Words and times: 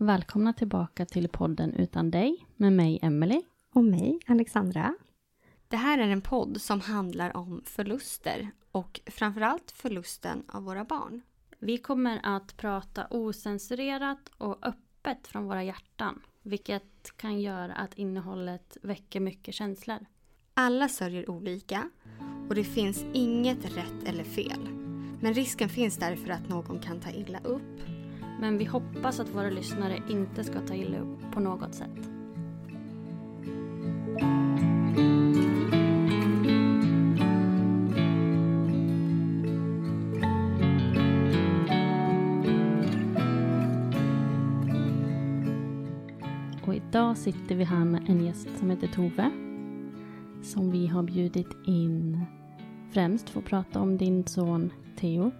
Välkomna 0.00 0.52
tillbaka 0.52 1.06
till 1.06 1.28
podden 1.28 1.74
Utan 1.74 2.10
dig 2.10 2.46
med 2.56 2.72
mig 2.72 2.98
Emelie. 3.02 3.42
Och 3.74 3.84
mig, 3.84 4.18
Alexandra. 4.26 4.94
Det 5.68 5.76
här 5.76 5.98
är 5.98 6.08
en 6.08 6.20
podd 6.20 6.60
som 6.60 6.80
handlar 6.80 7.36
om 7.36 7.62
förluster 7.64 8.50
och 8.70 9.00
framförallt 9.06 9.70
förlusten 9.70 10.42
av 10.48 10.62
våra 10.62 10.84
barn. 10.84 11.22
Vi 11.58 11.78
kommer 11.78 12.20
att 12.22 12.56
prata 12.56 13.06
osensurerat 13.10 14.30
och 14.38 14.66
öppet 14.66 15.26
från 15.26 15.44
våra 15.44 15.62
hjärtan. 15.62 16.22
Vilket 16.42 17.16
kan 17.16 17.40
göra 17.40 17.74
att 17.74 17.94
innehållet 17.94 18.76
väcker 18.82 19.20
mycket 19.20 19.54
känslor. 19.54 20.06
Alla 20.54 20.88
sörjer 20.88 21.30
olika 21.30 21.90
och 22.48 22.54
det 22.54 22.64
finns 22.64 23.04
inget 23.12 23.76
rätt 23.76 24.04
eller 24.06 24.24
fel. 24.24 24.68
Men 25.20 25.34
risken 25.34 25.68
finns 25.68 25.96
därför 25.96 26.30
att 26.30 26.48
någon 26.48 26.78
kan 26.80 27.00
ta 27.00 27.10
illa 27.10 27.38
upp. 27.38 27.97
Men 28.40 28.58
vi 28.58 28.64
hoppas 28.64 29.20
att 29.20 29.34
våra 29.34 29.50
lyssnare 29.50 30.02
inte 30.08 30.44
ska 30.44 30.60
ta 30.60 30.74
illa 30.74 30.98
upp 30.98 31.32
på 31.32 31.40
något 31.40 31.74
sätt. 31.74 32.08
Och 46.66 46.74
idag 46.74 47.16
sitter 47.16 47.54
vi 47.54 47.64
här 47.64 47.84
med 47.84 48.08
en 48.08 48.26
gäst 48.26 48.48
som 48.58 48.70
heter 48.70 48.86
Tove. 48.86 49.30
Som 50.42 50.70
vi 50.70 50.86
har 50.86 51.02
bjudit 51.02 51.56
in 51.66 52.24
främst 52.90 53.30
för 53.30 53.40
att 53.40 53.46
prata 53.46 53.80
om 53.80 53.96
din 53.96 54.26
son 54.26 54.72
Theo. 54.96 55.32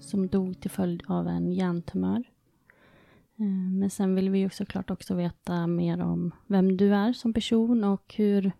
Som 0.00 0.28
dog 0.28 0.60
till 0.60 0.70
följd 0.70 1.02
av 1.06 1.28
en 1.28 1.52
hjärntumör. 1.52 2.24
Eh, 3.36 3.70
Men 3.78 3.90
sen 3.90 4.14
vill 4.14 4.30
vi 4.30 4.38
ju 4.38 4.50
såklart 4.50 4.90
också 4.90 5.14
veta 5.14 5.66
mer 5.66 6.00
om 6.02 6.34
vem 6.46 6.76
du 6.76 6.94
är 6.94 7.12
som 7.12 7.32
person 7.32 7.84
och 7.84 8.14
hur, 8.14 8.52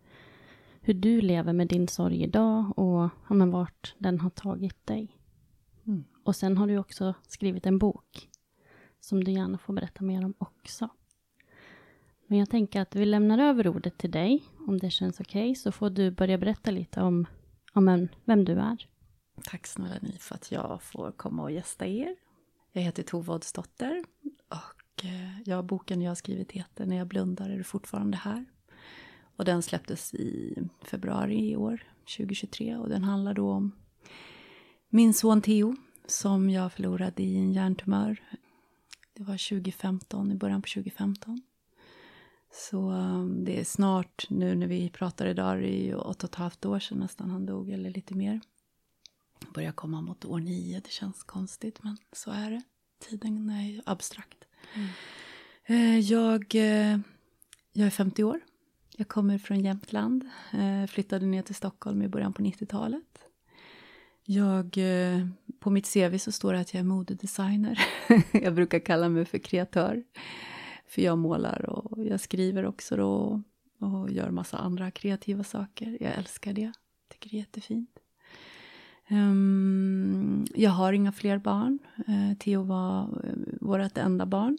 hur 0.80 0.94
du 0.94 1.20
lever 1.20 1.52
med 1.52 1.68
din 1.68 1.88
sorg 1.88 2.22
idag 2.22 2.78
och 2.78 3.10
ja, 3.28 3.34
men 3.34 3.50
vart 3.50 3.94
den 3.98 4.20
har 4.20 4.30
tagit 4.30 4.86
dig. 4.86 5.16
Och 6.24 6.36
sen 6.36 6.56
har 6.56 6.66
du 6.66 6.78
också 6.78 7.14
skrivit 7.28 7.66
en 7.66 7.78
bok 7.78 8.28
som 9.00 9.24
du 9.24 9.32
gärna 9.32 9.58
får 9.58 9.72
berätta 9.72 10.04
mer 10.04 10.24
om 10.24 10.34
också. 10.38 10.88
Men 12.26 12.38
jag 12.38 12.50
tänker 12.50 12.80
att 12.80 12.96
vi 12.96 13.06
lämnar 13.06 13.38
över 13.38 13.68
ordet 13.68 13.98
till 13.98 14.10
dig, 14.10 14.42
om 14.68 14.78
det 14.78 14.90
känns 14.90 15.20
okej, 15.20 15.54
så 15.54 15.72
får 15.72 15.90
du 15.90 16.10
börja 16.10 16.38
berätta 16.38 16.70
lite 16.70 17.00
om, 17.00 17.26
om 17.72 17.88
en, 17.88 18.08
vem 18.24 18.44
du 18.44 18.52
är. 18.52 18.86
Tack 19.44 19.66
snälla 19.66 19.98
ni 20.02 20.16
för 20.18 20.34
att 20.34 20.52
jag 20.52 20.82
får 20.82 21.12
komma 21.12 21.42
och 21.42 21.50
gästa 21.50 21.86
er. 21.86 22.16
Jag 22.72 22.82
heter 22.82 23.02
Tove 23.02 23.32
Oddsdotter 23.32 24.04
och 24.48 25.04
eh, 25.04 25.40
jag, 25.44 25.64
boken 25.64 26.02
jag 26.02 26.10
har 26.10 26.14
skrivit 26.14 26.52
heter 26.52 26.86
När 26.86 26.96
jag 26.96 27.06
blundar 27.06 27.50
är 27.50 27.56
du 27.56 27.64
fortfarande 27.64 28.16
här. 28.16 28.44
Och 29.36 29.44
den 29.44 29.62
släpptes 29.62 30.14
i 30.14 30.58
februari 30.82 31.50
i 31.50 31.56
år, 31.56 31.84
2023, 32.16 32.76
och 32.76 32.88
den 32.88 33.04
handlar 33.04 33.34
då 33.34 33.50
om 33.50 33.72
min 34.88 35.14
son 35.14 35.42
Theo 35.42 35.76
som 36.06 36.50
jag 36.50 36.72
förlorade 36.72 37.22
i 37.22 37.36
en 37.36 37.52
hjärntumör. 37.52 38.22
Det 39.12 39.22
var 39.22 39.48
2015, 39.48 40.32
i 40.32 40.34
början 40.34 40.62
på 40.62 40.68
2015. 40.68 41.42
Så 42.52 42.90
ehm, 42.90 43.44
det 43.44 43.60
är 43.60 43.64
snart, 43.64 44.26
nu 44.30 44.54
när 44.54 44.66
vi 44.66 44.90
pratar 44.90 45.26
idag, 45.26 45.58
det 45.58 45.68
är 45.68 45.84
ju 45.84 45.94
åtta 45.94 46.26
och 46.26 46.30
ett 46.30 46.34
halvt 46.34 46.66
år 46.66 46.78
sedan 46.78 46.98
nästan 46.98 47.30
han 47.30 47.46
dog, 47.46 47.70
eller 47.70 47.90
lite 47.90 48.14
mer. 48.14 48.40
Börjar 49.48 49.72
komma 49.72 50.00
mot 50.00 50.24
år 50.24 50.38
nio, 50.40 50.80
det 50.80 50.90
känns 50.90 51.22
konstigt, 51.22 51.82
men 51.82 51.96
så 52.12 52.30
är 52.30 52.50
det. 52.50 52.62
Tiden 53.08 53.50
är 53.50 53.62
ju 53.68 53.80
abstrakt. 53.86 54.44
Eh, 55.64 55.98
Jag, 55.98 56.54
eh, 56.54 56.98
jag 57.72 57.86
är 57.86 57.90
50 57.90 58.24
år. 58.24 58.40
Jag 58.96 59.08
kommer 59.08 59.38
från 59.38 59.60
Jämtland. 59.60 60.30
eh, 60.52 60.86
Flyttade 60.86 61.26
ner 61.26 61.42
till 61.42 61.54
Stockholm 61.54 62.02
i 62.02 62.08
början 62.08 62.32
på 62.32 62.42
90-talet. 62.42 63.18
Jag, 64.24 64.78
på 65.60 65.70
mitt 65.70 65.92
CV 65.92 66.18
så 66.18 66.32
står 66.32 66.52
det 66.52 66.60
att 66.60 66.74
jag 66.74 66.80
är 66.80 66.84
modedesigner. 66.84 67.80
jag 68.32 68.54
brukar 68.54 68.78
kalla 68.78 69.08
mig 69.08 69.24
för 69.24 69.38
kreatör. 69.38 70.04
För 70.86 71.02
jag 71.02 71.18
målar 71.18 71.66
och 71.68 72.04
jag 72.06 72.20
skriver 72.20 72.64
också 72.66 72.96
då. 72.96 73.42
Och 73.80 74.10
gör 74.10 74.30
massa 74.30 74.58
andra 74.58 74.90
kreativa 74.90 75.44
saker. 75.44 75.98
Jag 76.00 76.14
älskar 76.14 76.52
det. 76.52 76.72
Tycker 77.08 77.30
det 77.30 77.36
är 77.36 77.38
jättefint. 77.38 77.90
Um, 79.10 80.46
jag 80.54 80.70
har 80.70 80.92
inga 80.92 81.12
fler 81.12 81.38
barn. 81.38 81.78
Uh, 82.08 82.34
Theo 82.38 82.62
var 82.62 83.02
eh, 83.02 83.30
uh, 83.30 83.36
vårt 83.60 83.98
enda 83.98 84.26
barn. 84.26 84.58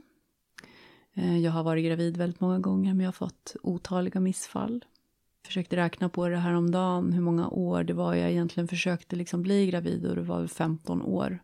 Uh, 1.18 1.40
jag 1.40 1.52
har 1.52 1.64
varit 1.64 1.86
gravid 1.86 2.18
väldigt 2.18 2.42
många 2.42 2.60
gånger, 2.60 2.94
men 2.94 3.00
jag 3.00 3.08
har 3.08 3.14
fått 3.14 3.56
otaliga 3.64 4.20
missfall. 4.20 4.86
Försökte 5.46 5.76
räkna 5.76 6.10
på 6.10 6.30
det 6.30 6.38
här 6.38 6.54
om 6.54 6.72
dagen 6.72 7.14
hur 7.14 7.22
många 7.22 7.50
år 7.50 7.84
det 7.84 7.94
var 7.94 8.16
jag 8.16 8.32
egentligen 8.32 8.68
försökte 8.68 9.16
liksom 9.16 9.42
bli 9.42 9.68
gravid 9.68 10.06
och 10.06 10.16
det 10.16 10.22
var 10.22 10.40
väl 10.40 10.48
15 10.48 11.02
år. 11.02 11.40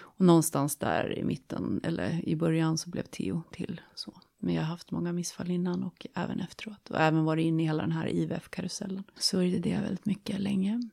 Och 0.00 0.24
någonstans 0.24 0.76
där 0.76 1.18
i 1.18 1.24
mitten, 1.24 1.80
eller 1.84 2.28
i 2.28 2.36
början 2.36 2.78
så 2.78 2.90
blev 2.90 3.02
Theo 3.02 3.42
till 3.50 3.80
så. 3.94 4.12
Men 4.38 4.54
jag 4.54 4.62
har 4.62 4.68
haft 4.68 4.90
många 4.90 5.12
missfall 5.12 5.50
innan 5.50 5.82
och 5.82 6.06
även 6.14 6.40
efteråt. 6.40 6.90
Och 6.90 7.00
även 7.00 7.24
varit 7.24 7.44
inne 7.44 7.62
i 7.62 7.66
hela 7.66 7.82
den 7.82 7.92
här 7.92 8.06
IVF-karusellen. 8.06 9.04
Så 9.18 9.40
är 9.40 9.58
det 9.58 9.80
väldigt 9.80 10.06
mycket 10.06 10.40
länge. 10.40 10.90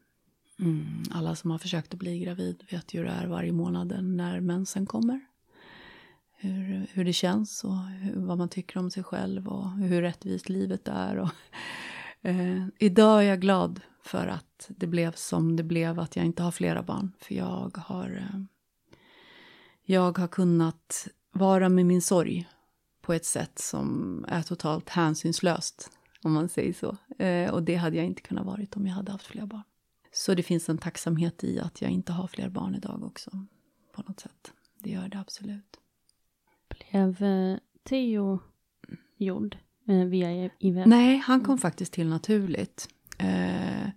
Mm. 0.60 1.04
Alla 1.12 1.36
som 1.36 1.52
har 1.52 1.58
försökt 1.58 1.94
att 1.94 2.00
bli 2.00 2.20
gravid 2.20 2.64
vet 2.72 2.94
ju 2.94 3.00
hur 3.00 3.06
det 3.06 3.12
är 3.12 3.28
varje 3.28 3.52
månad 3.52 4.04
när 4.04 4.40
mensen 4.40 4.86
kommer. 4.86 5.20
Hur, 6.36 6.88
hur 6.94 7.06
det 7.06 7.14
känns 7.14 7.64
och 7.64 7.78
hur, 7.78 8.16
vad 8.16 8.38
man 8.38 8.50
tycker 8.50 8.80
om 8.80 8.92
sig 8.92 9.04
själv 9.04 9.48
och 9.48 9.72
hur 9.72 10.02
rättvist 10.02 10.50
livet 10.50 10.88
är. 10.88 11.18
Och, 11.18 11.30
eh, 12.22 12.66
idag 12.78 13.24
är 13.24 13.28
jag 13.28 13.42
glad 13.42 13.82
för 14.04 14.28
att 14.28 14.70
det 14.70 14.88
blev 14.88 15.12
som 15.12 15.56
det 15.56 15.64
blev, 15.64 16.00
att 16.00 16.16
jag 16.16 16.26
inte 16.26 16.44
har 16.44 16.52
flera 16.52 16.84
barn. 16.84 17.12
För 17.20 17.36
jag 17.36 17.78
har, 17.78 18.10
eh, 18.10 18.42
jag 19.84 20.18
har 20.18 20.28
kunnat 20.28 21.08
vara 21.32 21.70
med 21.70 21.86
min 21.86 22.02
sorg 22.02 22.48
på 23.02 23.14
ett 23.14 23.26
sätt 23.26 23.60
som 23.60 24.26
är 24.28 24.42
totalt 24.42 24.90
hänsynslöst, 24.90 25.92
om 26.24 26.34
man 26.34 26.50
säger 26.50 26.74
så. 26.74 26.98
Eh, 27.24 27.52
och 27.52 27.64
det 27.64 27.76
hade 27.76 27.98
jag 27.98 28.06
inte 28.06 28.22
kunnat 28.22 28.46
vara 28.46 28.66
om 28.76 28.88
jag 28.88 28.94
hade 28.94 29.12
haft 29.12 29.28
fler 29.28 29.46
barn. 29.46 29.64
Så 30.20 30.34
det 30.34 30.44
finns 30.44 30.70
en 30.70 30.78
tacksamhet 30.78 31.44
i 31.44 31.60
att 31.60 31.82
jag 31.82 31.92
inte 31.92 32.12
har 32.12 32.28
fler 32.28 32.50
barn 32.50 32.76
idag 32.76 33.04
också. 33.04 33.32
På 33.96 34.02
något 34.02 34.20
sätt. 34.20 34.52
Det 34.80 34.90
gör 34.90 35.08
det 35.08 35.20
absolut. 35.20 35.80
Blev 36.70 37.24
eh, 37.24 37.58
Theo 37.84 38.40
gjord 39.18 39.58
eh, 39.88 40.06
via 40.06 40.50
IVF? 40.60 40.86
Nej, 40.86 41.18
han 41.18 41.42
kom 41.42 41.58
faktiskt 41.58 41.94
till 41.94 42.08
naturligt. 42.08 42.90
Eh, 43.18 43.90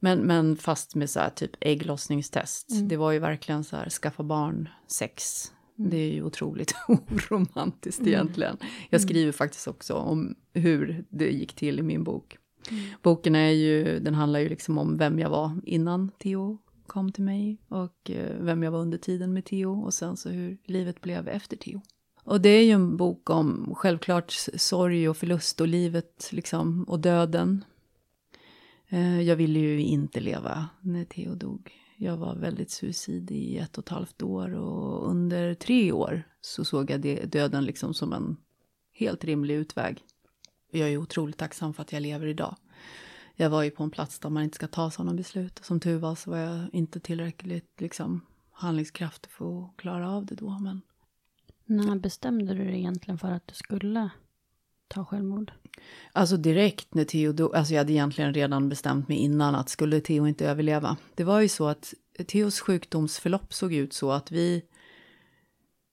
men, 0.00 0.18
men 0.18 0.56
fast 0.56 0.94
med 0.94 1.10
så 1.10 1.20
här 1.20 1.30
typ 1.30 1.56
ägglossningstest. 1.60 2.70
Mm. 2.70 2.88
Det 2.88 2.96
var 2.96 3.12
ju 3.12 3.18
verkligen 3.18 3.64
så 3.64 3.76
här 3.76 3.90
skaffa 3.90 4.22
barn 4.22 4.68
sex. 4.86 5.44
Mm. 5.78 5.90
Det 5.90 5.96
är 5.96 6.12
ju 6.12 6.22
otroligt 6.22 6.74
oromantiskt 6.88 8.06
egentligen. 8.06 8.56
Jag 8.90 9.00
skriver 9.00 9.32
faktiskt 9.32 9.68
också 9.68 9.94
om 9.94 10.34
hur 10.52 11.04
det 11.08 11.30
gick 11.30 11.52
till 11.52 11.78
i 11.78 11.82
min 11.82 12.04
bok. 12.04 12.38
Mm. 12.70 12.84
Boken 13.02 13.34
är 13.34 13.50
ju, 13.50 14.00
den 14.00 14.14
handlar 14.14 14.40
ju 14.40 14.48
liksom 14.48 14.78
om 14.78 14.96
vem 14.96 15.18
jag 15.18 15.30
var 15.30 15.60
innan 15.64 16.10
Theo 16.18 16.58
kom 16.86 17.12
till 17.12 17.24
mig 17.24 17.58
och 17.68 18.10
eh, 18.10 18.36
vem 18.40 18.62
jag 18.62 18.70
var 18.70 18.78
under 18.78 18.98
tiden 18.98 19.32
med 19.32 19.44
Theo 19.44 19.80
och 19.80 19.94
sen 19.94 20.16
så 20.16 20.28
hur 20.28 20.58
livet 20.64 21.00
blev 21.00 21.28
efter 21.28 21.56
Theo. 21.56 21.80
Och 22.24 22.40
det 22.40 22.48
är 22.48 22.64
ju 22.64 22.70
en 22.70 22.96
bok 22.96 23.30
om 23.30 23.74
självklart 23.76 24.32
sorg 24.54 25.08
och 25.08 25.16
förlust 25.16 25.60
och 25.60 25.68
livet 25.68 26.28
liksom 26.32 26.84
och 26.84 27.00
döden. 27.00 27.64
Eh, 28.88 29.20
jag 29.20 29.36
ville 29.36 29.58
ju 29.58 29.80
inte 29.80 30.20
leva 30.20 30.68
när 30.80 31.04
Theo 31.04 31.34
dog. 31.34 31.72
Jag 31.96 32.16
var 32.16 32.36
väldigt 32.36 32.70
suicid 32.70 33.30
i 33.30 33.58
ett 33.58 33.78
och 33.78 33.84
ett 33.84 33.88
halvt 33.88 34.22
år 34.22 34.54
och 34.54 35.10
under 35.10 35.54
tre 35.54 35.92
år 35.92 36.22
så 36.40 36.64
såg 36.64 36.90
jag 36.90 37.00
döden 37.30 37.64
liksom 37.64 37.94
som 37.94 38.12
en 38.12 38.36
helt 38.92 39.24
rimlig 39.24 39.54
utväg. 39.54 40.04
Jag 40.70 40.88
är 40.88 40.96
otroligt 40.96 41.36
tacksam 41.36 41.74
för 41.74 41.82
att 41.82 41.92
jag 41.92 42.02
lever 42.02 42.26
idag. 42.26 42.56
Jag 43.34 43.50
var 43.50 43.62
ju 43.62 43.70
på 43.70 43.82
en 43.82 43.90
plats 43.90 44.18
där 44.18 44.30
man 44.30 44.42
inte 44.42 44.56
ska 44.56 44.66
ta 44.66 44.90
sådana 44.90 45.14
beslut. 45.14 45.60
Som 45.62 45.80
tur 45.80 45.98
var 45.98 46.14
så 46.14 46.30
var 46.30 46.38
jag 46.38 46.66
inte 46.72 47.00
tillräckligt 47.00 47.80
liksom, 47.80 48.20
handlingskraftig 48.52 49.32
för 49.32 49.64
att 49.64 49.76
klara 49.76 50.10
av 50.10 50.26
det 50.26 50.34
då. 50.34 50.58
Men 50.58 50.80
När 51.64 51.96
bestämde 51.96 52.54
du 52.54 52.64
dig 52.64 52.78
egentligen 52.78 53.18
för 53.18 53.30
att 53.30 53.46
du 53.46 53.54
skulle 53.54 54.10
ta 54.88 55.04
självmord? 55.04 55.52
Alltså 56.12 56.36
direkt 56.36 56.94
när 56.94 57.04
Theo 57.04 57.32
dog, 57.32 57.56
alltså 57.56 57.74
jag 57.74 57.80
hade 57.80 57.92
egentligen 57.92 58.34
redan 58.34 58.68
bestämt 58.68 59.08
mig 59.08 59.16
innan 59.16 59.54
att 59.54 59.68
skulle 59.68 60.00
Theo 60.00 60.26
inte 60.26 60.46
överleva. 60.46 60.96
Det 61.14 61.24
var 61.24 61.40
ju 61.40 61.48
så 61.48 61.68
att 61.68 61.94
Theos 62.26 62.60
sjukdomsförlopp 62.60 63.54
såg 63.54 63.74
ut 63.74 63.92
så 63.92 64.12
att 64.12 64.30
vi, 64.30 64.62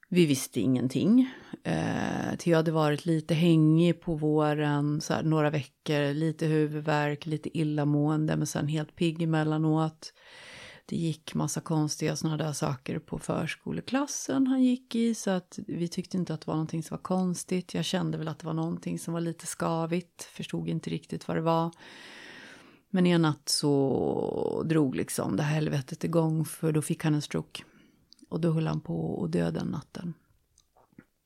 vi 0.09 0.25
visste 0.25 0.59
ingenting. 0.59 1.31
Eh, 1.67 2.35
Theo 2.37 2.55
hade 2.55 2.71
varit 2.71 3.05
lite 3.05 3.33
hängig 3.33 4.01
på 4.01 4.15
våren, 4.15 5.01
så 5.01 5.13
här, 5.13 5.23
några 5.23 5.49
veckor, 5.49 6.13
lite 6.13 6.45
huvudvärk, 6.45 7.25
lite 7.25 7.57
illamående, 7.57 8.37
men 8.37 8.47
sen 8.47 8.67
helt 8.67 8.95
pigg 8.95 9.21
emellanåt. 9.21 10.13
Det 10.85 10.95
gick 10.95 11.33
massa 11.33 11.61
konstiga 11.61 12.15
sådana 12.15 12.37
där 12.37 12.53
saker 12.53 12.99
på 12.99 13.19
förskoleklassen 13.19 14.47
han 14.47 14.63
gick 14.63 14.95
i 14.95 15.15
så 15.15 15.31
att 15.31 15.59
vi 15.67 15.87
tyckte 15.87 16.17
inte 16.17 16.33
att 16.33 16.41
det 16.41 16.47
var 16.47 16.55
någonting 16.55 16.83
som 16.83 16.95
var 16.95 17.03
konstigt. 17.03 17.73
Jag 17.73 17.85
kände 17.85 18.17
väl 18.17 18.27
att 18.27 18.39
det 18.39 18.45
var 18.45 18.53
någonting 18.53 18.99
som 18.99 19.13
var 19.13 19.21
lite 19.21 19.45
skavigt, 19.45 20.23
förstod 20.23 20.69
inte 20.69 20.89
riktigt 20.89 21.27
vad 21.27 21.37
det 21.37 21.41
var. 21.41 21.71
Men 22.89 23.05
en 23.05 23.21
natt 23.21 23.49
så 23.49 24.63
drog 24.65 24.95
liksom 24.95 25.37
det 25.37 25.43
här 25.43 25.55
helvetet 25.55 26.03
igång 26.03 26.45
för 26.45 26.71
då 26.71 26.81
fick 26.81 27.03
han 27.03 27.15
en 27.15 27.21
stroke. 27.21 27.63
Och 28.29 28.41
då 28.41 28.51
höll 28.51 28.67
han 28.67 28.81
på 28.81 29.23
att 29.23 29.31
dö 29.31 29.51
den 29.51 29.67
natten. 29.67 30.13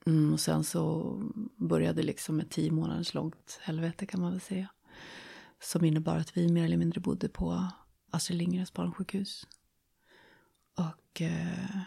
Mm, 0.05 0.33
och 0.33 0.39
sen 0.39 0.63
så 0.63 1.15
började 1.57 2.03
liksom 2.03 2.39
ett 2.39 2.49
tio 2.49 2.71
månaders 2.71 3.13
långt 3.13 3.59
helvete 3.61 4.05
kan 4.05 4.21
man 4.21 4.31
väl 4.31 4.41
säga. 4.41 4.69
Som 5.59 5.85
innebar 5.85 6.17
att 6.17 6.37
vi 6.37 6.51
mer 6.51 6.65
eller 6.65 6.77
mindre 6.77 7.01
bodde 7.01 7.29
på 7.29 7.67
Astrid 8.11 8.37
Lindgrens 8.37 8.73
barnsjukhus. 8.73 9.47
Och 10.77 11.21
eh, 11.21 11.77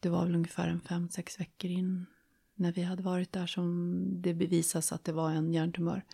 det 0.00 0.08
var 0.08 0.24
väl 0.24 0.34
ungefär 0.34 0.68
en 0.68 0.80
fem, 0.80 1.08
sex 1.08 1.40
veckor 1.40 1.70
in 1.70 2.06
när 2.54 2.72
vi 2.72 2.82
hade 2.82 3.02
varit 3.02 3.32
där 3.32 3.46
som 3.46 3.98
det 4.22 4.34
bevisas 4.34 4.92
att 4.92 5.04
det 5.04 5.12
var 5.12 5.30
en 5.30 5.52
hjärntumör. 5.52 6.04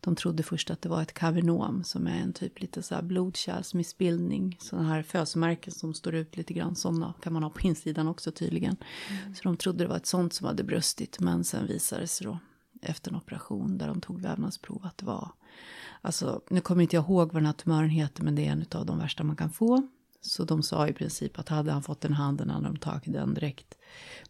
De 0.00 0.16
trodde 0.16 0.42
först 0.42 0.70
att 0.70 0.82
det 0.82 0.88
var 0.88 1.02
ett 1.02 1.14
kavernom 1.14 1.84
som 1.84 2.06
är 2.06 2.20
en 2.20 2.32
typ 2.32 2.60
lite 2.60 2.82
så 2.82 2.94
här 2.94 3.02
blodkärlsmissbildning. 3.02 4.56
Sådana 4.60 4.88
här 4.88 5.02
fösmärken 5.02 5.72
som 5.72 5.94
står 5.94 6.14
ut 6.14 6.36
lite 6.36 6.54
grann. 6.54 6.76
Sådana 6.76 7.14
kan 7.22 7.32
man 7.32 7.42
ha 7.42 7.50
på 7.50 7.60
insidan 7.60 8.08
också 8.08 8.32
tydligen. 8.32 8.76
Så 9.34 9.42
de 9.42 9.56
trodde 9.56 9.84
det 9.84 9.88
var 9.88 9.96
ett 9.96 10.06
sånt 10.06 10.32
som 10.32 10.46
hade 10.46 10.64
brustit. 10.64 11.20
Men 11.20 11.44
sen 11.44 11.66
visade 11.66 12.02
det 12.02 12.08
sig 12.08 12.26
då 12.26 12.38
efter 12.82 13.10
en 13.10 13.16
operation 13.16 13.78
där 13.78 13.88
de 13.88 14.00
tog 14.00 14.20
vävnadsprov 14.20 14.80
att 14.84 14.98
det 14.98 15.06
var 15.06 15.30
Alltså, 16.00 16.40
nu 16.50 16.60
kommer 16.60 16.82
inte 16.82 16.96
jag 16.96 17.04
ihåg 17.04 17.32
vad 17.32 17.42
den 17.42 17.46
här 17.46 17.52
tumören 17.52 17.88
heter, 17.88 18.22
men 18.22 18.34
det 18.34 18.46
är 18.46 18.52
en 18.52 18.64
av 18.74 18.86
de 18.86 18.98
värsta 18.98 19.24
man 19.24 19.36
kan 19.36 19.50
få. 19.50 19.88
Så 20.20 20.44
de 20.44 20.62
sa 20.62 20.88
i 20.88 20.92
princip 20.92 21.38
att 21.38 21.48
hade 21.48 21.72
han 21.72 21.82
fått 21.82 22.00
den 22.00 22.12
handen 22.12 22.50
hade 22.50 22.66
de 22.66 22.76
tagit 22.76 23.12
den 23.12 23.34
direkt. 23.34 23.78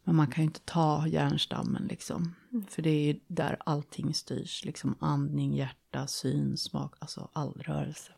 Men 0.05 0.17
man 0.17 0.27
kan 0.27 0.45
ju 0.45 0.47
inte 0.47 0.61
ta 0.61 1.07
hjärnstammen 1.07 1.87
liksom. 1.87 2.35
För 2.69 2.83
det 2.83 2.91
är 2.91 3.21
där 3.27 3.57
allting 3.61 4.15
styrs. 4.15 4.65
Liksom 4.65 4.97
andning, 5.01 5.55
hjärta, 5.55 6.07
syn, 6.07 6.57
smak, 6.57 6.95
alltså 6.99 7.29
all 7.33 7.53
rörelse. 7.53 8.13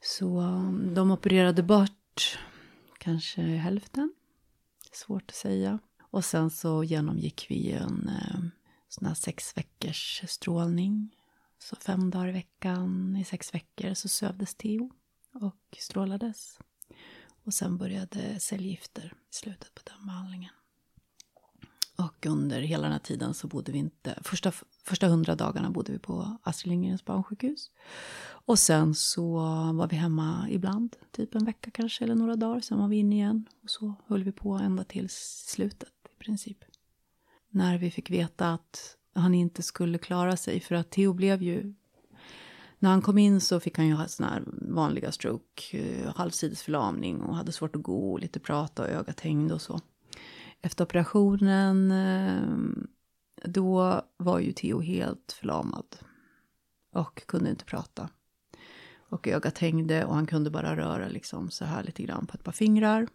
Så 0.00 0.40
um, 0.40 0.94
de 0.94 1.10
opererade 1.10 1.62
bort 1.62 2.38
kanske 2.98 3.42
hälften. 3.42 4.14
Svårt 4.92 5.24
att 5.30 5.34
säga. 5.34 5.78
Och 6.10 6.24
sen 6.24 6.50
så 6.50 6.84
genomgick 6.84 7.46
vi 7.48 7.72
en 7.72 8.08
eh, 8.08 8.40
sån 8.88 9.06
här 9.06 9.14
sex 9.14 9.56
veckors 9.56 10.22
strålning. 10.26 11.14
Så 11.58 11.76
fem 11.76 12.10
dagar 12.10 12.28
i 12.28 12.32
veckan 12.32 13.16
i 13.16 13.24
sex 13.24 13.54
veckor 13.54 13.94
så 13.94 14.08
sövdes 14.08 14.54
Theo 14.54 14.90
och 15.34 15.78
strålades. 15.78 16.58
Och 17.48 17.54
sen 17.54 17.76
började 17.76 18.40
cellgifter 18.40 19.12
i 19.30 19.34
slutet 19.34 19.74
på 19.74 19.82
den 19.84 20.06
behandlingen. 20.06 20.50
Och 21.96 22.26
under 22.26 22.60
hela 22.60 22.82
den 22.82 22.92
här 22.92 22.98
tiden 22.98 23.34
så 23.34 23.46
bodde 23.46 23.72
vi 23.72 23.78
inte, 23.78 24.18
första, 24.22 24.52
första 24.84 25.06
hundra 25.06 25.34
dagarna 25.34 25.70
bodde 25.70 25.92
vi 25.92 25.98
på 25.98 26.38
Astrid 26.42 26.70
Lindgrens 26.70 27.04
barnsjukhus. 27.04 27.70
Och 28.20 28.58
sen 28.58 28.94
så 28.94 29.32
var 29.74 29.88
vi 29.88 29.96
hemma 29.96 30.46
ibland, 30.50 30.96
typ 31.10 31.34
en 31.34 31.44
vecka 31.44 31.70
kanske 31.70 32.04
eller 32.04 32.14
några 32.14 32.36
dagar, 32.36 32.60
sen 32.60 32.78
var 32.78 32.88
vi 32.88 32.96
inne 32.96 33.14
igen. 33.14 33.44
Och 33.62 33.70
så 33.70 33.94
höll 34.06 34.24
vi 34.24 34.32
på 34.32 34.52
ända 34.52 34.84
till 34.84 35.08
slutet 35.10 35.92
i 36.18 36.24
princip. 36.24 36.64
När 37.50 37.78
vi 37.78 37.90
fick 37.90 38.10
veta 38.10 38.52
att 38.52 38.96
han 39.14 39.34
inte 39.34 39.62
skulle 39.62 39.98
klara 39.98 40.36
sig 40.36 40.60
för 40.60 40.74
att 40.74 40.90
Theo 40.90 41.12
blev 41.12 41.42
ju 41.42 41.74
när 42.78 42.90
han 42.90 43.02
kom 43.02 43.18
in 43.18 43.40
så 43.40 43.60
fick 43.60 43.76
han 43.76 43.86
ju 43.86 43.94
ha 43.94 44.08
såna 44.08 44.28
här 44.28 44.42
vanliga 44.74 45.12
stroke, 45.12 45.78
eh, 45.78 46.14
halvsidesförlamning 46.14 47.20
och 47.20 47.36
hade 47.36 47.52
svårt 47.52 47.76
att 47.76 47.82
gå 47.82 48.12
och 48.12 48.20
lite 48.20 48.40
prata 48.40 48.82
och 48.82 48.88
ögat 48.88 49.20
hängde 49.20 49.54
och 49.54 49.62
så. 49.62 49.80
Efter 50.60 50.84
operationen 50.84 51.90
eh, 51.90 52.42
då 53.44 54.02
var 54.16 54.38
ju 54.38 54.52
Theo 54.52 54.80
helt 54.80 55.32
förlamad 55.40 55.96
och 56.92 57.26
kunde 57.26 57.50
inte 57.50 57.64
prata. 57.64 58.08
Och 59.10 59.28
ögat 59.28 59.58
hängde 59.58 60.04
och 60.04 60.14
han 60.14 60.26
kunde 60.26 60.50
bara 60.50 60.76
röra 60.76 61.08
liksom 61.08 61.50
så 61.50 61.64
här 61.64 61.82
lite 61.82 62.02
grann 62.02 62.26
på 62.26 62.34
ett 62.34 62.44
par 62.44 62.52
fingrar. 62.52 63.08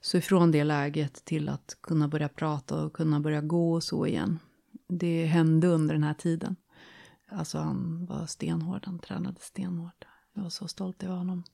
Så 0.00 0.16
ifrån 0.16 0.50
det 0.50 0.64
läget 0.64 1.24
till 1.24 1.48
att 1.48 1.76
kunna 1.80 2.08
börja 2.08 2.28
prata 2.28 2.84
och 2.84 2.92
kunna 2.92 3.20
börja 3.20 3.40
gå 3.40 3.72
och 3.72 3.82
så 3.82 4.06
igen. 4.06 4.38
Det 4.88 5.24
hände 5.26 5.66
under 5.66 5.94
den 5.94 6.02
här 6.02 6.14
tiden. 6.14 6.56
Alltså 7.28 7.58
han 7.58 8.06
var 8.06 8.26
stenhård, 8.26 8.86
han 8.86 8.98
tränade 8.98 9.40
stenhårt. 9.40 10.04
Jag 10.32 10.42
var 10.42 10.50
så 10.50 10.68
stolt 10.68 11.02
över 11.02 11.16
honom. 11.16 11.44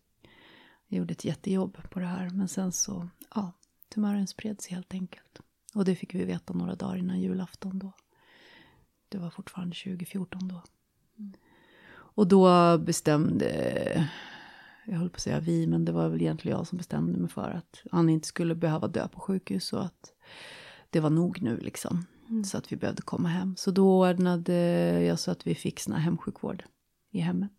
Jag 0.87 0.99
gjorde 0.99 1.13
ett 1.13 1.25
jättejobb 1.25 1.77
på 1.91 2.01
det 2.01 2.07
här. 2.07 2.31
Men 2.31 2.49
sen 2.49 2.73
så, 2.73 3.09
ja, 3.35 3.53
tumören 3.89 4.27
spreds 4.27 4.67
helt 4.67 4.95
enkelt. 4.95 5.41
Och 5.75 5.85
det 5.85 5.95
fick 5.95 6.15
vi 6.15 6.25
veta 6.25 6.53
några 6.53 6.75
dagar 6.75 6.97
innan 6.97 7.21
julafton 7.21 7.79
då. 7.79 7.93
Det 9.09 9.19
var 9.19 9.31
fortfarande 9.31 9.77
2014 9.77 10.49
då. 10.49 10.63
Och 11.93 12.29
då 12.29 12.79
bestämde, 12.79 14.11
jag 14.87 14.99
höll 14.99 15.11
på 15.11 15.17
att 15.17 15.21
säga 15.21 15.41
vi, 15.41 15.67
men 15.67 15.85
det 15.85 15.93
var 15.93 16.09
väl 16.09 16.23
egentligen 16.23 16.59
jag 16.59 16.67
som 16.67 16.79
bestämde 16.79 17.19
mig 17.19 17.31
för 17.31 17.51
att 17.51 17.83
han 17.91 18.09
inte 18.09 18.29
skulle 18.29 18.55
behöva 18.55 18.89
dö 18.89 19.09
på 19.09 19.21
sjukhus 19.21 19.73
och 19.73 19.85
att 19.85 20.13
det 20.91 21.01
var 21.01 21.11
nog 21.11 21.43
nu 21.43 21.57
liksom. 21.57 22.07
Mm. 22.31 22.45
Så 22.45 22.59
att 22.59 22.73
vi 22.73 22.77
behövde 22.77 23.03
komma 23.03 23.29
hem. 23.29 23.57
Så 23.57 23.71
då 23.71 24.09
ordnade 24.09 24.55
jag 25.03 25.19
så 25.19 25.31
att 25.31 25.47
vi 25.47 25.55
fick 25.55 25.81
sån 25.81 25.93
här 25.93 26.01
hemsjukvård 26.01 26.65
i 27.11 27.21
hemmet. 27.21 27.53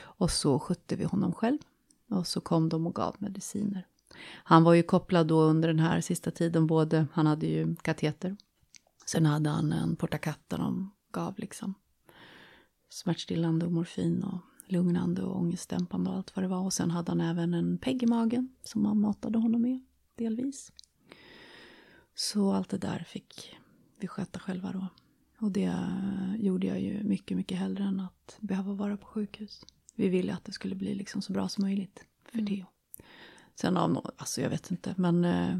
Och 0.00 0.30
så 0.30 0.58
skötte 0.58 0.96
vi 0.96 1.04
honom 1.04 1.32
själv. 1.32 1.58
Och 2.10 2.26
så 2.26 2.40
kom 2.40 2.68
de 2.68 2.86
och 2.86 2.94
gav 2.94 3.16
mediciner. 3.18 3.86
Han 4.44 4.64
var 4.64 4.74
ju 4.74 4.82
kopplad 4.82 5.26
då 5.26 5.40
under 5.40 5.68
den 5.68 5.78
här 5.78 6.00
sista 6.00 6.30
tiden 6.30 6.66
både, 6.66 7.06
han 7.12 7.26
hade 7.26 7.46
ju 7.46 7.76
kateter. 7.76 8.36
Sen 9.06 9.26
hade 9.26 9.50
han 9.50 9.72
en 9.72 9.96
portakatta 9.96 10.56
de 10.56 10.90
gav 11.12 11.34
liksom 11.38 11.74
smärtstillande 12.88 13.66
och 13.66 13.72
morfin 13.72 14.24
och 14.24 14.40
lugnande 14.72 15.22
och 15.22 15.36
ångestdämpande 15.36 16.10
och 16.10 16.16
allt 16.16 16.36
vad 16.36 16.44
det 16.44 16.48
var. 16.48 16.60
Och 16.60 16.72
sen 16.72 16.90
hade 16.90 17.10
han 17.10 17.20
även 17.20 17.54
en 17.54 17.78
pegg 17.78 18.02
i 18.02 18.06
magen 18.06 18.48
som 18.62 18.82
man 18.82 19.00
matade 19.00 19.38
honom 19.38 19.62
med 19.62 19.80
delvis. 20.16 20.72
Så 22.14 22.52
allt 22.52 22.68
det 22.68 22.78
där 22.78 23.06
fick 23.08 23.56
vi 24.00 24.08
sköta 24.08 24.38
själva 24.38 24.72
då. 24.72 24.86
Och 25.40 25.52
det 25.52 25.72
gjorde 26.38 26.66
jag 26.66 26.80
ju 26.80 27.02
mycket, 27.04 27.36
mycket 27.36 27.58
hellre 27.58 27.84
än 27.84 28.00
att 28.00 28.36
behöva 28.40 28.72
vara 28.72 28.96
på 28.96 29.06
sjukhus. 29.06 29.64
Vi 29.94 30.08
ville 30.08 30.34
att 30.34 30.44
det 30.44 30.52
skulle 30.52 30.74
bli 30.74 30.94
liksom 30.94 31.22
så 31.22 31.32
bra 31.32 31.48
som 31.48 31.64
möjligt 31.64 32.04
för 32.24 32.38
Mm. 32.38 32.46
Theo. 32.46 32.66
Sen 33.54 33.76
av 33.76 33.90
någon, 33.90 34.10
alltså 34.16 34.40
jag 34.40 34.50
vet 34.50 34.70
inte, 34.70 34.94
men 34.96 35.24
eh, 35.24 35.58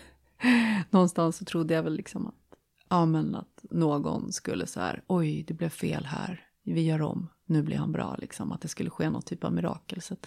någonstans 0.90 1.36
så 1.36 1.44
trodde 1.44 1.74
jag 1.74 1.82
väl 1.82 1.96
liksom 1.96 2.26
att, 2.26 2.58
ja 2.88 3.06
men 3.06 3.34
att 3.34 3.64
någon 3.70 4.32
skulle 4.32 4.66
så 4.66 4.80
här, 4.80 5.04
oj 5.06 5.42
det 5.42 5.54
blev 5.54 5.68
fel 5.68 6.04
här, 6.04 6.48
vi 6.62 6.80
gör 6.80 7.02
om, 7.02 7.28
nu 7.44 7.62
blir 7.62 7.76
han 7.76 7.92
bra 7.92 8.16
liksom, 8.18 8.52
att 8.52 8.60
det 8.60 8.68
skulle 8.68 8.90
ske 8.90 9.10
något 9.10 9.26
typ 9.26 9.44
av 9.44 9.52
mirakel. 9.52 10.02
Så 10.02 10.14
att, 10.14 10.26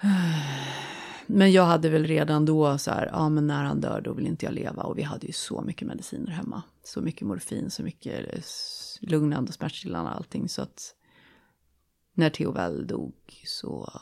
men 1.30 1.52
jag 1.52 1.64
hade 1.64 1.88
väl 1.88 2.04
redan 2.06 2.44
då 2.44 2.78
så 2.78 2.90
här, 2.90 3.08
ja 3.12 3.28
men 3.28 3.46
när 3.46 3.64
han 3.64 3.80
dör 3.80 4.00
då 4.00 4.12
vill 4.12 4.26
inte 4.26 4.46
jag 4.46 4.54
leva. 4.54 4.82
Och 4.82 4.98
vi 4.98 5.02
hade 5.02 5.26
ju 5.26 5.32
så 5.32 5.62
mycket 5.62 5.88
mediciner 5.88 6.30
hemma. 6.30 6.62
Så 6.82 7.00
mycket 7.00 7.26
morfin, 7.26 7.70
så 7.70 7.82
mycket 7.82 8.34
eh, 8.34 8.42
lugnande, 9.00 9.52
smärtstillande 9.52 10.10
och 10.10 10.16
allting. 10.16 10.48
Så 10.48 10.62
att 10.62 10.94
när 12.12 12.30
Theo 12.30 12.52
väl 12.52 12.86
dog 12.86 13.14
så, 13.44 14.00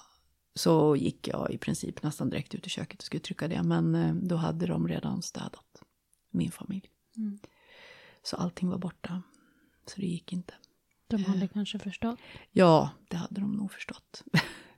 så 0.55 0.97
gick 0.97 1.29
jag 1.29 1.51
i 1.51 1.59
princip 1.59 2.03
nästan 2.03 2.31
direkt 2.31 2.55
ut 2.55 2.67
i 2.67 2.71
köket 2.71 2.99
och 2.99 3.05
skulle 3.05 3.21
trycka 3.21 3.49
det. 3.49 3.63
Men 3.63 3.95
eh, 3.95 4.15
då 4.15 4.37
hade 4.37 4.67
de 4.67 4.89
redan 4.89 5.23
städat, 5.23 5.83
min 6.31 6.51
familj. 6.51 6.91
Mm. 7.17 7.39
Så 8.23 8.37
allting 8.37 8.69
var 8.69 8.79
borta. 8.79 9.23
Så 9.87 10.01
det 10.01 10.07
gick 10.07 10.33
inte. 10.33 10.55
De 11.09 11.25
hade 11.25 11.49
kanske 11.49 11.79
förstått. 11.79 12.19
Ja, 12.53 12.91
det 13.09 13.17
hade 13.17 13.41
de 13.41 13.53
nog 13.53 13.73
förstått. 13.73 14.23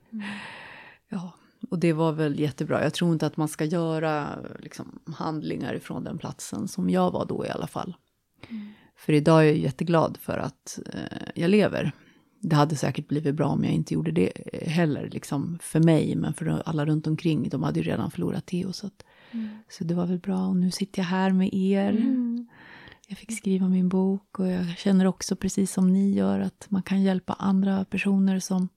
ja, 1.09 1.33
och 1.69 1.79
det 1.79 1.93
var 1.93 2.11
väl 2.11 2.39
jättebra. 2.39 2.83
Jag 2.83 2.93
tror 2.93 3.13
inte 3.13 3.25
att 3.25 3.37
man 3.37 3.47
ska 3.47 3.65
göra 3.65 4.39
liksom, 4.59 4.99
handlingar 5.17 5.73
ifrån 5.73 6.03
den 6.03 6.17
platsen 6.17 6.67
som 6.67 6.89
jag 6.89 7.11
var 7.11 7.25
då 7.25 7.45
i 7.45 7.49
alla 7.49 7.67
fall. 7.67 7.95
För 8.97 9.13
idag 9.13 9.41
är 9.41 9.45
jag 9.45 9.57
jätteglad 9.57 10.17
för 10.21 10.37
att 10.37 10.79
eh, 10.93 11.29
jag 11.35 11.49
lever. 11.49 11.91
Det 12.41 12.55
hade 12.55 12.75
säkert 12.75 13.07
blivit 13.07 13.35
bra 13.35 13.47
om 13.47 13.63
jag 13.63 13.73
inte 13.73 13.93
gjorde 13.93 14.11
det 14.11 14.31
heller, 14.61 15.09
liksom 15.09 15.59
för 15.61 15.79
mig, 15.79 16.15
men 16.15 16.33
för 16.33 16.61
alla 16.65 16.85
runt 16.85 17.07
omkring. 17.07 17.49
De 17.49 17.63
hade 17.63 17.79
ju 17.79 17.85
redan 17.85 18.11
förlorat 18.11 18.45
Theo, 18.45 18.73
så, 18.73 18.87
att, 18.87 19.03
så 19.69 19.83
det 19.83 19.93
var 19.93 20.05
väl 20.05 20.19
bra. 20.19 20.47
Och 20.47 20.55
nu 20.55 20.71
sitter 20.71 21.01
jag 21.01 21.07
här 21.07 21.31
med 21.31 21.53
er. 21.53 22.05
Jag 23.07 23.17
fick 23.17 23.37
skriva 23.37 23.67
min 23.67 23.89
bok 23.89 24.39
och 24.39 24.47
jag 24.47 24.77
känner 24.77 25.05
också 25.05 25.35
precis 25.35 25.73
som 25.73 25.93
ni 25.93 26.13
gör 26.13 26.39
att 26.39 26.65
man 26.69 26.83
kan 26.83 27.01
hjälpa 27.01 27.33
andra 27.33 27.85
personer 27.85 28.39
som, 28.39 28.69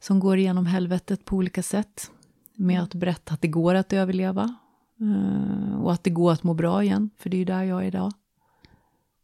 som 0.00 0.20
går 0.20 0.36
igenom 0.38 0.66
helvetet 0.66 1.24
på 1.24 1.36
olika 1.36 1.62
sätt. 1.62 2.10
Med 2.56 2.82
att 2.82 2.94
berätta 2.94 3.34
att 3.34 3.40
det 3.40 3.48
går 3.48 3.74
att 3.74 3.92
överleva. 3.92 4.54
eh, 5.00 5.80
Och 5.82 5.92
att 5.92 6.04
det 6.04 6.10
går 6.10 6.32
att 6.32 6.42
må 6.42 6.54
bra 6.54 6.82
igen, 6.84 7.10
för 7.16 7.30
det 7.30 7.36
är 7.36 7.38
ju 7.38 7.44
där 7.44 7.62
jag 7.62 7.82
är 7.82 7.86
idag. 7.86 8.12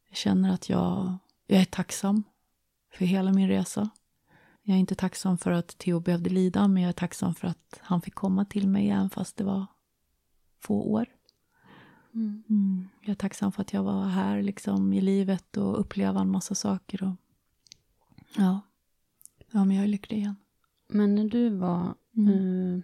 Jag 0.09 0.17
känner 0.17 0.53
att 0.53 0.69
jag, 0.69 1.15
jag 1.47 1.61
är 1.61 1.65
tacksam 1.65 2.23
för 2.93 3.05
hela 3.05 3.33
min 3.33 3.49
resa. 3.49 3.91
Jag 4.63 4.75
är 4.75 4.81
inte 4.81 4.95
tacksam 4.95 5.39
för 5.39 5.51
att 5.51 5.79
Theo 5.79 6.01
behövde 6.01 6.31
lida, 6.31 6.69
men 6.69 6.83
jag 6.83 6.89
är 6.89 6.93
tacksam 6.93 7.35
för 7.35 7.49
att 7.49 7.81
han 7.81 8.01
fick 8.01 8.15
komma 8.15 8.45
till 8.45 8.69
mig 8.69 8.91
även 8.91 9.11
fast 9.11 9.37
det 9.37 9.45
var 9.45 9.67
få 10.61 10.83
år. 10.83 11.07
Mm. 12.15 12.89
Jag 13.01 13.11
är 13.11 13.15
tacksam 13.15 13.53
för 13.53 13.63
att 13.63 13.73
jag 13.73 13.83
var 13.83 14.05
här 14.05 14.43
liksom, 14.43 14.93
i 14.93 15.01
livet 15.01 15.57
och 15.57 15.81
uppleva 15.81 16.21
en 16.21 16.31
massa 16.31 16.55
saker. 16.55 17.03
Och, 17.05 17.15
ja. 18.37 18.61
ja, 19.51 19.65
men 19.65 19.77
jag 19.77 19.85
är 19.85 19.89
lycklig 19.89 20.19
igen. 20.19 20.37
Men 20.93 21.15
när 21.15 21.25
du 21.29 21.49
var, 21.49 21.95
Mm. 22.17 22.83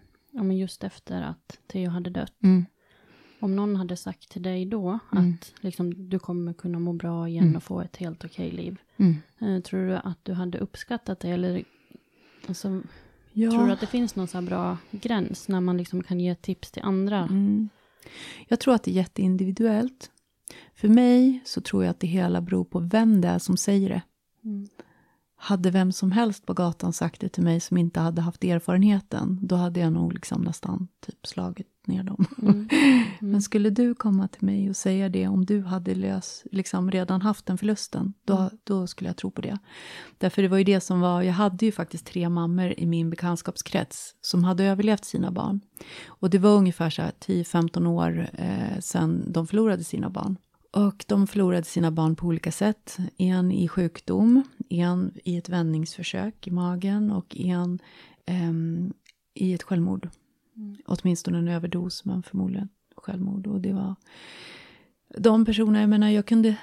eh, 0.51 0.57
just 0.57 0.85
efter 0.85 1.23
att 1.23 1.59
Theo 1.67 1.91
hade 1.91 2.11
dött, 2.11 2.33
Mm. 2.43 2.67
om 3.41 3.57
någon 3.57 3.77
hade 3.77 3.97
sagt 3.97 4.29
till 4.31 4.43
dig 4.43 4.67
då 4.67 4.99
Mm. 5.13 5.33
att 5.41 5.53
liksom, 5.61 6.09
du 6.09 6.19
kommer 6.19 6.53
kunna 6.53 6.79
må 6.79 6.93
bra 6.93 7.29
igen 7.29 7.45
Mm. 7.45 7.57
och 7.57 7.63
få 7.63 7.81
ett 7.81 7.97
helt 7.97 8.25
okej 8.25 8.51
liv, 8.51 8.79
Mm. 8.97 9.17
eh, 9.39 9.63
tror 9.63 9.87
du 9.87 9.97
att 9.97 10.19
du 10.25 10.33
hade 10.33 10.59
uppskattat 10.59 11.21
det? 11.21 11.29
Eller 11.31 11.65
alltså, 12.49 12.83
Ja. 13.33 13.51
tror 13.51 13.67
du 13.67 13.73
att 13.73 13.81
det 13.81 13.87
finns 13.87 14.17
någon 14.17 14.29
så 14.29 14.43
bra 14.43 14.79
gräns 14.91 15.49
när 15.49 15.61
man 15.61 15.77
liksom 15.77 16.03
kan 16.03 16.21
ge 16.21 16.35
tips 16.35 16.71
till 16.71 16.83
andra? 16.83 17.19
Mm. 17.23 17.69
Jag 18.49 18.61
tror 18.61 18.75
att 18.75 18.83
det 18.83 18.91
är 18.91 18.95
jätteindividuellt. 18.95 20.11
För 20.75 20.89
mig 20.89 21.41
så 21.45 21.61
tror 21.61 21.85
jag 21.85 21.91
att 21.91 22.01
det 22.01 22.07
hela 22.07 22.41
beror 22.41 22.65
på 22.65 22.79
vem 22.79 23.21
det 23.21 23.29
är 23.29 23.39
som 23.39 23.57
säger 23.57 23.89
det. 23.89 24.03
Mm. 25.47 25.59
Hade 25.59 25.71
vem 25.71 25.93
som 25.93 26.13
helst 26.13 26.47
på 26.47 26.55
gatan 26.55 26.93
sagt 26.93 27.21
det 27.21 27.29
till 27.29 27.43
mig 27.43 27.61
som 27.61 27.77
inte 27.77 28.01
hade 28.01 28.23
haft 28.23 28.45
erfarenheten, 28.45 29.39
då 29.43 29.57
hade 29.57 29.81
jag 29.81 29.93
nog 29.93 30.13
liksom 30.13 30.43
nästan 30.43 30.89
typ 31.07 31.27
slagit 31.27 31.67
ner 31.87 32.03
dem. 32.03 32.27
Mm. 32.43 32.69
Men 33.21 33.43
skulle 33.43 33.71
du 33.71 33.95
komma 33.95 34.29
till 34.29 34.45
mig 34.45 34.71
och 34.71 34.77
säga 34.77 35.09
det 35.09 35.29
om 35.29 35.45
du 35.45 35.63
hade 35.63 35.95
lös, 35.95 36.45
liksom 36.53 36.91
redan 36.91 37.23
haft 37.23 37.47
den 37.47 37.59
förlusten, 37.59 38.15
då, 38.25 38.51
då 38.65 38.87
skulle 38.87 39.09
jag 39.11 39.17
tro 39.17 39.31
på 39.31 39.41
det. 39.41 39.59
Därför 40.19 40.43
det 40.43 40.49
var 40.49 40.59
ju 40.59 40.65
det 40.65 40.81
som 40.81 41.01
var, 41.01 41.23
jag 41.23 41.33
hade 41.33 41.67
ju 41.67 41.73
faktiskt 41.73 42.07
tre 42.07 42.29
mammor 42.29 42.75
i 42.77 42.87
min 42.87 43.11
bekantskapskrets 43.11 44.15
som 44.21 44.45
hade 44.45 44.65
överlevt 44.65 45.05
sina 45.05 45.31
barn. 45.31 45.61
Och 46.07 46.31
det 46.31 46.39
var 46.39 46.57
ungefär 46.57 46.91
så 46.91 47.03
här 47.03 47.13
10-15 47.21 47.87
år 47.87 48.31
eh, 48.33 48.81
sedan 48.81 49.33
de 49.33 49.47
förlorade 49.47 49.85
sina 49.85 50.11
barn. 50.11 50.37
Och 50.77 51.05
de 51.09 51.27
förlorade 51.27 51.65
sina 51.65 51.91
barn 51.91 52.17
på 52.17 52.27
olika 52.27 52.53
sätt. 52.53 52.97
En 53.17 53.53
i 53.53 53.69
sjukdom, 53.69 54.43
en 54.71 55.13
i 55.25 55.37
ett 55.37 55.49
vändningsförsök 55.49 56.47
i 56.47 56.51
magen 56.51 57.11
och 57.11 57.37
en 57.37 57.79
ehm, 58.27 58.93
i 59.35 59.55
ett 59.55 59.63
självmord. 59.63 60.09
Åtminstone 60.87 61.39
en 61.39 61.49
överdos, 61.49 62.05
men 62.05 62.23
förmodligen 62.23 62.69
självmord. 62.97 63.47
Och 63.47 63.61
det 63.61 63.73
var 63.73 63.95
de 65.19 65.45
personerna, 65.45 65.81
jag 65.81 65.89
menar, 65.89 66.09
jag 66.09 66.27
kunde, 66.27 66.57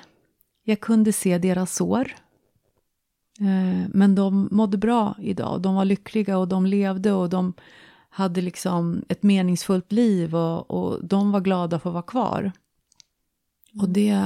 jag 0.63 0.79
kunde 0.79 1.13
se 1.13 1.38
deras 1.38 1.75
sår. 1.75 2.15
Eh, 3.39 3.89
men 3.89 4.15
de 4.15 4.48
mådde 4.51 4.77
bra 4.77 5.15
idag. 5.19 5.62
De 5.62 5.75
var 5.75 5.86
lyckliga 5.86 6.38
och 6.38 6.48
de 6.48 6.65
levde 6.65 7.12
och 7.12 7.29
de 7.29 7.53
hade 8.10 8.41
liksom 8.41 9.03
ett 9.10 9.24
meningsfullt 9.24 9.91
liv 9.91 10.36
och, 10.36 10.72
och 10.72 11.05
de 11.05 11.31
var 11.31 11.41
glada 11.41 11.79
för 11.79 11.89
att 11.89 11.93
vara 11.93 12.03
kvar. 12.03 12.51
Och 13.80 13.89
det, 13.89 14.20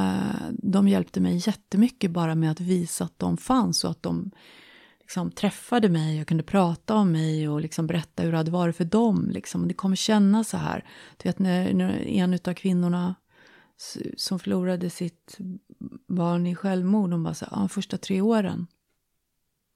de 0.51 0.88
hjälpte 0.88 1.20
mig 1.20 1.42
jättemycket 1.48 2.12
bara 2.12 2.36
med 2.36 2.51
att 2.51 2.60
visa 2.60 3.04
att 3.06 3.20
de 3.20 3.38
fanns 3.38 3.84
och 3.84 3.92
att 3.92 4.04
de 4.04 4.32
liksom 5.00 5.32
träffade 5.32 5.89
mig 5.89 6.22
och 6.22 6.27
kunde 6.27 6.44
prata 6.44 6.96
om 6.96 7.12
mig 7.12 7.50
och 7.50 7.62
liksom 7.62 7.88
berätta 7.88 8.24
hur 8.24 8.32
det 8.32 8.38
hade 8.38 8.51
varit 8.51 8.75
för 8.75 8.86
dem. 8.86 9.30
Liksom. 9.32 9.68
Det 9.68 9.74
kommer 9.74 9.96
kännas 9.96 10.50
så 10.50 10.58
här. 10.58 10.86
Du 11.18 11.30
vet 11.30 11.39
när, 11.39 11.74
när 11.74 12.08
en 12.08 12.34
av 12.34 12.54
kvinnorna 12.54 13.16
som 14.18 14.39
förlorade 14.39 14.89
sitt 14.89 15.38
barn 16.08 16.48
i 16.48 16.56
självmord, 16.56 17.12
hon 17.12 17.24
bara 17.24 17.34
så 17.34 17.46
här, 17.46 17.63
ah, 17.63 17.68
första 17.68 17.98
tre 17.98 18.22
åren. 18.22 18.68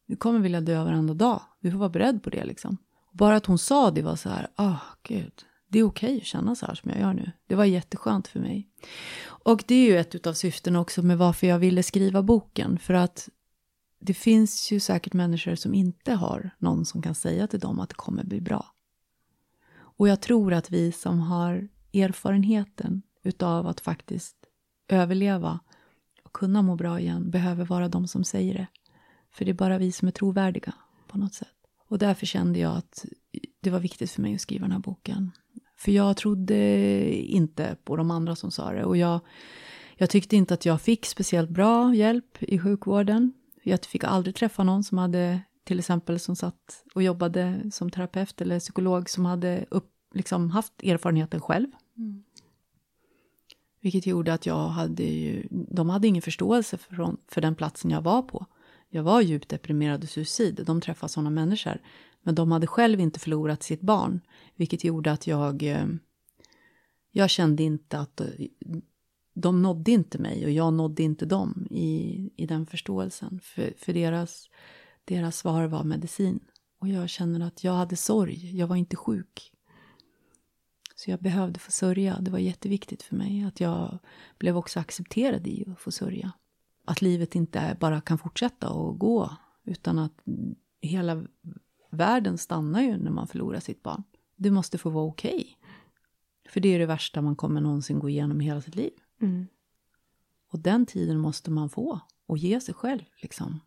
Du 0.07 0.15
kommer 0.15 0.39
vilja 0.39 0.61
dö 0.61 0.83
varenda 0.83 1.13
dag. 1.13 1.41
Du 1.59 1.71
får 1.71 1.77
vara 1.77 1.89
beredd 1.89 2.23
på 2.23 2.29
det 2.29 2.45
liksom. 2.45 2.77
Och 3.11 3.17
bara 3.17 3.35
att 3.35 3.45
hon 3.45 3.57
sa 3.57 3.91
det 3.91 4.01
var 4.01 4.15
så 4.15 4.29
här, 4.29 4.47
ah 4.55 4.79
gud, 5.03 5.33
det 5.71 5.79
är 5.79 5.83
okej 5.83 6.17
att 6.17 6.25
känna 6.25 6.55
så 6.55 6.65
här 6.65 6.75
som 6.75 6.91
jag 6.91 6.99
gör 6.99 7.13
nu. 7.13 7.31
Det 7.47 7.55
var 7.55 7.65
jätteskönt 7.65 8.27
för 8.27 8.39
mig. 8.39 8.69
Och 9.23 9.63
det 9.67 9.75
är 9.75 9.85
ju 9.85 9.97
ett 9.97 10.27
av 10.27 10.33
syftena 10.33 10.79
också 10.79 11.01
med 11.01 11.17
varför 11.17 11.47
jag 11.47 11.59
ville 11.59 11.83
skriva 11.83 12.23
boken. 12.23 12.79
För 12.79 12.93
att 12.93 13.29
det 13.99 14.13
finns 14.13 14.71
ju 14.71 14.79
säkert 14.79 15.13
människor 15.13 15.55
som 15.55 15.73
inte 15.73 16.13
har 16.13 16.49
någon 16.57 16.85
som 16.85 17.01
kan 17.01 17.15
säga 17.15 17.47
till 17.47 17.59
dem 17.59 17.79
att 17.79 17.89
det 17.89 17.95
kommer 17.95 18.23
bli 18.23 18.41
bra. 18.41 18.65
Och 19.73 20.07
jag 20.07 20.21
tror 20.21 20.53
att 20.53 20.71
vi 20.71 20.91
som 20.91 21.19
har 21.19 21.67
erfarenheten 21.93 23.01
utav 23.23 23.67
att 23.67 23.81
faktiskt 23.81 24.35
överleva 24.87 25.59
och 26.23 26.33
kunna 26.33 26.61
må 26.61 26.75
bra 26.75 26.99
igen 26.99 27.31
behöver 27.31 27.65
vara 27.65 27.87
de 27.87 28.07
som 28.07 28.23
säger 28.23 28.53
det. 28.53 28.67
För 29.31 29.45
det 29.45 29.51
är 29.51 29.55
bara 29.55 29.77
vi 29.77 29.91
som 29.91 30.07
är 30.07 30.11
trovärdiga 30.11 30.73
på 31.07 31.17
något 31.17 31.33
sätt. 31.33 31.47
Och 31.87 31.99
därför 31.99 32.25
kände 32.25 32.59
jag 32.59 32.77
att 32.77 33.05
det 33.61 33.69
var 33.69 33.79
viktigt 33.79 34.11
för 34.11 34.21
mig 34.21 34.35
att 34.35 34.41
skriva 34.41 34.63
den 34.63 34.71
här 34.71 34.79
boken. 34.79 35.31
För 35.81 35.91
jag 35.91 36.17
trodde 36.17 36.55
inte 37.13 37.75
på 37.83 37.95
de 37.95 38.11
andra 38.11 38.35
som 38.35 38.51
sa 38.51 38.71
det. 38.71 38.85
Och 38.85 38.97
jag, 38.97 39.19
jag 39.95 40.09
tyckte 40.09 40.35
inte 40.35 40.53
att 40.53 40.65
jag 40.65 40.81
fick 40.81 41.05
speciellt 41.05 41.49
bra 41.49 41.95
hjälp 41.95 42.43
i 42.43 42.59
sjukvården. 42.59 43.33
Jag 43.63 43.85
fick 43.85 44.03
aldrig 44.03 44.35
träffa 44.35 44.63
någon 44.63 44.83
som 44.83 44.97
hade, 44.97 45.41
till 45.63 45.79
exempel 45.79 46.19
som 46.19 46.35
satt 46.35 46.83
och 46.95 47.03
jobbade 47.03 47.71
som 47.71 47.89
terapeut 47.89 48.41
eller 48.41 48.59
psykolog 48.59 49.09
som 49.09 49.25
hade 49.25 49.65
upp, 49.69 49.91
liksom 50.13 50.51
haft 50.51 50.83
erfarenheten 50.83 51.41
själv. 51.41 51.67
Vilket 53.81 54.05
gjorde 54.05 54.33
att 54.33 54.45
jag 54.45 54.67
hade 54.67 55.03
ju, 55.03 55.47
de 55.49 55.89
hade 55.89 56.07
ingen 56.07 56.21
förståelse 56.21 56.77
för, 56.77 57.15
för 57.27 57.41
den 57.41 57.55
platsen 57.55 57.91
jag 57.91 58.01
var 58.01 58.21
på. 58.21 58.45
Jag 58.89 59.03
var 59.03 59.21
djupt 59.21 59.49
deprimerad 59.49 60.03
och 60.03 60.09
suicid, 60.09 60.63
de 60.65 60.81
träffade 60.81 61.11
sådana 61.11 61.29
människor. 61.29 61.81
Men 62.23 62.35
de 62.35 62.51
hade 62.51 62.67
själv 62.67 62.99
inte 62.99 63.19
förlorat 63.19 63.63
sitt 63.63 63.81
barn, 63.81 64.21
vilket 64.55 64.83
gjorde 64.83 65.11
att 65.11 65.27
jag, 65.27 65.63
eh, 65.63 65.85
jag 67.11 67.29
kände 67.29 67.63
inte 67.63 67.99
att 67.99 68.21
eh, 68.21 68.27
de 69.33 69.61
nådde 69.61 69.91
inte 69.91 70.17
mig 70.17 70.45
och 70.45 70.51
jag 70.51 70.73
nådde 70.73 71.03
inte 71.03 71.25
dem 71.25 71.67
i, 71.69 72.29
i 72.35 72.45
den 72.45 72.65
förståelsen. 72.65 73.39
För, 73.43 73.73
för 73.77 73.93
deras, 73.93 74.49
deras 75.05 75.37
svar 75.37 75.67
var 75.67 75.83
medicin. 75.83 76.39
Och 76.79 76.87
jag 76.87 77.09
känner 77.09 77.47
att 77.47 77.63
jag 77.63 77.73
hade 77.73 77.95
sorg, 77.95 78.57
jag 78.57 78.67
var 78.67 78.75
inte 78.75 78.95
sjuk. 78.95 79.51
Så 80.95 81.11
jag 81.11 81.19
behövde 81.19 81.59
få 81.59 81.71
sörja, 81.71 82.19
det 82.21 82.31
var 82.31 82.39
jätteviktigt 82.39 83.03
för 83.03 83.15
mig. 83.15 83.43
Att 83.43 83.59
jag 83.59 83.99
blev 84.37 84.57
också 84.57 84.79
accepterad 84.79 85.47
i 85.47 85.65
att 85.71 85.79
få 85.79 85.91
sörja. 85.91 86.31
Att 86.85 87.01
livet 87.01 87.35
inte 87.35 87.77
bara 87.79 88.01
kan 88.01 88.17
fortsätta 88.17 88.69
och 88.69 88.99
gå. 88.99 89.35
Utan 89.63 89.99
att 89.99 90.23
hela 90.81 91.23
världen 91.91 92.37
stannar 92.37 92.81
ju 92.81 92.97
när 92.97 93.11
man 93.11 93.27
förlorar 93.27 93.59
sitt 93.59 93.83
barn. 93.83 94.03
Det 94.35 94.51
måste 94.51 94.77
få 94.77 94.89
vara 94.89 95.05
okej. 95.05 95.33
Okay. 95.33 95.55
För 96.49 96.59
det 96.59 96.75
är 96.75 96.79
det 96.79 96.85
värsta 96.85 97.21
man 97.21 97.35
kommer 97.35 97.61
någonsin 97.61 97.99
gå 97.99 98.09
igenom 98.09 98.41
i 98.41 98.45
hela 98.45 98.61
sitt 98.61 98.75
liv. 98.75 98.91
Mm. 99.21 99.47
Och 100.47 100.59
den 100.59 100.85
tiden 100.85 101.19
måste 101.19 101.51
man 101.51 101.69
få 101.69 101.99
och 102.25 102.37
ge 102.37 102.61
sig 102.61 102.73
själv. 102.73 103.01
Liksom. 103.21 103.59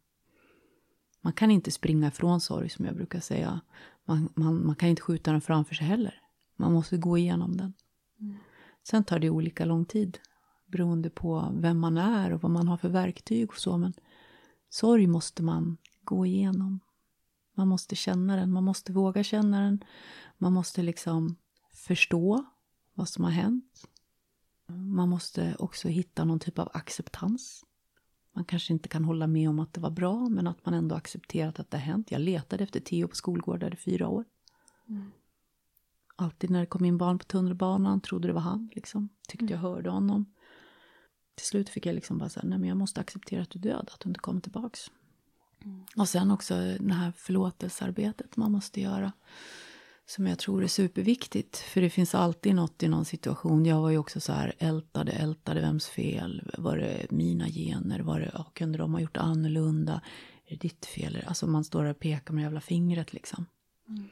Man 1.21 1.33
kan 1.33 1.51
inte 1.51 1.71
springa 1.71 2.09
ifrån 2.09 2.41
sorg 2.41 2.69
som 2.69 2.85
jag 2.85 2.97
brukar 2.97 3.21
säga. 3.21 3.61
Man, 4.05 4.29
man, 4.35 4.67
man 4.67 4.77
kan 4.77 4.89
inte 4.89 5.03
skjuta 5.03 5.33
den 5.33 5.41
framför 5.41 5.75
sig 5.75 5.87
heller. 5.87 6.21
Man 6.57 6.73
måste 6.73 6.97
gå 6.97 7.19
igenom 7.19 7.57
den. 7.57 7.73
Mm. 8.21 8.37
Sen 8.83 9.05
tar 9.05 9.19
det 9.19 9.31
olika 9.31 9.65
lång 9.65 9.85
tid 9.85 10.19
beroende 10.67 11.11
på 11.11 11.53
vem 11.55 11.79
man 11.79 11.99
är 11.99 12.33
och 12.33 12.43
vad 12.43 12.51
man 12.51 12.69
har 12.69 12.77
för 12.77 12.89
verktyg 12.89 13.51
och 13.51 13.57
så. 13.57 13.77
Men 13.77 13.93
sorg 14.69 15.07
måste 15.07 15.43
man 15.43 15.77
gå 16.05 16.27
igenom. 16.27 16.81
Man 17.55 17.69
måste 17.69 17.97
känna 17.97 18.37
den, 18.37 18.53
man 18.53 18.65
måste 18.65 18.93
våga 18.93 19.25
känna 19.25 19.61
den. 19.61 19.85
Man 20.39 20.53
måste 20.53 20.83
liksom 20.83 21.37
förstå 21.73 22.45
vad 22.95 23.09
som 23.09 23.25
har 23.25 23.31
hänt. 23.31 23.89
Man 24.67 25.09
måste 25.09 25.57
också 25.59 25.89
hitta 25.89 26.25
någon 26.25 26.41
typ 26.41 26.59
av 26.59 26.71
acceptans. 26.73 27.65
Man 28.33 28.45
kanske 28.45 28.73
inte 28.73 28.89
kan 28.89 29.05
hålla 29.05 29.27
med 29.27 29.49
om 29.49 29.59
att 29.59 29.73
det 29.73 29.81
var 29.81 29.91
bra, 29.91 30.29
men 30.29 30.47
att 30.47 30.67
man 30.67 30.75
ändå 30.75 30.95
accepterat 30.95 31.61
att 31.61 31.71
det 31.71 31.77
har 31.77 31.85
hänt. 31.85 32.11
Jag 32.11 32.21
letade 32.21 32.65
efter 32.65 32.81
Theo 32.81 33.09
på 33.09 33.17
skolgårdar 33.17 33.75
i 33.75 33.77
fyra 33.77 34.09
år. 34.09 34.25
Mm. 34.89 35.13
Alltid 36.17 36.51
när 36.51 36.61
det 36.61 36.67
kom 36.67 36.85
in 36.85 36.99
barn 36.99 37.19
på 37.19 37.25
tunnelbanan 37.25 38.01
trodde 38.01 38.29
det 38.29 38.35
var 38.35 38.41
han. 38.41 38.71
Liksom. 38.75 39.09
Tyckte 39.29 39.47
jag 39.47 39.59
hörde 39.59 39.91
honom. 39.91 40.35
Till 41.35 41.47
slut 41.47 41.69
fick 41.69 41.87
jag 41.87 41.95
liksom 41.95 42.19
bara 42.19 42.29
säga, 42.29 42.45
nej 42.47 42.59
men 42.59 42.69
jag 42.69 42.79
måste 42.79 43.01
acceptera 43.01 43.43
att 43.43 43.51
du 43.51 43.59
är 43.59 43.63
död, 43.63 43.91
att 43.95 44.01
du 44.01 44.09
inte 44.09 44.21
kommer 44.21 44.41
tillbaks. 44.41 44.91
Mm. 45.65 45.85
Och 45.97 46.09
sen 46.09 46.31
också 46.31 46.55
det 46.81 46.95
här 46.95 47.13
förlåtelsearbetet 47.17 48.37
man 48.37 48.53
måste 48.53 48.81
göra. 48.81 49.13
Som 50.07 50.27
jag 50.27 50.39
tror 50.39 50.65
är 50.65 50.69
superviktigt. 50.69 51.57
För 51.57 51.81
det 51.81 51.91
finns 51.91 52.15
alltid 52.15 52.55
något 52.55 52.83
i 52.83 52.89
någon 52.89 53.05
situation. 53.05 53.67
Jag 53.67 53.81
var 53.81 53.91
ju 53.91 53.99
också 53.99 54.21
så 54.21 54.33
här 54.33 54.55
ältade, 54.59 55.13
ältade, 55.13 55.61
vems 55.61 55.87
fel? 55.87 56.51
Var 56.59 56.77
det 56.77 57.11
mina 57.11 57.49
gener? 57.49 58.01
Var 58.01 58.21
det, 58.21 58.45
kunde 58.53 58.79
de 58.79 58.93
ha 58.93 59.01
gjort 59.01 59.17
annorlunda? 59.17 60.01
Är 60.47 60.51
det 60.51 60.57
ditt 60.57 60.87
fel? 60.87 61.25
Alltså 61.27 61.47
man 61.47 61.65
står 61.65 61.85
där 61.85 61.91
och 61.91 61.99
pekar 61.99 62.35
med 62.35 62.43
jävla 62.43 62.61
fingret 62.61 63.13
liksom. 63.13 63.47
Mm. 63.89 64.09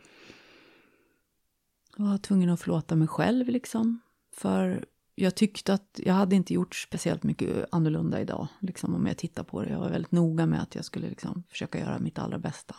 Och 1.97 2.04
var 2.04 2.18
tvungen 2.18 2.50
att 2.50 2.61
förlåta 2.61 2.97
mig 2.97 3.09
själv 3.09 3.49
liksom. 3.49 4.00
För 4.32 4.85
jag 5.14 5.35
tyckte 5.35 5.75
att 5.75 6.00
jag 6.04 6.14
hade 6.14 6.37
inte 6.37 6.54
gjort 6.54 6.75
speciellt 6.75 7.23
mycket 7.23 7.66
annorlunda 7.73 8.21
idag. 8.21 8.49
Liksom 8.61 8.95
om 8.95 9.07
jag 9.07 9.16
tittar 9.16 9.45
på 9.45 9.62
det. 9.62 9.71
Jag 9.71 9.78
var 9.78 9.90
väldigt 9.90 10.12
noga 10.12 10.47
med 10.47 10.62
att 10.62 10.75
jag 10.75 10.85
skulle 10.85 11.09
liksom 11.09 11.42
försöka 11.49 11.81
göra 11.81 11.99
mitt 11.99 12.19
allra 12.19 12.38
bästa. 12.38 12.76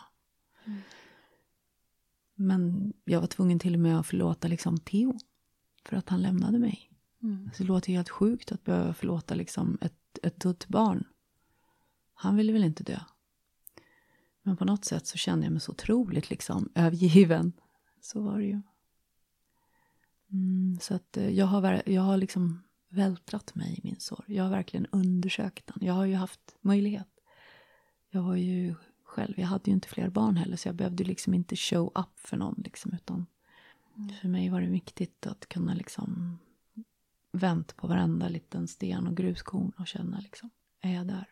Mm. 0.64 0.80
Men 2.34 2.92
jag 3.04 3.20
var 3.20 3.26
tvungen 3.26 3.58
till 3.58 3.74
och 3.74 3.80
med 3.80 3.98
att 4.00 4.06
förlåta 4.06 4.48
liksom 4.48 4.78
Theo. 4.78 5.18
För 5.84 5.96
att 5.96 6.08
han 6.08 6.22
lämnade 6.22 6.58
mig. 6.58 6.90
Mm. 7.22 7.44
Alltså, 7.46 7.62
det 7.62 7.68
låter 7.68 7.92
helt 7.92 8.08
sjukt 8.08 8.52
att 8.52 8.64
behöva 8.64 8.94
förlåta 8.94 9.34
liksom 9.34 9.78
ett, 9.80 10.18
ett 10.22 10.40
dött 10.40 10.68
barn. 10.68 11.04
Han 12.14 12.36
ville 12.36 12.52
väl 12.52 12.64
inte 12.64 12.82
dö. 12.82 13.00
Men 14.42 14.56
på 14.56 14.64
något 14.64 14.84
sätt 14.84 15.06
så 15.06 15.18
kände 15.18 15.46
jag 15.46 15.52
mig 15.52 15.60
så 15.60 15.72
otroligt 15.72 16.30
liksom 16.30 16.68
övergiven. 16.74 17.52
Så 18.00 18.20
var 18.20 18.38
det 18.38 18.44
ju. 18.44 18.60
Mm, 20.32 20.78
så 20.80 20.94
att 20.94 21.16
eh, 21.16 21.30
jag 21.30 21.46
har, 21.46 21.82
jag 21.86 22.02
har 22.02 22.16
liksom 22.16 22.62
vältrat 22.88 23.54
mig 23.54 23.78
i 23.78 23.80
min 23.82 24.00
sorg. 24.00 24.34
Jag 24.34 24.44
har 24.44 24.50
verkligen 24.50 24.86
undersökt 24.86 25.66
den. 25.66 25.86
Jag 25.86 25.94
har 25.94 26.04
ju 26.04 26.14
haft 26.14 26.56
möjlighet. 26.60 27.08
Jag 28.10 28.22
var 28.22 28.36
ju 28.36 28.74
själv, 29.04 29.34
jag 29.36 29.46
hade 29.46 29.70
ju 29.70 29.74
inte 29.74 29.88
fler 29.88 30.08
barn 30.08 30.36
heller 30.36 30.56
så 30.56 30.68
jag 30.68 30.74
behövde 30.74 31.04
liksom 31.04 31.34
inte 31.34 31.56
show 31.56 31.92
up 31.94 32.20
för 32.20 32.36
någon 32.36 32.62
liksom 32.64 32.92
utan 32.92 33.26
för 34.20 34.28
mig 34.28 34.48
var 34.48 34.60
det 34.60 34.66
viktigt 34.66 35.26
att 35.26 35.48
kunna 35.48 35.74
liksom 35.74 36.38
vänt 37.32 37.76
på 37.76 37.86
varenda 37.86 38.28
liten 38.28 38.68
sten 38.68 39.06
och 39.06 39.16
gruskorn 39.16 39.72
och 39.78 39.86
känna 39.86 40.20
liksom, 40.20 40.50
är 40.80 40.94
jag 40.94 41.06
där? 41.06 41.28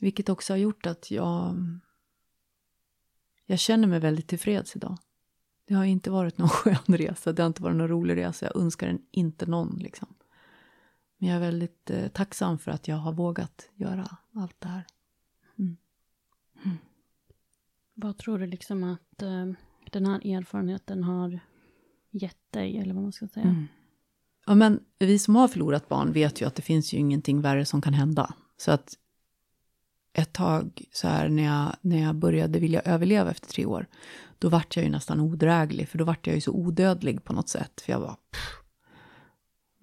Vilket 0.00 0.28
också 0.28 0.52
har 0.52 0.58
gjort 0.58 0.86
att 0.86 1.10
jag 1.10 1.56
jag 3.46 3.58
känner 3.58 3.88
mig 3.88 4.00
väldigt 4.00 4.28
tillfreds 4.28 4.76
idag. 4.76 4.98
Det 5.70 5.76
har 5.76 5.84
inte 5.84 6.10
varit 6.10 6.38
någon 6.38 6.48
skön 6.48 6.98
resa, 6.98 7.32
det 7.32 7.42
har 7.42 7.46
inte 7.46 7.62
varit 7.62 7.76
någon 7.76 7.88
rolig 7.88 8.16
resa. 8.16 8.46
Jag 8.46 8.56
önskar 8.56 8.86
den 8.86 9.02
inte 9.10 9.46
någon 9.46 9.76
liksom. 9.78 10.08
Men 11.18 11.28
jag 11.28 11.36
är 11.36 11.40
väldigt 11.40 11.90
eh, 11.90 12.08
tacksam 12.08 12.58
för 12.58 12.70
att 12.70 12.88
jag 12.88 12.96
har 12.96 13.12
vågat 13.12 13.68
göra 13.74 14.16
allt 14.34 14.60
det 14.60 14.68
här. 14.68 14.86
Mm. 15.58 15.76
Mm. 16.64 16.76
Vad 17.94 18.18
tror 18.18 18.38
du 18.38 18.46
liksom 18.46 18.84
att 18.84 19.22
eh, 19.22 19.46
den 19.90 20.06
här 20.06 20.36
erfarenheten 20.36 21.04
har 21.04 21.40
gett 22.10 22.52
dig, 22.52 22.78
eller 22.78 22.94
vad 22.94 23.02
man 23.02 23.12
ska 23.12 23.28
säga? 23.28 23.46
Mm. 23.46 23.66
Ja, 24.46 24.54
men 24.54 24.80
vi 24.98 25.18
som 25.18 25.36
har 25.36 25.48
förlorat 25.48 25.88
barn 25.88 26.12
vet 26.12 26.40
ju 26.40 26.46
att 26.46 26.54
det 26.54 26.62
finns 26.62 26.92
ju 26.92 26.98
ingenting 26.98 27.40
värre 27.40 27.64
som 27.64 27.82
kan 27.82 27.94
hända. 27.94 28.34
Så 28.56 28.70
att 28.70 28.94
ett 30.12 30.32
tag 30.32 30.82
så 30.92 31.08
här 31.08 31.28
när 31.28 31.42
jag, 31.42 31.76
när 31.80 32.02
jag 32.02 32.14
började 32.14 32.58
vilja 32.58 32.80
överleva 32.80 33.30
efter 33.30 33.48
tre 33.48 33.66
år, 33.66 33.86
då 34.38 34.48
vart 34.48 34.76
jag 34.76 34.84
ju 34.84 34.90
nästan 34.90 35.20
odräglig, 35.20 35.88
för 35.88 35.98
då 35.98 36.04
vart 36.04 36.26
jag 36.26 36.34
ju 36.34 36.40
så 36.40 36.52
odödlig 36.52 37.24
på 37.24 37.32
något 37.32 37.48
sätt. 37.48 37.80
För 37.80 37.92
jag 37.92 38.00
bara, 38.00 38.16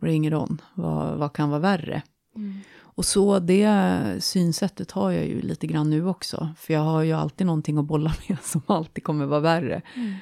bring 0.02 0.28
it 0.28 0.34
on, 0.34 0.62
vad, 0.74 1.18
vad 1.18 1.34
kan 1.34 1.50
vara 1.50 1.60
värre? 1.60 2.02
Mm. 2.36 2.60
Och 2.98 3.06
så 3.06 3.40
det 3.40 4.18
synsättet 4.20 4.92
har 4.92 5.12
jag 5.12 5.26
ju 5.26 5.42
lite 5.42 5.68
grann 5.68 5.90
nu 5.90 6.08
också. 6.08 6.50
För 6.58 6.74
jag 6.74 6.82
har 6.82 7.04
ju 7.04 7.14
alltid 7.14 7.48
någonting 7.48 7.78
att 7.78 7.86
bolla 7.86 8.14
med 8.30 8.38
som 8.42 8.62
alltid 8.68 9.04
kommer 9.04 9.26
vara 9.26 9.40
värre. 9.40 9.82
Mm. 9.96 10.14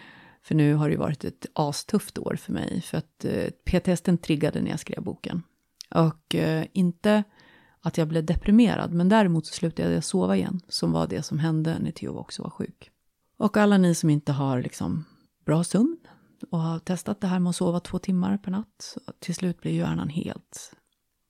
För 0.41 0.55
nu 0.55 0.73
har 0.73 0.87
det 0.87 0.91
ju 0.91 0.99
varit 0.99 1.23
ett 1.23 1.45
astufft 1.53 2.17
år 2.17 2.35
för 2.35 2.53
mig. 2.53 2.81
För 2.81 2.97
att 2.97 3.25
eh, 3.25 3.49
PTSden 3.65 4.17
triggade 4.17 4.61
när 4.61 4.71
jag 4.71 4.79
skrev 4.79 5.03
boken. 5.03 5.43
Och 5.89 6.35
eh, 6.35 6.65
inte 6.73 7.23
att 7.85 7.97
jag 7.97 8.07
blev 8.07 8.25
deprimerad, 8.25 8.93
men 8.93 9.09
däremot 9.09 9.45
så 9.45 9.53
slutade 9.53 9.93
jag 9.93 10.03
sova 10.03 10.35
igen. 10.35 10.61
Som 10.67 10.91
var 10.91 11.07
det 11.07 11.23
som 11.23 11.39
hände 11.39 11.79
när 11.79 11.91
Theo 11.91 12.17
också 12.17 12.43
var 12.43 12.49
sjuk. 12.49 12.91
Och 13.37 13.57
alla 13.57 13.77
ni 13.77 13.95
som 13.95 14.09
inte 14.09 14.31
har 14.31 14.61
liksom 14.61 15.05
bra 15.45 15.63
sömn 15.63 15.97
och 16.51 16.59
har 16.59 16.79
testat 16.79 17.21
det 17.21 17.27
här 17.27 17.39
med 17.39 17.49
att 17.49 17.55
sova 17.55 17.79
två 17.79 17.99
timmar 17.99 18.37
per 18.37 18.51
natt. 18.51 18.97
Till 19.19 19.35
slut 19.35 19.61
blir 19.61 19.71
hjärnan 19.71 20.09
helt, 20.09 20.73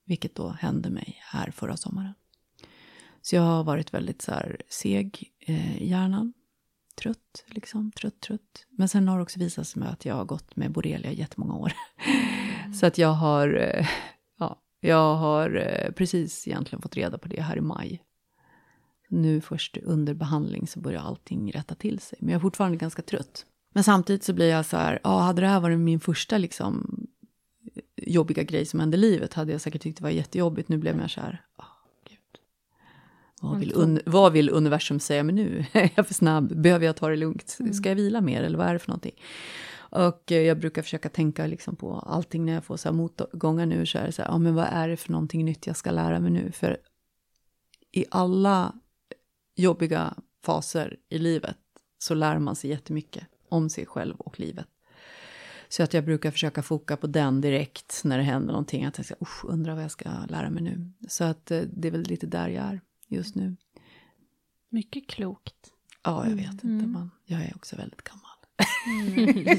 vilket 0.05 0.35
då 0.35 0.49
hände 0.49 0.89
mig 0.89 1.17
här 1.21 1.51
förra 1.51 1.77
sommaren. 1.77 2.13
Så 3.21 3.35
jag 3.35 3.41
har 3.41 3.63
varit 3.63 3.93
väldigt 3.93 4.21
så 4.21 4.31
här 4.31 4.61
seg 4.69 5.33
eh, 5.39 5.77
i 5.77 5.89
hjärnan. 5.89 6.33
Trött, 7.01 7.45
liksom. 7.47 7.91
Trött, 7.91 8.19
trött. 8.19 8.65
Men 8.69 8.89
sen 8.89 9.07
har 9.07 9.17
det 9.17 9.23
också 9.23 9.39
visat 9.39 9.67
sig 9.67 9.83
att 9.83 10.05
jag 10.05 10.15
har 10.15 10.25
gått 10.25 10.55
med 10.55 10.71
borrelia 10.71 11.11
i 11.11 11.19
jättemånga 11.19 11.55
år. 11.55 11.73
så 12.79 12.85
att 12.85 12.97
jag 12.97 13.13
har, 13.13 13.55
eh, 13.55 13.87
jag 14.87 15.15
har 15.15 15.55
eh, 15.55 15.91
precis 15.91 16.47
egentligen 16.47 16.81
fått 16.81 16.95
reda 16.95 17.17
på 17.17 17.27
det 17.27 17.41
här 17.41 17.57
i 17.57 17.61
maj. 17.61 18.01
Nu 19.07 19.41
först 19.41 19.77
under 19.77 20.13
behandling 20.13 20.67
så 20.67 20.79
börjar 20.79 21.01
allting 21.01 21.51
rätta 21.51 21.75
till 21.75 21.99
sig. 21.99 22.17
Men 22.21 22.29
jag 22.29 22.39
är 22.39 22.41
fortfarande 22.41 22.77
ganska 22.77 23.01
trött. 23.01 23.45
Men 23.73 23.83
samtidigt 23.83 24.23
så 24.23 24.33
blir 24.33 24.49
jag 24.49 24.65
så 24.65 24.77
här, 24.77 24.99
ja, 25.03 25.19
hade 25.19 25.41
det 25.41 25.47
här 25.47 25.59
varit 25.59 25.79
min 25.79 25.99
första 25.99 26.37
liksom 26.37 27.05
jobbiga 27.95 28.43
grej 28.43 28.65
som 28.65 28.79
hände 28.79 28.97
i 28.97 28.99
livet 28.99 29.33
hade 29.33 29.51
jag 29.51 29.61
säkert 29.61 29.81
tyckt 29.81 29.97
det 29.97 30.03
var 30.03 30.09
jättejobbigt. 30.09 30.69
Nu 30.69 30.77
blev 30.77 30.99
jag 30.99 31.11
så 31.11 31.21
här, 31.21 31.41
oh, 31.57 31.65
gud. 32.09 32.39
Vad 33.41 33.59
vill, 33.59 33.71
un, 33.75 33.99
vad 34.05 34.33
vill 34.33 34.49
universum 34.49 34.99
säga 34.99 35.23
mig 35.23 35.35
nu? 35.35 35.65
är 35.73 35.89
jag 35.95 36.07
för 36.07 36.13
snabb? 36.13 36.55
Behöver 36.55 36.85
jag 36.85 36.95
ta 36.95 37.09
det 37.09 37.15
lugnt? 37.15 37.57
Ska 37.73 37.89
jag 37.89 37.95
vila 37.95 38.21
mer 38.21 38.43
eller 38.43 38.57
vad 38.57 38.67
är 38.67 38.73
det 38.73 38.79
för 38.79 38.89
någonting? 38.89 39.15
Och 39.95 40.31
jag 40.31 40.59
brukar 40.59 40.81
försöka 40.81 41.09
tänka 41.09 41.47
liksom 41.47 41.75
på 41.75 41.99
allting 41.99 42.45
när 42.45 42.53
jag 42.53 42.63
får 42.63 42.77
så 42.77 42.89
här 42.89 42.93
motgångar 42.93 43.65
nu. 43.65 43.85
Så 43.85 43.97
är 43.97 44.05
det 44.05 44.11
så 44.11 44.21
här, 44.21 44.29
ja, 44.29 44.37
men 44.37 44.55
vad 44.55 44.67
är 44.71 44.87
det 44.87 44.97
för 44.97 45.11
någonting 45.11 45.45
nytt 45.45 45.67
jag 45.67 45.77
ska 45.77 45.91
lära 45.91 46.19
mig 46.19 46.31
nu? 46.31 46.51
För 46.51 46.77
i 47.91 48.05
alla 48.11 48.75
jobbiga 49.55 50.13
faser 50.43 50.97
i 51.09 51.17
livet 51.17 51.57
så 51.97 52.13
lär 52.13 52.39
man 52.39 52.55
sig 52.55 52.69
jättemycket 52.69 53.27
om 53.49 53.69
sig 53.69 53.85
själv 53.85 54.15
och 54.15 54.39
livet. 54.39 54.67
Så 55.69 55.83
att 55.83 55.93
jag 55.93 56.05
brukar 56.05 56.31
försöka 56.31 56.63
foka 56.63 56.97
på 56.97 57.07
den 57.07 57.41
direkt 57.41 58.01
när 58.03 58.17
det 58.17 58.23
händer 58.23 58.51
någonting. 58.51 58.85
Att 58.85 58.97
jag 58.97 59.05
ska, 59.05 59.15
usch, 59.21 59.45
undrar 59.45 59.75
vad 59.75 59.83
jag 59.83 59.91
ska 59.91 60.09
lära 60.29 60.49
mig 60.49 60.63
nu. 60.63 60.91
Så 61.07 61.23
att 61.23 61.51
eh, 61.51 61.61
det 61.61 61.87
är 61.87 61.91
väl 61.91 62.01
lite 62.01 62.27
där 62.27 62.47
jag 62.47 62.65
är 62.65 62.81
just 63.07 63.35
nu. 63.35 63.55
Mycket 64.69 65.09
klokt. 65.09 65.71
Ja, 66.03 66.29
jag 66.29 66.35
vet 66.35 66.51
inte. 66.51 66.67
Mm. 66.67 66.91
Man, 66.91 67.11
jag 67.25 67.41
är 67.41 67.55
också 67.55 67.75
väldigt 67.75 68.01
gammal. 68.01 68.24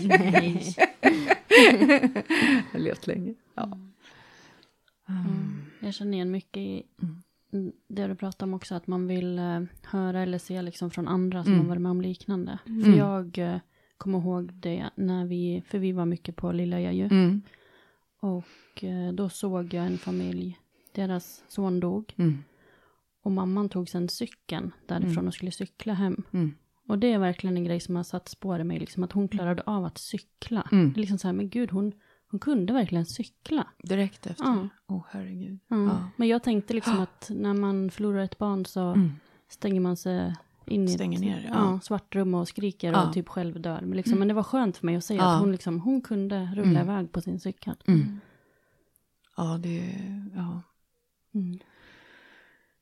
Nej. 0.07 0.75
jag 1.49 2.73
har 2.73 2.79
levt 2.79 3.07
länge. 3.07 3.35
Ja. 3.55 3.79
Mm. 5.09 5.63
Jag 5.81 5.95
känner 5.95 6.13
igen 6.13 6.31
mycket 6.31 6.57
i 6.57 6.83
det 7.89 8.07
du 8.07 8.15
pratar 8.15 8.47
om 8.47 8.55
också, 8.55 8.75
att 8.75 8.87
man 8.87 9.07
vill 9.07 9.39
eh, 9.39 9.61
höra 9.83 10.23
eller 10.23 10.39
se 10.39 10.63
liksom 10.63 10.91
från 10.91 11.09
andra 11.09 11.45
som 11.45 11.53
Mm. 11.53 11.65
har 11.65 11.69
varit 11.69 11.83
med 11.83 11.91
om 11.91 12.01
liknande. 12.01 12.59
För 12.65 12.71
Mm. 12.71 12.95
jag 12.99 13.39
eh, 13.39 13.59
kommer 13.99 14.19
ihåg 14.19 14.53
det 14.53 14.91
när 14.95 15.25
vi, 15.27 15.63
för 15.69 15.79
vi 15.79 15.93
var 15.93 16.07
mycket 16.07 16.37
på 16.37 16.53
Lilla 16.53 16.81
ju. 16.81 17.05
Mm. 17.05 17.43
Och 18.21 18.85
eh, 18.85 19.13
då 19.13 19.29
såg 19.29 19.75
jag 19.75 19.87
en 19.87 19.99
familj, 19.99 20.59
deras 20.93 21.45
son 21.49 21.81
dog. 21.81 22.15
Mm. 22.17 22.45
Och 23.23 23.33
mamman 23.33 23.69
tog 23.69 23.89
sen 23.89 24.09
cykeln 24.09 24.73
därifrån 24.87 25.13
Mm. 25.13 25.27
och 25.27 25.35
skulle 25.35 25.51
cykla 25.51 25.95
hem. 25.95 26.23
Mm. 26.87 26.91
Och 26.91 26.99
det 26.99 27.13
är 27.13 27.19
verkligen 27.19 27.57
en 27.57 27.65
grej 27.65 27.81
som 27.81 27.97
har 27.97 28.03
satt 28.03 28.29
spår 28.29 28.61
i 28.61 28.65
mig, 28.65 28.79
liksom 28.79 29.03
att 29.03 29.13
hon 29.13 29.29
klarade 29.29 29.63
av 29.67 29.85
att 29.85 29.99
cykla. 29.99 30.69
Mm. 30.73 30.93
Det 30.93 30.99
är 30.99 31.01
liksom 31.01 31.19
så 31.19 31.29
här, 31.29 31.33
men 31.33 31.49
gud, 31.49 31.71
hon, 31.71 31.93
hon 32.31 32.41
kunde 32.41 32.73
verkligen 32.73 33.07
cykla. 33.07 33.67
Direkt 33.83 34.27
efter. 34.27 34.45
Ja. 34.45 34.69
Åh, 34.87 35.05
herregud. 35.11 35.59
Ja. 35.69 35.77
Ja. 35.85 36.11
Men 36.17 36.29
jag 36.29 36.43
tänkte 36.43 36.75
liksom 36.75 37.01
att 37.01 37.31
när 37.35 37.55
man 37.55 37.91
förlorar 37.91 38.19
ett 38.25 38.39
barn 38.39 38.65
så 38.65 38.81
Mm. 38.81 39.13
stänger 39.49 39.81
man 39.81 39.97
sig 39.97 40.35
in 40.67 40.85
i 40.85 40.89
Stänger 40.89 41.17
ett 41.19 41.25
ner, 41.25 41.51
ja. 41.55 41.81
svart 41.83 42.15
rum 42.15 42.35
och 42.35 42.49
skriker 42.49 43.07
och 43.07 43.13
typ 43.13 43.29
själv 43.29 43.61
dör. 43.61 43.81
Men, 43.81 43.97
liksom, 43.97 44.13
Mm. 44.13 44.19
men 44.19 44.29
det 44.29 44.35
var 44.35 44.43
skönt 44.43 44.77
för 44.77 44.87
mig 44.87 44.97
att 44.97 45.05
se 45.05 45.19
att 45.19 45.41
hon, 45.41 45.53
liksom, 45.53 45.81
hon 45.81 46.01
kunde 46.01 46.51
rulla 46.55 46.81
Mm. 46.81 46.83
iväg 46.83 47.13
på 47.13 47.21
sin 47.21 47.41
cykel. 47.41 47.75
Mm. 47.87 48.21
Ja, 49.37 49.59
det... 49.63 49.95
Ja. 50.35 50.63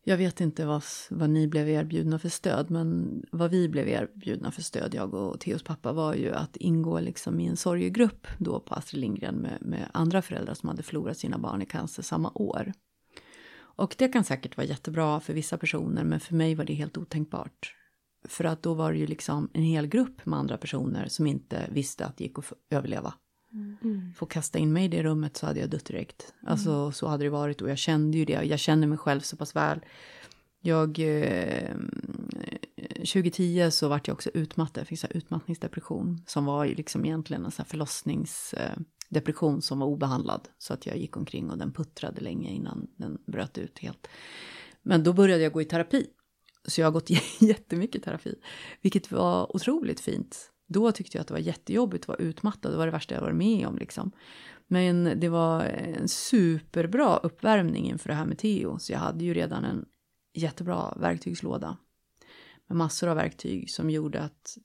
Jag 0.06 0.16
vet 0.16 0.40
inte 0.40 0.66
vad, 0.66 0.82
vad 1.10 1.30
ni 1.30 1.48
blev 1.48 1.68
erbjudna 1.68 2.18
för 2.18 2.28
stöd, 2.28 2.70
men 2.70 3.22
vad 3.32 3.50
vi 3.50 3.68
blev 3.68 3.88
erbjudna 3.88 4.50
för 4.50 4.62
stöd, 4.62 4.94
jag 4.94 5.14
och 5.14 5.40
Theos 5.40 5.62
pappa, 5.62 5.92
var 5.92 6.14
ju 6.14 6.32
att 6.32 6.56
ingå 6.56 7.00
liksom 7.00 7.40
i 7.40 7.46
en 7.46 7.56
sorgegrupp 7.56 8.26
då 8.38 8.60
på 8.60 8.74
Astrid 8.74 9.00
Lindgren 9.00 9.34
med, 9.34 9.58
med 9.60 9.90
andra 9.92 10.22
föräldrar 10.22 10.54
som 10.54 10.68
hade 10.68 10.82
förlorat 10.82 11.18
sina 11.18 11.38
barn 11.38 11.62
i 11.62 11.66
cancer 11.66 12.02
samma 12.02 12.32
år. 12.34 12.72
Och 13.56 13.94
det 13.98 14.08
kan 14.08 14.24
säkert 14.24 14.56
vara 14.56 14.66
jättebra 14.66 15.20
för 15.20 15.32
vissa 15.32 15.58
personer, 15.58 16.04
men 16.04 16.20
för 16.20 16.34
mig 16.34 16.54
var 16.54 16.64
det 16.64 16.74
helt 16.74 16.98
otänkbart. 16.98 17.74
För 18.28 18.44
att 18.44 18.62
då 18.62 18.74
var 18.74 18.92
det 18.92 18.98
ju 18.98 19.06
liksom 19.06 19.48
en 19.52 19.62
hel 19.62 19.86
grupp 19.86 20.26
med 20.26 20.38
andra 20.38 20.56
personer 20.56 21.08
som 21.08 21.26
inte 21.26 21.68
visste 21.70 22.06
att 22.06 22.16
det 22.16 22.24
gick 22.24 22.38
att 22.38 22.52
överleva 22.70 23.14
överleva. 23.54 24.12
Få 24.16 24.26
kasta 24.26 24.58
in 24.58 24.72
mig 24.72 24.84
i 24.84 24.88
det 24.88 25.02
rummet 25.02 25.36
så 25.36 25.46
hade 25.46 25.60
jag 25.60 25.70
dött 25.70 25.84
direkt. 25.84 26.34
Alltså 26.46 26.92
så 26.92 27.06
hade 27.06 27.24
det 27.24 27.30
varit 27.30 27.62
och 27.62 27.70
jag 27.70 27.78
kände 27.78 28.18
ju 28.18 28.24
det. 28.24 28.44
Jag 28.44 28.58
känner 28.58 28.86
mig 28.86 28.98
själv 28.98 29.20
så 29.20 29.36
pass 29.36 29.56
väl. 29.56 29.80
Jag, 30.60 30.98
eh, 30.98 31.76
2010 32.98 33.70
så 33.70 33.88
vart 33.88 34.08
jag 34.08 34.14
också 34.14 34.30
utmattad, 34.34 34.80
jag 34.80 34.88
fick 34.88 35.00
så 35.00 35.06
utmattningsdepression 35.10 36.22
som 36.26 36.44
var 36.44 36.66
liksom 36.66 37.04
egentligen 37.04 37.44
en 37.44 37.52
här 37.58 37.64
förlossningsdepression 37.64 39.62
som 39.62 39.78
var 39.78 39.86
obehandlad. 39.86 40.48
Så 40.58 40.74
att 40.74 40.86
jag 40.86 40.96
gick 40.96 41.16
omkring 41.16 41.50
och 41.50 41.58
den 41.58 41.72
puttrade 41.72 42.20
länge 42.20 42.50
innan 42.50 42.86
den 42.96 43.18
bröt 43.26 43.58
ut 43.58 43.78
helt. 43.78 44.06
Men 44.82 45.04
då 45.04 45.12
började 45.12 45.42
jag 45.42 45.52
gå 45.52 45.62
i 45.62 45.64
terapi. 45.64 46.06
Så 46.66 46.80
jag 46.80 46.86
har 46.86 46.92
gått 46.92 47.10
jättemycket 47.40 48.02
terapi, 48.02 48.34
vilket 48.82 49.12
var 49.12 49.56
otroligt 49.56 50.00
fint. 50.00 50.50
Då 50.66 50.92
tyckte 50.92 51.18
jag 51.18 51.20
att 51.20 51.28
det 51.28 51.34
var 51.34 51.40
jättejobbigt 51.40 52.04
att 52.04 52.08
vara 52.08 52.18
utmattad, 52.18 52.72
det 52.72 52.76
var 52.76 52.86
det 52.86 52.92
värsta 52.92 53.14
jag 53.14 53.22
varit 53.22 53.36
med 53.36 53.66
om 53.66 53.78
liksom. 53.78 54.12
Men 54.66 55.20
det 55.20 55.28
var 55.28 55.62
en 55.64 56.08
superbra 56.08 57.16
uppvärmning 57.16 57.90
inför 57.90 58.08
det 58.08 58.14
här 58.14 58.26
med 58.26 58.38
Teo. 58.38 58.78
så 58.78 58.92
jag 58.92 58.98
hade 58.98 59.24
ju 59.24 59.34
redan 59.34 59.64
en 59.64 59.84
jättebra 60.34 60.94
verktygslåda 60.96 61.76
med 62.66 62.76
massor 62.76 63.08
av 63.08 63.16
verktyg 63.16 63.70
som 63.70 63.90
gjorde 63.90 64.22
att 64.22 64.56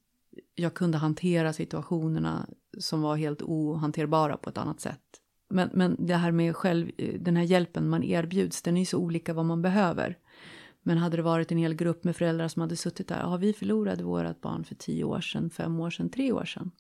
jag 0.56 0.74
kunde 0.74 0.98
hantera 0.98 1.54
situationerna 1.54 2.50
som 2.80 3.02
var 3.02 3.16
helt 3.16 3.42
ohanterbara 3.42 4.38
på 4.38 4.50
ett 4.50 4.58
annat 4.58 4.82
sätt. 4.82 5.02
Men, 5.50 5.70
men 5.74 5.96
det 6.00 6.16
här 6.16 6.32
med 6.32 6.56
själv, 6.56 6.92
den 7.20 7.36
här 7.36 7.44
hjälpen 7.44 7.90
man 7.90 8.04
erbjuds, 8.04 8.62
den 8.62 8.78
är 8.78 8.82
ju 8.82 8.86
så 8.86 8.98
olika 8.98 9.34
vad 9.34 9.46
man 9.46 9.62
behöver. 9.62 10.18
Men 10.84 10.98
hade 10.98 11.18
det 11.18 11.24
varit 11.24 11.52
en 11.52 11.58
hel 11.58 11.74
grupp 11.74 12.04
med 12.04 12.16
föräldrar 12.16 12.48
som 12.48 12.62
hade 12.62 12.76
suttit 12.76 13.08
där, 13.08 13.20
ja 13.20 13.38
vi 13.38 13.54
förlorade 13.54 14.04
vårt 14.04 14.42
barn 14.42 14.64
för 14.64 14.76
tio 14.76 15.04
år 15.04 15.22
sedan, 15.22 15.50
fem 15.50 15.80
år 15.80 15.90
sedan, 15.90 16.10
tre 16.10 16.32
år 16.32 16.46
sedan. 16.46 16.72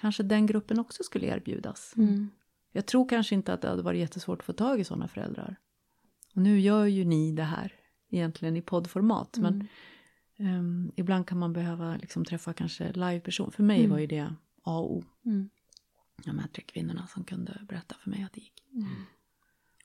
Kanske 0.00 0.22
den 0.22 0.46
gruppen 0.46 0.78
också 0.78 1.02
skulle 1.02 1.26
erbjudas. 1.26 1.94
Mm. 1.96 2.30
Jag 2.72 2.86
tror 2.86 3.08
kanske 3.08 3.34
inte 3.34 3.52
att 3.52 3.62
det 3.62 3.68
hade 3.68 3.82
varit 3.82 4.00
jättesvårt 4.00 4.38
att 4.38 4.44
få 4.44 4.52
tag 4.52 4.80
i 4.80 4.84
sådana 4.84 5.08
föräldrar. 5.08 5.56
Och 6.34 6.42
nu 6.42 6.60
gör 6.60 6.84
ju 6.84 7.04
ni 7.04 7.32
det 7.32 7.42
här 7.42 7.72
egentligen 8.10 8.56
i 8.56 8.62
poddformat. 8.62 9.36
Men 9.38 9.68
ehm, 10.36 10.92
ibland 10.96 11.26
kan 11.26 11.38
man 11.38 11.52
behöva 11.52 11.96
liksom 11.96 12.24
träffa 12.24 12.52
kanske 12.52 12.92
liveperson. 12.92 13.52
För 13.52 13.62
mig 13.62 13.86
var 13.86 13.98
ju 13.98 14.06
det 14.06 14.34
A 14.62 14.78
och 14.78 14.96
O. 14.96 15.04
Mm. 15.24 15.50
De 16.24 16.38
här 16.38 16.48
tre 16.48 16.64
kvinnorna 16.64 17.06
som 17.06 17.24
kunde 17.24 17.60
berätta 17.68 17.94
för 17.94 18.10
mig 18.10 18.22
att 18.22 18.32
det 18.32 18.40
gick. 18.40 18.62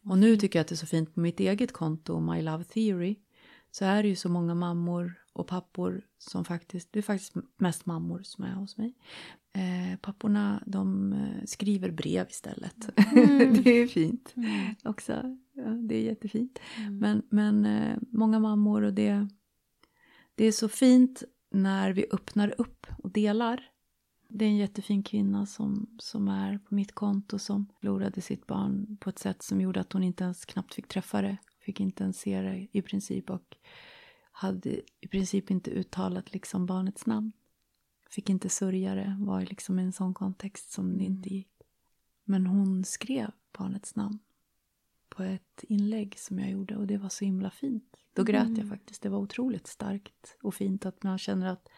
Och 0.05 0.17
nu 0.17 0.37
tycker 0.37 0.59
jag 0.59 0.61
att 0.61 0.67
det 0.67 0.75
är 0.75 0.77
så 0.77 0.85
fint 0.85 1.13
på 1.13 1.19
mitt 1.19 1.39
eget 1.39 1.73
konto, 1.73 2.19
My 2.19 2.41
Love 2.41 2.63
Theory. 2.63 3.15
Så 3.75 3.85
är 3.85 4.03
det 4.03 4.09
ju 4.09 4.15
så 4.15 4.29
många 4.29 4.55
mammor 4.55 5.13
och 5.33 5.47
pappor 5.47 6.01
som 6.17 6.45
faktiskt, 6.45 6.89
det 6.91 6.99
är 6.99 7.03
faktiskt 7.03 7.33
mest 7.57 7.85
mammor 7.85 8.21
som 8.23 8.43
är 8.43 8.53
hos 8.53 8.77
mig. 8.77 8.95
Eh, 9.53 9.99
papporna 9.99 10.63
de 10.65 11.13
eh, 11.13 11.45
skriver 11.45 11.91
brev 11.91 12.27
istället. 12.29 12.89
det 13.63 13.69
är 13.69 13.87
fint 13.87 14.35
också. 14.83 15.37
Ja, 15.53 15.63
det 15.63 15.95
är 15.95 16.01
jättefint. 16.01 16.59
Men, 16.91 17.21
men 17.29 17.65
eh, 17.65 17.97
många 18.11 18.39
mammor 18.39 18.81
och 18.81 18.93
det, 18.93 19.27
det 20.35 20.45
är 20.45 20.51
så 20.51 20.69
fint 20.69 21.23
när 21.51 21.91
vi 21.91 22.05
öppnar 22.11 22.53
upp 22.57 22.87
och 23.03 23.11
delar. 23.11 23.69
Det 24.29 24.45
är 24.45 24.49
en 24.49 24.57
jättefin 24.57 25.03
kvinna 25.03 25.45
som, 25.45 25.97
som 25.99 26.27
är 26.27 26.57
på 26.57 26.75
mitt 26.75 26.95
konto 26.95 27.39
som 27.39 27.67
förlorade 27.79 28.21
sitt 28.21 28.47
barn 28.47 28.97
på 28.99 29.09
ett 29.09 29.19
sätt 29.19 29.41
som 29.41 29.61
gjorde 29.61 29.79
att 29.79 29.93
hon 29.93 30.03
inte 30.03 30.23
ens 30.23 30.45
knappt 30.45 30.73
fick 30.73 30.87
träffa 30.87 31.21
det. 31.21 31.37
Fick 31.63 31.79
inte 31.79 32.03
ens 32.03 32.19
se 32.19 32.41
det 32.41 32.67
i 32.71 32.81
princip 32.81 33.29
och 33.29 33.57
hade 34.31 34.81
i 35.01 35.07
princip 35.07 35.51
inte 35.51 35.71
uttalat 35.71 36.33
liksom 36.33 36.65
barnets 36.65 37.05
namn. 37.05 37.31
Fick 38.09 38.29
inte 38.29 38.49
sörja 38.49 38.95
det, 38.95 39.17
var 39.19 39.41
liksom 39.41 39.79
i 39.79 39.83
en 39.83 39.93
sån 39.93 40.13
kontext 40.13 40.71
som 40.71 40.97
det 40.97 41.03
inte 41.03 41.33
gick. 41.33 41.49
Men 42.23 42.47
hon 42.47 42.85
skrev 42.85 43.31
barnets 43.57 43.95
namn 43.95 44.19
på 45.09 45.23
ett 45.23 45.63
inlägg 45.63 46.19
som 46.19 46.39
jag 46.39 46.51
gjorde 46.51 46.75
och 46.75 46.87
det 46.87 46.97
var 46.97 47.09
så 47.09 47.25
himla 47.25 47.51
fint. 47.51 47.95
Då 48.13 48.23
grät 48.23 48.57
jag 48.57 48.69
faktiskt. 48.69 49.01
Det 49.01 49.09
var 49.09 49.17
otroligt 49.19 49.67
starkt 49.67 50.37
och 50.41 50.55
fint 50.55 50.85
att 50.85 51.03
man 51.03 51.17
känner 51.17 51.47
att, 51.47 51.69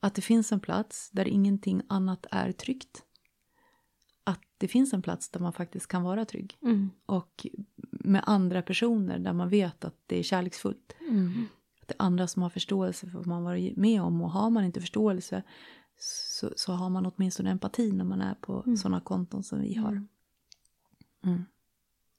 att 0.00 0.14
det 0.14 0.22
finns 0.22 0.52
en 0.52 0.60
plats 0.60 1.10
där 1.10 1.28
ingenting 1.28 1.82
annat 1.88 2.26
är 2.30 2.52
tryggt. 2.52 3.04
Att 4.24 4.42
det 4.58 4.68
finns 4.68 4.92
en 4.92 5.02
plats 5.02 5.30
där 5.30 5.40
man 5.40 5.52
faktiskt 5.52 5.88
kan 5.88 6.02
vara 6.02 6.24
trygg. 6.24 6.58
Mm. 6.62 6.90
Och 7.06 7.46
med 8.04 8.22
andra 8.26 8.62
personer 8.62 9.18
där 9.18 9.32
man 9.32 9.48
vet 9.48 9.84
att 9.84 9.94
det 10.06 10.18
är 10.18 10.22
kärleksfullt. 10.22 10.92
Mm. 11.10 11.46
Att 11.82 11.88
det 11.88 11.94
är 11.94 12.02
andra 12.02 12.26
som 12.26 12.42
har 12.42 12.50
förståelse 12.50 13.06
för 13.06 13.18
vad 13.18 13.26
man 13.26 13.44
varit 13.44 13.76
med 13.76 14.02
om. 14.02 14.22
Och 14.22 14.30
har 14.30 14.50
man 14.50 14.64
inte 14.64 14.80
förståelse 14.80 15.42
så, 15.98 16.50
så 16.56 16.72
har 16.72 16.90
man 16.90 17.06
åtminstone 17.06 17.50
empati 17.50 17.92
när 17.92 18.04
man 18.04 18.20
är 18.20 18.34
på 18.34 18.62
Mm. 18.66 18.76
sådana 18.76 19.00
konton 19.00 19.42
som 19.42 19.60
vi 19.60 19.74
har. 19.74 20.06
Mm. 21.24 21.44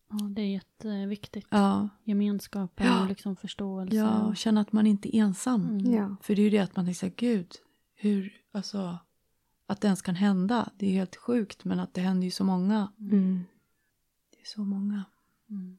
Ja, 0.09 0.15
det 0.35 0.41
är 0.41 0.45
jätteviktigt. 0.51 1.47
Ja, 1.49 1.89
Gemenskapen 2.03 2.87
Ja. 2.87 3.01
och 3.01 3.07
liksom 3.09 3.35
förståelse. 3.35 3.95
ja, 3.95 4.21
och 4.23 4.37
känna 4.37 4.61
att 4.61 4.71
man 4.71 4.87
inte 4.87 5.17
är 5.17 5.19
ensam. 5.21 5.69
Mm. 5.69 5.93
Ja. 5.93 6.15
För 6.21 6.35
det 6.35 6.41
är 6.41 6.43
ju 6.43 6.49
det 6.49 6.59
att 6.59 6.75
man 6.75 6.85
tänker 6.85 6.99
så 6.99 7.05
här, 7.05 7.13
gud, 7.17 7.51
hur, 7.95 8.33
alltså, 8.51 8.97
att 9.67 9.81
det 9.81 9.87
ens 9.87 10.01
kan 10.01 10.15
hända. 10.15 10.69
Det 10.77 10.85
är 10.87 10.91
helt 10.91 11.15
sjukt, 11.15 11.65
men 11.65 11.79
att 11.79 11.93
det 11.93 12.01
händer 12.01 12.25
ju 12.25 12.31
så 12.31 12.43
många. 12.43 12.91
Mm. 12.99 13.43
Det 14.31 14.41
är 14.41 14.45
så 14.45 14.61
många. 14.63 15.03
Mm. 15.55 15.77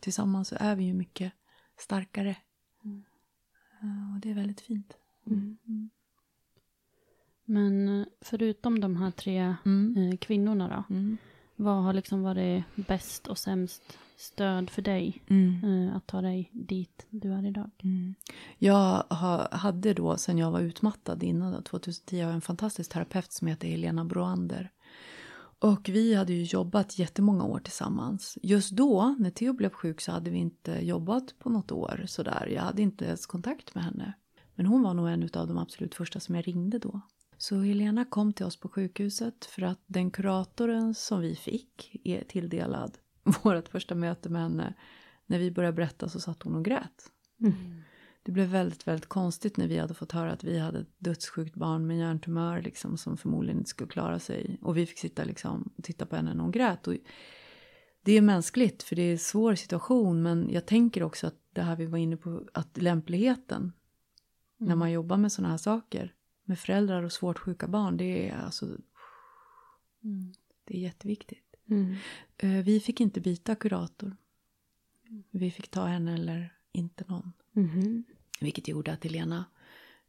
Tillsammans 0.00 0.48
så 0.48 0.56
är 0.60 0.76
vi 0.76 0.84
ju 0.84 0.94
mycket 0.94 1.32
starkare. 1.78 2.36
Mm. 2.84 3.04
Och 4.14 4.20
det 4.20 4.30
är 4.30 4.34
väldigt 4.34 4.60
fint. 4.60 4.96
Mm. 5.26 5.58
Men 7.44 8.00
eh, 8.00 8.06
förutom 8.20 8.80
de 8.80 8.96
här 8.96 9.10
tre 9.10 9.56
Mm. 9.64 9.96
eh, 9.96 10.16
kvinnorna 10.16 10.68
då. 10.68 10.94
Mm. 10.94 11.16
Vad 11.56 11.82
har 11.82 11.92
liksom 11.92 12.22
varit 12.22 12.64
bäst 12.74 13.26
och 13.26 13.38
sämst 13.38 13.98
stöd 14.16 14.70
för 14.70 14.82
dig 14.82 15.22
Mm. 15.28 15.90
att 15.96 16.06
ta 16.06 16.20
dig 16.20 16.50
dit 16.52 17.06
du 17.10 17.32
är 17.32 17.46
idag? 17.46 17.70
Mm. 17.82 18.14
Jag 18.58 19.02
ha, 19.02 19.48
hade 19.56 19.94
då, 19.94 20.16
sen 20.16 20.38
jag 20.38 20.50
var 20.50 20.60
utmattad 20.60 21.22
innan 21.22 21.52
då, 21.52 21.62
2010, 21.62 22.18
jag 22.18 22.32
en 22.32 22.40
fantastisk 22.40 22.92
terapeut 22.92 23.32
som 23.32 23.48
heter 23.48 23.68
Helena 23.68 24.04
Broander. 24.04 24.70
Och 25.62 25.88
vi 25.88 26.14
hade 26.14 26.32
ju 26.32 26.42
jobbat 26.42 26.98
jättemånga 26.98 27.44
år 27.44 27.58
tillsammans. 27.58 28.38
Just 28.42 28.70
då, 28.70 29.16
när 29.18 29.30
Theo 29.30 29.52
blev 29.52 29.70
sjuk, 29.70 30.00
så 30.00 30.12
hade 30.12 30.30
vi 30.30 30.38
inte 30.38 30.72
jobbat 30.86 31.38
på 31.38 31.50
något 31.50 31.72
år 31.72 32.04
sådär. 32.06 32.46
Jag 32.54 32.62
hade 32.62 32.82
inte 32.82 33.04
ens 33.04 33.26
kontakt 33.26 33.74
med 33.74 33.84
henne. 33.84 34.12
Men 34.54 34.66
hon 34.66 34.82
var 34.82 34.94
nog 34.94 35.08
en 35.08 35.28
av 35.34 35.48
de 35.48 35.58
absolut 35.58 35.94
första 35.94 36.20
som 36.20 36.34
jag 36.34 36.48
ringde 36.48 36.78
då. 36.78 37.00
Så 37.38 37.60
Helena 37.60 38.04
kom 38.04 38.32
till 38.32 38.46
oss 38.46 38.56
på 38.56 38.68
sjukhuset 38.68 39.44
för 39.44 39.62
att 39.62 39.80
den 39.86 40.10
kuratorn 40.10 40.94
som 40.94 41.20
vi 41.20 41.36
fick 41.36 42.00
är 42.04 42.24
tilldelad 42.24 42.98
vårt 43.42 43.68
första 43.68 43.94
möte 43.94 44.28
med 44.28 44.42
henne. 44.42 44.74
När 45.26 45.38
vi 45.38 45.50
började 45.50 45.76
berätta 45.76 46.08
så 46.08 46.20
satt 46.20 46.42
hon 46.42 46.54
och 46.54 46.64
grät. 46.64 47.10
Mm. 47.40 47.82
Det 48.22 48.32
blev 48.32 48.48
väldigt, 48.48 48.88
väldigt 48.88 49.08
konstigt 49.08 49.56
när 49.56 49.68
vi 49.68 49.78
hade 49.78 49.94
fått 49.94 50.12
höra 50.12 50.32
att 50.32 50.44
vi 50.44 50.58
hade 50.58 50.78
ett 50.80 50.94
dödssjukt 50.98 51.54
barn 51.54 51.86
med 51.86 51.98
hjärntumör 51.98 52.62
liksom, 52.62 52.96
som 52.98 53.16
förmodligen 53.16 53.58
inte 53.58 53.70
skulle 53.70 53.90
klara 53.90 54.18
sig. 54.18 54.58
Och 54.62 54.76
vi 54.76 54.86
fick 54.86 54.98
sitta 54.98 55.24
liksom, 55.24 55.72
och 55.76 55.84
titta 55.84 56.06
på 56.06 56.16
henne 56.16 56.34
när 56.34 56.42
hon 56.42 56.52
grät. 56.52 56.86
Och 56.86 56.94
det 58.02 58.12
är 58.12 58.20
mänskligt 58.20 58.82
för 58.82 58.96
det 58.96 59.02
är 59.02 59.12
en 59.12 59.18
svår 59.18 59.54
situation 59.54 60.22
men 60.22 60.50
jag 60.50 60.66
tänker 60.66 61.02
också 61.02 61.26
att 61.26 61.38
det 61.52 61.62
här 61.62 61.76
vi 61.76 61.86
var 61.86 61.98
inne 61.98 62.16
på, 62.16 62.44
att 62.54 62.82
lämpligheten 62.82 63.72
när 64.58 64.76
man 64.76 64.92
jobbar 64.92 65.16
med 65.16 65.32
sådana 65.32 65.50
här 65.50 65.58
saker 65.58 66.14
med 66.44 66.58
föräldrar 66.58 67.02
och 67.02 67.12
svårt 67.12 67.38
sjuka 67.38 67.68
barn, 67.68 67.96
det 67.96 68.28
är 68.28 68.36
alltså 68.36 68.66
det 70.64 70.76
är 70.76 70.80
jätteviktigt. 70.80 71.56
Mm. 71.70 71.94
Eh, 72.36 72.64
Vi 72.64 72.80
fick 72.80 73.00
inte 73.00 73.20
byta 73.20 73.54
kurator. 73.54 74.16
Vi 75.30 75.50
fick 75.50 75.68
ta 75.68 75.86
henne 75.86 76.14
eller 76.14 76.56
inte 76.72 77.04
någon. 77.08 77.32
Mhm. 77.52 78.04
Vilket 78.42 78.68
gjorde 78.68 78.92
att 78.92 79.04
Helena 79.04 79.44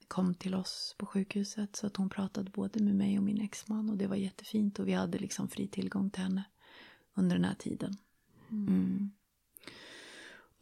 kom 0.08 0.34
till 0.34 0.56
oss 0.56 0.96
på 0.98 1.06
sjukhuset 1.06 1.76
så 1.76 1.88
att 1.88 1.98
hon 1.98 2.10
pratade 2.10 2.52
både 2.52 2.84
med 2.84 2.96
mig 2.96 3.18
och 3.18 3.24
min 3.24 3.42
exman 3.42 3.90
och 3.90 3.98
det 3.98 4.08
var 4.08 4.16
jättefint 4.16 4.80
och 4.80 4.88
vi 4.88 4.94
hade 4.94 5.18
liksom 5.18 5.48
fri 5.48 5.68
tillgång 5.68 6.10
till 6.10 6.24
henne 6.24 6.44
under 7.14 7.36
den 7.36 7.46
här 7.46 7.56
tiden. 7.56 7.98
Mm. 8.52 9.12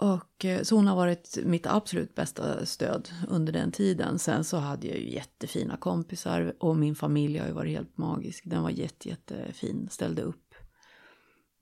Och 0.02 0.46
eh, 0.46 0.62
så 0.62 0.76
hon 0.76 0.88
har 0.88 0.96
varit 0.96 1.38
mitt 1.46 1.68
absolut 1.68 2.16
bästa 2.16 2.66
stöd 2.66 3.10
under 3.28 3.54
den 3.54 3.72
tiden. 3.72 4.20
Sen 4.20 4.44
så 4.44 4.58
hade 4.58 4.88
jag 4.88 4.98
ju 4.98 5.12
jättefina 5.12 5.78
kompisar 5.78 6.54
och 6.60 6.76
min 6.76 6.96
familj 6.96 7.38
har 7.38 7.48
ju 7.48 7.54
varit 7.54 7.78
helt 7.78 7.98
magisk. 7.98 8.44
Den 8.46 8.64
var 8.64 8.70
jätte, 8.70 9.10
jättefin, 9.10 9.88
ställde 9.92 10.22
upp. 10.22 10.51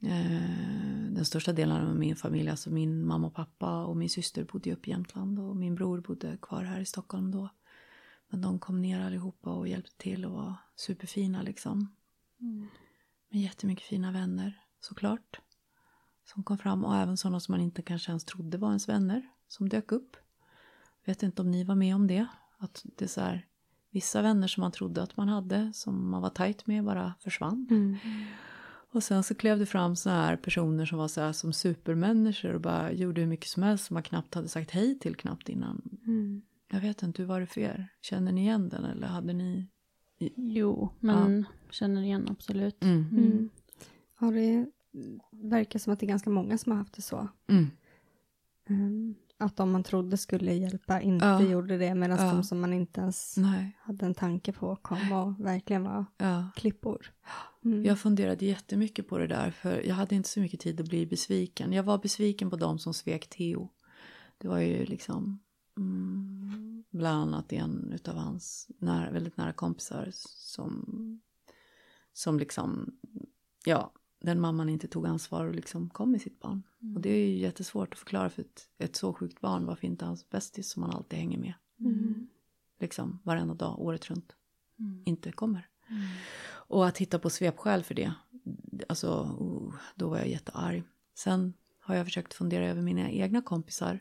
Eh, 0.01 1.11
Den 1.11 1.25
största 1.25 1.53
delen 1.53 1.87
av 1.87 1.95
min 1.95 2.15
familj, 2.15 2.49
alltså 2.49 2.69
min 2.69 3.05
mamma 3.05 3.27
och 3.27 3.33
pappa 3.33 3.85
och 3.85 3.97
min 3.97 4.09
syster 4.09 4.43
bodde 4.43 4.73
uppe 4.73 4.89
i 4.89 4.91
Jämtland 4.91 5.39
och 5.39 5.55
min 5.55 5.75
bror 5.75 6.01
bodde 6.01 6.37
kvar 6.41 6.63
här 6.63 6.79
i 6.79 6.85
Stockholm 6.85 7.31
då. 7.31 7.49
Men 8.29 8.41
de 8.41 8.59
kom 8.59 8.81
ner 8.81 8.99
allihopa 8.99 9.49
och 9.49 9.67
hjälpte 9.67 9.97
till 9.97 10.25
och 10.25 10.31
var 10.31 10.53
superfina 10.75 11.41
liksom. 11.41 11.95
Med 13.29 13.41
jättemycket 13.41 13.85
fina 13.85 14.11
vänner 14.11 14.61
såklart. 14.79 15.39
Som 16.25 16.43
kom 16.43 16.57
fram 16.57 16.85
och 16.85 16.95
även 16.95 17.17
sådana 17.17 17.39
som 17.39 17.53
man 17.53 17.61
inte 17.61 17.81
kanske 17.81 18.11
ens 18.11 18.25
trodde 18.25 18.57
var 18.57 18.67
ens 18.67 18.89
vänner. 18.89 19.29
Som 19.47 19.69
dök 19.69 19.91
upp. 19.91 20.17
Vet 21.05 21.23
inte 21.23 21.41
om 21.41 21.51
ni 21.51 21.63
var 21.63 21.75
med 21.75 21.95
om 21.95 22.07
det. 22.07 22.27
Att 22.57 22.85
det 22.97 23.05
är 23.05 23.09
så 23.09 23.21
här. 23.21 23.45
Vissa 23.91 24.21
vänner 24.21 24.47
som 24.47 24.61
man 24.61 24.71
trodde 24.71 25.03
att 25.03 25.17
man 25.17 25.27
hade. 25.27 25.73
Som 25.73 26.09
man 26.09 26.21
var 26.21 26.29
tajt 26.29 26.67
med 26.67 26.83
bara 26.83 27.13
försvann. 27.19 27.67
Mm. 27.69 27.97
Och 28.91 29.03
sen 29.03 29.23
så 29.23 29.35
klev 29.35 29.59
det 29.59 29.65
fram 29.65 29.95
så 29.95 30.09
här 30.09 30.35
personer 30.35 30.85
som 30.85 30.97
var 30.97 31.07
så 31.07 31.21
här 31.21 31.31
som 31.31 31.53
supermänniskor. 31.53 32.53
Och 32.53 32.61
bara 32.61 32.91
gjorde 32.91 33.21
hur 33.21 33.27
mycket 33.27 33.47
som 33.49 33.63
helst. 33.63 33.85
Som 33.85 33.93
man 33.93 34.03
knappt 34.03 34.35
hade 34.35 34.47
sagt 34.47 34.71
hej 34.71 34.99
till 34.99 35.15
knappt 35.15 35.49
innan. 35.49 35.99
Mm. 36.07 36.41
Jag 36.71 36.79
vet 36.81 37.03
inte, 37.03 37.21
hur 37.21 37.27
var 37.29 37.39
det 37.39 37.45
för 37.45 37.61
er? 37.61 37.87
Känner 38.01 38.31
ni 38.31 38.41
igen 38.41 38.69
den 38.69 38.85
eller 38.85 39.07
hade 39.07 39.33
ni? 39.33 39.67
Jo, 40.35 40.89
men 40.99 41.45
känner 41.69 42.01
igen 42.01 42.27
absolut. 42.29 42.83
Mm. 42.83 43.05
Mm. 43.11 43.49
Ja, 44.19 44.27
det 44.31 44.65
verkar 45.31 45.79
som 45.79 45.93
att 45.93 45.99
det 45.99 46.05
är 46.05 46.07
ganska 46.07 46.29
många 46.29 46.57
som 46.57 46.71
har 46.71 46.79
haft 46.79 46.93
det 46.93 47.01
så. 47.01 47.27
Mm. 47.47 47.67
Mm. 48.69 49.15
Att 49.37 49.55
de 49.55 49.71
man 49.71 49.83
trodde 49.83 50.17
skulle 50.17 50.53
hjälpa 50.53 51.01
inte 51.01 51.25
Ja. 51.25 51.41
gjorde 51.41 51.77
det 51.77 51.95
medan 51.95 52.17
Ja. 52.27 52.33
de 52.33 52.43
som 52.43 52.59
man 52.59 52.73
inte 52.73 53.01
ens 53.01 53.37
Nej, 53.37 53.77
hade 53.81 54.05
en 54.05 54.13
tanke 54.13 54.53
på 54.53 54.75
kom 54.75 55.11
och 55.11 55.45
verkligen 55.45 55.83
var 55.83 56.05
ja. 56.17 56.49
klippor. 56.55 57.11
Mm. 57.65 57.85
Jag 57.85 57.99
funderade 57.99 58.45
jättemycket 58.45 59.07
på 59.07 59.17
det 59.17 59.27
där 59.27 59.51
för 59.51 59.87
jag 59.87 59.95
hade 59.95 60.15
inte 60.15 60.29
så 60.29 60.39
mycket 60.39 60.59
tid 60.59 60.81
att 60.81 60.89
bli 60.89 61.05
besviken. 61.05 61.73
Jag 61.73 61.83
var 61.83 61.97
besviken 61.97 62.49
på 62.49 62.55
de 62.55 62.79
som 62.79 62.93
svek 62.93 63.27
Theo. 63.29 63.69
Det 64.37 64.47
var 64.47 64.59
ju 64.59 64.85
liksom 64.85 65.39
mm, 65.77 66.83
bland 66.89 67.21
annat 67.21 67.53
en 67.53 67.91
utav 67.93 68.15
hans 68.15 68.69
nära, 68.77 69.11
väldigt 69.11 69.37
nära 69.37 69.53
kompisar 69.53 70.09
som, 70.13 71.21
som 72.13 72.39
liksom, 72.39 72.99
ja, 73.65 73.93
den 74.21 74.39
mamman 74.39 74.69
inte 74.69 74.87
tog 74.87 75.07
ansvar 75.07 75.45
och 75.45 75.55
liksom 75.55 75.89
kom 75.89 76.11
med 76.11 76.21
sitt 76.21 76.39
barn. 76.39 76.63
Och 76.95 77.01
det 77.01 77.09
är 77.09 77.27
ju 77.29 77.37
jättesvårt 77.37 77.93
att 77.93 77.99
förklara 77.99 78.29
för 78.29 78.41
ett, 78.41 78.69
ett 78.77 78.95
så 78.95 79.13
sjukt 79.13 79.41
barn 79.41 79.65
varför 79.65 79.87
inte 79.87 80.05
hans 80.05 80.29
bästis 80.29 80.69
som 80.71 80.81
man 80.81 80.91
alltid 80.91 81.19
hänger 81.19 81.37
med, 81.37 81.53
Mm. 81.79 82.27
liksom 82.79 83.19
varenda 83.23 83.53
dag, 83.53 83.79
året 83.79 84.09
runt, 84.09 84.35
inte 85.05 85.31
kommer. 85.31 85.69
Och 86.69 86.87
att 86.87 86.97
hitta 86.97 87.19
på 87.19 87.29
svepskäl 87.29 87.83
för 87.83 87.95
det, 87.95 88.13
alltså 88.89 89.09
oh, 89.39 89.73
då 89.95 90.09
var 90.09 90.17
jag 90.17 90.27
jättearg. 90.27 90.83
Sen 91.15 91.53
har 91.79 91.95
jag 91.95 92.05
försökt 92.05 92.33
fundera 92.33 92.67
över 92.67 92.81
mina 92.81 93.11
egna 93.11 93.41
kompisar. 93.41 93.99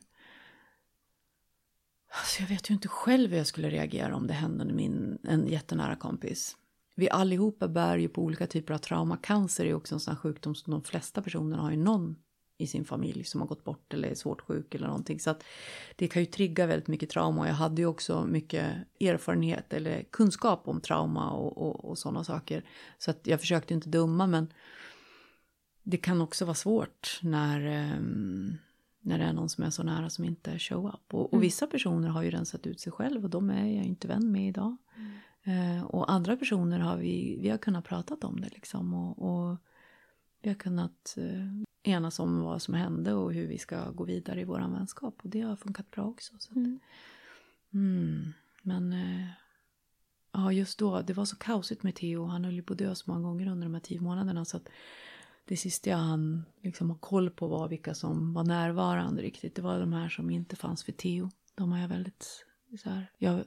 Alltså 2.10 2.42
jag 2.42 2.48
vet 2.48 2.70
ju 2.70 2.74
inte 2.74 2.88
själv 2.88 3.30
hur 3.30 3.36
jag 3.36 3.46
skulle 3.46 3.70
reagera 3.70 4.16
om 4.16 4.26
det 4.26 4.34
hände 4.34 4.64
min, 4.64 5.18
en 5.24 5.48
jättenära 5.48 5.96
kompis. 5.96 6.56
Vi 6.94 7.10
allihopa 7.10 7.68
bär 7.68 7.98
ju 7.98 8.08
på 8.08 8.22
olika 8.22 8.46
typer 8.46 8.74
av 8.74 8.78
trauma. 8.78 9.16
Cancer 9.16 9.64
är 9.64 9.74
också 9.74 9.94
en 9.94 10.00
sån 10.00 10.14
här 10.14 10.20
sjukdom 10.20 10.54
som 10.54 10.70
de 10.70 10.82
flesta 10.82 11.22
personer 11.22 11.56
har 11.56 11.70
ju 11.70 11.76
någon 11.76 12.16
i 12.58 12.66
sin 12.66 12.84
familj 12.84 13.24
som 13.24 13.40
har 13.40 13.48
gått 13.48 13.64
bort 13.64 13.94
eller 13.94 14.08
är 14.08 14.14
svårt 14.14 14.40
sjuk 14.40 14.74
eller 14.74 14.86
någonting. 14.86 15.20
Så 15.20 15.30
att 15.30 15.44
det 15.96 16.08
kan 16.08 16.22
ju 16.22 16.26
trigga 16.26 16.66
väldigt 16.66 16.88
mycket 16.88 17.10
trauma. 17.10 17.48
Jag 17.48 17.54
hade 17.54 17.82
ju 17.82 17.86
också 17.86 18.26
mycket 18.26 18.76
erfarenhet 19.00 19.72
eller 19.72 20.02
kunskap 20.02 20.68
om 20.68 20.80
trauma 20.80 21.30
och, 21.30 21.58
och, 21.58 21.84
och 21.84 21.98
sådana 21.98 22.24
saker. 22.24 22.64
Så 22.98 23.10
att 23.10 23.26
jag 23.26 23.40
försökte 23.40 23.74
inte 23.74 23.88
dumma 23.88 24.26
men 24.26 24.52
det 25.82 25.96
kan 25.96 26.20
också 26.20 26.44
vara 26.44 26.54
svårt 26.54 27.20
när, 27.22 27.60
ehm, 27.60 28.56
när 29.00 29.18
det 29.18 29.24
är 29.24 29.32
någon 29.32 29.48
som 29.48 29.64
är 29.64 29.70
så 29.70 29.82
nära 29.82 30.10
som 30.10 30.24
inte 30.24 30.58
show 30.58 30.86
up. 30.86 31.14
Och, 31.14 31.32
och 31.32 31.42
vissa 31.42 31.66
personer 31.66 32.08
har 32.08 32.22
ju 32.22 32.30
rensat 32.30 32.66
ut 32.66 32.80
sig 32.80 32.92
själv 32.92 33.24
och 33.24 33.30
de 33.30 33.50
är 33.50 33.76
jag 33.76 33.84
inte 33.84 34.08
vän 34.08 34.32
med 34.32 34.48
idag. 34.48 34.76
Eh, 35.42 35.84
och 35.84 36.12
andra 36.12 36.36
personer 36.36 36.78
har 36.78 36.96
vi, 36.96 37.38
vi 37.40 37.48
har 37.48 37.58
kunnat 37.58 37.84
prata 37.84 38.26
om 38.26 38.40
det 38.40 38.48
liksom. 38.48 38.94
Och, 38.94 39.18
och 39.18 39.56
vi 40.40 40.48
har 40.48 40.54
kunnat 40.54 41.14
eh, 41.16 41.92
enas 41.92 42.18
om 42.18 42.40
vad 42.40 42.62
som 42.62 42.74
hände 42.74 43.12
och 43.12 43.32
hur 43.32 43.46
vi 43.46 43.58
ska 43.58 43.90
gå 43.90 44.04
vidare 44.04 44.40
i 44.40 44.44
vår 44.44 44.58
vänskap. 44.72 45.14
Och 45.22 45.28
det 45.30 45.40
har 45.40 45.56
funkat 45.56 45.90
bra 45.90 46.04
också. 46.04 46.34
Så 46.38 46.50
att, 46.50 46.56
Mm. 46.56 46.80
mm, 47.72 48.32
men 48.62 48.92
eh, 48.92 49.28
ja, 50.32 50.52
just 50.52 50.78
då, 50.78 51.02
det 51.02 51.12
var 51.12 51.24
så 51.24 51.36
kaosigt 51.36 51.82
med 51.82 51.94
Theo. 51.94 52.24
Han 52.24 52.44
höll 52.44 52.54
ju 52.54 52.62
på 52.62 52.72
att 52.72 52.78
dö 52.78 52.94
så 52.94 53.10
många 53.10 53.28
gånger 53.28 53.46
under 53.46 53.66
de 53.66 53.74
här 53.74 53.80
tio 53.80 54.00
månaderna. 54.00 54.44
Så 54.44 54.56
att 54.56 54.68
det 55.44 55.56
sista 55.56 55.90
jag 55.90 55.96
hann 55.96 56.44
liksom 56.62 56.90
ha 56.90 56.98
koll 56.98 57.30
på 57.30 57.46
var 57.48 57.68
vilka 57.68 57.94
som 57.94 58.34
var 58.34 58.44
närvarande 58.44 59.22
riktigt. 59.22 59.54
Det 59.54 59.62
var 59.62 59.80
de 59.80 59.92
här 59.92 60.08
som 60.08 60.30
inte 60.30 60.56
fanns 60.56 60.84
för 60.84 60.92
Theo. 60.92 61.30
De 61.54 61.72
har 61.72 61.78
jag 61.78 61.88
väldigt 61.88 62.44
så 62.82 62.90
här, 62.90 63.12
jag, 63.18 63.44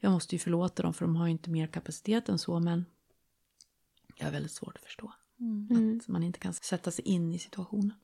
jag 0.00 0.12
måste 0.12 0.34
ju 0.34 0.38
förlåta 0.38 0.82
dem 0.82 0.94
för 0.94 1.04
de 1.04 1.16
har 1.16 1.26
ju 1.26 1.32
inte 1.32 1.50
mer 1.50 1.66
kapacitet 1.66 2.28
än 2.28 2.38
så 2.38 2.60
men 2.60 2.84
jag 4.16 4.26
har 4.26 4.32
väldigt 4.32 4.52
svårt 4.52 4.76
att 4.76 4.84
förstå. 4.84 5.12
Mm. 5.40 5.98
Att 5.98 6.08
man 6.08 6.22
inte 6.22 6.38
kan 6.38 6.52
sätta 6.54 6.90
sig 6.90 7.04
in 7.04 7.32
i 7.34 7.38
situationen 7.38 7.94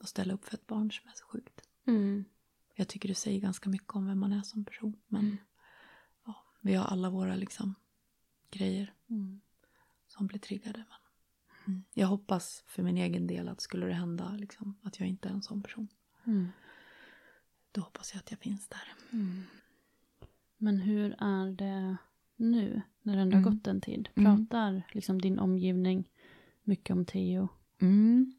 och 0.00 0.08
ställa 0.08 0.34
upp 0.34 0.44
för 0.44 0.54
ett 0.54 0.66
barn 0.66 0.92
som 0.92 1.08
är 1.08 1.12
så 1.14 1.24
sjukt. 1.24 1.60
Mm. 1.86 2.24
Jag 2.74 2.88
tycker 2.88 3.08
det 3.08 3.14
säger 3.14 3.40
ganska 3.40 3.70
mycket 3.70 3.94
om 3.94 4.06
vem 4.06 4.18
man 4.18 4.32
är 4.32 4.42
som 4.42 4.64
person. 4.64 4.96
Men 5.08 5.36
ja, 6.26 6.44
vi 6.60 6.74
har 6.74 6.84
alla 6.84 7.10
våra 7.10 7.36
liksom 7.36 7.74
grejer 8.50 8.94
som 10.06 10.26
blir 10.26 10.38
triggade. 10.38 10.84
Men, 10.88 10.98
mm. 11.74 11.84
Jag 11.94 12.06
hoppas 12.06 12.62
för 12.66 12.82
min 12.82 12.96
egen 12.96 13.26
del 13.26 13.48
att 13.48 13.60
skulle 13.60 13.86
det 13.86 13.94
hända 13.94 14.30
liksom, 14.30 14.78
att 14.82 15.00
jag 15.00 15.08
inte 15.08 15.28
är 15.28 15.32
en 15.32 15.42
sån 15.42 15.62
person. 15.62 15.88
Då 17.72 17.80
hoppas 17.80 18.12
jag 18.14 18.20
att 18.20 18.30
jag 18.30 18.40
finns 18.40 18.68
där. 18.68 18.94
Men 20.56 20.78
hur 20.78 21.14
är 21.18 21.50
det 21.52 21.96
nu 22.36 22.82
när 23.02 23.16
det 23.16 23.22
ändå 23.22 23.36
har 23.36 23.42
Mm. 23.42 23.54
gått 23.54 23.66
en 23.66 23.80
tid? 23.80 24.08
Mm. 24.14 24.46
Pratar 24.46 24.82
liksom 24.92 25.20
din 25.20 25.38
omgivning 25.38 26.08
mycket 26.64 26.90
om 26.96 27.04
Theo? 27.04 27.48
Mm. 27.80 28.32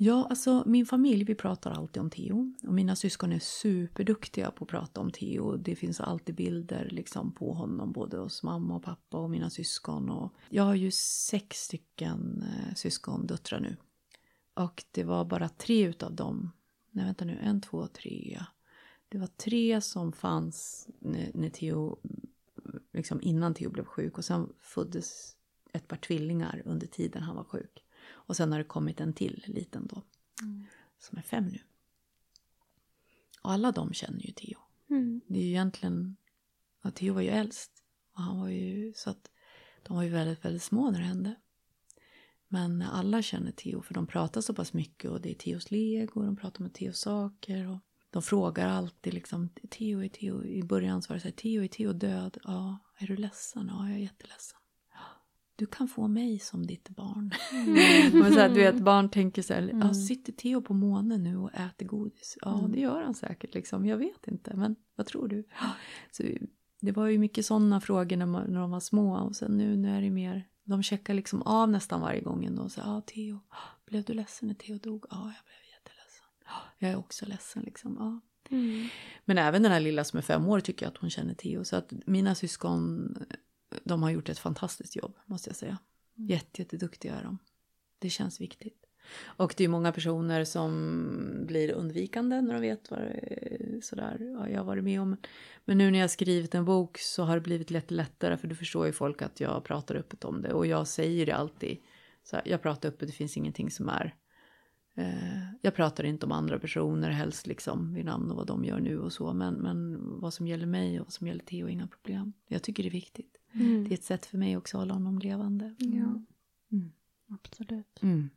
Ja, 0.00 0.26
alltså 0.30 0.62
min 0.66 0.86
familj, 0.86 1.24
vi 1.24 1.34
pratar 1.34 1.70
alltid 1.70 2.00
om 2.00 2.10
Theo. 2.10 2.52
Och 2.66 2.74
mina 2.74 2.96
syskon 2.96 3.32
är 3.32 3.38
superduktiga 3.38 4.50
på 4.50 4.64
att 4.64 4.70
prata 4.70 5.00
om 5.00 5.10
Theo. 5.10 5.56
Det 5.56 5.76
finns 5.76 6.00
alltid 6.00 6.34
bilder 6.34 6.88
liksom 6.90 7.32
på 7.32 7.52
honom, 7.52 7.92
både 7.92 8.18
hos 8.18 8.42
mamma 8.42 8.76
och 8.76 8.82
pappa 8.82 9.18
och 9.18 9.30
mina 9.30 9.50
syskon. 9.50 10.10
Och 10.10 10.32
jag 10.48 10.62
har 10.62 10.74
ju 10.74 10.90
sex 11.30 11.56
stycken 11.56 12.42
eh, 12.42 12.74
syskondöttrar 12.74 13.60
nu. 13.60 13.76
Och 14.54 14.84
det 14.90 15.04
var 15.04 15.24
bara 15.24 15.48
tre 15.48 15.86
utav 15.86 16.14
dem, 16.14 16.52
nej 16.90 17.04
vänta 17.04 17.24
nu, 17.24 17.38
en, 17.42 17.60
två, 17.60 17.86
tre. 17.86 18.36
ja. 18.38 18.46
Det 19.08 19.18
var 19.18 19.26
tre 19.26 19.80
som 19.80 20.12
fanns 20.12 20.88
när, 20.98 21.30
när 21.34 21.50
Theo, 21.50 21.98
liksom 22.92 23.20
innan 23.22 23.54
Theo 23.54 23.70
blev 23.70 23.84
sjuk. 23.84 24.18
Och 24.18 24.24
sen 24.24 24.52
föddes 24.58 25.36
ett 25.72 25.88
par 25.88 25.96
tvillingar 25.96 26.62
under 26.64 26.86
tiden 26.86 27.22
han 27.22 27.36
var 27.36 27.44
sjuk. 27.44 27.84
Och 28.10 28.36
sen 28.36 28.52
har 28.52 28.58
det 28.58 28.64
kommit 28.64 29.00
en 29.00 29.12
till 29.12 29.44
liten 29.46 29.86
då. 29.86 30.02
Som 30.98 31.18
är 31.18 31.22
fem 31.22 31.44
nu. 31.44 31.58
Och 33.42 33.52
alla 33.52 33.72
de 33.72 33.92
känner 33.92 34.26
ju 34.26 34.32
Theo. 34.32 34.58
Mm. 34.90 35.20
Det 35.26 35.38
är 35.38 35.42
ju 35.42 35.48
egentligen, 35.48 36.16
ja, 36.82 36.90
Theo 36.90 37.14
var 37.14 37.20
ju 37.20 37.28
äldst. 37.28 37.82
Och 38.12 38.22
han 38.22 38.40
var 38.40 38.48
ju, 38.48 38.92
så 38.96 39.10
att 39.10 39.30
de 39.82 39.96
var 39.96 40.02
ju 40.02 40.10
väldigt, 40.10 40.44
väldigt 40.44 40.62
små 40.62 40.90
när 40.90 40.98
det 40.98 41.04
hände. 41.04 41.34
Men 42.48 42.82
alla 42.82 43.22
känner 43.22 43.52
Theo 43.52 43.82
för 43.82 43.94
de 43.94 44.06
pratar 44.06 44.40
så 44.40 44.54
pass 44.54 44.72
mycket 44.72 45.10
och 45.10 45.20
det 45.20 45.30
är 45.30 45.34
Theos 45.34 45.70
lego, 45.70 46.22
de 46.22 46.36
pratar 46.36 46.62
med 46.62 46.74
Theos 46.74 46.98
saker 46.98 47.68
och 47.68 47.78
de 48.10 48.22
frågar 48.22 48.68
alltid 48.68 49.14
liksom, 49.14 49.48
Theo 49.70 50.04
är 50.04 50.08
Theo, 50.08 50.44
i 50.44 50.62
början 50.62 51.02
så 51.02 51.08
var 51.08 51.14
det 51.14 51.20
så 51.20 51.28
här, 51.28 51.32
Theo 51.32 51.62
är 51.62 51.68
Theo 51.68 51.92
död? 51.92 52.38
Ja, 52.44 52.78
är 52.98 53.06
du 53.06 53.16
ledsen? 53.16 53.66
Ja, 53.68 53.88
jag 53.88 53.96
är 53.96 54.02
jätteledsen. 54.02 54.57
"Ja, 55.58 55.64
Du 55.64 55.66
kan 55.66 55.88
få 55.88 56.08
mig 56.08 56.38
som 56.38 56.66
ditt 56.66 56.88
barn. 56.88 57.32
Men 58.12 58.32
så 58.32 58.38
här, 58.38 58.48
du 58.48 58.54
vet, 58.54 58.80
barn 58.80 59.08
tänker 59.10 59.42
så 59.42 59.54
här, 59.54 59.70
ja, 59.82 59.94
sitter 59.94 60.32
Theo 60.32 60.62
på 60.62 60.74
månen 60.74 61.22
nu 61.22 61.36
och 61.36 61.54
äter 61.54 61.86
godis? 61.86 62.38
Ja, 62.40 62.68
det 62.72 62.80
gör 62.80 63.02
han 63.02 63.14
säkert 63.14 63.54
liksom. 63.54 63.86
Jag 63.86 63.96
vet 63.96 64.28
inte, 64.28 64.56
men 64.56 64.76
vad 64.96 65.06
tror 65.06 65.28
du? 65.28 65.44
Så 66.10 66.22
det 66.80 66.92
var 66.92 67.06
ju 67.06 67.18
mycket 67.18 67.46
sådana 67.46 67.80
frågor 67.80 68.16
när, 68.16 68.26
man, 68.26 68.50
när 68.50 68.60
de 68.60 68.70
var 68.70 68.80
små 68.80 69.16
och 69.16 69.36
sen 69.36 69.56
nu, 69.56 69.76
nu 69.76 69.96
är 69.96 70.02
det 70.02 70.10
mer, 70.10 70.48
de 70.64 70.82
checkar 70.82 71.14
liksom 71.14 71.42
av 71.42 71.70
nästan 71.70 72.00
varje 72.00 72.20
gång 72.20 72.44
ändå. 72.44 72.68
Så, 72.68 72.80
ja, 72.80 73.00
Theo, 73.00 73.40
blev 73.86 74.04
du 74.04 74.14
ledsen 74.14 74.48
när 74.48 74.54
Theo 74.54 74.78
dog? 74.78 75.04
Ja, 75.10 75.16
jag 75.16 75.44
blev 75.44 75.64
jätteledsen. 75.74 76.26
Jag 76.78 76.90
är 76.90 76.96
också 76.96 77.26
ledsen 77.26 77.62
liksom. 77.62 77.96
Ja. 77.98 78.20
Men 79.24 79.38
även 79.38 79.62
den 79.62 79.72
här 79.72 79.80
lilla 79.80 80.04
som 80.04 80.18
är 80.18 80.22
fem 80.22 80.48
år 80.48 80.60
tycker 80.60 80.86
jag 80.86 80.90
att 80.92 80.98
hon 80.98 81.10
känner 81.10 81.34
Theo. 81.34 81.64
Så 81.64 81.76
att 81.76 81.92
mina 82.06 82.34
syskon, 82.34 83.16
de 83.84 84.02
har 84.02 84.10
gjort 84.10 84.28
ett 84.28 84.38
fantastiskt 84.38 84.96
jobb 84.96 85.16
måste 85.26 85.50
jag 85.50 85.56
säga. 85.56 85.78
Jätte, 86.14 86.62
jätteduktiga 86.62 87.14
är 87.14 87.22
de. 87.22 87.38
Det 87.98 88.10
känns 88.10 88.40
viktigt. 88.40 88.84
Och 89.24 89.54
det 89.56 89.64
är 89.64 89.68
många 89.68 89.92
personer 89.92 90.44
som 90.44 91.46
blir 91.46 91.72
undvikande 91.72 92.40
när 92.40 92.54
de 92.54 92.60
vet 92.60 92.90
vad 92.90 93.00
sådär, 93.82 94.18
ja, 94.20 94.48
jag 94.48 94.58
har 94.58 94.64
varit 94.64 94.84
med 94.84 95.00
om. 95.00 95.16
Men 95.64 95.78
nu 95.78 95.90
när 95.90 95.98
jag 95.98 96.10
skrivit 96.10 96.54
en 96.54 96.64
bok 96.64 96.98
så 96.98 97.22
har 97.22 97.34
det 97.34 97.40
blivit 97.40 97.70
lite 97.70 97.94
lättare 97.94 98.36
för 98.36 98.48
du 98.48 98.54
förstår 98.54 98.86
ju 98.86 98.92
folk 98.92 99.22
att 99.22 99.40
jag 99.40 99.64
pratar 99.64 99.94
öppet 99.94 100.24
om 100.24 100.42
det. 100.42 100.52
Och 100.52 100.66
jag 100.66 100.86
säger 100.86 101.26
det 101.26 101.32
alltid. 101.32 101.78
Så 102.24 102.36
här, 102.36 102.42
jag 102.48 102.62
pratar 102.62 102.88
öppet, 102.88 103.08
det 103.08 103.14
finns 103.14 103.36
ingenting 103.36 103.70
som 103.70 103.88
är 103.88 104.14
Eh, 104.98 105.42
jag 105.62 105.74
pratar 105.74 106.04
inte 106.04 106.26
om 106.26 106.32
andra 106.32 106.58
personer 106.58 107.10
helst 107.10 107.46
liksom 107.46 107.94
vid 107.94 108.04
namn 108.04 108.30
och 108.30 108.36
vad 108.36 108.46
de 108.46 108.64
gör 108.64 108.80
nu 108.80 108.98
och 108.98 109.12
så. 109.12 109.32
Men, 109.32 109.54
men 109.54 109.98
vad 110.20 110.34
som 110.34 110.46
gäller 110.46 110.66
mig 110.66 111.00
och 111.00 111.06
vad 111.06 111.12
som 111.12 111.26
gäller 111.26 111.44
Theo, 111.44 111.68
inga 111.68 111.86
problem. 111.86 112.32
Jag 112.46 112.62
tycker 112.62 112.82
det 112.82 112.88
är 112.88 112.90
viktigt. 112.90 113.37
Mm. 113.52 113.84
Det 113.84 113.90
är 113.90 113.94
ett 113.94 114.04
sätt 114.04 114.26
för 114.26 114.38
mig 114.38 114.56
också 114.56 114.76
att 114.76 114.80
hålla 114.80 114.94
honom 114.94 115.18
levande. 115.18 115.74
Ja. 115.78 116.22
Mm. 116.72 116.92
Absolut. 117.28 118.02
Mm. 118.02 118.30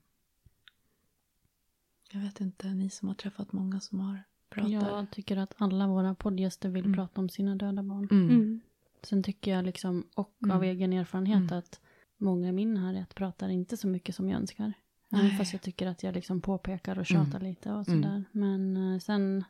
Jag 2.12 2.22
vet 2.22 2.42
inte, 2.42 2.74
ni 2.74 2.90
som 2.90 3.08
har 3.08 3.16
träffat 3.16 3.52
många 3.54 3.80
som 3.80 4.00
har 4.00 4.24
pratat. 4.50 4.72
Jag 4.72 5.12
tycker 5.12 5.38
att 5.38 5.54
alla 5.58 5.88
våra 5.88 6.16
poddgäster 6.16 6.70
vill 6.70 6.86
Mm. 6.86 6.96
prata 6.96 7.22
om 7.22 7.30
sina 7.30 7.56
döda 7.56 7.84
barn. 7.84 8.08
Mm. 8.12 8.30
Mm. 8.30 8.62
Sen 9.04 9.24
tycker 9.24 9.52
jag 9.52 9.66
liksom, 9.66 10.04
och 10.16 10.36
Mm. 10.44 10.56
av 10.58 10.64
egen 10.64 10.94
erfarenhet, 10.94 11.38
Mm. 11.52 11.58
att 11.60 11.82
många 12.18 12.50
i 12.50 12.52
min 12.52 12.74
närhet 12.74 13.16
pratar 13.16 13.50
inte 13.50 13.78
så 13.78 13.88
mycket 13.88 14.16
som 14.16 14.30
jag 14.30 14.40
önskar. 14.40 14.74
Även 15.14 15.26
Nej. 15.28 15.38
fast 15.38 15.54
jag 15.54 15.62
tycker 15.62 15.88
att 15.88 16.04
jag 16.04 16.14
liksom 16.16 16.42
påpekar 16.42 17.00
och 17.00 17.06
tjatar 17.06 17.40
lite 17.40 17.72
och 17.72 17.88
Mm. 17.90 18.04
sådär. 18.04 18.24
Men 18.32 18.78
eh, 18.94 19.00
sen 19.00 19.44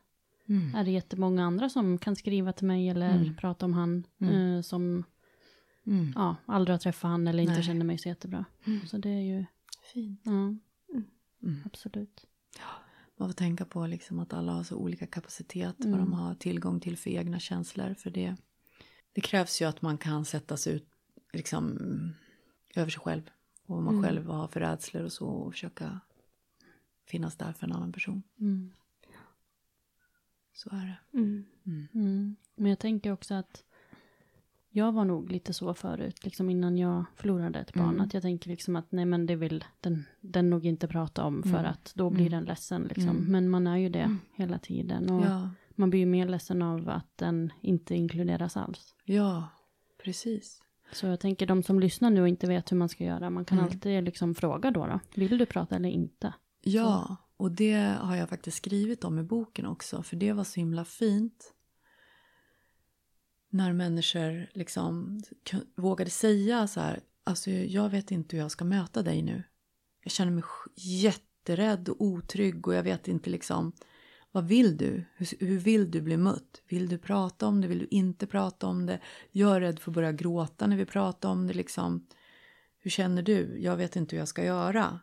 Mm. 0.46 0.76
är 0.76 0.84
det 0.84 0.92
jättemånga 0.92 1.46
andra 1.46 1.70
som 1.70 1.98
kan 1.98 2.16
skriva 2.16 2.54
till 2.54 2.68
mig 2.68 2.90
eller 2.90 3.16
Mm. 3.16 3.36
prata 3.36 3.66
om 3.66 3.74
han 3.74 4.04
Mm. 4.20 4.36
eh, 4.56 4.62
som 4.62 5.04
Mm. 5.88 6.12
ja, 6.16 6.36
aldrig 6.46 6.74
har 6.74 6.80
träffat 6.80 7.10
han 7.12 7.28
eller 7.28 7.44
inte 7.44 7.54
Nej. 7.54 7.64
känner 7.64 7.86
mig 7.86 7.98
så 7.98 8.08
jättebra. 8.10 8.46
Mm. 8.68 8.88
Så 8.88 8.98
det 8.98 9.10
är 9.10 9.22
ju, 9.22 9.46
Fint. 9.94 10.22
ja, 10.24 10.32
Mm. 11.44 11.64
absolut. 11.66 12.26
Man 13.18 13.30
får 13.30 13.34
tänka 13.34 13.66
på 13.66 13.88
liksom 13.88 14.20
att 14.20 14.34
alla 14.34 14.52
har 14.52 14.64
så 14.64 14.76
olika 14.76 15.08
kapacitet, 15.08 15.76
vad 15.78 15.88
Mm. 15.88 16.00
de 16.00 16.14
har 16.14 16.36
tillgång 16.36 16.80
till 16.80 16.98
för 16.98 17.10
egna 17.10 17.40
känslor. 17.40 17.94
För 17.94 18.10
det, 18.10 18.36
det 19.14 19.22
krävs 19.22 19.62
ju 19.62 19.66
att 19.66 19.82
man 19.82 19.98
kan 19.98 20.26
sätta 20.26 20.58
sig 20.58 20.74
ut 20.74 20.90
liksom, 21.34 21.78
över 22.76 22.90
sig 22.92 23.02
själv. 23.02 23.22
Och 23.66 23.76
vad 23.76 23.84
man 23.84 23.94
Mm. 23.94 24.04
själv 24.06 24.26
har 24.28 24.48
för 24.48 24.60
rädslor 24.60 25.04
och 25.04 25.12
så 25.12 25.28
och 25.28 25.52
försöka 25.54 26.00
finnas 27.06 27.36
där 27.38 27.54
för 27.54 27.68
en 27.68 27.74
annan 27.74 27.92
person. 27.92 28.24
Mm. 28.40 28.74
Så 30.54 30.70
är 30.70 30.86
det. 31.12 31.18
Mm. 31.18 31.46
Mm. 31.66 31.88
Mm. 31.94 32.36
Men 32.56 32.70
jag 32.70 32.80
tänker 32.80 33.12
också 33.12 33.34
att 33.34 33.64
jag 34.74 34.92
var 34.92 35.06
nog 35.06 35.32
lite 35.32 35.54
så 35.54 35.74
förut, 35.74 36.24
liksom 36.26 36.50
innan 36.50 36.78
jag 36.78 37.06
förlorade 37.16 37.60
ett 37.60 37.74
barn. 37.74 37.90
Mm. 37.90 38.02
Att 38.02 38.14
jag 38.14 38.24
tänker 38.24 38.50
liksom 38.50 38.76
att 38.76 38.92
nej 38.92 39.06
men 39.06 39.26
det 39.26 39.36
vill 39.36 39.64
den, 39.82 40.04
den 40.22 40.50
nog 40.50 40.66
inte 40.66 40.88
prata 40.88 41.24
om 41.24 41.44
för 41.44 41.50
Mm. 41.60 41.66
att 41.72 41.92
då 41.96 42.10
blir 42.10 42.22
Mm. 42.28 42.32
den 42.32 42.44
ledsen 42.46 42.82
liksom. 42.84 43.10
Mm. 43.10 43.32
Men 43.32 43.50
man 43.50 43.68
är 43.68 43.78
ju 43.78 43.90
det 43.90 44.18
hela 44.36 44.58
tiden. 44.60 45.10
Och 45.10 45.26
Ja, 45.26 45.50
man 45.76 45.90
blir 45.90 46.00
ju 46.00 46.06
mer 46.06 46.28
ledsen 46.28 46.62
av 46.62 46.90
att 46.90 47.18
den 47.18 47.54
inte 47.62 47.96
inkluderas 47.96 48.58
alls. 48.58 48.96
ja, 49.06 49.48
precis. 50.04 50.62
Så 50.94 51.08
jag 51.08 51.20
tänker 51.20 51.46
de 51.48 51.64
som 51.64 51.80
lyssnar 51.80 52.10
nu 52.10 52.22
och 52.22 52.28
inte 52.28 52.48
vet 52.48 52.72
hur 52.72 52.78
man 52.78 52.90
ska 52.90 53.04
göra, 53.04 53.30
man 53.30 53.46
kan 53.46 53.58
Mm. 53.58 53.70
alltid 53.72 54.04
liksom 54.04 54.36
fråga 54.36 54.72
då, 54.72 54.86
då. 54.88 55.00
Vill 55.16 55.38
du 55.38 55.46
prata 55.46 55.76
eller 55.76 55.90
inte? 55.90 56.34
Ja, 56.64 57.16
och 57.38 57.52
det 57.52 57.96
har 58.00 58.16
jag 58.16 58.30
faktiskt 58.30 58.58
skrivit 58.58 59.04
om 59.04 59.20
i 59.20 59.24
boken 59.24 59.66
också. 59.66 60.04
För 60.04 60.16
det 60.16 60.34
var 60.34 60.44
så 60.44 60.60
himla 60.60 60.86
fint. 60.86 61.54
När 63.54 63.74
människor 63.74 64.50
liksom 64.54 65.20
vågade 65.76 66.10
säga 66.10 66.68
så 66.68 66.80
här. 66.80 67.00
Alltså 67.24 67.52
jag 67.52 67.90
vet 67.90 68.12
inte 68.12 68.36
hur 68.36 68.44
jag 68.44 68.52
ska 68.52 68.66
möta 68.66 69.02
dig 69.02 69.22
nu. 69.22 69.44
Jag 70.04 70.12
känner 70.12 70.32
mig 70.32 70.44
jätterädd 70.76 71.90
och 71.90 72.02
otrygg 72.02 72.68
och 72.68 72.74
jag 72.74 72.84
vet 72.84 73.08
inte 73.08 73.30
liksom. 73.30 73.74
Vad 74.32 74.48
vill 74.48 74.78
du? 74.78 75.04
Hur, 75.16 75.46
hur 75.46 75.60
vill 75.60 75.92
du 75.92 76.02
bli 76.02 76.18
mött? 76.18 76.62
Vill 76.68 76.90
du 76.90 76.98
prata 76.98 77.48
om 77.48 77.62
det? 77.62 77.68
Vill 77.68 77.80
du 77.80 77.88
inte 77.92 78.28
prata 78.28 78.68
om 78.68 78.86
det? 78.86 79.00
Jag 79.32 79.56
är 79.56 79.60
rädd 79.62 79.80
för 79.80 79.92
att 79.92 79.96
börja 79.96 80.12
gråta 80.12 80.68
när 80.68 80.78
vi 80.78 80.86
pratar 80.86 81.30
om 81.30 81.48
det 81.48 81.54
liksom. 81.54 82.08
Hur 82.80 82.92
känner 82.92 83.22
du? 83.22 83.58
Jag 83.60 83.78
vet 83.78 83.96
inte 83.96 84.16
hur 84.16 84.22
jag 84.22 84.28
ska 84.28 84.44
göra. 84.44 85.00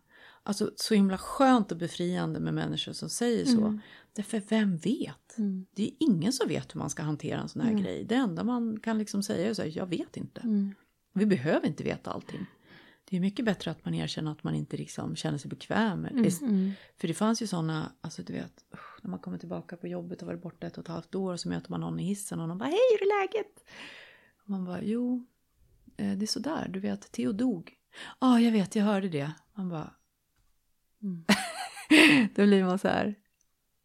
Alltså 0.48 0.70
så 0.76 0.94
himla 0.94 1.18
skönt 1.18 1.72
och 1.72 1.78
befriande 1.78 2.40
med 2.40 2.54
människor 2.54 2.92
som 2.92 3.08
säger 3.10 3.44
så. 3.44 3.78
Därför 4.12 4.42
vem 4.48 4.76
vet? 4.76 5.38
Mm. 5.38 5.66
Det 5.74 5.82
är 5.82 5.90
ingen 6.00 6.32
som 6.32 6.48
vet 6.48 6.74
hur 6.74 6.78
man 6.78 6.90
ska 6.90 7.02
hantera 7.02 7.40
en 7.40 7.48
sån 7.48 7.62
här 7.62 7.70
Mm. 7.70 7.82
grej. 7.82 8.04
Det 8.04 8.14
enda 8.14 8.44
man 8.44 8.80
kan 8.80 8.98
liksom 8.98 9.22
säga 9.22 9.50
är 9.50 9.54
så 9.54 9.62
här, 9.62 9.72
jag 9.76 9.86
vet 9.86 10.16
inte. 10.16 10.40
Mm. 10.40 10.74
Vi 11.14 11.26
behöver 11.26 11.66
inte 11.66 11.84
veta 11.84 12.10
allting. 12.10 12.46
Det 13.04 13.16
är 13.16 13.20
mycket 13.20 13.44
bättre 13.44 13.70
att 13.70 13.84
man 13.84 13.94
erkänner 13.94 14.32
att 14.32 14.44
man 14.44 14.54
inte 14.54 14.76
liksom 14.76 15.16
känner 15.16 15.38
sig 15.38 15.48
bekväm. 15.48 16.04
Mm. 16.04 16.72
För 16.96 17.08
det 17.08 17.14
fanns 17.14 17.42
ju 17.42 17.46
sådana, 17.46 17.92
alltså 18.00 18.22
du 18.22 18.32
vet, 18.32 18.64
när 19.02 19.10
man 19.10 19.18
kommer 19.18 19.38
tillbaka 19.38 19.76
på 19.76 19.88
jobbet 19.88 20.22
och 20.22 20.26
varit 20.28 20.42
borta 20.42 20.66
ett 20.66 20.78
och 20.78 20.84
ett 20.84 20.88
halvt 20.88 21.14
år 21.14 21.32
och 21.32 21.40
så 21.40 21.48
möter 21.48 21.70
man 21.70 21.80
någon 21.80 22.00
i 22.00 22.04
hissen 22.04 22.40
och 22.40 22.48
någon 22.48 22.58
bara, 22.58 22.68
hej 22.68 22.78
hur 22.92 23.06
är 23.06 23.20
läget? 23.22 23.64
Och 24.44 24.50
man 24.50 24.64
bara, 24.64 24.82
jo, 24.82 25.26
eh, 25.96 26.12
det 26.18 26.24
är 26.24 26.26
sådär, 26.26 26.68
du 26.68 26.80
vet, 26.80 27.12
Theo 27.12 27.32
dog. 27.32 27.74
Ja, 27.92 28.06
ah, 28.18 28.38
jag 28.40 28.52
vet, 28.52 28.76
jag 28.76 28.84
hörde 28.84 29.08
det. 29.08 29.32
Man 29.54 29.68
bara, 29.68 29.90
Mm. 31.02 31.24
då 32.34 32.46
blir 32.46 32.64
man 32.64 32.78
så 32.78 32.88
här, 32.88 33.14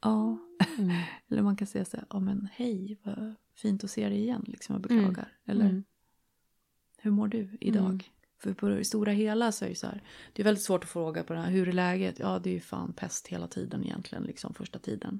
ja. 0.01 0.37
Mm. 0.77 0.95
Eller 1.29 1.41
man 1.41 1.55
kan 1.55 1.67
säga 1.67 1.85
så 1.85 1.97
här, 1.97 2.05
ja 2.09 2.19
men 2.19 2.47
hej, 2.53 2.99
vad 3.03 3.35
fint 3.55 3.83
att 3.83 3.91
se 3.91 4.09
dig 4.09 4.19
igen, 4.19 4.43
liksom, 4.47 4.73
jag 4.73 4.81
beklagar. 4.81 5.31
Eller, 5.45 5.65
Mm. 5.69 5.83
hur 6.97 7.11
mår 7.11 7.27
du 7.27 7.57
idag? 7.61 7.85
Mm. 7.89 7.99
För 8.39 8.53
på 8.53 8.67
det 8.69 8.85
stora 8.85 9.11
hela 9.11 9.51
så 9.51 9.65
är 9.65 9.69
det 9.69 9.75
så 9.75 9.87
här, 9.87 10.03
det 10.33 10.41
är 10.41 10.43
väldigt 10.43 10.65
svårt 10.65 10.83
att 10.83 10.89
fråga 10.89 11.23
på 11.23 11.33
det 11.33 11.39
här, 11.39 11.51
hur 11.51 11.67
är 11.67 11.71
läget? 11.73 12.19
Ja, 12.19 12.39
det 12.39 12.49
är 12.49 12.53
ju 12.53 12.59
fan 12.59 12.93
pest 12.93 13.27
hela 13.27 13.47
tiden 13.47 13.83
egentligen, 13.83 14.23
liksom 14.23 14.53
första 14.53 14.79
tiden. 14.79 15.19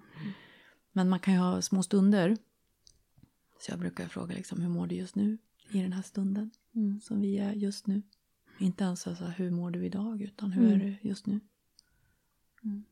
Men 0.92 1.10
man 1.10 1.20
kan 1.20 1.34
ju 1.34 1.40
ha 1.40 1.62
små 1.62 1.84
stunder. 1.84 2.38
Så 3.60 3.72
jag 3.72 3.80
brukar 3.80 4.08
fråga 4.08 4.36
liksom, 4.36 4.62
hur 4.62 4.70
mår 4.70 4.88
du 4.88 4.96
just 4.96 5.16
nu? 5.16 5.38
I 5.72 5.82
den 5.82 5.94
här 5.94 6.02
stunden 6.02 6.52
Mm. 6.76 7.00
som 7.00 7.22
vi 7.22 7.38
är 7.38 7.54
just 7.54 7.88
nu. 7.88 8.02
Inte 8.60 8.84
ens 8.84 9.02
så 9.02 9.14
här, 9.14 9.30
hur 9.38 9.52
mår 9.52 9.72
du 9.72 9.86
idag, 9.86 10.22
utan 10.22 10.52
hur 10.52 10.66
Mm. 10.66 10.82
är 10.82 10.86
du 10.86 11.10
just 11.10 11.26
nu? 11.28 11.40
Mm. 12.64 12.84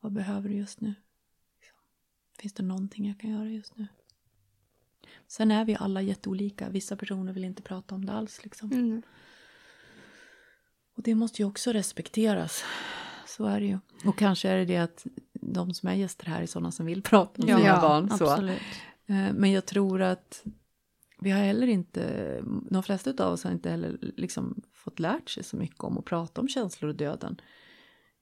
Vad 0.00 0.12
behöver 0.12 0.48
du 0.48 0.54
just 0.54 0.80
nu? 0.80 0.94
Liksom. 1.60 1.78
Finns 2.38 2.52
det 2.52 2.62
någonting 2.62 3.08
jag 3.08 3.20
kan 3.20 3.30
göra 3.30 3.48
just 3.48 3.76
nu? 3.76 3.86
Sen 5.26 5.50
är 5.50 5.64
vi 5.64 5.76
alla 5.80 6.02
jätteolika. 6.02 6.68
Vissa 6.68 6.96
personer 6.96 7.32
vill 7.32 7.44
inte 7.44 7.62
prata 7.62 7.94
om 7.94 8.04
det 8.06 8.12
alls. 8.12 8.44
Liksom. 8.44 8.72
Mm. 8.72 9.02
Och 10.94 11.02
det 11.02 11.14
måste 11.14 11.42
ju 11.42 11.48
också 11.48 11.72
respekteras. 11.72 12.64
Så 13.26 13.44
är 13.46 13.60
det 13.60 13.66
ju. 13.66 13.78
Och 14.04 14.18
kanske 14.18 14.48
är 14.48 14.56
det 14.56 14.64
det 14.64 14.76
att 14.76 15.06
de 15.32 15.74
som 15.74 15.88
är 15.88 15.94
gäster 15.94 16.26
här 16.26 16.42
är 16.42 16.46
sådana 16.46 16.70
som 16.70 16.86
vill 16.86 17.02
prata 17.02 17.42
om 17.42 17.48
Ja, 17.48 17.58
sina 17.58 17.80
barn. 17.80 18.10
Så. 18.10 18.30
Absolut. 18.30 18.60
Eh, 19.06 19.32
Men 19.32 19.52
jag 19.52 19.66
tror 19.66 20.02
att 20.02 20.44
vi 21.20 21.30
har 21.30 21.40
heller 21.40 21.66
inte, 21.66 22.40
de 22.70 22.82
flesta 22.82 23.24
av 23.24 23.32
oss 23.32 23.44
har 23.44 23.50
inte 23.50 23.70
heller 23.70 23.98
liksom 24.00 24.62
fått 24.72 24.98
lärt 24.98 25.30
sig 25.30 25.44
så 25.44 25.56
mycket 25.56 25.80
om 25.80 25.98
att 25.98 26.04
prata 26.04 26.40
om 26.40 26.48
känslor 26.48 26.88
och 26.88 26.96
döden. 26.96 27.40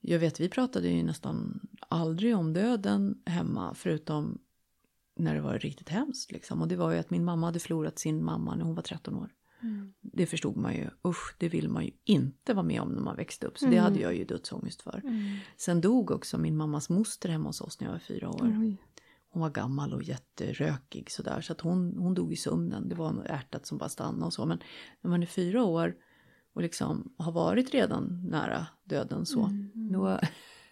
Jag 0.07 0.19
vet, 0.19 0.39
vi 0.39 0.49
pratade 0.49 0.89
ju 0.89 1.03
nästan 1.03 1.59
aldrig 1.89 2.35
om 2.37 2.53
döden 2.53 3.21
hemma, 3.25 3.73
förutom 3.73 4.37
när 5.15 5.35
det 5.35 5.41
var 5.41 5.59
riktigt 5.59 5.89
hemskt. 5.89 6.31
Liksom. 6.31 6.61
Och 6.61 6.67
det 6.67 6.75
var 6.75 6.91
ju 6.91 6.99
att 6.99 7.09
min 7.09 7.25
mamma 7.25 7.45
hade 7.47 7.59
förlorat 7.59 7.99
sin 7.99 8.23
mamma 8.23 8.55
när 8.55 8.65
hon 8.65 8.75
var 8.75 8.83
13 8.83 9.15
år. 9.15 9.29
Mm. 9.61 9.93
Det 10.01 10.25
förstod 10.25 10.57
man 10.57 10.75
ju, 10.75 10.89
usch, 11.07 11.35
det 11.37 11.49
vill 11.49 11.69
man 11.69 11.85
ju 11.85 11.91
inte 12.03 12.53
vara 12.53 12.65
med 12.65 12.81
om 12.81 12.89
när 12.89 13.01
man 13.01 13.15
växte 13.15 13.47
upp. 13.47 13.57
Så 13.57 13.65
det 13.65 13.71
Mm. 13.71 13.83
hade 13.83 13.99
jag 13.99 14.15
ju 14.15 14.25
dödsångest 14.25 14.81
för. 14.81 15.01
Sen 15.57 15.81
dog 15.81 16.11
också 16.11 16.37
min 16.37 16.57
mammas 16.57 16.89
moster 16.89 17.29
hemma 17.29 17.49
hos 17.49 17.61
oss 17.61 17.79
när 17.79 17.87
jag 17.87 17.91
var 17.91 17.99
fyra 17.99 18.29
år. 18.29 18.57
Oj. 18.61 18.77
Hon 19.29 19.41
var 19.41 19.49
gammal 19.49 19.93
och 19.93 20.03
jätterökig 20.03 21.11
sådär. 21.11 21.41
Så 21.41 21.53
att 21.53 21.61
hon, 21.61 21.97
hon 21.97 22.13
dog 22.13 22.33
i 22.33 22.35
sömnen. 22.35 22.89
Det 22.89 22.95
var 22.95 23.23
ärtat 23.25 23.65
som 23.65 23.77
bara 23.77 23.89
stannade 23.89 24.25
och 24.25 24.33
så. 24.33 24.45
Men 24.45 24.59
när 25.01 25.09
man 25.09 25.21
är 25.21 25.27
fyra 25.27 25.63
år 25.63 25.95
och 26.55 26.61
liksom 26.61 27.13
har 27.17 27.31
varit 27.31 27.73
redan 27.73 28.27
nära 28.29 28.67
döden 28.83 29.25
så. 29.25 29.49
Då, 29.73 30.19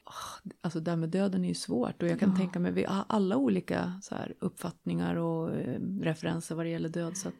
Ah, 0.05 0.49
alltså 0.61 0.79
det 0.79 0.91
här 0.91 0.97
med 0.97 1.09
döden 1.09 1.43
är 1.43 1.47
ju 1.47 1.53
svårt. 1.53 2.03
Och 2.03 2.09
jag 2.09 2.19
kan 2.19 2.35
tänka 2.35 2.59
mig, 2.59 2.71
vi 2.71 2.83
har 2.83 3.05
alla 3.09 3.37
olika 3.37 3.99
så 4.03 4.15
här, 4.15 4.35
uppfattningar 4.39 5.15
och 5.15 5.55
eh, 5.55 5.79
referenser 6.01 6.55
vad 6.55 6.65
det 6.65 6.69
gäller 6.69 6.89
död. 6.89 7.17
Så 7.17 7.27
att 7.27 7.35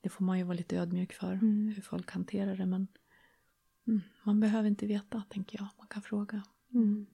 det 0.00 0.08
får 0.08 0.24
man 0.24 0.38
ju 0.38 0.44
vara 0.44 0.56
lite 0.56 0.76
ödmjuk 0.76 1.12
för. 1.12 1.34
Hur 1.74 1.82
folk 1.82 2.10
hanterar 2.10 2.56
det. 2.56 2.66
Men 2.66 2.88
mm, 3.86 4.00
man 4.22 4.40
behöver 4.40 4.68
inte 4.68 4.86
veta 4.86 5.22
tänker 5.28 5.58
jag. 5.58 5.68
Man 5.78 5.86
kan 5.86 6.02
fråga. 6.02 6.42
Mm. 6.74 7.06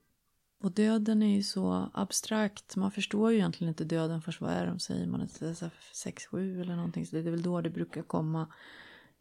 Och 0.60 0.72
döden 0.72 1.22
är 1.22 1.36
ju 1.36 1.42
så 1.42 1.90
abstrakt. 1.94 2.76
Man 2.76 2.90
förstår 2.90 3.30
ju 3.30 3.36
egentligen 3.36 3.68
inte 3.68 3.84
döden 3.84 4.22
först. 4.22 4.40
Vad 4.40 4.50
är 4.50 4.66
de 4.66 4.78
säger 4.78 5.06
man? 5.06 5.26
6-7 5.26 6.60
eller 6.60 6.76
någonting. 6.76 7.06
Så 7.06 7.16
det 7.16 7.22
är 7.22 7.30
väl 7.30 7.42
då 7.42 7.60
det 7.60 7.70
brukar 7.70 8.02
komma. 8.02 8.52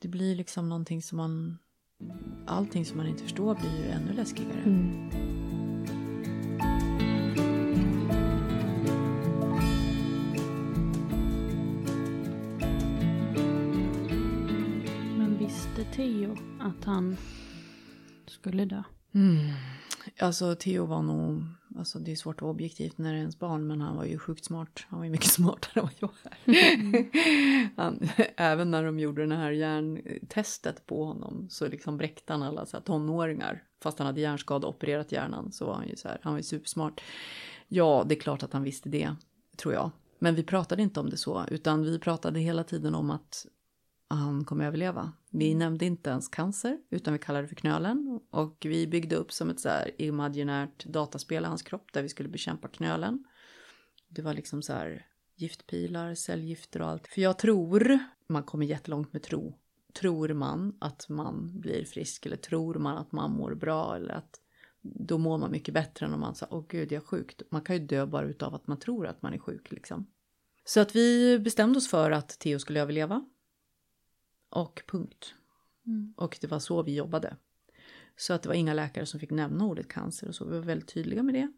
Det 0.03 0.09
blir 0.09 0.35
liksom 0.35 0.69
någonting 0.69 1.01
som 1.01 1.17
man... 1.17 1.57
Allting 2.47 2.85
som 2.85 2.97
man 2.97 3.07
inte 3.07 3.23
förstår 3.23 3.55
blir 3.55 3.77
ju 3.77 3.91
ännu 3.91 4.13
läskigare. 4.13 4.61
Mm. 4.65 5.09
Men 15.17 15.37
visste 15.39 15.83
Theo 15.95 16.37
att 16.59 16.85
han 16.85 17.17
skulle 18.27 18.65
dö? 18.65 18.83
Mm. 19.13 19.53
Alltså 20.19 20.55
Theo 20.55 20.85
var 20.85 21.01
nog, 21.01 21.43
alltså 21.77 21.99
det 21.99 22.11
är 22.11 22.15
svårt 22.15 22.35
att 22.35 22.41
vara 22.41 22.51
objektivt 22.51 22.97
när 22.97 23.11
det 23.11 23.17
är 23.17 23.19
ens 23.19 23.39
barn 23.39 23.67
men 23.67 23.81
han 23.81 23.95
var 23.95 24.05
ju 24.05 24.17
sjukt 24.17 24.45
smart. 24.45 24.85
Han 24.87 24.99
var 24.99 25.05
ju 25.05 25.11
mycket 25.11 25.31
smartare 25.31 25.79
än 25.79 25.83
vad 25.83 25.93
jag 25.99 26.11
är. 26.23 27.75
han, 27.81 28.09
även 28.37 28.71
när 28.71 28.83
de 28.83 28.99
gjorde 28.99 29.25
det 29.25 29.35
här 29.35 29.51
hjärntestet 29.51 30.85
på 30.85 31.05
honom 31.05 31.47
så 31.49 31.67
liksom 31.67 31.97
bräckte 31.97 32.33
han 32.33 32.43
alla 32.43 32.65
så 32.65 32.77
här, 32.77 32.83
tonåringar. 32.83 33.63
Fast 33.83 33.99
han 33.99 34.05
hade 34.07 34.21
hjärnskada 34.21 34.67
och 34.67 34.75
opererat 34.75 35.11
hjärnan 35.11 35.51
så 35.51 35.65
var 35.65 35.73
han 35.73 35.87
ju 35.87 35.95
så 35.95 36.07
här, 36.07 36.19
han 36.21 36.33
var 36.33 36.39
ju 36.39 36.43
supersmart. 36.43 37.01
Ja, 37.67 38.05
det 38.07 38.15
är 38.15 38.19
klart 38.19 38.43
att 38.43 38.53
han 38.53 38.63
visste 38.63 38.89
det, 38.89 39.15
tror 39.57 39.73
jag. 39.73 39.91
Men 40.19 40.35
vi 40.35 40.43
pratade 40.43 40.81
inte 40.81 40.99
om 40.99 41.09
det 41.09 41.17
så, 41.17 41.45
utan 41.51 41.83
vi 41.83 41.99
pratade 41.99 42.39
hela 42.39 42.63
tiden 42.63 42.95
om 42.95 43.11
att 43.11 43.45
han 44.15 44.45
kommer 44.45 44.65
överleva. 44.65 45.11
Vi 45.29 45.47
mm. 45.47 45.59
nämnde 45.59 45.85
inte 45.85 46.09
ens 46.09 46.27
cancer, 46.27 46.77
utan 46.89 47.13
vi 47.13 47.19
kallade 47.19 47.43
det 47.43 47.47
för 47.47 47.55
knölen. 47.55 48.19
Och 48.29 48.57
vi 48.61 48.87
byggde 48.87 49.15
upp 49.15 49.31
som 49.31 49.49
ett 49.49 49.59
så 49.59 49.69
här 49.69 49.91
imaginärt 50.01 50.85
dataspel 50.85 51.43
i 51.43 51.47
hans 51.47 51.61
kropp 51.61 51.93
där 51.93 52.01
vi 52.01 52.09
skulle 52.09 52.29
bekämpa 52.29 52.67
knölen. 52.67 53.23
Det 54.09 54.21
var 54.21 54.33
liksom 54.33 54.61
så 54.61 54.73
här 54.73 55.05
giftpilar, 55.35 56.15
cellgifter 56.15 56.81
och 56.81 56.87
allt. 56.87 57.07
För 57.07 57.21
jag 57.21 57.37
tror, 57.39 57.99
man 58.27 58.43
kommer 58.43 58.65
jättelångt 58.65 59.13
med 59.13 59.23
tro. 59.23 59.59
Tror 59.93 60.33
man 60.33 60.77
att 60.79 61.09
man 61.09 61.59
blir 61.59 61.85
frisk 61.85 62.25
eller 62.25 62.37
tror 62.37 62.75
man 62.75 62.97
att 62.97 63.11
man 63.11 63.31
mår 63.31 63.55
bra 63.55 63.95
eller 63.95 64.13
att 64.13 64.39
då 64.81 65.17
mår 65.17 65.37
man 65.37 65.51
mycket 65.51 65.73
bättre 65.73 66.05
än 66.05 66.13
om 66.13 66.19
man 66.19 66.35
säger 66.35 66.53
åh 66.53 66.65
gud 66.69 66.91
jag 66.91 67.03
är 67.03 67.05
sjuk. 67.05 67.41
Man 67.49 67.61
kan 67.61 67.75
ju 67.75 67.85
dö 67.85 68.05
bara 68.05 68.25
utav 68.25 68.55
att 68.55 68.67
man 68.67 68.79
tror 68.79 69.07
att 69.07 69.21
man 69.21 69.33
är 69.33 69.37
sjuk 69.37 69.71
liksom. 69.71 70.07
Så 70.65 70.79
att 70.79 70.95
vi 70.95 71.39
bestämde 71.39 71.77
oss 71.77 71.89
för 71.89 72.11
att 72.11 72.29
Theo 72.39 72.59
skulle 72.59 72.81
överleva. 72.81 73.25
Och 74.53 74.83
punkt. 74.87 75.33
Mm. 75.85 76.13
Och 76.17 76.37
det 76.41 76.47
var 76.47 76.59
så 76.59 76.83
vi 76.83 76.95
jobbade. 76.95 77.37
Så 78.15 78.33
att 78.33 78.43
det 78.43 78.49
var 78.49 78.55
inga 78.55 78.73
läkare 78.73 79.05
som 79.05 79.19
fick 79.19 79.31
nämna 79.31 79.65
ordet 79.65 79.87
cancer 79.87 80.27
och 80.27 80.35
så. 80.35 80.45
Vi 80.45 80.57
var 80.57 80.65
väldigt 80.65 80.93
tydliga 80.93 81.23
med 81.23 81.35
det. 81.35 81.51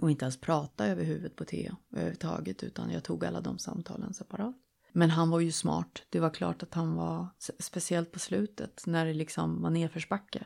Och 0.00 0.10
inte 0.10 0.24
ens 0.24 0.40
prata 0.40 0.86
över 0.86 1.04
huvudet 1.04 1.36
på 1.36 1.44
Theo 1.44 1.76
överhuvudtaget 1.90 2.62
utan 2.62 2.90
jag 2.90 3.04
tog 3.04 3.24
alla 3.24 3.40
de 3.40 3.58
samtalen 3.58 4.14
separat. 4.14 4.56
Men 4.92 5.10
han 5.10 5.30
var 5.30 5.40
ju 5.40 5.52
smart. 5.52 6.02
Det 6.10 6.20
var 6.20 6.30
klart 6.30 6.62
att 6.62 6.74
han 6.74 6.94
var, 6.94 7.26
speciellt 7.58 8.12
på 8.12 8.18
slutet 8.18 8.82
när 8.86 9.06
det 9.06 9.14
liksom 9.14 9.62
var 9.62 9.70
nedförsbacke. 9.70 10.44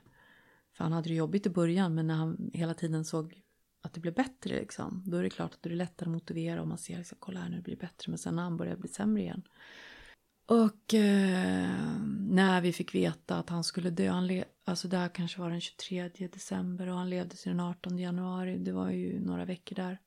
För 0.73 0.85
han 0.85 0.93
hade 0.93 1.09
det 1.09 1.15
jobbigt 1.15 1.47
i 1.47 1.51
början 1.51 1.95
men 1.95 2.07
när 2.07 2.15
han 2.15 2.51
hela 2.53 2.75
tiden 2.75 3.05
såg 3.05 3.43
att 3.83 3.93
det 3.93 4.01
blev 4.01 4.15
bättre 4.15 4.55
liksom. 4.55 5.03
Då 5.07 5.17
är 5.17 5.23
det 5.23 5.31
klart 5.31 5.55
att 5.55 5.63
det 5.63 5.71
är 5.71 5.75
lättare 5.75 6.09
att 6.09 6.13
motivera 6.13 6.63
om 6.63 6.69
man 6.69 6.79
ser 6.79 6.99
liksom, 6.99 7.19
kolla 7.21 7.41
här 7.41 7.49
nu 7.49 7.61
blir 7.61 7.77
det 7.77 7.81
bättre. 7.81 8.11
Men 8.11 8.19
sen 8.19 8.37
när 8.37 8.43
han 8.43 8.57
började 8.57 8.81
bli 8.81 8.89
sämre 8.89 9.23
igen. 9.23 9.43
Och 10.47 10.95
eh, 10.95 12.01
när 12.29 12.61
vi 12.61 12.73
fick 12.73 12.95
veta 12.95 13.37
att 13.37 13.51
han 13.51 13.65
skulle 13.65 13.91
dö, 13.91 14.11
han 14.11 14.43
alltså 14.65 14.89
det 14.89 14.97
här 14.97 15.09
kanske 15.09 15.41
var 15.41 15.51
den 15.51 15.61
23 15.61 16.09
december 16.09 16.87
och 16.87 16.97
han 16.97 17.11
levde 17.11 17.37
till 17.37 17.51
den 17.51 17.61
18 17.61 17.99
januari, 17.99 18.59
det 18.59 18.73
var 18.73 18.91
ju 18.91 19.21
några 19.21 19.45
veckor 19.45 19.77
där. 19.77 19.99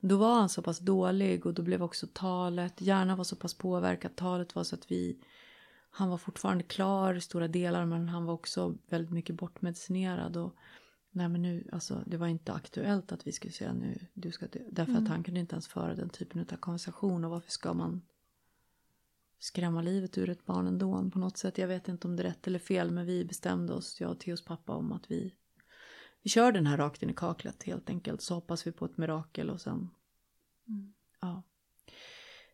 Då 0.00 0.16
var 0.16 0.34
han 0.34 0.48
så 0.48 0.62
pass 0.62 0.78
dålig 0.78 1.46
och 1.46 1.54
då 1.54 1.62
blev 1.62 1.82
också 1.82 2.06
talet, 2.12 2.80
hjärnan 2.80 3.16
var 3.16 3.24
så 3.24 3.36
pass 3.36 3.54
påverkat, 3.54 4.16
talet 4.16 4.54
var 4.54 4.64
så 4.64 4.74
att 4.74 4.90
vi 4.90 5.18
han 5.90 6.08
var 6.08 6.18
fortfarande 6.18 6.64
klar 6.64 7.14
i 7.14 7.20
stora 7.20 7.48
delar 7.48 7.84
men 7.84 8.08
han 8.08 8.24
var 8.24 8.34
också 8.34 8.76
väldigt 8.88 9.12
mycket 9.12 9.36
bortmedicinerad. 9.36 10.36
Och, 10.36 10.54
nej 11.10 11.28
men 11.28 11.42
nu, 11.42 11.68
alltså, 11.72 12.02
det 12.06 12.16
var 12.16 12.26
inte 12.26 12.52
aktuellt 12.52 13.12
att 13.12 13.26
vi 13.26 13.32
skulle 13.32 13.52
säga 13.52 13.72
nu, 13.72 14.06
du 14.14 14.32
ska 14.32 14.46
dö. 14.46 14.60
Därför 14.70 14.92
mm. 14.92 15.04
att 15.04 15.08
han 15.08 15.22
kunde 15.22 15.40
inte 15.40 15.54
ens 15.54 15.68
föra 15.68 15.94
den 15.94 16.08
typen 16.08 16.40
av 16.40 16.56
konversation 16.56 17.24
och 17.24 17.30
varför 17.30 17.50
ska 17.50 17.74
man 17.74 18.02
skrämma 19.40 19.82
livet 19.82 20.18
ur 20.18 20.28
ett 20.28 20.46
barn 20.46 20.66
ändå 20.66 21.10
på 21.10 21.18
något 21.18 21.38
sätt. 21.38 21.58
Jag 21.58 21.68
vet 21.68 21.88
inte 21.88 22.08
om 22.08 22.16
det 22.16 22.22
är 22.22 22.24
rätt 22.24 22.46
eller 22.46 22.58
fel 22.58 22.90
men 22.90 23.06
vi 23.06 23.24
bestämde 23.24 23.72
oss, 23.72 24.00
jag 24.00 24.10
och 24.10 24.20
Theos 24.20 24.44
pappa, 24.44 24.72
om 24.72 24.92
att 24.92 25.10
vi, 25.10 25.34
vi 26.22 26.30
kör 26.30 26.52
den 26.52 26.66
här 26.66 26.76
rakt 26.76 27.02
in 27.02 27.10
i 27.10 27.14
kaklet 27.14 27.62
helt 27.62 27.90
enkelt. 27.90 28.22
Så 28.22 28.34
hoppas 28.34 28.66
vi 28.66 28.72
på 28.72 28.84
ett 28.84 28.96
mirakel 28.96 29.50
och 29.50 29.60
sen, 29.60 29.90
mm. 30.68 30.94
ja. 31.20 31.42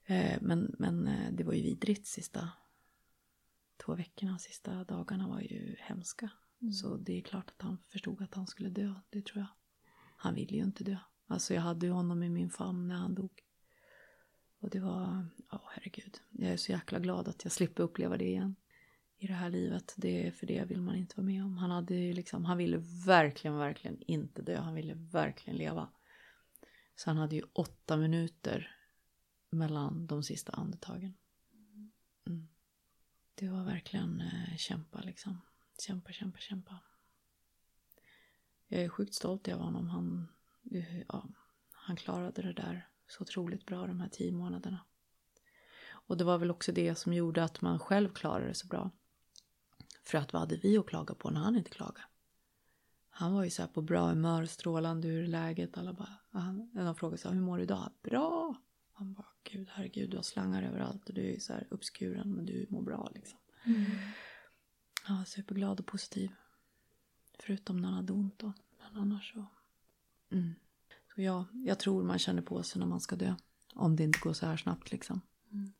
Eh, 0.04 0.38
men, 0.40 0.74
men 0.78 1.08
eh, 1.08 1.32
det 1.32 1.44
var 1.44 1.52
ju 1.52 1.62
vidrigt 1.62 2.06
sista 2.06 2.48
två 3.76 3.94
veckorna, 3.94 4.38
sista 4.38 4.84
dagarna 4.84 5.28
var 5.28 5.40
ju 5.40 5.76
hemska. 5.78 6.30
Mm. 6.62 6.72
Så 6.72 6.96
det 6.96 7.18
är 7.18 7.22
klart 7.22 7.50
att 7.50 7.62
han 7.62 7.78
förstod 7.88 8.22
att 8.22 8.34
han 8.34 8.46
skulle 8.46 8.70
dö, 8.70 8.94
det 9.10 9.24
tror 9.24 9.38
jag. 9.38 9.48
Han 10.16 10.34
ville 10.34 10.56
ju 10.56 10.62
inte 10.62 10.84
dö. 10.84 10.96
Alltså 11.26 11.54
jag 11.54 11.62
hade 11.62 11.86
ju 11.86 11.92
honom 11.92 12.22
i 12.22 12.28
min 12.28 12.50
famn 12.50 12.88
när 12.88 12.94
han 12.94 13.14
dog. 13.14 13.42
Och 14.66 14.72
det 14.72 14.80
var, 14.80 15.26
ja 15.50 15.56
oh, 15.56 15.68
herregud, 15.72 16.20
jag 16.30 16.52
är 16.52 16.56
så 16.56 16.72
jäkla 16.72 16.98
glad 16.98 17.28
att 17.28 17.44
jag 17.44 17.52
slipper 17.52 17.82
uppleva 17.82 18.16
det 18.16 18.24
igen 18.24 18.56
i 19.18 19.26
det 19.26 19.32
här 19.32 19.50
livet. 19.50 19.94
Det, 19.96 20.32
för 20.32 20.46
det 20.46 20.64
vill 20.64 20.80
man 20.80 20.96
inte 20.96 21.16
vara 21.16 21.26
med 21.26 21.44
om. 21.44 21.58
Han, 21.58 21.70
hade 21.70 21.94
liksom, 21.94 22.44
han 22.44 22.58
ville 22.58 22.76
verkligen, 23.06 23.56
verkligen 23.56 24.02
inte 24.06 24.42
dö. 24.42 24.56
Han 24.56 24.74
ville 24.74 24.94
verkligen 24.94 25.56
leva. 25.56 25.88
Så 26.96 27.10
han 27.10 27.16
hade 27.16 27.36
ju 27.36 27.42
åtta 27.52 27.96
minuter 27.96 28.76
mellan 29.50 30.06
de 30.06 30.22
sista 30.22 30.52
andetagen. 30.52 31.14
Mm. 32.26 32.48
Det 33.34 33.48
var 33.48 33.64
verkligen 33.64 34.20
eh, 34.20 34.56
kämpa 34.56 35.00
liksom. 35.00 35.40
Kämpa, 35.86 36.12
kämpa, 36.12 36.38
kämpa. 36.38 36.78
Jag 38.68 38.82
är 38.82 38.88
sjukt 38.88 39.14
stolt 39.14 39.48
över 39.48 39.64
honom. 39.64 39.88
Han, 39.88 40.28
eh, 40.70 41.00
ja, 41.00 41.28
han 41.72 41.96
klarade 41.96 42.42
det 42.42 42.52
där 42.52 42.88
så 43.06 43.22
otroligt 43.22 43.66
bra 43.66 43.86
de 43.86 44.00
här 44.00 44.08
tio 44.08 44.32
månaderna. 44.32 44.80
Och 45.88 46.16
det 46.16 46.24
var 46.24 46.38
väl 46.38 46.50
också 46.50 46.72
det 46.72 46.94
som 46.94 47.12
gjorde 47.12 47.44
att 47.44 47.60
man 47.60 47.78
själv 47.78 48.08
klarade 48.08 48.46
det 48.46 48.54
så 48.54 48.66
bra. 48.66 48.90
För 50.02 50.18
att 50.18 50.32
vad 50.32 50.40
hade 50.40 50.56
vi 50.56 50.78
att 50.78 50.86
klaga 50.86 51.14
på 51.14 51.30
när 51.30 51.40
han 51.40 51.56
inte 51.56 51.70
klagade? 51.70 52.04
Han 53.10 53.34
var 53.34 53.44
ju 53.44 53.50
så 53.50 53.62
här 53.62 53.68
på 53.68 53.82
bra 53.82 54.08
humör, 54.08 54.44
strålande 54.44 55.08
ur 55.08 55.26
läget. 55.26 55.78
Alla 55.78 55.92
bara, 55.92 56.12
han, 56.30 56.70
en 56.74 56.86
av 56.86 56.94
frågade 56.94 57.18
så 57.18 57.28
här, 57.28 57.34
hur 57.34 57.42
mår 57.42 57.56
du 57.56 57.62
idag? 57.62 57.90
Bra! 58.02 58.56
Han 58.92 59.12
bara, 59.12 59.26
gud 59.44 59.68
herregud, 59.72 60.10
du 60.10 60.16
har 60.16 60.22
slangar 60.22 60.62
överallt 60.62 61.08
och 61.08 61.14
du 61.14 61.34
är 61.34 61.38
så 61.38 61.52
här 61.52 61.66
uppskuren 61.70 62.32
men 62.32 62.46
du 62.46 62.66
mår 62.68 62.82
bra 62.82 63.10
liksom. 63.14 63.38
Mm. 63.64 63.84
Han 65.02 65.16
var 65.16 65.24
superglad 65.24 65.80
och 65.80 65.86
positiv. 65.86 66.30
Förutom 67.38 67.76
när 67.76 67.88
han 67.88 67.96
hade 67.96 68.12
ont 68.12 68.38
då. 68.38 68.52
Men 68.78 69.02
annars 69.02 69.32
så. 69.32 69.46
Mm. 70.30 70.54
Så 71.16 71.22
ja, 71.22 71.44
jag 71.64 71.78
tror 71.78 72.02
man 72.02 72.18
känner 72.18 72.42
på 72.42 72.62
sig 72.62 72.78
när 72.78 72.86
man 72.86 73.00
ska 73.00 73.16
dö. 73.16 73.34
Om 73.74 73.96
det 73.96 74.04
inte 74.04 74.18
går 74.18 74.32
så 74.32 74.46
här 74.46 74.56
snabbt 74.56 74.92
liksom. 74.92 75.20
Mm. 75.52 75.72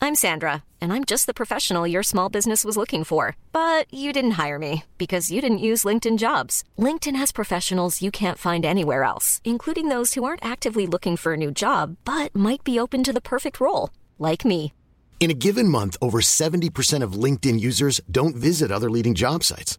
I'm 0.00 0.16
Sandra 0.16 0.52
and 0.80 0.92
I'm 0.92 1.04
just 1.10 1.26
the 1.26 1.34
professional 1.34 1.90
your 1.90 2.02
small 2.02 2.32
business 2.32 2.64
was 2.64 2.76
looking 2.76 3.04
for. 3.04 3.36
But 3.52 3.86
you 3.94 4.12
didn't 4.12 4.46
hire 4.46 4.58
me 4.58 4.82
because 4.98 5.34
you 5.34 5.40
didn't 5.40 5.66
use 5.72 5.88
LinkedIn 5.88 6.18
jobs. 6.18 6.64
LinkedIn 6.76 7.16
has 7.16 7.32
professionals 7.32 8.02
you 8.02 8.10
can't 8.10 8.38
find 8.38 8.64
anywhere 8.64 9.04
else, 9.04 9.40
including 9.44 9.88
those 9.88 10.14
who 10.14 10.24
aren't 10.24 10.52
actively 10.52 10.86
looking 10.86 11.16
for 11.16 11.32
a 11.32 11.36
new 11.36 11.50
job 11.50 11.96
but 12.04 12.34
might 12.34 12.64
be 12.64 12.80
open 12.80 13.04
to 13.04 13.12
the 13.12 13.20
perfect 13.20 13.60
role, 13.60 13.88
like 14.18 14.48
me. 14.48 14.72
In 15.20 15.30
a 15.30 15.38
given 15.46 15.68
month, 15.68 15.96
over 16.00 16.20
70% 16.20 17.04
of 17.04 17.22
LinkedIn 17.24 17.60
users 17.60 18.00
don't 18.10 18.36
visit 18.36 18.70
other 18.72 18.90
leading 18.90 19.14
job 19.14 19.44
sites. 19.44 19.78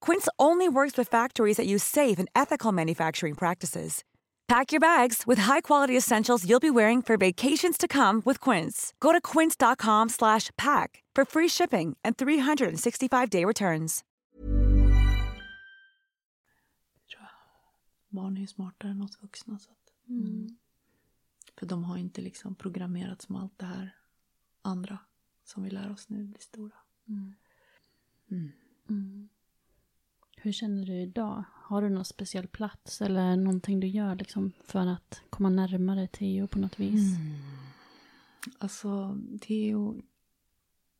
Quince 0.00 0.28
only 0.38 0.68
works 0.68 0.96
with 0.98 1.08
factories 1.08 1.56
that 1.56 1.66
use 1.66 1.84
safe 1.84 2.18
and 2.18 2.28
ethical 2.34 2.72
manufacturing 2.72 3.34
practices. 3.34 4.04
Pack 4.48 4.72
your 4.72 4.80
bags 4.80 5.24
with 5.26 5.40
high-quality 5.40 5.96
essentials 5.96 6.48
you'll 6.48 6.60
be 6.60 6.70
wearing 6.70 7.02
for 7.02 7.16
vacations 7.18 7.76
to 7.76 7.86
come 7.86 8.22
with 8.24 8.40
Quince. 8.40 8.94
Go 8.98 9.12
to 9.12 9.20
quince.com/pack 9.20 11.04
for 11.14 11.24
free 11.24 11.48
shipping 11.48 11.96
and 12.02 12.16
365-day 12.16 13.44
returns. 13.44 14.04
Barn 18.10 18.36
är 18.36 18.40
ju 18.40 18.46
smartare 18.46 18.90
än 18.90 19.02
oss 19.02 19.22
vuxna 19.22 19.58
så 19.58 19.70
att, 19.70 19.92
mm. 20.08 20.56
För 21.56 21.66
de 21.66 21.84
har 21.84 21.96
inte 21.96 22.20
liksom 22.20 22.54
programmerats 22.54 23.28
med 23.28 23.42
allt 23.42 23.58
det 23.58 23.66
här 23.66 23.96
andra 24.62 24.98
som 25.44 25.62
vi 25.62 25.70
lär 25.70 25.92
oss 25.92 26.08
nu 26.08 26.24
blir 26.24 26.40
stora. 26.40 26.76
Mm. 27.08 27.34
Mm. 28.88 29.28
Mm. 30.38 30.42
Hur 30.42 30.52
känner 30.52 30.86
du 30.86 30.92
idag? 30.92 31.44
Har 31.52 31.82
du 31.82 31.88
någon 31.88 32.04
speciell 32.04 32.48
plats 32.48 33.02
eller 33.02 33.36
någonting 33.36 33.80
du 33.80 33.86
gör 33.86 34.14
liksom 34.14 34.52
för 34.64 34.86
att 34.86 35.22
komma 35.30 35.50
närmare 35.50 36.06
Theo 36.06 36.46
på 36.46 36.58
något 36.58 36.80
vis? 36.80 37.16
Mm. 37.16 37.34
Alltså, 38.58 39.18
Theo, 39.40 40.02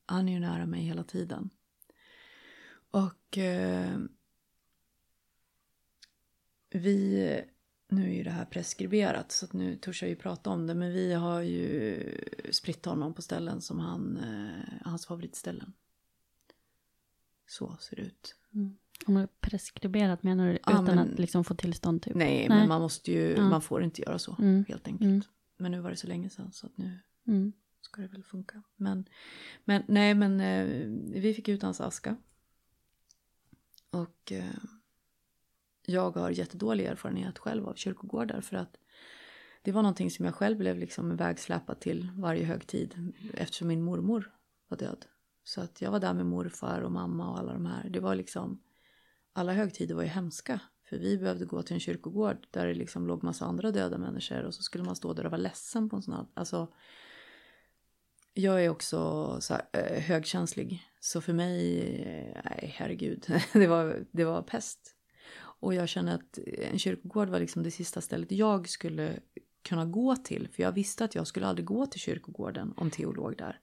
han 0.06 0.28
är 0.28 0.32
ju 0.32 0.40
nära 0.40 0.66
mig 0.66 0.82
hela 0.82 1.04
tiden. 1.04 1.50
Och 2.90 3.38
eh, 3.38 3.98
vi, 6.70 7.42
nu 7.88 8.10
är 8.10 8.14
ju 8.14 8.22
det 8.22 8.30
här 8.30 8.44
preskriberat 8.44 9.32
så 9.32 9.46
nu 9.52 9.76
törs 9.76 10.02
jag 10.02 10.08
ju 10.08 10.16
prata 10.16 10.50
om 10.50 10.66
det. 10.66 10.74
Men 10.74 10.92
vi 10.92 11.12
har 11.12 11.40
ju 11.40 12.00
spritt 12.50 12.84
honom 12.84 13.14
på 13.14 13.22
ställen 13.22 13.60
som 13.60 13.80
han, 13.80 14.16
eh, 14.16 14.88
hans 14.88 15.06
favoritställen. 15.06 15.72
Så 17.46 17.76
ser 17.80 17.96
det 17.96 18.02
ut. 18.02 18.34
Om 19.06 19.16
är 19.16 19.28
preskriberat 19.40 20.22
menar 20.22 20.46
du 20.46 20.52
Ja, 20.52 20.72
utan 20.72 20.84
men- 20.84 20.98
att 20.98 21.18
liksom 21.18 21.44
få 21.44 21.54
tillstånd 21.54 22.02
typ? 22.02 22.14
Nej, 22.14 22.48
Nej. 22.48 22.58
men 22.58 22.68
man 22.68 22.80
måste 22.80 23.12
ju, 23.12 23.30
Ja. 23.36 23.48
man 23.48 23.62
får 23.62 23.82
inte 23.82 24.02
göra 24.02 24.18
så 24.18 24.36
Mm. 24.38 24.64
helt 24.68 24.86
enkelt. 24.86 25.08
Mm. 25.08 25.22
Men 25.56 25.70
nu 25.72 25.80
var 25.80 25.90
det 25.90 25.96
så 25.96 26.06
länge 26.06 26.30
sedan 26.30 26.52
så 26.52 26.66
att 26.66 26.76
nu 26.76 26.98
Mm. 27.26 27.52
ska 27.80 28.02
det 28.02 28.08
väl 28.08 28.22
funka. 28.24 28.62
Men, 28.76 29.04
men 29.64 29.82
nej, 29.88 30.14
men 30.14 30.40
eh, 30.40 30.64
vi 31.20 31.34
fick 31.34 31.48
ut 31.48 31.62
hans 31.62 31.80
aska. 31.80 32.16
Och 33.90 34.32
eh, 34.32 34.44
jag 35.86 36.16
har 36.16 36.30
jättedålig 36.30 36.84
erfarenhet 36.86 37.38
själv 37.38 37.68
av 37.68 37.74
kyrkogårdar 37.74 38.40
för 38.40 38.56
att 38.56 38.76
det 39.62 39.72
var 39.72 39.82
någonting 39.82 40.10
som 40.10 40.24
jag 40.24 40.34
själv 40.34 40.58
blev 40.58 40.78
liksom 40.78 41.16
vägsläpad 41.16 41.80
till 41.80 42.10
varje 42.16 42.44
högtid 42.44 43.12
eftersom 43.34 43.68
min 43.68 43.82
mormor 43.82 44.32
var 44.68 44.78
död. 44.78 45.06
Så 45.44 45.60
att 45.60 45.80
jag 45.82 45.90
var 45.90 46.00
där 46.00 46.14
med 46.14 46.26
morfar 46.26 46.80
och 46.80 46.92
mamma 46.92 47.30
och 47.30 47.38
alla 47.38 47.52
de 47.52 47.66
här. 47.66 47.88
Det 47.88 48.00
var 48.00 48.14
liksom, 48.14 48.60
alla 49.38 49.52
högtider 49.52 49.94
var 49.94 50.02
ju 50.02 50.08
hemska. 50.08 50.60
För 50.88 50.98
vi 50.98 51.18
behövde 51.18 51.44
gå 51.44 51.62
till 51.62 51.74
en 51.74 51.80
kyrkogård 51.80 52.46
där 52.50 52.66
det 52.66 52.74
liksom 52.74 53.06
låg 53.06 53.22
massa 53.22 53.44
andra 53.44 53.70
döda 53.70 53.98
människor 53.98 54.42
och 54.42 54.54
så 54.54 54.62
skulle 54.62 54.84
man 54.84 54.96
stå 54.96 55.12
där 55.12 55.24
och 55.24 55.30
vara 55.30 55.40
ledsen 55.40 55.88
på 55.88 55.96
en 55.96 56.02
sån 56.02 56.14
här, 56.14 56.26
alltså 56.34 56.72
jag 58.34 58.64
är 58.64 58.68
också 58.68 59.36
så 59.40 59.54
här, 59.54 59.68
eh, 59.72 60.02
högkänslig. 60.02 60.82
Så 61.00 61.20
för 61.20 61.32
mig, 61.32 61.78
eh, 62.02 62.40
nej 62.44 62.74
herregud, 62.76 63.26
det 63.52 63.66
var, 63.66 64.04
det 64.12 64.24
var 64.24 64.42
pest. 64.42 64.94
Och 65.60 65.74
jag 65.74 65.88
känner 65.88 66.14
att 66.14 66.38
en 66.72 66.78
kyrkogård 66.78 67.28
var 67.28 67.40
liksom 67.40 67.62
det 67.62 67.70
sista 67.70 68.00
stället 68.00 68.32
jag 68.32 68.68
skulle 68.68 69.20
kunna 69.62 69.84
gå 69.84 70.16
till. 70.16 70.48
För 70.48 70.62
jag 70.62 70.72
visste 70.72 71.04
att 71.04 71.14
jag 71.14 71.26
skulle 71.26 71.46
aldrig 71.46 71.66
gå 71.66 71.86
till 71.86 72.00
kyrkogården 72.00 72.74
om 72.76 72.90
Theo 72.90 73.12
låg 73.12 73.36
där. 73.36 73.60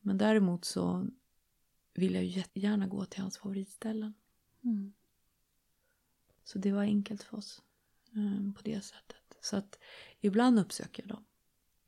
Men 0.00 0.18
däremot 0.18 0.64
så 0.64 1.06
vill 1.94 2.14
jag 2.14 2.24
ju 2.24 2.30
jättegärna 2.30 2.86
gå 2.86 3.04
till 3.04 3.20
hans 3.20 3.38
favoritställen. 3.38 4.14
Mm. 4.64 4.92
Så 6.44 6.58
det 6.58 6.72
var 6.72 6.82
enkelt 6.82 7.22
för 7.22 7.36
oss 7.36 7.62
eh, 8.12 8.52
på 8.52 8.62
det 8.62 8.84
sättet. 8.84 9.38
Så 9.40 9.56
att 9.56 9.78
ibland 10.20 10.58
uppsöker 10.58 11.02
jag 11.02 11.08
dem. 11.08 11.24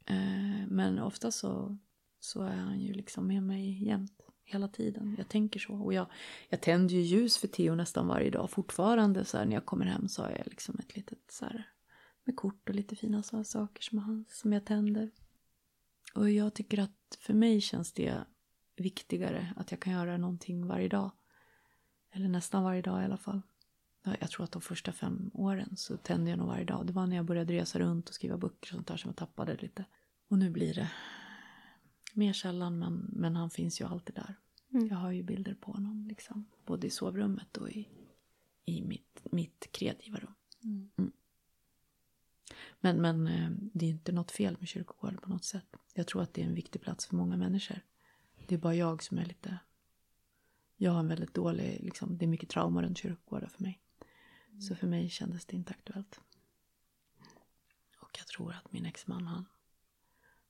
Eh, 0.07 0.67
men 0.69 0.99
ofta 0.99 1.31
så, 1.31 1.79
så 2.21 2.43
är 2.43 2.57
han 2.57 2.81
ju 2.81 2.93
liksom 2.93 3.27
med 3.27 3.43
mig 3.43 3.85
jämt. 3.85 4.21
Hela 4.47 4.69
tiden. 4.69 5.15
Jag 5.19 5.29
tänker 5.29 5.61
så. 5.61 5.75
Och 5.75 5.95
jag, 5.95 6.07
jag 6.49 6.61
tänder 6.61 6.95
ju 6.95 7.01
ljus 7.01 7.39
för 7.39 7.49
Theo 7.49 7.75
nästan 7.75 8.07
varje 8.07 8.31
dag. 8.31 8.51
Fortfarande 8.51 9.25
så 9.25 9.39
här, 9.39 9.45
när 9.45 9.55
jag 9.55 9.67
kommer 9.67 9.87
hem 9.87 10.09
så 10.09 10.23
har 10.23 10.31
jag 10.31 10.47
liksom 10.47 10.79
ett 10.79 10.97
litet 10.97 11.31
så 11.31 11.45
här 11.45 11.71
med 12.25 12.37
kort 12.37 12.69
och 12.69 12.75
lite 12.75 12.97
fina 12.97 13.23
så 13.23 13.37
här 13.37 13.45
saker 13.45 13.83
som, 13.83 13.99
han, 13.99 14.25
som 14.29 14.53
jag 14.53 14.65
tänder. 14.65 15.11
Och 16.15 16.31
jag 16.31 16.55
tycker 16.55 16.79
att 16.79 17.19
för 17.21 17.35
mig 17.35 17.61
känns 17.61 17.93
det 17.93 18.25
viktigare 18.77 19.55
att 19.57 19.71
jag 19.71 19.81
kan 19.81 19.93
göra 19.93 20.17
någonting 20.17 20.67
varje 20.67 20.89
dag. 20.89 21.11
Eller 22.15 22.29
nästan 22.29 22.65
varje 22.65 22.83
dag 22.83 23.03
i 23.03 23.05
alla 23.05 23.17
fall. 23.17 23.43
Ja, 24.03 24.17
Jag 24.21 24.31
tror 24.31 24.45
att 24.45 24.53
de 24.53 24.63
första 24.63 24.93
fem 24.93 25.31
åren 25.35 25.77
så 25.77 25.97
tände 25.97 26.31
jag 26.31 26.39
nog 26.39 26.49
varje 26.49 26.65
dag. 26.65 26.87
Det 26.87 26.93
var 26.93 27.07
när 27.07 27.17
jag 27.17 27.25
började 27.25 27.53
resa 27.53 27.79
runt 27.79 28.09
och 28.09 28.15
skriva 28.15 28.37
böcker 28.37 28.73
och 28.73 28.75
sånt 28.75 28.87
där 28.87 28.97
som 28.97 29.09
jag 29.09 29.17
tappade 29.17 29.57
lite. 29.57 29.85
Och 30.29 30.39
nu 30.39 30.51
blir 30.51 30.75
det 30.75 30.91
mer 32.13 32.33
sällan 32.33 32.79
men, 32.79 33.11
men 33.13 33.37
han 33.37 33.51
finns 33.51 33.81
ju 33.81 33.85
alltid 33.85 34.15
där. 34.15 34.35
Jag 34.69 34.97
har 34.97 35.11
ju 35.11 35.23
bilder 35.23 35.55
på 35.55 35.73
honom 35.73 36.07
liksom. 36.09 36.47
Både 36.65 36.87
i 36.87 36.91
sovrummet 36.91 37.57
och 37.57 37.71
i, 37.71 37.89
i 38.65 38.83
mitt, 38.83 39.27
mitt 39.31 39.69
kreativa 39.73 40.19
rum. 40.19 40.35
Mm. 40.65 41.13
Men, 42.81 43.03
men 43.03 43.27
eh, 43.27 43.51
det 43.51 43.87
är 43.87 43.91
inte 43.91 44.13
något 44.13 44.31
fel 44.31 44.57
med 44.59 44.69
kyrkogården 44.69 45.19
på 45.19 45.29
något 45.29 45.45
sätt. 45.45 45.77
Jag 45.95 46.07
tror 46.07 46.23
att 46.23 46.35
det 46.35 46.43
är 46.43 46.47
en 46.47 46.55
viktig 46.55 46.83
plats 46.83 47.07
för 47.07 47.17
många 47.17 47.37
människor. 47.37 47.81
Det 48.47 48.55
är 48.55 48.59
bara 48.59 48.75
jag 48.75 49.03
som 49.03 49.19
är 49.19 49.25
lite... 49.25 49.59
Jag 50.77 50.93
har 50.93 51.01
en 51.01 51.09
väldigt 51.09 51.35
dålig... 51.35 51.81
Liksom, 51.83 52.19
det 52.19 52.25
är 52.25 52.27
mycket 52.27 52.49
trauma 52.49 52.83
runt 52.83 52.99
kyrkogårdar 52.99 53.49
för 53.49 53.63
mig. 53.63 53.81
Så 54.61 54.75
för 54.75 54.87
mig 54.87 55.09
kändes 55.09 55.47
det 55.47 55.57
inte 55.57 55.71
aktuellt. 55.71 56.21
Och 58.01 58.11
jag 58.19 58.27
tror 58.27 58.53
att 58.53 58.73
min 58.73 58.87
exman 58.87 59.27
han 59.27 59.45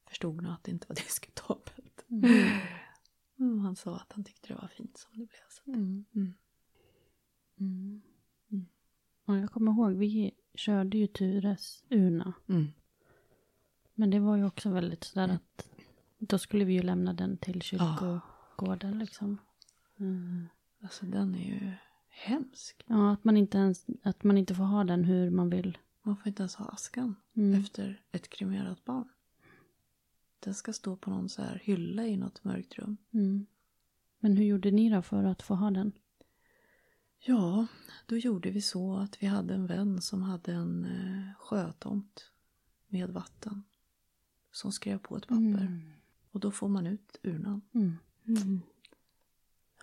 förstod 0.06 0.42
nog 0.42 0.52
att 0.52 0.64
det 0.64 0.70
inte 0.70 0.86
var 0.88 0.96
diskutabelt. 1.04 2.04
Mm, 3.38 3.60
han 3.60 3.76
sa 3.76 3.96
att 3.96 4.12
han 4.12 4.24
tyckte 4.24 4.48
det 4.48 4.54
var 4.54 4.68
fint 4.68 4.96
som 4.96 5.10
det 5.12 5.26
blev. 5.26 5.48
Så. 5.48 5.70
Mm. 5.70 6.04
Mm. 6.14 6.34
Mm. 7.58 8.02
Och 9.24 9.36
jag 9.36 9.50
kommer 9.50 9.72
ihåg, 9.72 9.92
vi 9.92 10.32
körde 10.54 10.98
ju 10.98 11.06
Tures 11.06 11.84
urna. 11.88 12.32
Mm. 12.48 12.66
Men 13.94 14.10
det 14.10 14.20
var 14.20 14.36
ju 14.36 14.44
också 14.44 14.70
väldigt 14.70 15.04
sådär 15.04 15.28
att 15.28 15.70
då 16.18 16.38
skulle 16.38 16.64
vi 16.64 16.72
ju 16.72 16.82
lämna 16.82 17.12
den 17.12 17.36
till 17.36 17.62
kyrkogården 17.62 18.98
liksom. 18.98 19.38
Mm. 20.00 20.48
Alltså 20.82 21.06
den 21.06 21.34
är 21.34 21.44
ju 21.44 21.72
hemsk. 22.08 22.84
Ja, 22.86 23.12
att 23.12 23.24
man 23.24 23.36
inte 23.36 23.58
ens, 23.58 23.86
att 24.02 24.24
man 24.24 24.38
inte 24.38 24.54
får 24.54 24.64
ha 24.64 24.84
den 24.84 25.04
hur 25.04 25.30
man 25.30 25.50
vill. 25.50 25.78
Man 26.02 26.16
får 26.16 26.28
inte 26.28 26.42
ens 26.42 26.54
ha 26.54 26.66
askan 26.66 27.14
Mm. 27.36 27.60
efter 27.60 28.02
ett 28.12 28.28
kremerat 28.28 28.84
barn. 28.84 29.08
Den 30.40 30.54
ska 30.54 30.72
stå 30.72 30.96
på 30.96 31.10
någon 31.10 31.28
så 31.28 31.42
här 31.42 31.60
hylla 31.64 32.06
i 32.06 32.16
något 32.16 32.44
mörkt 32.44 32.78
rum. 32.78 32.96
Mm. 33.10 33.46
Men 34.18 34.36
hur 34.36 34.44
gjorde 34.44 34.70
ni 34.70 34.90
då 34.90 35.02
för 35.02 35.24
att 35.24 35.42
få 35.42 35.54
ha 35.54 35.70
den? 35.70 35.92
Ja, 37.18 37.66
då 38.06 38.16
gjorde 38.16 38.50
vi 38.50 38.60
så 38.62 38.96
att 38.96 39.22
vi 39.22 39.26
hade 39.26 39.54
en 39.54 39.66
vän 39.66 40.02
som 40.02 40.22
hade 40.22 40.52
en 40.52 40.84
eh, 40.84 41.34
sjötomt 41.38 42.30
med 42.88 43.10
vatten. 43.10 43.62
Som 44.52 44.72
skrev 44.72 44.98
på 44.98 45.16
ett 45.16 45.26
papper. 45.26 45.80
Och 46.30 46.40
då 46.40 46.50
får 46.50 46.68
man 46.68 46.86
ut 46.86 47.18
urnan. 47.22 47.60
Mm. 47.72 48.60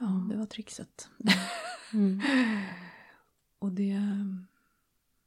Ja, 0.02 0.28
det 0.30 0.38
var 0.38 0.46
trixet. 0.46 1.10
Mm. 1.94 2.22
Och 3.60 3.72
det... 3.72 4.00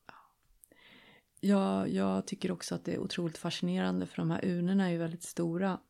Ja. 0.07 0.15
Jag, 1.41 1.89
jag 1.89 2.27
tycker 2.27 2.51
också 2.51 2.75
att 2.75 2.85
det 2.85 2.95
är 2.95 2.99
otroligt 2.99 3.39
fascinerande 3.39 4.07
för 4.07 4.17
de 4.17 4.31
här 4.31 4.45
urnorna 4.45 4.87
är 4.87 4.91
ju 4.91 4.99
väldigt 4.99 5.23
stora. 5.23 5.81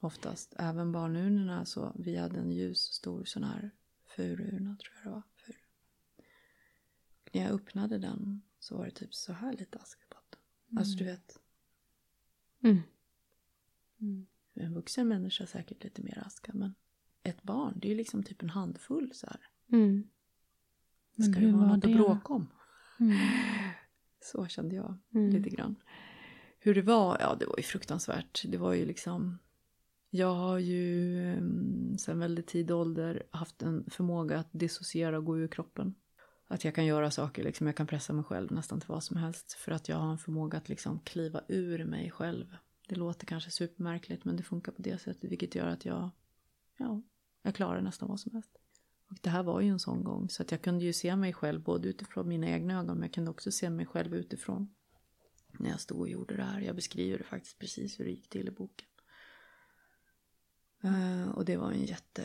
Oftast. 0.00 0.54
Även 0.58 0.92
barnurnorna. 0.92 1.64
Så 1.64 1.92
vi 1.98 2.16
hade 2.16 2.38
en 2.38 2.50
ljus 2.50 2.78
stor 2.78 3.24
sån 3.24 3.44
här 3.44 3.70
furuurna 4.06 4.76
tror 4.76 4.94
jag 4.94 5.04
det 5.04 5.10
var. 5.10 5.22
Furu. 5.36 5.58
När 7.32 7.42
jag 7.42 7.50
öppnade 7.50 7.98
den 7.98 8.42
så 8.58 8.76
var 8.76 8.84
det 8.84 8.90
typ 8.90 9.14
så 9.14 9.32
här 9.32 9.52
lite 9.52 9.78
på 10.08 10.18
den. 10.30 10.78
Alltså 10.78 10.98
du 10.98 11.04
vet. 11.04 11.40
Mm. 12.62 14.26
En 14.54 14.74
vuxen 14.74 15.08
människa 15.08 15.46
säkert 15.46 15.84
lite 15.84 16.02
mer 16.02 16.22
aska 16.26 16.52
men 16.54 16.74
ett 17.22 17.42
barn 17.42 17.72
det 17.76 17.86
är 17.88 17.90
ju 17.90 17.96
liksom 17.96 18.22
typ 18.22 18.42
en 18.42 18.50
handfull 18.50 19.10
så 19.14 19.26
här. 19.26 19.40
Mm. 19.72 20.08
Men 21.14 21.32
Ska 21.32 21.40
det 21.40 21.52
vara 21.52 21.66
var 21.66 21.74
något 21.76 21.82
det? 21.84 21.90
att 21.90 21.96
bråka 21.96 22.32
om? 22.32 22.46
Mm. 23.00 23.16
Så 24.20 24.46
kände 24.46 24.74
jag 24.74 24.98
Mm. 25.14 25.30
lite 25.30 25.50
grann. 25.50 25.76
Hur 26.58 26.74
det 26.74 26.82
var? 26.82 27.16
Ja, 27.20 27.36
det 27.40 27.46
var 27.46 27.56
ju 27.56 27.62
fruktansvärt. 27.62 28.42
Det 28.48 28.58
var 28.58 28.72
ju 28.72 28.86
liksom... 28.86 29.38
Jag 30.10 30.34
har 30.34 30.58
ju 30.58 31.16
um, 31.38 31.98
sedan 31.98 32.18
väldigt 32.18 32.46
tidig 32.46 32.76
ålder 32.76 33.22
haft 33.30 33.62
en 33.62 33.90
förmåga 33.90 34.38
att 34.38 34.48
dissociera 34.52 35.18
och 35.18 35.24
gå 35.24 35.38
ur 35.38 35.48
kroppen. 35.48 35.94
Att 36.46 36.64
jag 36.64 36.74
kan 36.74 36.86
göra 36.86 37.10
saker, 37.10 37.44
liksom, 37.44 37.66
jag 37.66 37.76
kan 37.76 37.86
pressa 37.86 38.12
mig 38.12 38.24
själv 38.24 38.52
nästan 38.52 38.80
till 38.80 38.88
vad 38.88 39.04
som 39.04 39.16
helst. 39.16 39.52
För 39.52 39.72
att 39.72 39.88
jag 39.88 39.96
har 39.96 40.10
en 40.10 40.18
förmåga 40.18 40.58
att 40.58 40.68
liksom 40.68 41.00
kliva 41.00 41.40
ur 41.48 41.84
mig 41.84 42.10
själv. 42.10 42.56
Det 42.88 42.94
låter 42.96 43.26
kanske 43.26 43.50
supermärkligt 43.50 44.24
men 44.24 44.36
det 44.36 44.42
funkar 44.42 44.72
på 44.72 44.82
det 44.82 44.98
sättet. 45.00 45.30
Vilket 45.30 45.54
gör 45.54 45.66
att 45.66 45.84
jag, 45.84 46.10
ja, 46.78 47.02
jag 47.42 47.54
klarar 47.54 47.80
nästan 47.80 48.08
vad 48.08 48.20
som 48.20 48.34
helst. 48.34 48.56
Och 49.10 49.18
det 49.20 49.30
här 49.30 49.42
var 49.42 49.60
ju 49.60 49.68
en 49.68 49.78
sån 49.78 50.04
gång 50.04 50.28
så 50.28 50.42
att 50.42 50.50
jag 50.50 50.62
kunde 50.62 50.84
ju 50.84 50.92
se 50.92 51.16
mig 51.16 51.32
själv 51.32 51.62
både 51.62 51.88
utifrån 51.88 52.28
mina 52.28 52.48
egna 52.48 52.80
ögon 52.80 52.94
men 52.94 53.02
jag 53.02 53.12
kunde 53.12 53.30
också 53.30 53.52
se 53.52 53.70
mig 53.70 53.86
själv 53.86 54.14
utifrån. 54.14 54.74
När 55.58 55.70
jag 55.70 55.80
stod 55.80 56.00
och 56.00 56.08
gjorde 56.08 56.36
det 56.36 56.42
här. 56.42 56.60
Jag 56.60 56.76
beskriver 56.76 57.18
det 57.18 57.24
faktiskt 57.24 57.58
precis 57.58 58.00
hur 58.00 58.04
det 58.04 58.10
gick 58.10 58.28
till 58.28 58.48
i 58.48 58.50
boken. 58.50 58.88
Eh, 60.82 61.28
och 61.28 61.44
det 61.44 61.56
var 61.56 61.72
en 61.72 61.84
jätte... 61.84 62.24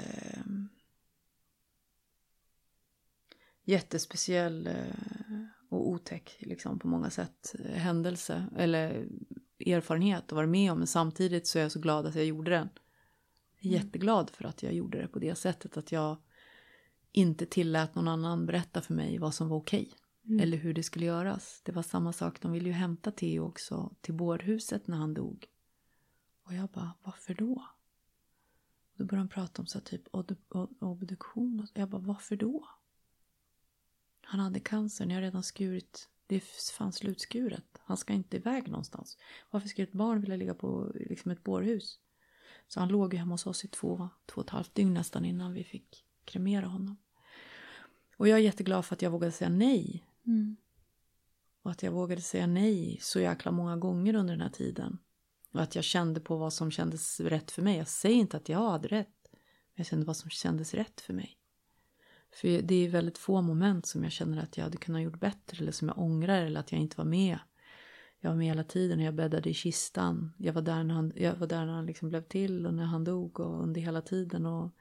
Jättespeciell 3.65 4.67
eh, 4.67 4.95
och 5.69 5.89
otäck 5.89 6.37
liksom 6.39 6.79
på 6.79 6.87
många 6.87 7.09
sätt 7.09 7.55
händelse 7.65 8.45
eller 8.55 9.07
erfarenhet 9.65 10.23
att 10.23 10.31
vara 10.31 10.47
med 10.47 10.71
om. 10.71 10.77
Men 10.77 10.87
samtidigt 10.87 11.47
så 11.47 11.59
är 11.59 11.63
jag 11.63 11.71
så 11.71 11.79
glad 11.79 12.05
att 12.05 12.15
jag 12.15 12.25
gjorde 12.25 12.51
den. 12.51 12.69
Är 13.63 13.69
jätteglad 13.69 14.29
för 14.29 14.45
att 14.45 14.63
jag 14.63 14.73
gjorde 14.73 15.01
det 15.01 15.07
på 15.07 15.19
det 15.19 15.35
sättet 15.35 15.77
att 15.77 15.91
jag 15.91 16.17
inte 17.11 17.45
tillät 17.45 17.95
någon 17.95 18.07
annan 18.07 18.45
berätta 18.45 18.81
för 18.81 18.93
mig 18.93 19.17
vad 19.17 19.33
som 19.33 19.49
var 19.49 19.57
okej. 19.57 19.91
Eller 20.41 20.57
hur 20.57 20.73
det 20.73 20.83
skulle 20.83 21.05
göras. 21.05 21.61
Det 21.65 21.71
var 21.71 21.83
samma 21.83 22.13
sak, 22.13 22.41
de 22.41 22.51
ville 22.51 22.69
ju 22.69 22.73
hämta 22.73 23.11
Theo 23.11 23.43
också 23.43 23.95
till 24.01 24.13
bårhuset 24.13 24.87
när 24.87 24.97
han 24.97 25.13
dog. 25.13 25.47
Och 26.43 26.53
jag 26.53 26.69
bara, 26.69 26.93
varför 27.03 27.33
då? 27.33 27.67
Då 28.95 29.03
Då 29.03 29.05
började 29.05 29.27
de 29.27 29.33
prata 29.33 29.61
om 29.61 29.65
så 29.65 29.77
här, 29.77 29.85
typ 29.85 30.07
ob- 30.07 30.37
ob- 30.49 30.77
obduktion. 30.79 31.59
Och 31.59 31.79
jag 31.79 31.89
bara, 31.89 32.01
varför 32.01 32.35
då? 32.35 32.67
Han 34.21 34.39
hade 34.39 34.59
cancer, 34.59 35.05
ni 35.05 35.13
har 35.13 35.21
redan 35.21 35.43
skurit. 35.43 36.09
Det 36.27 36.43
fanns 36.77 36.95
slutskuret. 36.95 37.79
Han 37.79 37.97
ska 37.97 38.13
inte 38.13 38.37
iväg 38.37 38.67
någonstans. 38.67 39.17
Varför 39.51 39.67
skulle 39.67 39.87
ett 39.87 39.93
barn 39.93 40.21
vilja 40.21 40.35
ligga 40.35 40.53
på 40.53 40.91
liksom 40.95 41.31
ett 41.31 41.43
bårhus? 41.43 41.99
Så 42.73 42.79
han 42.79 42.89
låg 42.89 43.13
ju 43.13 43.19
hemma 43.19 43.33
hos 43.33 43.47
oss 43.47 43.65
i 43.65 43.67
två, 43.67 44.09
två 44.25 44.41
och 44.41 44.45
ett 44.45 44.49
halvt 44.49 44.75
dygn 44.75 44.93
nästan 44.93 45.25
innan 45.25 45.53
vi 45.53 45.63
fick 45.63 46.05
kremera 46.25 46.65
honom. 46.65 46.97
Och 48.17 48.27
jag 48.27 48.39
är 48.39 48.43
jätteglad 48.43 48.85
för 48.85 48.95
att 48.95 49.01
jag 49.01 49.11
vågade 49.11 49.31
säga 49.31 49.49
nej. 49.49 50.05
Mm. 50.25 50.57
Och 51.63 51.71
att 51.71 51.83
jag 51.83 51.91
vågade 51.91 52.21
säga 52.21 52.47
nej 52.47 52.97
så 53.01 53.19
jäkla 53.19 53.51
många 53.51 53.77
gånger 53.77 54.15
under 54.15 54.33
den 54.33 54.41
här 54.41 54.49
tiden. 54.49 54.97
Och 55.51 55.61
att 55.61 55.75
jag 55.75 55.83
kände 55.83 56.19
på 56.19 56.37
vad 56.37 56.53
som 56.53 56.71
kändes 56.71 57.19
rätt 57.19 57.51
för 57.51 57.61
mig. 57.61 57.77
Jag 57.77 57.87
säger 57.87 58.15
inte 58.15 58.37
att 58.37 58.49
jag 58.49 58.69
hade 58.69 58.87
rätt. 58.87 59.29
Men 59.31 59.39
jag 59.75 59.85
kände 59.85 60.05
vad 60.05 60.17
som 60.17 60.29
kändes 60.29 60.73
rätt 60.73 61.01
för 61.01 61.13
mig. 61.13 61.37
För 62.31 62.61
det 62.61 62.75
är 62.75 62.89
väldigt 62.89 63.17
få 63.17 63.41
moment 63.41 63.85
som 63.85 64.03
jag 64.03 64.11
känner 64.11 64.43
att 64.43 64.57
jag 64.57 64.63
hade 64.63 64.77
kunnat 64.77 65.01
gjort 65.01 65.19
bättre. 65.19 65.57
Eller 65.57 65.71
som 65.71 65.87
jag 65.87 65.97
ångrar 65.97 66.41
eller 66.45 66.59
att 66.59 66.71
jag 66.71 66.81
inte 66.81 66.97
var 66.97 67.05
med. 67.05 67.39
Jag 68.23 68.29
var 68.29 68.37
med 68.37 68.47
hela 68.47 68.63
tiden 68.63 68.99
och 68.99 69.05
jag 69.05 69.15
bäddade 69.15 69.49
i 69.49 69.53
kistan. 69.53 70.33
Jag 70.37 70.53
var 70.53 70.61
där 70.61 70.83
när 70.83 70.95
han, 70.95 71.13
jag 71.15 71.35
var 71.35 71.47
där 71.47 71.65
när 71.65 71.73
han 71.73 71.85
liksom 71.85 72.09
blev 72.09 72.21
till 72.21 72.65
och 72.65 72.73
när 72.73 72.85
han 72.85 73.03
dog 73.03 73.39
och 73.39 73.63
under 73.63 73.81
hela 73.81 74.01
tiden. 74.01 74.45
Och 74.45 74.71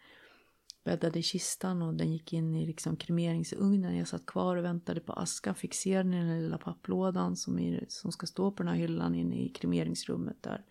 bäddade 0.84 1.18
i 1.18 1.22
kistan 1.22 1.82
och 1.82 1.95
den 1.95 2.12
gick 2.12 2.32
in 2.32 2.55
i 2.55 2.66
liksom 2.66 2.97
kremeringsugnen. 2.97 3.97
Jag 3.97 4.09
satt 4.09 4.26
kvar 4.26 4.57
och 4.57 4.64
väntade 4.64 5.01
på 5.01 5.12
askan. 5.12 5.55
Fick 5.55 5.74
se 5.74 5.97
den 5.97 6.14
i 6.14 6.16
den 6.16 6.43
lilla 6.43 6.59
papplådan 6.59 7.36
som, 7.36 7.59
är, 7.59 7.84
som 7.88 8.12
ska 8.12 8.26
stå 8.26 8.51
på 8.51 8.62
den 8.62 8.72
här 8.72 8.80
hyllan 8.80 9.14
inne 9.14 9.45
i 9.45 9.49
kremeringsrummet 9.49 10.43
där. 10.43 10.64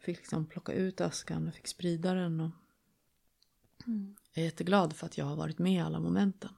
Fick 0.00 0.16
liksom 0.16 0.46
plocka 0.46 0.72
ut 0.72 1.00
askan 1.00 1.48
och 1.48 1.54
fick 1.54 1.66
sprida 1.66 2.14
den. 2.14 2.40
Och 2.40 2.50
Jag 4.34 4.42
är 4.42 4.44
jätteglad 4.44 4.92
för 4.92 5.06
att 5.06 5.18
jag 5.18 5.24
har 5.24 5.36
varit 5.36 5.58
med 5.58 5.72
i 5.72 5.80
alla 5.80 6.00
momenten. 6.00 6.50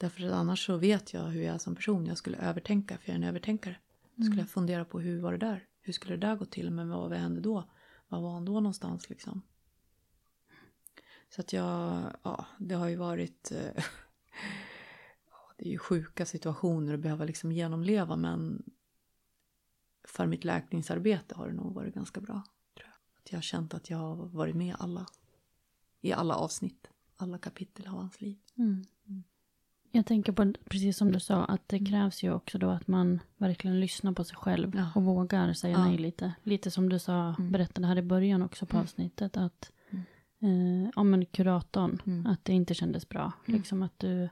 Därför 0.00 0.26
att 0.26 0.32
annars 0.32 0.66
så 0.66 0.76
vet 0.76 1.12
jag 1.12 1.24
hur 1.24 1.42
jag 1.42 1.54
är 1.54 1.58
som 1.58 1.76
person. 1.76 2.06
Jag 2.06 2.18
skulle 2.18 2.36
övertänka, 2.38 2.98
för 2.98 3.08
jag 3.08 3.14
är 3.14 3.18
en 3.18 3.28
övertänkare. 3.28 3.76
Då 4.14 4.24
skulle 4.24 4.40
jag 4.40 4.50
fundera 4.50 4.84
på 4.84 5.00
hur 5.00 5.20
var 5.20 5.32
det 5.32 5.38
där? 5.38 5.66
Hur 5.80 5.92
skulle 5.92 6.16
det 6.16 6.26
där 6.26 6.36
gå 6.36 6.44
till? 6.44 6.70
Men 6.70 6.88
vad 6.88 7.12
hände 7.12 7.40
då? 7.40 7.70
Var 8.08 8.20
var 8.20 8.32
han 8.32 8.44
då 8.44 8.52
någonstans 8.52 9.10
liksom? 9.10 9.42
Så 11.28 11.40
att 11.40 11.52
jag, 11.52 12.02
ja, 12.22 12.46
det 12.58 12.74
har 12.74 12.88
ju 12.88 12.96
varit... 12.96 13.52
eh, 13.52 13.84
det 15.56 15.66
är 15.66 15.70
ju 15.70 15.78
sjuka 15.78 16.26
situationer 16.26 16.94
att 16.94 17.00
behöva 17.00 17.24
liksom 17.24 17.52
genomleva 17.52 18.16
men 18.16 18.62
för 20.04 20.26
mitt 20.26 20.44
läkningsarbete 20.44 21.34
har 21.34 21.48
det 21.48 21.54
nog 21.54 21.74
varit 21.74 21.94
ganska 21.94 22.20
bra. 22.20 22.42
Tror 22.74 22.88
jag. 22.88 23.18
Att 23.18 23.32
jag 23.32 23.36
har 23.36 23.42
känt 23.42 23.74
att 23.74 23.90
jag 23.90 23.98
har 23.98 24.16
varit 24.16 24.56
med 24.56 24.76
alla, 24.78 25.06
i 26.00 26.12
alla 26.12 26.34
avsnitt, 26.34 26.90
alla 27.16 27.38
kapitel 27.38 27.86
av 27.86 27.94
hans 27.94 28.20
liv. 28.20 28.38
Mm. 28.58 28.84
Jag 29.92 30.06
tänker 30.06 30.32
på, 30.32 30.52
precis 30.64 30.96
som 30.96 31.12
du 31.12 31.20
sa, 31.20 31.44
att 31.44 31.68
det 31.68 31.78
krävs 31.78 32.22
ju 32.22 32.32
också 32.32 32.58
då 32.58 32.70
att 32.70 32.88
man 32.88 33.20
verkligen 33.36 33.80
lyssnar 33.80 34.12
på 34.12 34.24
sig 34.24 34.36
själv 34.36 34.72
Ja. 34.76 34.86
och 34.94 35.02
vågar 35.04 35.52
säga 35.52 35.72
Ja. 35.78 35.84
nej 35.84 35.98
lite. 35.98 36.32
Lite 36.42 36.70
som 36.70 36.88
du 36.88 36.98
sa, 36.98 37.34
berättade 37.38 37.86
här 37.86 37.98
i 37.98 38.02
början 38.02 38.42
också 38.42 38.66
på 38.66 38.78
avsnittet, 38.78 39.36
att 39.36 39.72
eh, 40.40 40.90
ja, 40.96 41.02
men 41.02 41.26
kuratorn, 41.26 42.26
att 42.26 42.44
det 42.44 42.52
inte 42.52 42.74
kändes 42.74 43.08
bra. 43.08 43.32
Liksom 43.46 43.82
att 43.82 43.98
du 43.98 44.28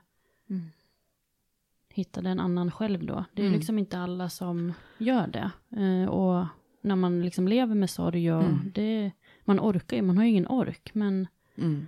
hittade 1.93 2.29
en 2.29 2.39
annan 2.39 2.71
själv 2.71 3.05
då. 3.05 3.25
Det 3.33 3.45
är 3.45 3.49
liksom 3.49 3.79
inte 3.79 3.99
alla 3.99 4.29
som 4.29 4.73
gör 4.97 5.27
det. 5.27 5.51
Eh, 5.81 6.09
och 6.09 6.45
när 6.81 6.95
man 6.95 7.21
liksom 7.21 7.47
lever 7.47 7.75
med 7.75 7.89
sorg 7.89 8.33
och 8.33 8.43
det, 8.73 9.11
man 9.45 9.59
orkar 9.59 9.97
ju, 9.97 10.03
man 10.03 10.17
har 10.17 10.23
ju 10.23 10.29
ingen 10.29 10.47
ork, 10.47 10.91
men 10.93 11.27
Mm. 11.55 11.87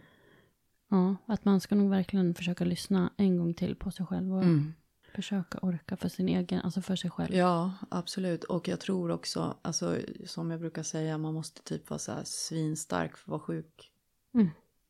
Ja, 0.91 1.15
att 1.25 1.45
man 1.45 1.61
ska 1.61 1.75
nog 1.75 1.89
verkligen 1.89 2.35
försöka 2.35 2.65
lyssna 2.65 3.13
en 3.17 3.37
gång 3.37 3.53
till 3.53 3.75
på 3.75 3.91
sig 3.91 4.05
själv 4.05 4.33
och 4.33 4.43
Mm. 4.43 4.73
försöka 5.15 5.59
orka 5.61 5.97
för 5.97 6.09
sin 6.09 6.29
egen, 6.29 6.61
alltså 6.61 6.81
för 6.81 6.95
sig 6.95 7.11
själv. 7.11 7.35
Ja, 7.35 7.73
absolut. 7.89 8.43
Och 8.43 8.67
jag 8.67 8.79
tror 8.79 9.11
också, 9.11 9.57
alltså, 9.61 9.97
som 10.25 10.51
jag 10.51 10.59
brukar 10.59 10.83
säga, 10.83 11.17
man 11.17 11.33
måste 11.33 11.63
typ 11.63 11.89
vara 11.89 11.99
så 11.99 12.11
här 12.11 12.23
svinstark 12.23 13.17
för 13.17 13.23
att 13.23 13.27
vara 13.27 13.39
sjuk. 13.39 13.91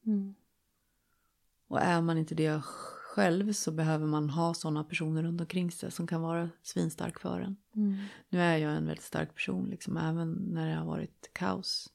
Mm. 0.06 0.36
Och 1.68 1.82
är 1.82 2.02
man 2.02 2.18
inte 2.18 2.36
det 2.36 2.62
själv 2.64 3.54
så 3.54 3.72
behöver 3.72 4.06
man 4.08 4.30
ha 4.30 4.54
sådana 4.54 4.84
personer 4.84 5.24
runt 5.24 5.42
omkring 5.42 5.72
sig 5.72 5.92
som 5.92 6.08
kan 6.08 6.22
vara 6.22 6.50
svinstark 6.62 7.20
för 7.20 7.40
en. 7.42 7.56
Mm. 7.76 7.98
Nu 8.30 8.42
är 8.42 8.58
jag 8.58 8.76
en 8.76 8.86
väldigt 8.86 9.06
stark 9.06 9.34
person, 9.34 9.70
liksom, 9.70 9.98
även 9.98 10.32
när 10.34 10.68
det 10.68 10.76
har 10.76 10.86
varit 10.86 11.30
kaos. 11.34 11.90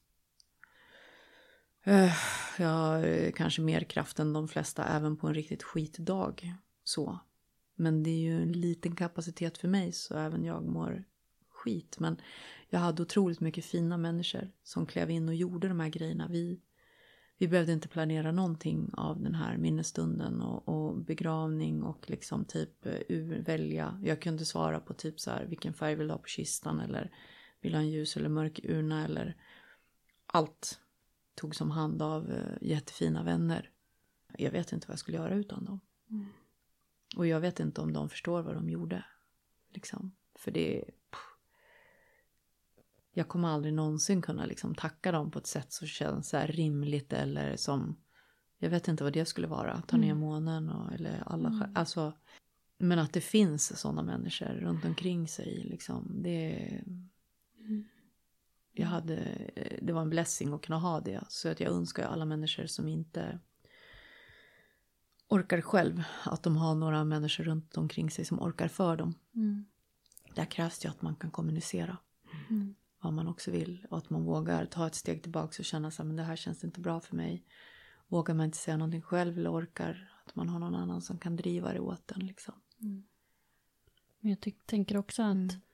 Eh, 1.87 2.13
jag 2.57 2.67
har 2.67 3.31
kanske 3.31 3.61
mer 3.61 3.81
kraft 3.81 4.19
än 4.19 4.33
de 4.33 4.47
flesta, 4.47 4.83
även 4.83 5.17
på 5.17 5.27
en 5.27 5.33
riktigt 5.33 5.63
skitdag. 5.63 6.55
Så. 6.83 7.19
Men 7.75 8.03
det 8.03 8.09
är 8.09 8.19
ju 8.19 8.41
en 8.41 8.51
liten 8.51 8.95
kapacitet 8.95 9.57
för 9.57 9.67
mig, 9.67 9.91
så 9.91 10.17
även 10.17 10.43
jag 10.43 10.63
mår 10.63 11.03
skit. 11.49 11.99
Men 11.99 12.21
jag 12.69 12.79
hade 12.79 13.01
otroligt 13.01 13.39
mycket 13.39 13.65
fina 13.65 13.97
människor 13.97 14.51
som 14.63 14.85
klev 14.85 15.09
in 15.09 15.29
och 15.29 15.35
gjorde 15.35 15.67
de 15.67 15.79
här 15.79 15.89
grejerna. 15.89 16.27
Vi, 16.27 16.61
vi 17.37 17.47
behövde 17.47 17.73
inte 17.73 17.87
planera 17.87 18.31
någonting 18.31 18.89
av 18.93 19.21
den 19.21 19.35
här 19.35 19.57
minnesstunden 19.57 20.41
och, 20.41 20.67
och 20.67 20.97
begravning 20.97 21.83
och 21.83 22.09
liksom 22.09 22.45
typ 22.45 22.85
eh, 22.85 23.01
ur, 23.09 23.41
välja. 23.41 24.01
Jag 24.03 24.21
kunde 24.21 24.45
svara 24.45 24.79
på 24.79 24.93
typ 24.93 25.19
så 25.19 25.31
här, 25.31 25.45
vilken 25.45 25.73
färg 25.73 25.95
vill 25.95 26.07
du 26.07 26.13
ha 26.13 26.19
på 26.19 26.27
kistan 26.27 26.79
eller 26.79 27.11
vill 27.61 27.71
du 27.71 27.77
ha 27.77 27.83
en 27.83 27.89
ljus 27.89 28.17
eller 28.17 28.29
mörk 28.29 28.59
urna 28.63 29.05
eller 29.05 29.35
allt 30.25 30.79
togs 31.37 31.61
om 31.61 31.71
hand 31.71 32.01
av 32.01 32.31
eh, 32.31 32.57
jättefina 32.61 33.23
vänner. 33.23 33.69
Jag 34.37 34.51
vet 34.51 34.71
inte 34.71 34.87
vad 34.87 34.93
jag 34.93 34.99
skulle 34.99 35.17
göra 35.17 35.35
utan 35.35 35.65
dem. 35.65 35.79
Och 37.15 37.27
jag 37.27 37.39
vet 37.39 37.59
inte 37.59 37.81
om 37.81 37.93
de 37.93 38.09
förstår 38.09 38.41
vad 38.41 38.55
de 38.55 38.69
gjorde. 38.69 39.05
Liksom. 39.73 40.15
För 40.35 40.51
det... 40.51 40.83
pff. 41.11 41.19
Jag 43.11 43.27
kommer 43.27 43.47
aldrig 43.47 43.73
någonsin 43.73 44.21
kunna 44.21 44.45
liksom 44.45 44.75
tacka 44.75 45.11
dem 45.11 45.31
på 45.31 45.39
ett 45.39 45.47
sätt 45.47 45.73
som 45.73 45.87
känns 45.87 46.29
så 46.29 46.39
rimligt 46.39 47.13
eller 47.13 47.55
som... 47.55 47.97
Jag 48.57 48.69
vet 48.69 48.87
inte 48.87 49.03
vad 49.03 49.13
det 49.13 49.25
skulle 49.25 49.47
vara. 49.47 49.81
Ta 49.81 49.97
ner 49.97 50.13
månen 50.13 50.69
och, 50.69 50.93
eller 50.93 51.23
alla 51.25 51.49
mm. 51.49 51.71
Alltså, 51.75 52.13
men 52.77 52.99
att 52.99 53.13
det 53.13 53.21
finns 53.21 53.79
sådana 53.79 54.03
människor 54.03 54.45
runt 54.45 54.85
omkring 54.85 55.27
sig. 55.27 55.63
Liksom, 55.63 56.23
det... 56.23 56.83
Jag 58.79 58.87
hade, 58.87 59.37
det 59.81 59.93
var 59.93 60.01
en 60.01 60.09
blessing 60.09 60.53
att 60.53 60.61
kunna 60.61 60.79
ha 60.79 61.01
det. 61.01 61.23
Så 61.29 61.49
att 61.49 61.59
jag 61.59 61.71
önskar 61.71 62.03
alla 62.03 62.25
människor 62.25 62.65
som 62.65 62.87
inte 62.87 63.39
orkar 65.27 65.61
själv. 65.61 66.03
Att 66.23 66.43
de 66.43 66.57
har 66.57 66.75
några 66.75 67.03
människor 67.03 67.43
runt 67.43 67.77
omkring 67.77 68.11
sig 68.11 68.25
som 68.25 68.41
orkar 68.41 68.67
för 68.67 68.97
dem. 68.97 69.13
Där 70.35 70.45
krävs 70.45 70.79
det 70.79 70.89
att 70.89 71.01
man 71.01 71.15
kan 71.15 71.31
kommunicera. 71.31 71.97
Vad 73.01 73.13
man 73.13 73.27
också 73.27 73.51
vill. 73.51 73.87
Och 73.89 73.97
att 73.97 74.09
man 74.09 74.23
vågar 74.23 74.65
ta 74.65 74.87
ett 74.87 74.95
steg 74.95 75.21
tillbaka 75.21 75.55
och 75.59 75.65
känna 75.65 75.91
så 75.91 76.03
här, 76.03 76.07
men 76.07 76.15
det 76.15 76.23
här 76.23 76.35
känns 76.35 76.63
inte 76.63 76.79
bra 76.79 76.99
för 76.99 77.15
mig. 77.15 77.43
Vågar 78.07 78.33
man 78.33 78.45
inte 78.45 78.57
säga 78.57 78.77
någonting 78.77 79.01
själv 79.01 79.37
eller 79.37 79.53
orkar. 79.53 80.13
Att 80.25 80.35
man 80.35 80.49
har 80.49 80.59
någon 80.59 80.75
annan 80.75 81.01
som 81.01 81.17
kan 81.17 81.35
driva 81.35 81.73
det 81.73 81.79
åt 81.79 82.11
en 82.11 82.25
liksom. 82.27 82.55
Men 84.19 84.31
jag 84.31 84.53
tänker 84.65 84.97
också 84.97 85.23
att 85.23 85.66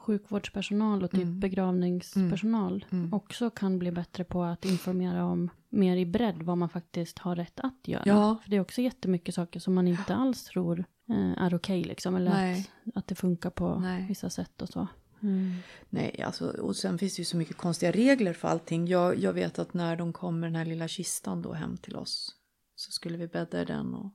sjukvårdspersonal 0.00 1.02
och 1.02 1.10
typ 1.10 1.28
begravningspersonal 1.28 2.84
också 3.12 3.50
kan 3.50 3.78
bli 3.78 3.92
bättre 3.92 4.24
på 4.24 4.42
att 4.42 4.64
informera 4.64 5.24
om 5.24 5.50
mer 5.68 5.96
i 5.96 6.06
bredd 6.06 6.42
vad 6.42 6.58
man 6.58 6.68
faktiskt 6.68 7.18
har 7.18 7.36
rätt 7.36 7.60
att 7.60 7.88
göra. 7.88 8.02
Ja. 8.06 8.36
För 8.42 8.50
det 8.50 8.56
är 8.56 8.60
också 8.60 8.80
jättemycket 8.80 9.34
saker 9.34 9.60
som 9.60 9.74
man 9.74 9.88
inte 9.88 10.14
alls 10.14 10.44
tror 10.44 10.84
eh, 11.08 11.42
är 11.42 11.54
okej 11.54 11.84
liksom. 11.84 12.16
Eller 12.16 12.30
Nej. 12.30 12.70
att, 12.86 12.96
att 12.96 13.06
det 13.06 13.14
funkar 13.14 13.50
på 13.50 13.80
Nej. 13.80 14.06
vissa 14.08 14.30
sätt 14.30 14.62
och 14.62 14.68
så. 14.68 14.88
Mm. 15.22 15.54
Nej, 15.88 16.22
alltså, 16.22 16.50
och 16.50 16.76
sen 16.76 16.98
finns 16.98 17.16
det 17.16 17.20
ju 17.20 17.24
så 17.24 17.36
mycket 17.36 17.56
konstiga 17.56 17.92
regler 17.92 18.32
för 18.32 18.48
allting. 18.48 18.86
Jag, 18.86 19.18
jag 19.18 19.32
vet 19.32 19.58
att 19.58 19.74
när 19.74 19.96
de 19.96 20.12
kom 20.12 20.40
med 20.40 20.46
den 20.46 20.56
här 20.56 20.64
lilla 20.64 20.88
kistan 20.88 21.42
då 21.42 21.52
hem 21.52 21.76
till 21.76 21.96
oss 21.96 22.36
så 22.74 22.92
skulle 22.92 23.18
vi 23.18 23.28
bädda 23.28 23.64
den 23.64 23.94
och 23.94 24.12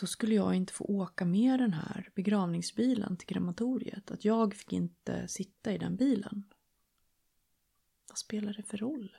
då 0.00 0.06
skulle 0.06 0.34
jag 0.34 0.54
inte 0.54 0.72
få 0.72 0.84
åka 0.84 1.24
med 1.24 1.60
den 1.60 1.72
här 1.72 2.10
begravningsbilen 2.14 3.16
till 3.16 3.26
krematoriet. 3.28 4.10
Att 4.10 4.24
jag 4.24 4.54
fick 4.54 4.72
inte 4.72 5.28
sitta 5.28 5.72
i 5.72 5.78
den 5.78 5.96
bilen. 5.96 6.44
Vad 8.08 8.18
spelar 8.18 8.52
det 8.52 8.62
för 8.62 8.76
roll? 8.76 9.16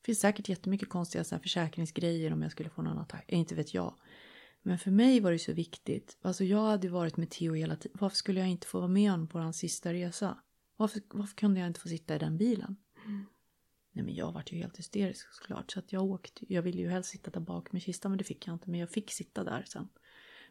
Det 0.00 0.06
finns 0.06 0.20
säkert 0.20 0.48
jättemycket 0.48 0.88
konstiga 0.88 1.24
så 1.24 1.34
här 1.34 1.42
försäkringsgrejer 1.42 2.32
om 2.32 2.42
jag 2.42 2.52
skulle 2.52 2.70
få 2.70 2.82
någon 2.82 2.98
attack. 2.98 3.24
Eh, 3.28 3.38
inte 3.38 3.54
vet 3.54 3.74
jag. 3.74 3.94
Men 4.62 4.78
för 4.78 4.90
mig 4.90 5.20
var 5.20 5.32
det 5.32 5.38
så 5.38 5.52
viktigt. 5.52 6.18
Alltså 6.22 6.44
jag 6.44 6.62
hade 6.62 6.88
varit 6.88 7.16
med 7.16 7.30
Theo 7.30 7.54
hela 7.54 7.76
tiden. 7.76 7.98
Varför 8.00 8.16
skulle 8.16 8.40
jag 8.40 8.48
inte 8.48 8.66
få 8.66 8.78
vara 8.78 8.88
med 8.88 9.10
honom 9.10 9.28
på 9.28 9.38
hans 9.38 9.58
sista 9.58 9.92
resa? 9.92 10.38
Varför, 10.76 11.02
varför 11.08 11.36
kunde 11.36 11.60
jag 11.60 11.66
inte 11.66 11.80
få 11.80 11.88
sitta 11.88 12.14
i 12.14 12.18
den 12.18 12.38
bilen? 12.38 12.76
Mm. 13.04 13.26
Nej 13.96 14.04
men 14.04 14.14
jag 14.14 14.32
vart 14.32 14.52
ju 14.52 14.56
helt 14.56 14.78
hysterisk 14.78 15.34
såklart. 15.34 15.70
Så 15.70 15.78
att 15.78 15.92
jag 15.92 16.04
åkte. 16.04 16.54
Jag 16.54 16.62
ville 16.62 16.82
ju 16.82 16.88
helst 16.88 17.10
sitta 17.10 17.30
där 17.30 17.40
bak 17.40 17.72
med 17.72 17.82
kistan 17.82 18.10
men 18.10 18.18
det 18.18 18.24
fick 18.24 18.46
jag 18.46 18.54
inte. 18.54 18.70
Men 18.70 18.80
jag 18.80 18.90
fick 18.90 19.10
sitta 19.10 19.44
där 19.44 19.64
sen. 19.66 19.88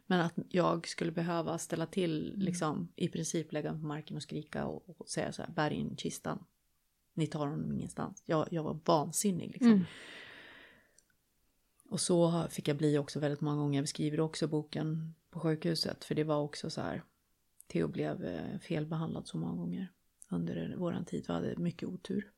Men 0.06 0.20
att 0.20 0.34
jag 0.48 0.88
skulle 0.88 1.12
behöva 1.12 1.58
ställa 1.58 1.86
till 1.86 2.32
liksom 2.36 2.88
i 2.96 3.08
princip 3.08 3.52
lägga 3.52 3.72
mig 3.72 3.80
på 3.80 3.86
marken 3.86 4.16
och 4.16 4.22
skrika 4.22 4.66
och, 4.66 5.00
och 5.00 5.08
säga 5.08 5.32
så 5.32 5.42
här 5.42 5.50
bär 5.50 5.70
in 5.70 5.96
kistan. 5.96 6.44
Ni 7.14 7.26
tar 7.26 7.46
honom 7.46 7.72
ingenstans. 7.72 8.22
Jag, 8.26 8.48
jag 8.50 8.62
var 8.62 8.78
vansinnig 8.84 9.50
liksom. 9.50 9.72
Mm. 9.72 9.84
Och 11.88 12.00
så 12.00 12.46
fick 12.50 12.68
jag 12.68 12.76
bli 12.76 12.98
också 12.98 13.20
väldigt 13.20 13.40
många 13.40 13.56
gånger. 13.56 13.78
Jag 13.78 13.84
beskriver 13.84 14.20
också 14.20 14.46
boken 14.46 15.14
på 15.30 15.40
sjukhuset. 15.40 16.04
För 16.04 16.14
det 16.14 16.24
var 16.24 16.42
också 16.42 16.70
så 16.70 16.80
här. 16.80 17.02
Theo 17.66 17.88
blev 17.88 18.24
eh, 18.24 18.58
felbehandlad 18.58 19.28
så 19.28 19.38
många 19.38 19.56
gånger 19.56 19.92
under 20.28 20.76
våran 20.76 21.04
tid. 21.04 21.24
Vi 21.26 21.32
hade 21.32 21.56
mycket 21.56 21.88
otur. 21.88 22.32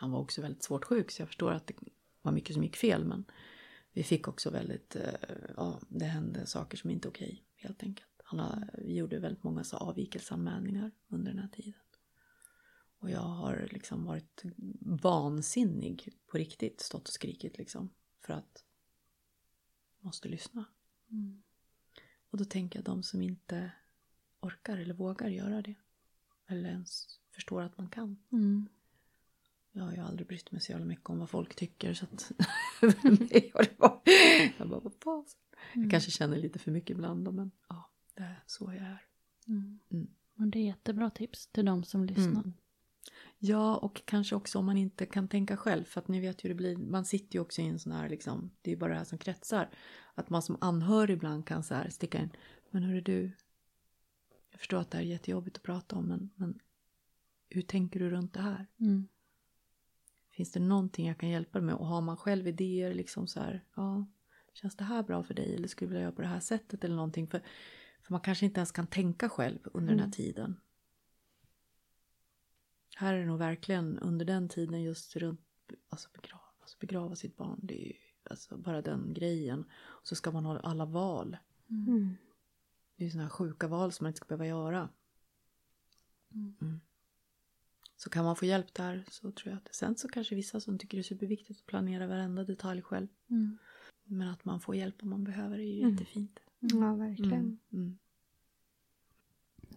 Han 0.00 0.10
var 0.10 0.20
också 0.20 0.42
väldigt 0.42 0.62
svårt 0.62 0.84
sjuk 0.84 1.10
så 1.10 1.22
jag 1.22 1.28
förstår 1.28 1.52
att 1.52 1.66
det 1.66 1.74
var 2.22 2.32
mycket 2.32 2.54
som 2.54 2.64
gick 2.64 2.76
fel. 2.76 3.04
Men 3.04 3.24
vi 3.92 4.02
fick 4.02 4.28
också 4.28 4.50
väldigt, 4.50 4.96
eh, 4.96 5.14
ja 5.56 5.80
det 5.88 6.04
hände 6.04 6.46
saker 6.46 6.76
som 6.78 6.90
inte 6.90 7.08
är 7.08 7.10
okej 7.10 7.44
helt 7.54 7.82
enkelt. 7.82 8.08
Han 8.24 8.38
har, 8.38 8.70
vi 8.78 8.96
gjorde 8.96 9.18
väldigt 9.18 9.42
många 9.42 9.64
så 9.64 9.76
avvikelseanmälningar 9.76 10.90
under 11.08 11.32
den 11.32 11.42
här 11.42 11.48
tiden. 11.48 11.80
Och 12.98 13.10
jag 13.10 13.20
har 13.20 13.68
liksom 13.70 14.04
varit 14.04 14.42
vansinnig 14.80 16.08
på 16.26 16.38
riktigt, 16.38 16.80
stått 16.80 17.08
och 17.08 17.14
skrikit 17.14 17.58
liksom. 17.58 17.90
För 18.20 18.32
att 18.32 18.64
måste 20.00 20.28
lyssna. 20.28 20.64
Och 22.30 22.38
då 22.38 22.44
tänker 22.44 22.78
jag 22.78 22.84
de 22.84 23.02
som 23.02 23.22
inte 23.22 23.70
orkar 24.40 24.78
eller 24.78 24.94
vågar 24.94 25.28
göra 25.28 25.62
det. 25.62 25.74
Eller 26.46 26.70
ens 26.70 27.20
förstår 27.30 27.62
att 27.62 27.78
man 27.78 27.88
kan. 27.88 28.16
Mm. 28.32 28.68
Jag 29.72 29.84
har 29.84 29.92
ju 29.92 30.00
aldrig 30.00 30.28
brytt 30.28 30.52
mig 30.52 30.60
så 30.60 30.72
jävla 30.72 30.86
mycket 30.86 31.10
om 31.10 31.18
vad 31.18 31.30
folk 31.30 31.54
tycker 31.54 31.94
så 31.94 32.04
att 32.04 32.32
för 32.80 33.10
mig 33.10 33.50
har 33.54 33.62
det 33.62 33.78
varit... 33.78 34.08
Jag 34.58 34.68
bara, 34.68 34.80
vad 34.80 34.94
fasen. 35.04 35.40
Jag 35.74 35.90
kanske 35.90 36.10
känner 36.10 36.36
lite 36.36 36.58
för 36.58 36.70
mycket 36.70 36.90
ibland 36.90 37.24
då, 37.24 37.32
men 37.32 37.50
ja, 37.68 37.90
det 38.14 38.22
är 38.22 38.42
så 38.46 38.64
jag 38.64 38.82
är. 38.82 39.02
Mm. 39.48 39.78
Mm. 39.90 40.08
Och 40.38 40.46
det 40.46 40.58
är 40.58 40.64
jättebra 40.64 41.10
tips 41.10 41.46
till 41.46 41.64
de 41.64 41.84
som 41.84 42.04
lyssnar. 42.04 42.40
Mm. 42.40 42.52
Ja, 43.38 43.76
och 43.76 44.02
kanske 44.04 44.36
också 44.36 44.58
om 44.58 44.66
man 44.66 44.76
inte 44.76 45.06
kan 45.06 45.28
tänka 45.28 45.56
själv. 45.56 45.84
För 45.84 46.00
att 46.00 46.08
ni 46.08 46.20
vet 46.20 46.44
hur 46.44 46.48
det 46.48 46.54
blir. 46.54 46.76
Man 46.76 47.04
sitter 47.04 47.34
ju 47.34 47.40
också 47.40 47.62
i 47.62 47.66
en 47.66 47.78
sån 47.78 47.92
här 47.92 48.08
liksom. 48.08 48.50
Det 48.62 48.70
är 48.70 48.74
ju 48.74 48.78
bara 48.78 48.92
det 48.92 48.98
här 48.98 49.04
som 49.04 49.18
kretsar. 49.18 49.70
Att 50.14 50.30
man 50.30 50.42
som 50.42 50.56
anhörig 50.60 51.14
ibland 51.14 51.46
kan 51.46 51.62
så 51.62 51.74
här 51.74 51.90
sticka 51.90 52.22
in. 52.22 52.30
Men 52.70 52.82
hur 52.82 52.96
är 52.96 53.00
du? 53.00 53.30
Jag 54.50 54.60
förstår 54.60 54.78
att 54.78 54.90
det 54.90 54.96
här 54.96 55.04
är 55.04 55.08
jättejobbigt 55.08 55.56
att 55.56 55.62
prata 55.62 55.96
om. 55.96 56.06
Men, 56.06 56.30
men 56.34 56.58
hur 57.48 57.62
tänker 57.62 58.00
du 58.00 58.10
runt 58.10 58.34
det 58.34 58.42
här? 58.42 58.66
Mm. 58.80 59.08
Finns 60.38 60.52
det 60.52 60.60
någonting 60.60 61.08
jag 61.08 61.18
kan 61.18 61.28
hjälpa 61.28 61.58
dig 61.58 61.66
med? 61.66 61.74
Och 61.74 61.86
har 61.86 62.00
man 62.00 62.16
själv 62.16 62.48
idéer 62.48 62.94
liksom 62.94 63.26
så 63.26 63.40
här. 63.40 63.64
Ja, 63.74 64.06
känns 64.52 64.76
det 64.76 64.84
här 64.84 65.02
bra 65.02 65.22
för 65.22 65.34
dig? 65.34 65.54
Eller 65.54 65.68
skulle 65.68 65.86
du 65.86 65.90
vilja 65.90 66.02
göra 66.02 66.12
på 66.12 66.22
det 66.22 66.28
här 66.28 66.40
sättet 66.40 66.84
eller 66.84 66.96
någonting? 66.96 67.26
För, 67.26 67.42
för 68.02 68.12
man 68.12 68.20
kanske 68.20 68.46
inte 68.46 68.58
ens 68.58 68.72
kan 68.72 68.86
tänka 68.86 69.28
själv 69.28 69.58
under 69.64 69.94
den 69.94 70.04
här 70.04 70.10
tiden. 70.10 70.60
Här 72.96 73.14
är 73.14 73.20
det 73.20 73.26
nog 73.26 73.38
verkligen 73.38 73.98
under 73.98 74.24
den 74.26 74.48
tiden 74.48 74.82
just 74.82 75.16
runt 75.16 75.40
alltså 75.88 76.08
begrava, 76.12 76.42
alltså 76.60 76.76
begrava 76.80 77.16
sitt 77.16 77.36
barn. 77.36 77.60
Det 77.62 77.82
är 77.82 77.86
ju 77.86 77.96
alltså 78.30 78.56
bara 78.56 78.82
den 78.82 79.14
grejen. 79.14 79.64
Och 79.72 80.06
så 80.06 80.14
ska 80.14 80.30
man 80.30 80.44
ha 80.44 80.60
alla 80.60 80.84
val. 80.84 81.36
Mm. 81.70 82.16
Det 82.96 83.02
är 83.02 83.04
ju 83.04 83.10
sådana 83.10 83.24
här 83.24 83.30
sjuka 83.30 83.68
val 83.68 83.92
som 83.92 84.04
man 84.04 84.10
inte 84.10 84.16
ska 84.16 84.26
behöva 84.26 84.46
göra. 84.46 84.88
Mm. 86.34 86.80
Så 88.00 88.10
kan 88.10 88.24
man 88.24 88.36
få 88.36 88.44
hjälp 88.44 88.74
där 88.74 89.04
så 89.10 89.30
tror 89.32 89.52
jag 89.52 89.56
att 89.56 89.74
sen 89.74 89.96
så 89.96 90.08
kanske 90.08 90.34
vissa 90.34 90.60
som 90.60 90.78
tycker 90.78 90.96
det 90.98 91.00
är 91.00 91.02
superviktigt 91.02 91.60
att 91.60 91.66
planera 91.66 92.06
varenda 92.06 92.44
detalj 92.44 92.82
själv. 92.82 93.06
Mm. 93.30 93.58
Men 94.04 94.28
att 94.28 94.44
man 94.44 94.60
får 94.60 94.74
hjälp 94.76 95.02
om 95.02 95.10
man 95.10 95.24
behöver 95.24 95.58
är 95.58 95.62
ju 95.62 95.78
Mm. 95.80 95.90
jättefint. 95.92 96.40
Ja, 96.60 96.94
verkligen. 96.94 97.32
Mm. 97.32 97.58
Mm. 97.72 97.98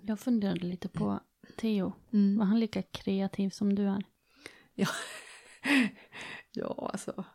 Jag 0.01 0.19
funderade 0.19 0.65
lite 0.65 0.89
på 0.89 1.19
Theo. 1.57 1.93
Mm. 2.11 2.37
Var 2.37 2.45
han 2.45 2.59
lika 2.59 2.81
kreativ 2.81 3.49
som 3.49 3.75
du 3.75 3.87
är? 3.87 4.03
Ja. 4.73 4.87
ja, 6.51 6.89
alltså. 6.93 7.25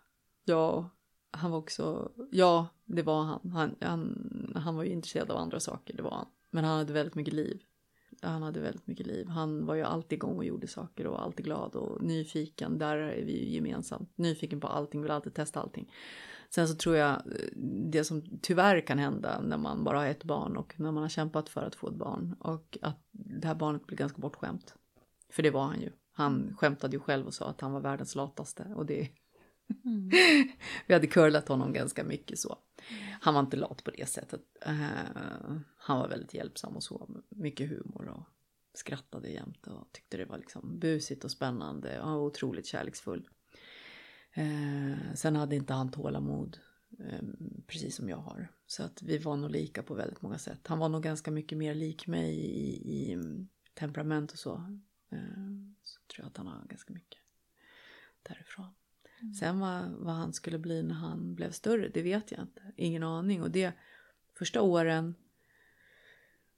Ja, 0.45 0.91
han 1.31 1.51
var 1.51 1.59
också. 1.59 2.13
Ja, 2.31 2.69
det 2.85 3.03
var 3.03 3.23
han. 3.23 3.51
Han, 3.51 3.77
han. 3.81 4.53
han 4.57 4.77
var 4.77 4.85
ju 4.85 4.91
intresserad 4.91 5.31
av 5.31 5.37
andra 5.37 5.61
saker, 5.61 5.97
det 5.97 6.03
var 6.03 6.11
han. 6.15 6.27
Men 6.51 6.65
han 6.65 6.79
hade 6.79 6.93
väldigt 6.93 7.15
mycket 7.15 7.35
liv. 7.35 7.63
Han 8.23 8.43
hade 8.43 8.61
väldigt 8.61 8.87
mycket 8.87 9.07
liv. 9.07 9.29
Han 9.29 9.67
var 9.67 9.75
ju 9.75 9.83
alltid 9.83 10.17
igång 10.17 10.37
och 10.37 10.45
gjorde 10.45 10.67
saker 10.67 11.07
och 11.07 11.23
alltid 11.23 11.45
glad 11.45 11.75
och 11.75 12.03
nyfiken. 12.03 12.79
Där 12.79 12.97
är 12.97 13.25
vi 13.25 13.33
ju 13.33 13.55
gemensamt. 13.55 14.19
Nyfiken 14.19 14.61
på 14.61 14.67
allting, 14.67 15.03
vill 15.03 15.11
alltid 15.11 15.35
testa 15.35 15.61
allting. 15.61 15.93
Sen 16.51 16.69
så 16.69 16.75
tror 16.75 16.97
jag 16.97 17.11
eh, 17.11 17.23
det 17.91 18.05
som 18.05 18.23
tyvärr 18.43 18.81
kan 18.81 18.99
hända 18.99 19.41
när 19.41 19.59
man 19.59 19.85
bara 19.85 19.99
har 19.99 20.07
ett 20.07 20.25
barn 20.25 20.57
och 20.57 20.81
när 20.81 20.93
man 20.93 21.03
har 21.03 21.09
kämpat 21.09 21.49
för 21.49 21.63
att 21.63 21.75
få 21.75 21.89
ett 21.89 21.95
barn 21.95 22.37
och 22.41 22.79
att 22.83 23.07
det 23.11 23.49
här 23.49 23.55
barnet 23.55 23.87
blir 23.87 23.99
ganska 23.99 24.19
bortskämt. 24.19 24.75
För 25.31 25.43
det 25.43 25.51
var 25.51 25.65
han 25.65 25.81
ju. 25.81 25.91
Han 26.13 26.57
skämtade 26.59 26.97
ju 26.97 27.01
själv 27.01 27.27
och 27.27 27.35
sa 27.35 27.47
att 27.49 27.61
han 27.61 27.73
var 27.73 27.81
världens 27.81 28.15
lataste 28.15 28.73
och 28.77 28.87
det 28.87 29.09
Mm. 29.85 30.11
vi 30.87 30.95
hade 30.95 31.07
curlat 31.07 31.49
honom 31.49 31.73
ganska 31.73 32.05
mycket 32.05 32.39
så. 32.39 32.59
Han 33.21 33.35
var 33.35 33.41
inte 33.41 33.57
lat 33.57 33.85
på 33.85 33.91
det 33.91 34.09
sättet. 34.09 34.41
Uh, 34.67 35.57
han 35.77 35.99
var 35.99 36.09
väldigt 36.09 36.35
hjälpsam 36.35 36.77
och 36.77 36.83
så. 36.83 37.23
Mycket 37.29 37.69
humor 37.69 38.09
och 38.09 38.25
skrattade 38.75 39.29
jämt 39.29 39.67
och 39.67 39.93
tyckte 39.93 40.17
det 40.17 40.25
var 40.25 40.39
liksom 40.39 40.79
busigt 40.79 41.25
och 41.25 41.31
spännande. 41.31 42.01
Och 42.01 42.09
han 42.09 42.19
var 42.19 42.27
otroligt 42.27 42.67
kärleksfull. 42.67 43.29
Uh, 44.39 45.15
sen 45.15 45.37
hade 45.37 45.57
inte 45.57 45.73
han 45.73 45.91
tålamod. 45.91 46.59
Ehm, 46.99 47.63
precis 47.67 47.97
som 47.97 48.09
jag 48.09 48.17
har. 48.17 48.53
Så 48.67 48.83
att 48.83 49.03
vi 49.03 49.19
var 49.19 49.37
nog 49.37 49.51
lika 49.51 49.83
på 49.83 49.95
väldigt 49.95 50.23
många 50.23 50.39
sätt. 50.39 50.67
Han 50.67 50.79
var 50.79 50.89
nog 50.89 51.03
ganska 51.03 51.31
mycket 51.31 51.59
mer 51.59 51.75
lik 51.75 52.07
mig 52.07 52.35
i, 52.35 53.13
i 53.13 53.19
temperament 53.75 54.33
och 54.33 54.39
så. 54.39 54.55
Eh, 55.11 55.19
så 55.83 56.01
tror 56.07 56.25
jag 56.25 56.27
att 56.27 56.37
han 56.37 56.47
har 56.47 56.67
ganska 56.67 56.93
mycket 56.93 57.21
därifrån. 58.23 58.75
Mm. 59.21 59.35
Sen 59.35 59.61
vad, 59.61 59.91
vad 59.91 60.15
han 60.15 60.33
skulle 60.33 60.59
bli 60.59 60.83
när 60.83 60.95
han 60.95 61.35
blev 61.35 61.51
större, 61.51 61.89
det 61.89 62.03
vet 62.03 62.31
jag 62.31 62.41
inte. 62.41 62.63
Ingen 62.77 63.03
aning. 63.03 63.43
Och 63.43 63.51
det 63.51 63.73
första 64.39 64.63
åren 64.63 65.15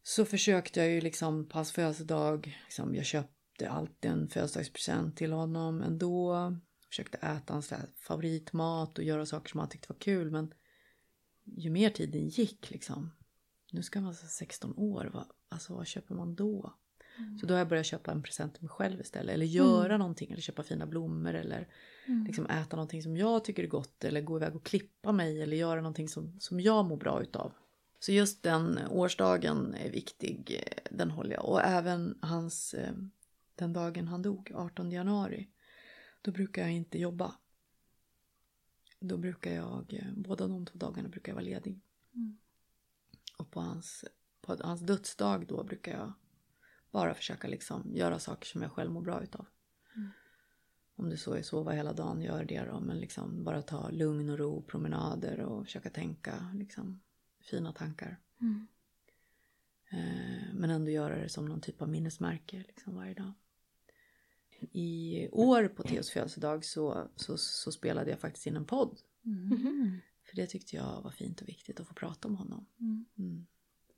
så 0.03 0.25
försökte 0.25 0.81
jag 0.81 0.91
ju 0.91 1.01
liksom 1.01 1.49
på 1.49 1.59
hans 1.59 1.73
födelsedag, 1.73 2.59
liksom, 2.65 2.95
jag 2.95 3.05
köpte 3.05 3.71
alltid 3.71 4.11
en 4.11 4.29
födelsedagspresent 4.29 5.17
till 5.17 5.33
honom 5.33 5.83
ändå. 5.83 6.57
Försökte 6.89 7.19
äta 7.19 7.53
hans 7.53 7.73
favoritmat 7.97 8.99
och 8.99 9.05
göra 9.05 9.27
saker 9.27 9.51
som 9.51 9.61
han 9.61 9.69
tyckte 9.69 9.93
var 9.93 9.99
kul. 9.99 10.31
Men 10.31 10.55
ju 11.45 11.71
mer 11.71 11.91
tiden 11.91 12.29
gick 12.29 12.71
liksom, 12.71 13.11
nu 13.73 13.83
ska 13.83 14.01
man 14.01 14.09
alltså 14.09 14.25
vara 14.25 14.31
16 14.31 14.75
år, 14.77 15.11
vad, 15.13 15.27
alltså 15.49 15.75
vad 15.75 15.87
köper 15.87 16.15
man 16.15 16.35
då? 16.35 16.75
Så 17.41 17.47
då 17.47 17.55
har 17.55 17.59
jag 17.59 17.69
börjat 17.69 17.87
köpa 17.87 18.13
en 18.13 18.23
present 18.23 18.55
till 18.55 18.63
mig 18.63 18.71
själv 18.71 19.01
istället. 19.01 19.35
Eller 19.35 19.47
göra 19.47 19.97
någonting. 19.97 20.33
Eller 20.33 20.43
köpa 20.43 20.63
fina 20.63 20.87
blommor. 20.87 21.35
Eller 21.35 21.69
liksom 22.27 22.47
äta 22.47 22.77
någonting 22.77 23.03
som 23.03 23.17
jag 23.17 23.45
tycker 23.45 23.63
är 23.63 23.67
gott. 23.67 24.05
Eller 24.05 24.21
gå 24.21 24.37
iväg 24.37 24.57
och 24.57 24.65
klippa 24.65 25.13
mig. 25.13 25.43
Eller 25.43 25.57
göra 25.57 25.81
någonting 25.81 26.09
som, 26.09 26.41
som 26.41 26.61
jag 26.61 26.85
mår 26.85 26.97
bra 26.97 27.23
utav. 27.23 27.53
Så 28.01 28.13
just 28.13 28.43
den 28.43 28.79
årsdagen 28.91 29.75
är 29.75 29.91
viktig. 29.91 30.63
Den 30.91 31.11
håller 31.11 31.35
jag. 31.35 31.45
Och 31.45 31.61
även 31.65 32.19
hans, 32.23 32.75
eh, 32.75 32.93
den 33.55 33.73
dagen 33.73 34.09
han 34.09 34.23
dog, 34.23 34.53
18 34.55 34.93
januari. 34.93 35.49
Då 36.23 36.31
brukar 36.31 36.63
jag 36.63 36.73
inte 36.73 36.99
jobba. 36.99 37.35
Då 39.01 39.17
brukar 39.17 39.51
jag, 39.51 39.95
eh, 39.95 40.13
båda 40.17 40.49
de 40.49 40.67
två 40.67 40.79
dagarna 40.79 41.09
brukar 41.09 41.33
jag 41.33 41.35
vara 41.35 41.45
ledig. 41.45 41.81
Och 43.37 43.51
på 43.51 43.61
hans, 43.61 44.05
på 44.41 44.57
hans 44.61 44.81
dödsdag 44.81 45.47
då 45.47 45.65
brukar 45.65 45.93
jag 45.93 46.13
bara 46.91 47.15
försöka 47.15 47.49
liksom 47.49 47.95
göra 47.95 48.19
saker 48.19 48.47
som 48.47 48.63
jag 48.63 48.73
själv 48.73 48.91
mår 48.91 49.03
bra 49.03 49.23
utav. 49.23 49.47
Om 50.97 51.11
det 51.11 51.17
så 51.17 51.35
är 51.35 51.43
sova 51.43 51.73
hela 51.73 51.93
dagen, 51.93 52.23
gör 52.23 52.45
det 52.45 52.65
då. 52.65 52.81
Men 52.81 52.99
liksom 52.99 53.45
bara 53.45 53.63
ta 53.63 53.91
lugn 53.91 54.31
och 54.31 54.39
ro, 54.39 54.63
promenader 54.63 55.41
och 55.41 55.65
försöka 55.65 55.91
tänka 55.91 56.53
liksom 56.55 57.01
fina 57.41 57.73
tankar. 57.73 58.21
Eh, 59.91 60.55
men 60.55 60.71
ändå 60.71 60.91
göra 60.91 61.17
det 61.17 61.29
som 61.29 61.47
någon 61.47 61.61
typ 61.61 61.83
av 61.83 61.89
minnesmärke 61.89 62.65
liksom 62.67 62.95
varje 62.95 63.15
dag. 63.15 63.33
I 64.73 65.29
år 65.33 65.69
på 65.69 65.83
Theos 65.83 66.11
födelsedag 66.11 66.65
så, 66.65 67.09
så, 67.17 67.39
så 67.39 67.73
spelade 67.73 68.11
jag 68.11 68.21
faktiskt 68.21 68.47
in 68.47 68.57
en 68.57 68.65
podd. 68.65 68.99
För 70.25 70.37
det 70.37 70.47
tyckte 70.47 70.77
jag 70.77 71.03
var 71.03 71.11
fint 71.11 71.41
och 71.41 71.49
viktigt 71.49 71.81
att 71.81 71.87
få 71.87 71.95
prata 71.95 72.29
om 72.29 72.37
honom. 72.37 72.67
Mm. 73.19 73.47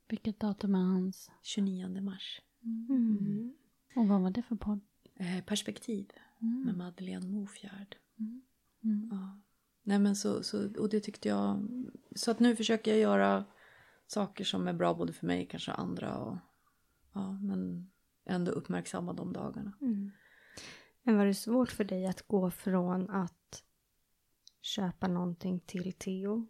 Vilket 0.09 0.41
datum 0.41 0.75
är 0.75 0.79
hans? 0.79 1.31
29 1.43 2.01
mars. 2.01 2.41
Mm. 2.63 3.55
Och 3.97 4.09
vad 4.09 4.21
var 4.21 4.31
det 4.31 4.43
för 4.43 4.57
podd? 4.57 4.81
Eh, 5.15 5.45
perspektiv 5.45 6.11
med 6.39 6.77
Madeleine 6.77 7.27
Mofjärd. 7.27 7.97
Mm. 8.83 9.09
Ja. 9.11 9.41
Nej 9.83 9.99
men 9.99 10.17
så, 10.17 10.43
så, 10.43 10.79
och 10.79 10.89
det 10.89 11.01
tyckte 11.01 11.29
jag. 11.29 11.69
Så 12.15 12.31
att 12.31 12.41
nu 12.41 12.57
försöker 12.57 12.91
jag 12.91 13.01
göra 13.01 13.45
saker 14.07 14.45
som 14.45 14.69
är 14.69 14.73
bra 14.73 14.95
både 14.95 15.13
för 15.13 15.27
mig 15.27 15.47
kanske 15.47 15.73
andra 15.73 16.19
och 16.19 16.37
ja 17.13 17.33
men 17.33 17.91
ändå 18.25 18.53
uppmärksamma 18.53 19.13
de 19.13 19.33
dagarna. 19.33 19.73
Men 21.03 21.17
var 21.17 21.27
det 21.27 21.35
svårt 21.35 21.71
för 21.71 21.85
dig 21.85 22.07
att 22.07 22.23
gå 22.23 22.51
från 22.51 23.11
att 23.11 23.63
köpa 24.63 25.09
någonting 25.09 25.61
till 25.61 25.93
Theo 25.93 26.47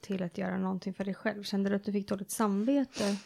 till 0.00 0.22
att 0.22 0.38
göra 0.38 0.58
någonting 0.58 0.94
för 0.94 1.04
dig 1.04 1.14
själv? 1.14 1.42
Kände 1.42 1.70
du 1.70 1.76
att 1.76 1.84
du 1.84 1.92
fick 1.92 2.08
dåligt 2.08 2.30
samvete 2.30 3.16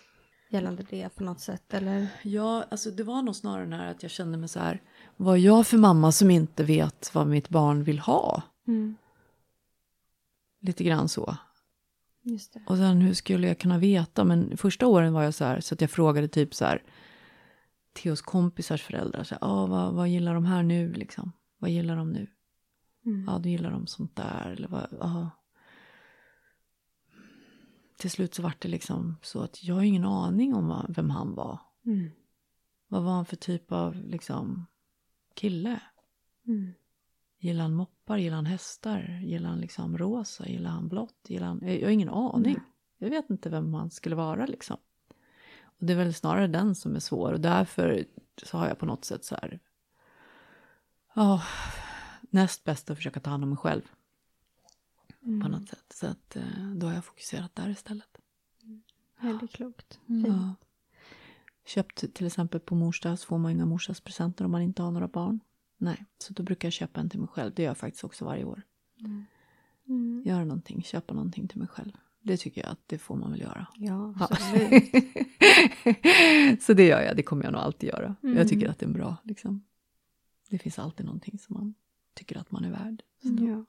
gällande 0.54 0.84
det 0.90 1.08
på 1.14 1.24
något 1.24 1.40
sätt? 1.40 1.74
Eller? 1.74 2.06
Ja, 2.22 2.64
alltså 2.70 2.90
det 2.90 3.02
var 3.02 3.22
nog 3.22 3.36
snarare 3.36 3.64
den 3.64 3.72
här 3.72 3.90
att 3.90 4.02
jag 4.02 4.12
kände 4.12 4.38
mig 4.38 4.48
så 4.48 4.60
här. 4.60 4.82
Vad 5.16 5.36
är 5.36 5.40
jag 5.40 5.66
för 5.66 5.78
mamma 5.78 6.12
som 6.12 6.30
inte 6.30 6.64
vet 6.64 7.14
vad 7.14 7.26
mitt 7.26 7.48
barn 7.48 7.84
vill 7.84 7.98
ha? 7.98 8.42
Mm. 8.66 8.96
Lite 10.60 10.84
grann 10.84 11.08
så. 11.08 11.36
Just 12.22 12.52
det. 12.52 12.62
Och 12.66 12.76
sen 12.76 13.00
hur 13.00 13.14
skulle 13.14 13.48
jag 13.48 13.58
kunna 13.58 13.78
veta? 13.78 14.24
Men 14.24 14.56
första 14.56 14.86
åren 14.86 15.12
var 15.12 15.22
jag 15.22 15.34
så 15.34 15.44
här 15.44 15.60
så 15.60 15.74
att 15.74 15.80
jag 15.80 15.90
frågade 15.90 16.28
typ 16.28 16.54
så 16.54 16.64
här. 16.64 16.82
Theos 17.92 18.22
kompisars 18.22 18.82
föräldrar. 18.82 19.24
Så 19.24 19.34
här, 19.34 19.44
ah, 19.44 19.66
vad, 19.66 19.94
vad 19.94 20.08
gillar 20.08 20.34
de 20.34 20.44
här 20.44 20.62
nu 20.62 20.92
liksom? 20.92 21.32
Vad 21.58 21.70
gillar 21.70 21.96
de 21.96 22.12
nu? 22.12 22.26
Mm. 23.06 23.24
Ja, 23.26 23.38
då 23.38 23.48
gillar 23.48 23.70
de 23.70 23.86
sånt 23.86 24.16
där. 24.16 24.54
Eller 24.56 24.68
vad, 24.68 24.86
ja. 25.00 25.30
Till 27.96 28.10
slut 28.10 28.34
så 28.34 28.42
var 28.42 28.54
det 28.58 28.68
liksom 28.68 29.16
så 29.22 29.40
att 29.40 29.64
jag 29.64 29.74
har 29.74 29.82
ingen 29.82 30.04
aning 30.04 30.54
om 30.54 30.86
vem 30.88 31.10
han 31.10 31.34
var. 31.34 31.58
Mm. 31.86 32.10
Vad 32.88 33.02
var 33.02 33.12
han 33.12 33.24
för 33.24 33.36
typ 33.36 33.72
av 33.72 33.94
liksom 33.96 34.66
kille? 35.34 35.80
Mm. 36.46 36.72
Gillar 37.38 37.62
han 37.62 37.74
moppar? 37.74 38.16
Gillar 38.16 38.36
han 38.36 38.46
hästar? 38.46 39.20
Gillar 39.22 39.48
han 39.50 39.60
liksom 39.60 39.98
rosa? 39.98 40.48
Gillar 40.48 40.70
han 40.70 40.88
blått? 40.88 41.26
Gillar 41.28 41.46
han... 41.46 41.60
Jag 41.62 41.86
har 41.86 41.90
ingen 41.90 42.08
aning. 42.08 42.60
Jag 42.98 43.10
vet 43.10 43.30
inte 43.30 43.50
vem 43.50 43.74
han 43.74 43.90
skulle 43.90 44.16
vara 44.16 44.46
liksom. 44.46 44.76
Och 45.64 45.86
det 45.86 45.92
är 45.92 45.96
väl 45.96 46.14
snarare 46.14 46.46
den 46.46 46.74
som 46.74 46.96
är 46.96 47.00
svår. 47.00 47.32
Och 47.32 47.40
därför 47.40 48.04
så 48.42 48.58
har 48.58 48.68
jag 48.68 48.78
på 48.78 48.86
något 48.86 49.04
sätt 49.04 49.24
så 49.24 49.34
här... 49.34 49.60
Ja, 51.14 51.42
näst 52.20 52.64
bäst 52.64 52.90
att 52.90 52.96
försöka 52.96 53.20
ta 53.20 53.30
hand 53.30 53.42
om 53.42 53.48
mig 53.48 53.58
själv. 53.58 53.82
På 55.24 55.48
något 55.48 55.68
sätt. 55.68 55.84
Så 55.94 56.06
att 56.06 56.36
eh, 56.36 56.42
då 56.76 56.86
har 56.86 56.94
jag 56.94 57.04
fokuserat 57.04 57.54
där 57.56 57.68
istället. 57.70 58.18
Väldigt 59.20 59.50
klokt. 59.52 59.98
Ja. 60.06 60.54
Köpt 61.66 62.14
till 62.14 62.26
exempel 62.26 62.60
på 62.60 62.74
morsdag 62.74 63.16
så 63.18 63.26
får 63.26 63.38
man 63.38 63.50
inga 63.52 63.66
morsdagspresenter 63.66 64.44
om 64.44 64.50
man 64.50 64.62
inte 64.62 64.82
har 64.82 64.90
några 64.90 65.08
barn. 65.08 65.40
Nej, 65.76 66.04
så 66.18 66.32
då 66.32 66.42
brukar 66.42 66.66
jag 66.68 66.72
köpa 66.72 67.00
en 67.00 67.10
till 67.10 67.20
mig 67.20 67.28
själv. 67.28 67.52
Det 67.54 67.62
gör 67.62 67.70
jag 67.70 67.78
faktiskt 67.78 68.04
också 68.04 68.24
varje 68.24 68.44
år. 68.44 68.62
Mm. 69.88 70.22
Göra 70.26 70.44
någonting, 70.44 70.82
köpa 70.82 71.14
någonting 71.14 71.48
till 71.48 71.58
mig 71.58 71.68
själv. 71.68 71.92
Det 72.22 72.36
tycker 72.36 72.60
jag 72.62 72.70
att 72.70 72.80
det 72.86 72.98
får 72.98 73.16
man 73.16 73.30
väl 73.30 73.40
göra. 73.40 73.66
Ja, 73.76 74.14
Ja. 74.18 74.26
absolut. 74.30 74.82
så 76.62 76.72
det 76.74 76.86
gör 76.86 77.00
jag, 77.02 77.16
det 77.16 77.22
kommer 77.22 77.44
jag 77.44 77.52
nog 77.52 77.62
alltid 77.62 77.88
göra. 77.88 78.16
Mm. 78.22 78.36
Jag 78.36 78.48
tycker 78.48 78.68
att 78.68 78.78
det 78.78 78.86
är 78.86 78.90
bra 78.90 79.16
liksom. 79.24 79.62
Det 80.48 80.58
finns 80.58 80.78
alltid 80.78 81.06
någonting 81.06 81.38
som 81.38 81.54
man 81.54 81.74
tycker 82.14 82.36
att 82.38 82.50
man 82.50 82.64
är 82.64 82.70
värd. 82.70 83.02
Så 83.22 83.28
då- 83.28 83.64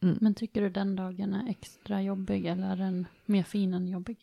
ja. 0.00 0.14
Men 0.20 0.34
tycker 0.34 0.62
du 0.62 0.70
den 0.70 0.96
dagen 0.96 1.34
är 1.34 1.50
extra 1.50 2.02
jobbig 2.02 2.46
eller 2.46 2.70
är 2.70 2.76
den 2.76 3.06
mer 3.26 3.42
fin 3.42 3.74
än 3.74 3.88
jobbig? 3.88 4.18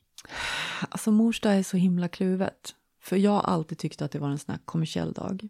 Alltså 0.90 1.12
mors 1.12 1.42
dag 1.42 1.56
är 1.56 1.64
så 1.64 1.78
himla 1.78 2.08
kluvet. 2.08 2.76
För 3.02 3.16
jag 3.18 3.32
har 3.32 3.42
alltid 3.42 3.78
tyckt 3.78 4.02
att 4.02 4.12
det 4.12 4.20
var 4.20 4.30
en 4.30 4.38
sån 4.38 4.52
här 4.52 4.62
kommersiell 4.66 5.14
dag. 5.14 5.50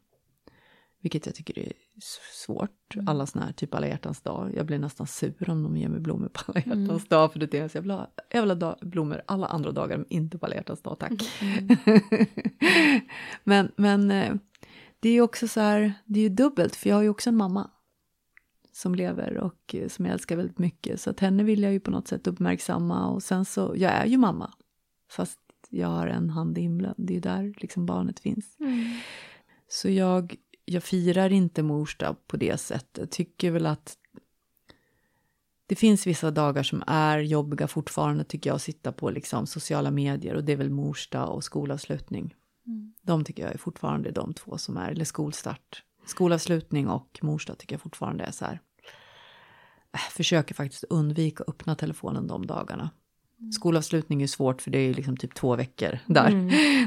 Vilket 1.01 1.25
jag 1.25 1.35
tycker 1.35 1.59
är 1.59 1.73
svårt. 2.33 2.95
Alla 3.05 3.25
såna 3.25 3.45
här, 3.45 3.53
typ 3.53 3.73
alla 3.73 3.87
hjärtans 3.87 4.21
dag. 4.21 4.51
Jag 4.55 4.65
blir 4.65 4.79
nästan 4.79 5.07
sur 5.07 5.49
om 5.49 5.63
de 5.63 5.77
ger 5.77 5.89
mig 5.89 5.99
blommor 5.99 6.27
på 6.27 6.39
alla 6.47 6.59
hjärtans 6.59 7.07
dag. 7.07 7.33
För 7.33 7.39
det 7.39 7.53
är 7.53 7.71
jag 7.73 7.81
vill 7.81 7.91
ha 8.49 8.55
dag, 8.55 8.77
blommor 8.81 9.21
alla 9.25 9.47
andra 9.47 9.71
dagar, 9.71 9.97
men 9.97 10.05
inte 10.09 10.37
på 10.37 10.45
alla 10.45 10.55
hjärtans 10.55 10.81
dag, 10.81 10.99
tack. 10.99 11.11
men 13.43 13.71
men 13.75 14.11
eh, 14.11 14.35
det 14.99 15.09
är 15.09 15.13
ju 15.13 15.21
också 15.21 15.47
så 15.47 15.59
här, 15.59 15.93
det 16.05 16.19
är 16.19 16.23
ju 16.23 16.29
dubbelt. 16.29 16.75
För 16.75 16.89
jag 16.89 16.95
har 16.95 17.03
ju 17.03 17.09
också 17.09 17.29
en 17.29 17.35
mamma. 17.35 17.69
Som 18.77 18.95
lever 18.95 19.37
och 19.37 19.75
eh, 19.75 19.87
som 19.87 20.05
jag 20.05 20.13
älskar 20.13 20.35
väldigt 20.35 20.59
mycket. 20.59 21.01
Så 21.01 21.09
att 21.09 21.19
henne 21.19 21.43
vill 21.43 21.63
jag 21.63 21.73
ju 21.73 21.79
på 21.79 21.91
något 21.91 22.07
sätt 22.07 22.27
uppmärksamma. 22.27 23.07
Och 23.09 23.23
sen 23.23 23.45
så, 23.45 23.73
jag 23.77 23.91
är 23.91 24.05
ju 24.05 24.17
mamma. 24.17 24.53
Fast 25.11 25.39
jag 25.69 25.87
har 25.87 26.07
en 26.07 26.29
hand 26.29 26.57
i 26.57 26.61
himlen. 26.61 26.93
Det 26.97 27.13
är 27.13 27.15
ju 27.15 27.21
där 27.21 27.53
liksom 27.57 27.85
barnet 27.85 28.19
finns. 28.19 28.57
Så 29.67 29.89
jag, 29.89 30.35
jag 30.65 30.83
firar 30.83 31.29
inte 31.29 31.63
mors 31.63 31.97
dag 31.97 32.15
på 32.27 32.37
det 32.37 32.57
sättet. 32.57 33.11
Tycker 33.11 33.51
väl 33.51 33.65
att 33.65 33.97
det 35.65 35.75
finns 35.75 36.07
vissa 36.07 36.31
dagar 36.31 36.63
som 36.63 36.83
är 36.87 37.19
jobbiga 37.19 37.67
fortfarande 37.67 38.23
tycker 38.23 38.49
jag 38.49 38.55
att 38.55 38.61
sitta 38.61 38.91
på 38.91 39.09
liksom 39.09 39.47
sociala 39.47 39.91
medier 39.91 40.35
och 40.35 40.43
det 40.43 40.51
är 40.51 40.57
väl 40.57 40.69
mors 40.69 41.09
dag 41.09 41.35
och 41.35 41.43
skolavslutning. 41.43 42.35
De 43.01 43.23
tycker 43.23 43.43
jag 43.43 43.53
är 43.53 43.57
fortfarande 43.57 44.11
de 44.11 44.33
två 44.33 44.57
som 44.57 44.77
är, 44.77 44.91
eller 44.91 45.05
skolstart. 45.05 45.83
Skolavslutning 46.07 46.87
och 46.87 47.19
mors 47.21 47.45
dag 47.45 47.57
tycker 47.57 47.73
jag 47.73 47.81
fortfarande 47.81 48.23
är 48.23 48.31
så 48.31 48.45
här. 48.45 48.61
äh, 49.93 49.99
Försöker 49.99 50.55
faktiskt 50.55 50.83
undvika 50.83 51.43
att 51.43 51.49
öppna 51.49 51.75
telefonen 51.75 52.27
de 52.27 52.45
dagarna. 52.47 52.89
Skolavslutning 53.53 54.21
är 54.21 54.27
svårt 54.27 54.61
för 54.61 54.71
det 54.71 54.77
är 54.77 54.87
ju 54.87 54.93
liksom 54.93 55.17
typ 55.17 55.35
två 55.35 55.55
veckor 55.55 55.99
där. 56.05 56.31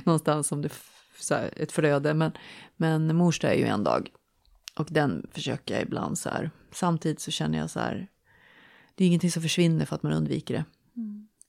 Någonstans 0.07 0.49
som 0.49 0.62
det 0.62 0.73
så 1.18 1.35
här, 1.35 1.51
ett 1.57 1.73
föröde. 1.73 2.14
Men, 2.14 2.33
men 2.77 3.16
mors 3.16 3.41
dag 3.41 3.51
är 3.53 3.57
ju 3.57 3.64
en 3.64 3.85
dag. 3.85 4.11
Och 4.77 4.89
den 4.91 5.27
försöker 5.33 5.75
jag 5.75 5.83
ibland 5.83 6.18
så 6.18 6.29
här. 6.29 6.51
Samtidigt 6.73 7.21
så 7.21 7.31
känner 7.31 7.59
jag 7.59 7.71
så 7.71 7.81
här. 7.81 8.09
Det 8.95 9.05
är 9.05 9.09
ingenting 9.09 9.31
som 9.31 9.43
försvinner 9.43 9.85
för 9.85 9.97
att 9.97 10.03
man 10.03 10.12
undviker 10.12 10.55
det. 10.55 10.64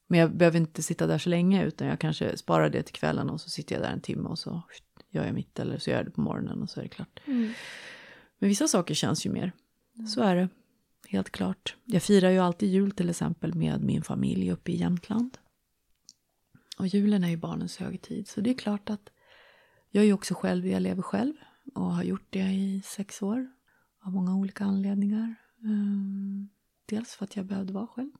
Men 0.07 0.19
jag 0.19 0.37
behöver 0.37 0.59
inte 0.59 0.83
sitta 0.83 1.07
där 1.07 1.17
så 1.17 1.29
länge 1.29 1.65
utan 1.65 1.87
jag 1.87 1.99
kanske 1.99 2.37
sparar 2.37 2.69
det 2.69 2.83
till 2.83 2.95
kvällen 2.95 3.29
och 3.29 3.41
så 3.41 3.49
sitter 3.49 3.75
jag 3.75 3.83
där 3.83 3.91
en 3.91 4.01
timme 4.01 4.29
och 4.29 4.39
så 4.39 4.61
gör 5.11 5.25
jag 5.25 5.33
mitt 5.33 5.59
eller 5.59 5.77
så 5.77 5.89
gör 5.89 5.97
jag 5.97 6.05
det 6.05 6.11
på 6.11 6.21
morgonen 6.21 6.61
och 6.61 6.69
så 6.69 6.79
är 6.79 6.83
det 6.83 6.89
klart. 6.89 7.19
Men 8.39 8.49
vissa 8.49 8.67
saker 8.67 8.93
känns 8.93 9.25
ju 9.25 9.29
mer. 9.29 9.51
Så 10.07 10.21
är 10.21 10.35
det. 10.35 10.49
Helt 11.07 11.29
klart. 11.29 11.75
Jag 11.85 12.03
firar 12.03 12.29
ju 12.29 12.39
alltid 12.39 12.69
jul 12.69 12.91
till 12.91 13.09
exempel 13.09 13.53
med 13.53 13.83
min 13.83 14.03
familj 14.03 14.51
uppe 14.51 14.71
i 14.71 14.75
Jämtland. 14.75 15.37
Och 16.77 16.87
julen 16.87 17.23
är 17.23 17.29
ju 17.29 17.37
barnens 17.37 17.77
högtid. 17.77 18.27
Så 18.27 18.41
det 18.41 18.49
är 18.49 18.53
klart 18.53 18.89
att 18.89 19.09
jag 19.89 20.01
är 20.01 20.05
ju 20.05 20.13
också 20.13 20.33
själv, 20.33 20.67
jag 20.67 20.81
lever 20.81 21.01
själv. 21.01 21.33
Och 21.75 21.93
har 21.93 22.03
gjort 22.03 22.27
det 22.29 22.39
i 22.39 22.81
sex 22.85 23.21
år. 23.21 23.51
Av 24.03 24.13
många 24.13 24.35
olika 24.35 24.63
anledningar. 24.63 25.35
Ehm, 25.63 26.49
dels 26.85 27.15
för 27.15 27.25
att 27.25 27.35
jag 27.35 27.45
behövde 27.45 27.73
vara 27.73 27.87
själv. 27.87 28.11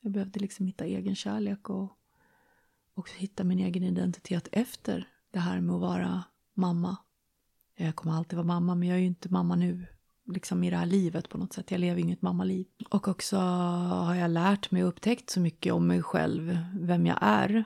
Jag 0.00 0.12
behövde 0.12 0.40
liksom 0.40 0.66
hitta 0.66 0.84
egen 0.84 1.14
kärlek 1.14 1.70
och 1.70 1.92
också 2.94 3.14
hitta 3.16 3.44
min 3.44 3.58
egen 3.58 3.82
identitet 3.82 4.48
efter 4.52 5.08
det 5.30 5.38
här 5.38 5.60
med 5.60 5.74
att 5.74 5.80
vara 5.80 6.24
mamma. 6.54 6.96
Jag 7.76 7.96
kommer 7.96 8.16
alltid 8.16 8.36
vara 8.36 8.46
mamma, 8.46 8.74
men 8.74 8.88
jag 8.88 8.96
är 8.96 9.00
ju 9.00 9.06
inte 9.06 9.28
mamma 9.28 9.56
nu. 9.56 9.86
Liksom 10.26 10.64
i 10.64 10.70
det 10.70 10.76
här 10.76 10.86
livet 10.86 11.28
på 11.28 11.38
något 11.38 11.52
sätt. 11.52 11.70
Jag 11.70 11.80
lever 11.80 11.96
ju 11.96 12.02
inget 12.02 12.22
mammaliv. 12.22 12.66
Och 12.90 13.08
också 13.08 13.36
har 13.36 14.14
jag 14.14 14.30
lärt 14.30 14.70
mig 14.70 14.82
och 14.82 14.88
upptäckt 14.88 15.30
så 15.30 15.40
mycket 15.40 15.72
om 15.72 15.86
mig 15.86 16.02
själv, 16.02 16.58
vem 16.74 17.06
jag 17.06 17.18
är. 17.20 17.64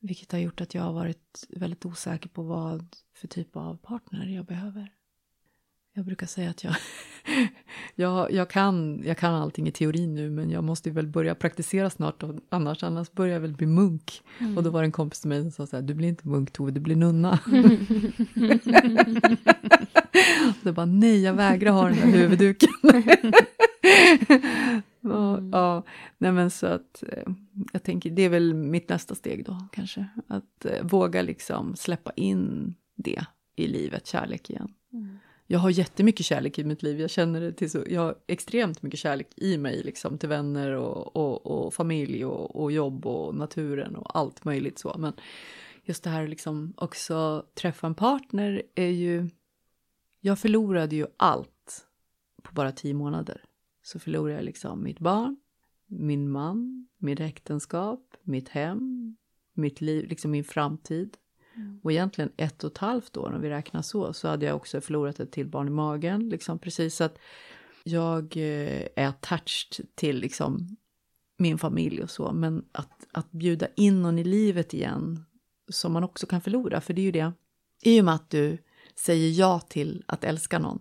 Vilket 0.00 0.32
har 0.32 0.38
gjort 0.38 0.60
att 0.60 0.74
jag 0.74 0.82
har 0.82 0.92
varit 0.92 1.46
väldigt 1.48 1.84
osäker 1.84 2.28
på 2.28 2.42
vad 2.42 2.96
för 3.14 3.28
typ 3.28 3.56
av 3.56 3.76
partner 3.76 4.26
jag 4.26 4.44
behöver. 4.46 4.92
Jag 5.94 6.04
brukar 6.04 6.26
säga 6.26 6.50
att 6.50 6.64
jag, 6.64 6.74
jag, 7.94 8.32
jag, 8.32 8.50
kan, 8.50 9.02
jag 9.04 9.18
kan 9.18 9.34
allting 9.34 9.68
i 9.68 9.72
teorin 9.72 10.14
nu 10.14 10.30
men 10.30 10.50
jag 10.50 10.64
måste 10.64 10.90
väl 10.90 11.06
börja 11.06 11.34
praktisera 11.34 11.90
snart 11.90 12.22
och 12.22 12.34
annars, 12.48 12.82
annars 12.82 13.12
börjar 13.12 13.32
jag 13.32 13.40
väl 13.40 13.52
bli 13.52 13.66
munk. 13.66 14.22
Och 14.56 14.62
då 14.62 14.70
var 14.70 14.82
det 14.82 14.86
en 14.86 14.92
kompis 14.92 15.20
till 15.20 15.28
mig 15.28 15.42
som 15.42 15.50
sa 15.50 15.66
så 15.66 15.76
här, 15.76 15.82
du 15.82 15.94
blir 15.94 16.08
inte 16.08 16.28
munk 16.28 16.52
Tove, 16.52 16.70
du 16.70 16.80
blir 16.80 16.96
nunna. 16.96 17.38
det 20.62 20.72
bara, 20.72 20.86
nej 20.86 21.22
jag 21.22 21.34
vägrar 21.34 21.72
ha 21.72 21.88
den 21.88 21.96
där 21.96 22.18
huvudduken. 22.18 22.70
ja, 25.00 25.40
ja, 25.52 25.82
nej 26.18 26.32
men 26.32 26.50
så 26.50 26.66
att 26.66 27.04
eh, 27.08 27.32
jag 27.72 27.82
tänker 27.82 28.10
det 28.10 28.22
är 28.22 28.28
väl 28.28 28.54
mitt 28.54 28.88
nästa 28.88 29.14
steg 29.14 29.44
då 29.44 29.68
kanske. 29.72 30.06
Att 30.26 30.64
eh, 30.64 30.82
våga 30.82 31.22
liksom 31.22 31.76
släppa 31.76 32.12
in 32.16 32.74
det 32.96 33.24
i 33.56 33.68
livet, 33.68 34.06
kärlek 34.06 34.50
igen. 34.50 34.68
Jag 35.52 35.58
har 35.58 35.70
jättemycket 35.70 36.26
kärlek 36.26 36.58
i 36.58 36.64
mitt 36.64 36.82
liv. 36.82 37.00
Jag 37.00 37.10
känner 37.10 37.40
det 37.40 37.52
till 37.52 37.70
så, 37.70 37.84
jag 37.88 38.00
har 38.00 38.14
extremt 38.26 38.82
mycket 38.82 39.00
kärlek 39.00 39.28
i 39.36 39.58
mig 39.58 39.82
liksom 39.82 40.18
till 40.18 40.28
vänner 40.28 40.70
och, 40.70 41.16
och, 41.16 41.46
och 41.46 41.74
familj 41.74 42.24
och, 42.24 42.56
och 42.62 42.72
jobb 42.72 43.06
och 43.06 43.34
naturen 43.34 43.96
och 43.96 44.18
allt 44.18 44.44
möjligt 44.44 44.78
så. 44.78 44.96
Men 44.98 45.12
just 45.84 46.04
det 46.04 46.10
här 46.10 46.28
liksom 46.28 46.72
också 46.76 47.46
träffa 47.54 47.86
en 47.86 47.94
partner 47.94 48.62
är 48.74 48.88
ju, 48.88 49.28
jag 50.20 50.38
förlorade 50.38 50.96
ju 50.96 51.06
allt 51.16 51.86
på 52.42 52.54
bara 52.54 52.72
tio 52.72 52.94
månader. 52.94 53.44
Så 53.82 53.98
förlorade 53.98 54.34
jag 54.34 54.44
liksom 54.44 54.82
mitt 54.82 54.98
barn, 54.98 55.36
min 55.86 56.30
man, 56.30 56.88
mitt 56.98 57.20
äktenskap, 57.20 58.16
mitt 58.22 58.48
hem, 58.48 59.16
mitt 59.52 59.80
liv, 59.80 60.08
liksom 60.08 60.30
min 60.30 60.44
framtid. 60.44 61.16
Och 61.82 61.92
egentligen 61.92 62.32
ett 62.36 62.64
och 62.64 62.70
ett 62.70 62.78
halvt 62.78 63.16
år, 63.16 63.32
om 63.32 63.40
vi 63.40 63.50
räknar 63.50 63.82
så, 63.82 64.12
så 64.12 64.28
hade 64.28 64.46
jag 64.46 64.56
också 64.56 64.80
förlorat 64.80 65.20
ett 65.20 65.32
till 65.32 65.48
barn 65.48 65.68
i 65.68 65.70
magen. 65.70 66.28
Liksom 66.28 66.58
precis 66.58 67.00
att 67.00 67.18
jag 67.84 68.36
eh, 68.36 68.88
är 68.96 69.06
attached 69.06 69.86
till 69.94 70.16
liksom 70.16 70.76
min 71.36 71.58
familj 71.58 72.02
och 72.02 72.10
så. 72.10 72.32
Men 72.32 72.64
att, 72.72 73.06
att 73.12 73.30
bjuda 73.32 73.66
in 73.76 74.02
någon 74.02 74.18
i 74.18 74.24
livet 74.24 74.74
igen 74.74 75.24
som 75.68 75.92
man 75.92 76.04
också 76.04 76.26
kan 76.26 76.40
förlora, 76.40 76.80
för 76.80 76.94
det 76.94 77.00
är 77.00 77.04
ju 77.04 77.12
det. 77.12 77.32
I 77.82 78.00
och 78.00 78.04
med 78.04 78.14
att 78.14 78.30
du 78.30 78.58
säger 78.94 79.30
ja 79.30 79.60
till 79.60 80.04
att 80.06 80.24
älska 80.24 80.58
någon 80.58 80.78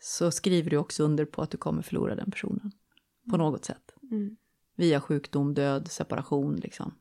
så 0.00 0.30
skriver 0.30 0.70
du 0.70 0.76
också 0.76 1.04
under 1.04 1.24
på 1.24 1.42
att 1.42 1.50
du 1.50 1.56
kommer 1.56 1.82
förlora 1.82 2.14
den 2.14 2.30
personen. 2.30 2.72
På 3.30 3.36
något 3.36 3.64
sätt. 3.64 3.94
Mm. 4.10 4.36
Via 4.76 5.00
sjukdom, 5.00 5.54
död, 5.54 5.88
separation 5.90 6.56
liksom. 6.56 6.94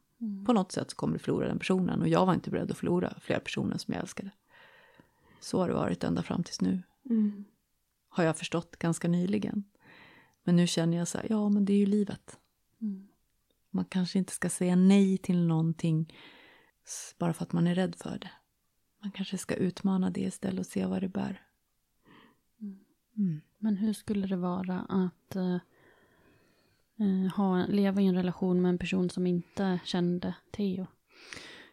På 0.45 0.53
något 0.53 0.71
sätt 0.71 0.91
så 0.91 0.95
kommer 0.95 1.13
du 1.13 1.19
förlora 1.19 1.47
den 1.47 1.59
personen. 1.59 2.01
Och 2.01 2.07
jag 2.07 2.25
var 2.25 2.33
inte 2.33 2.49
beredd 2.49 2.71
att 2.71 2.77
förlora 2.77 3.13
flera 3.21 3.39
personer 3.39 3.77
som 3.77 3.93
jag 3.93 4.01
älskade. 4.01 4.31
Så 5.39 5.59
har 5.59 5.67
det 5.67 5.73
varit 5.73 6.03
ända 6.03 6.23
fram 6.23 6.43
tills 6.43 6.61
nu. 6.61 6.83
Mm. 7.09 7.45
Har 8.09 8.23
jag 8.23 8.37
förstått 8.37 8.77
ganska 8.77 9.07
nyligen. 9.07 9.63
Men 10.43 10.55
nu 10.55 10.67
känner 10.67 10.97
jag 10.97 11.07
så 11.07 11.17
här, 11.17 11.27
ja 11.29 11.49
men 11.49 11.65
det 11.65 11.73
är 11.73 11.77
ju 11.77 11.85
livet. 11.85 12.39
Mm. 12.81 13.07
Man 13.69 13.85
kanske 13.85 14.19
inte 14.19 14.33
ska 14.33 14.49
säga 14.49 14.75
nej 14.75 15.17
till 15.17 15.47
någonting 15.47 16.13
bara 17.17 17.33
för 17.33 17.43
att 17.43 17.53
man 17.53 17.67
är 17.67 17.75
rädd 17.75 17.95
för 17.95 18.19
det. 18.19 18.31
Man 19.01 19.11
kanske 19.11 19.37
ska 19.37 19.55
utmana 19.55 20.09
det 20.09 20.21
istället 20.21 20.59
och 20.59 20.65
se 20.65 20.85
vad 20.85 21.01
det 21.01 21.09
bär. 21.09 21.41
Mm. 23.17 23.41
Men 23.57 23.77
hur 23.77 23.93
skulle 23.93 24.27
det 24.27 24.35
vara 24.35 24.79
att 24.79 25.35
eh, 25.35 25.57
ha, 27.35 27.65
leva 27.67 28.01
i 28.01 28.05
en 28.05 28.15
relation 28.15 28.61
med 28.61 28.69
en 28.69 28.77
person 28.77 29.09
som 29.09 29.27
inte 29.27 29.79
kände 29.85 30.33
Theo? 30.51 30.87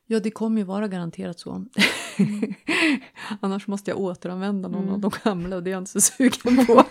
Ja, 0.06 0.20
det 0.20 0.30
kommer 0.30 0.58
ju 0.58 0.64
vara 0.64 0.88
garanterat 0.88 1.40
så. 1.40 1.64
Annars 3.40 3.66
måste 3.66 3.90
jag 3.90 4.00
återanvända 4.00 4.68
någon 4.68 4.88
av 4.88 5.00
de 5.00 5.10
gamla 5.24 5.56
och 5.56 5.62
det 5.62 5.70
är 5.70 5.72
jag 5.72 5.80
inte 5.80 5.90
så 5.90 6.00
sugen 6.00 6.66
på. 6.66 6.84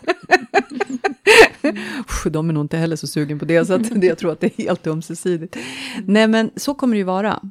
De 2.29 2.49
är 2.49 2.53
nog 2.53 2.63
inte 2.63 2.77
heller 2.77 2.95
så 2.95 3.07
sugen 3.07 3.39
på 3.39 3.45
det, 3.45 3.65
så 3.65 3.73
att 3.73 4.01
det, 4.01 4.07
jag 4.07 4.17
tror 4.17 4.31
att 4.31 4.39
det 4.39 4.59
är 4.59 4.63
helt 4.63 4.88
ömsesidigt. 4.88 5.57
Nej, 6.05 6.27
men 6.27 6.51
så 6.55 6.73
kommer 6.73 6.95
det 6.95 6.97
ju 6.97 7.03
vara. 7.03 7.41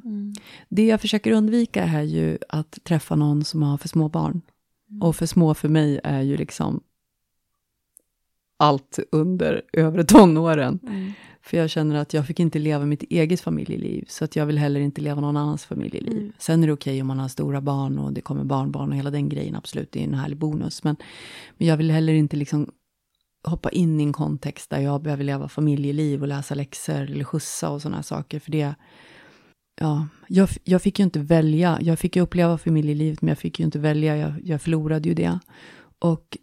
Det 0.69 0.85
jag 0.85 1.01
försöker 1.01 1.31
undvika 1.31 1.83
är 1.83 2.01
ju 2.01 2.37
att 2.49 2.79
träffa 2.83 3.15
någon 3.15 3.43
som 3.43 3.63
har 3.63 3.77
för 3.77 3.87
små 3.87 4.09
barn. 4.09 4.41
Och 5.01 5.15
för 5.15 5.25
små 5.25 5.53
för 5.53 5.69
mig 5.69 5.99
är 6.03 6.21
ju 6.21 6.37
liksom 6.37 6.81
allt 8.63 8.99
under 9.11 9.61
övre 9.73 10.03
tonåren. 10.03 10.79
För 11.41 11.57
jag 11.57 11.69
känner 11.69 11.95
att 11.95 12.13
jag 12.13 12.27
fick 12.27 12.39
inte 12.39 12.59
leva 12.59 12.85
mitt 12.85 13.03
eget 13.03 13.41
familjeliv, 13.41 14.05
så 14.07 14.25
att 14.25 14.35
jag 14.35 14.45
vill 14.45 14.57
heller 14.57 14.79
inte 14.79 15.01
leva 15.01 15.21
någon 15.21 15.37
annans 15.37 15.65
familjeliv. 15.65 16.31
Sen 16.37 16.63
är 16.63 16.67
det 16.67 16.73
okej 16.73 17.01
om 17.01 17.07
man 17.07 17.19
har 17.19 17.27
stora 17.27 17.61
barn 17.61 17.99
och 17.99 18.13
det 18.13 18.21
kommer 18.21 18.43
barnbarn 18.43 18.89
och 18.89 18.95
hela 18.95 19.11
den 19.11 19.29
grejen, 19.29 19.55
absolut, 19.55 19.91
det 19.91 19.99
är 19.99 20.03
en 20.03 20.13
härlig 20.13 20.37
bonus. 20.37 20.83
Men, 20.83 20.95
men 21.57 21.67
jag 21.67 21.77
vill 21.77 21.91
heller 21.91 22.13
inte 22.13 22.37
liksom 22.37 22.71
hoppa 23.47 23.69
in 23.69 23.99
i 23.99 24.03
en 24.03 24.13
kontext 24.13 24.69
där 24.69 24.79
jag 24.79 25.01
behöver 25.01 25.23
leva 25.23 25.47
familjeliv 25.47 26.21
och 26.21 26.27
läsa 26.27 26.55
läxor 26.55 27.01
eller 27.01 27.23
skjutsa 27.23 27.69
och 27.69 27.81
sådana 27.81 28.03
saker, 28.03 28.39
för 28.39 28.51
det 28.51 28.75
Ja, 29.81 30.07
jag, 30.27 30.49
jag 30.63 30.81
fick 30.81 30.99
ju 30.99 31.03
inte 31.05 31.19
välja. 31.19 31.77
Jag 31.81 31.99
fick 31.99 32.15
ju 32.15 32.21
uppleva 32.21 32.57
familjelivet, 32.57 33.21
men 33.21 33.29
jag 33.29 33.37
fick 33.37 33.59
ju 33.59 33.65
inte 33.65 33.79
välja. 33.79 34.17
Jag, 34.17 34.33
jag 34.43 34.61
förlorade 34.61 35.09
ju 35.09 35.15
det. 35.15 35.39
Och 35.99 36.37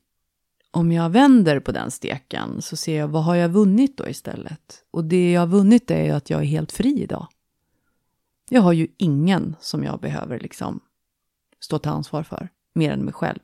om 0.70 0.92
jag 0.92 1.10
vänder 1.10 1.60
på 1.60 1.72
den 1.72 1.90
steken 1.90 2.62
så 2.62 2.76
ser 2.76 2.98
jag, 2.98 3.08
vad 3.08 3.24
har 3.24 3.34
jag 3.34 3.48
vunnit 3.48 3.96
då 3.96 4.08
istället? 4.08 4.84
Och 4.90 5.04
det 5.04 5.32
jag 5.32 5.40
har 5.40 5.46
vunnit 5.46 5.90
är 5.90 6.04
ju 6.04 6.10
att 6.10 6.30
jag 6.30 6.40
är 6.40 6.44
helt 6.44 6.72
fri 6.72 7.02
idag. 7.02 7.26
Jag 8.50 8.62
har 8.62 8.72
ju 8.72 8.88
ingen 8.96 9.56
som 9.60 9.84
jag 9.84 10.00
behöver 10.00 10.38
liksom 10.38 10.80
stå 11.60 11.78
till 11.78 11.90
ansvar 11.90 12.22
för, 12.22 12.48
mer 12.74 12.92
än 12.92 13.04
mig 13.04 13.14
själv. 13.14 13.38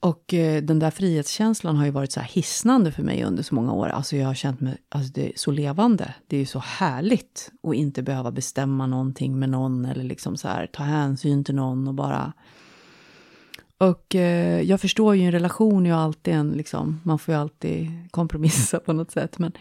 Och 0.00 0.34
eh, 0.34 0.62
den 0.62 0.78
där 0.78 0.90
frihetskänslan 0.90 1.76
har 1.76 1.84
ju 1.84 1.90
varit 1.90 2.12
så 2.12 2.20
här 2.20 2.28
hisnande 2.28 2.92
för 2.92 3.02
mig 3.02 3.24
under 3.24 3.42
så 3.42 3.54
många 3.54 3.72
år. 3.72 3.88
Alltså 3.88 4.16
jag 4.16 4.26
har 4.26 4.34
känt 4.34 4.60
mig 4.60 4.76
alltså 4.88 5.12
det 5.12 5.26
är 5.26 5.32
så 5.36 5.50
levande. 5.50 6.14
Det 6.26 6.36
är 6.36 6.40
ju 6.40 6.46
så 6.46 6.58
härligt 6.58 7.52
att 7.62 7.74
inte 7.74 8.02
behöva 8.02 8.30
bestämma 8.30 8.86
någonting 8.86 9.38
med 9.38 9.50
någon 9.50 9.84
eller 9.84 10.04
liksom 10.04 10.36
så 10.36 10.48
här 10.48 10.66
ta 10.66 10.82
hänsyn 10.82 11.44
till 11.44 11.54
någon 11.54 11.88
och 11.88 11.94
bara... 11.94 12.32
Och 13.78 14.14
eh, 14.14 14.60
jag 14.62 14.80
förstår 14.80 15.16
ju 15.16 15.22
en 15.22 15.32
relation 15.32 15.86
är 15.86 15.90
ju 15.90 15.96
alltid 15.96 16.34
en 16.34 16.50
liksom, 16.50 17.00
man 17.04 17.18
får 17.18 17.34
ju 17.34 17.40
alltid 17.40 17.90
kompromissa 18.10 18.80
på 18.80 18.92
något 18.92 19.10
sätt. 19.10 19.38
Men 19.38 19.52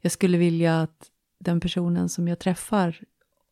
jag 0.00 0.12
skulle 0.12 0.38
vilja 0.38 0.80
att 0.80 1.10
den 1.38 1.60
personen 1.60 2.08
som 2.08 2.28
jag 2.28 2.38
träffar 2.38 3.00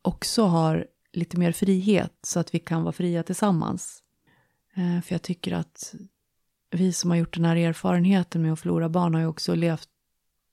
också 0.01 0.43
har 0.43 0.87
lite 1.13 1.37
mer 1.37 1.51
frihet 1.51 2.13
så 2.21 2.39
att 2.39 2.55
vi 2.55 2.59
kan 2.59 2.83
vara 2.83 2.91
fria 2.91 3.23
tillsammans. 3.23 4.03
Eh, 4.73 5.01
för 5.01 5.13
jag 5.13 5.21
tycker 5.21 5.53
att 5.53 5.95
vi 6.71 6.93
som 6.93 7.09
har 7.09 7.17
gjort 7.17 7.35
den 7.35 7.45
här 7.45 7.55
erfarenheten 7.55 8.41
med 8.41 8.53
att 8.53 8.59
förlora 8.59 8.89
barn 8.89 9.13
har 9.13 9.21
ju 9.21 9.27
också 9.27 9.55
levt, 9.55 9.89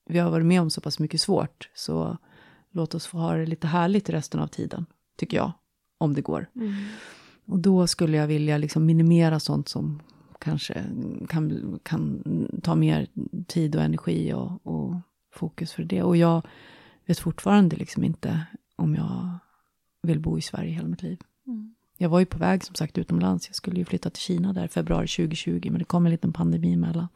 vi 0.06 0.18
har 0.18 0.30
varit 0.30 0.46
med 0.46 0.60
om 0.60 0.70
så 0.70 0.80
pass 0.80 0.98
mycket 0.98 1.20
svårt, 1.20 1.70
så 1.74 2.16
låt 2.70 2.94
oss 2.94 3.06
få 3.06 3.18
ha 3.18 3.34
det 3.34 3.46
lite 3.46 3.66
härligt 3.66 4.10
resten 4.10 4.40
av 4.40 4.46
tiden, 4.46 4.86
tycker 5.16 5.36
jag, 5.36 5.52
om 5.98 6.14
det 6.14 6.20
går. 6.20 6.46
Mm. 6.54 6.74
Och 7.50 7.58
då 7.58 7.86
skulle 7.86 8.16
jag 8.16 8.26
vilja 8.26 8.58
liksom 8.58 8.86
minimera 8.86 9.40
sånt 9.40 9.68
som 9.68 10.02
kanske 10.38 10.84
kan, 11.28 11.78
kan 11.82 12.22
ta 12.62 12.74
mer 12.74 13.06
tid 13.46 13.76
och 13.76 13.82
energi 13.82 14.32
och, 14.32 14.66
och 14.66 14.94
fokus 15.32 15.72
för 15.72 15.82
det. 15.82 16.02
Och 16.02 16.16
jag 16.16 16.46
vet 17.06 17.18
fortfarande 17.18 17.76
liksom 17.76 18.04
inte 18.04 18.46
om 18.76 18.94
jag 18.94 19.38
vill 20.02 20.20
bo 20.20 20.38
i 20.38 20.40
Sverige 20.40 20.70
hela 20.70 20.88
mitt 20.88 21.02
liv. 21.02 21.18
Jag 21.98 22.08
var 22.08 22.20
ju 22.20 22.26
på 22.26 22.38
väg 22.38 22.64
som 22.64 22.74
sagt 22.74 22.98
utomlands. 22.98 23.48
Jag 23.48 23.56
skulle 23.56 23.78
ju 23.78 23.84
flytta 23.84 24.10
till 24.10 24.22
Kina 24.22 24.52
där 24.52 24.68
februari 24.68 25.06
2020, 25.06 25.60
men 25.64 25.78
det 25.78 25.84
kom 25.84 26.06
en 26.06 26.12
liten 26.12 26.32
pandemi 26.32 26.72
emellan. 26.72 27.08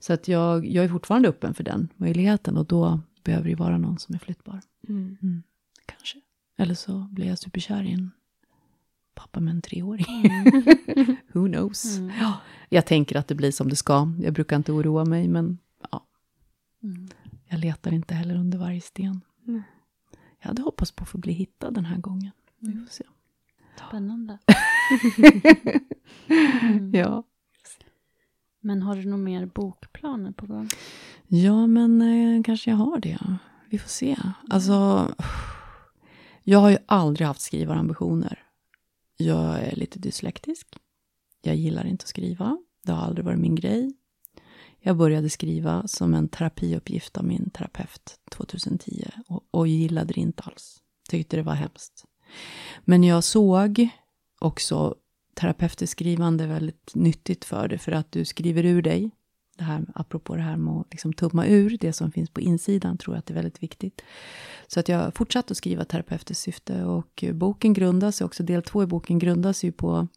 Så 0.00 0.12
att 0.12 0.28
jag, 0.28 0.66
jag 0.66 0.84
är 0.84 0.88
fortfarande 0.88 1.28
öppen 1.28 1.54
för 1.54 1.64
den 1.64 1.88
möjligheten 1.96 2.56
och 2.56 2.66
då 2.66 3.00
behöver 3.24 3.48
det 3.48 3.54
vara 3.54 3.78
någon 3.78 3.98
som 3.98 4.14
är 4.14 4.18
flyttbar. 4.18 4.60
Mm, 4.88 5.42
kanske. 5.86 6.18
Eller 6.58 6.74
så 6.74 7.08
blir 7.10 7.26
jag 7.26 7.38
superkär 7.38 7.82
i 7.82 7.92
en 7.92 8.10
pappa 9.20 9.40
med 9.40 9.54
en 9.54 9.62
treåring. 9.62 10.06
Who 11.32 11.48
knows? 11.48 11.98
Ja, 12.20 12.40
jag 12.68 12.86
tänker 12.86 13.16
att 13.16 13.28
det 13.28 13.34
blir 13.34 13.50
som 13.52 13.68
det 13.68 13.76
ska. 13.76 14.12
Jag 14.22 14.34
brukar 14.34 14.56
inte 14.56 14.72
oroa 14.72 15.04
mig, 15.04 15.28
men 15.28 15.58
ja. 15.90 16.06
Jag 17.48 17.60
letar 17.60 17.92
inte 17.92 18.14
heller 18.14 18.34
under 18.34 18.58
varje 18.58 18.80
sten. 18.80 19.20
Jag 20.40 20.48
hade 20.48 20.62
hoppats 20.62 20.92
på 20.92 21.02
att 21.02 21.08
få 21.08 21.18
bli 21.18 21.32
hittad 21.32 21.70
den 21.70 21.84
här 21.84 21.98
gången. 21.98 22.30
Vi 22.58 22.72
får 22.72 22.86
se. 22.90 23.04
Spännande. 23.88 24.38
Ja. 26.92 27.24
Men 28.60 28.82
har 28.82 28.96
du 28.96 29.04
några 29.04 29.16
mer 29.16 29.46
bokplaner 29.46 30.32
på 30.32 30.46
gång? 30.46 30.68
Ja, 31.26 31.66
men 31.66 32.02
eh, 32.02 32.42
kanske 32.42 32.70
jag 32.70 32.76
har 32.76 33.00
det. 33.00 33.18
Vi 33.70 33.78
får 33.78 33.88
se. 33.88 34.16
Alltså, 34.48 35.08
jag 36.42 36.58
har 36.58 36.70
ju 36.70 36.78
aldrig 36.86 37.26
haft 37.26 37.40
skrivarambitioner. 37.40 38.42
Jag 39.20 39.60
är 39.60 39.76
lite 39.76 39.98
dyslektisk. 39.98 40.66
Jag 41.42 41.56
gillar 41.56 41.86
inte 41.86 42.02
att 42.02 42.08
skriva. 42.08 42.58
Det 42.82 42.92
har 42.92 43.02
aldrig 43.06 43.24
varit 43.24 43.38
min 43.38 43.54
grej. 43.54 43.92
Jag 44.78 44.96
började 44.96 45.30
skriva 45.30 45.88
som 45.88 46.14
en 46.14 46.28
terapiuppgift 46.28 47.16
av 47.16 47.24
min 47.24 47.50
terapeut 47.50 48.20
2010 48.30 49.08
och, 49.26 49.44
och 49.50 49.68
gillade 49.68 50.12
det 50.12 50.20
inte 50.20 50.42
alls. 50.42 50.82
Tyckte 51.08 51.36
det 51.36 51.42
var 51.42 51.54
hemskt. 51.54 52.04
Men 52.84 53.04
jag 53.04 53.24
såg 53.24 53.88
också 54.38 54.94
terapeutiskt 55.34 55.92
skrivande 55.92 56.46
väldigt 56.46 56.94
nyttigt 56.94 57.44
för 57.44 57.68
det, 57.68 57.78
för 57.78 57.92
att 57.92 58.12
du 58.12 58.24
skriver 58.24 58.64
ur 58.64 58.82
dig. 58.82 59.10
Det 59.60 59.64
här, 59.64 59.86
apropå 59.94 60.36
det 60.36 60.42
här 60.42 60.56
med 60.56 60.74
att 60.74 60.86
liksom 60.90 61.12
tumma 61.12 61.46
ur 61.46 61.78
det 61.80 61.92
som 61.92 62.12
finns 62.12 62.30
på 62.30 62.40
insidan, 62.40 62.98
tror 62.98 63.14
jag 63.14 63.18
att 63.18 63.26
det 63.26 63.32
är 63.32 63.34
väldigt 63.34 63.62
viktigt. 63.62 64.02
Så 64.66 64.80
att 64.80 64.88
jag 64.88 65.14
fortsatte 65.14 65.52
att 65.52 65.56
skriva 65.56 65.84
terapeutiskt 65.84 66.42
syfte 66.42 66.84
och 66.84 67.24
boken 67.32 67.72
grundas, 67.72 68.20
också 68.20 68.42
del 68.42 68.62
två 68.62 68.82
i 68.82 68.86
boken 68.86 69.18
grundas 69.18 69.64
ju 69.64 69.72
på 69.72 70.08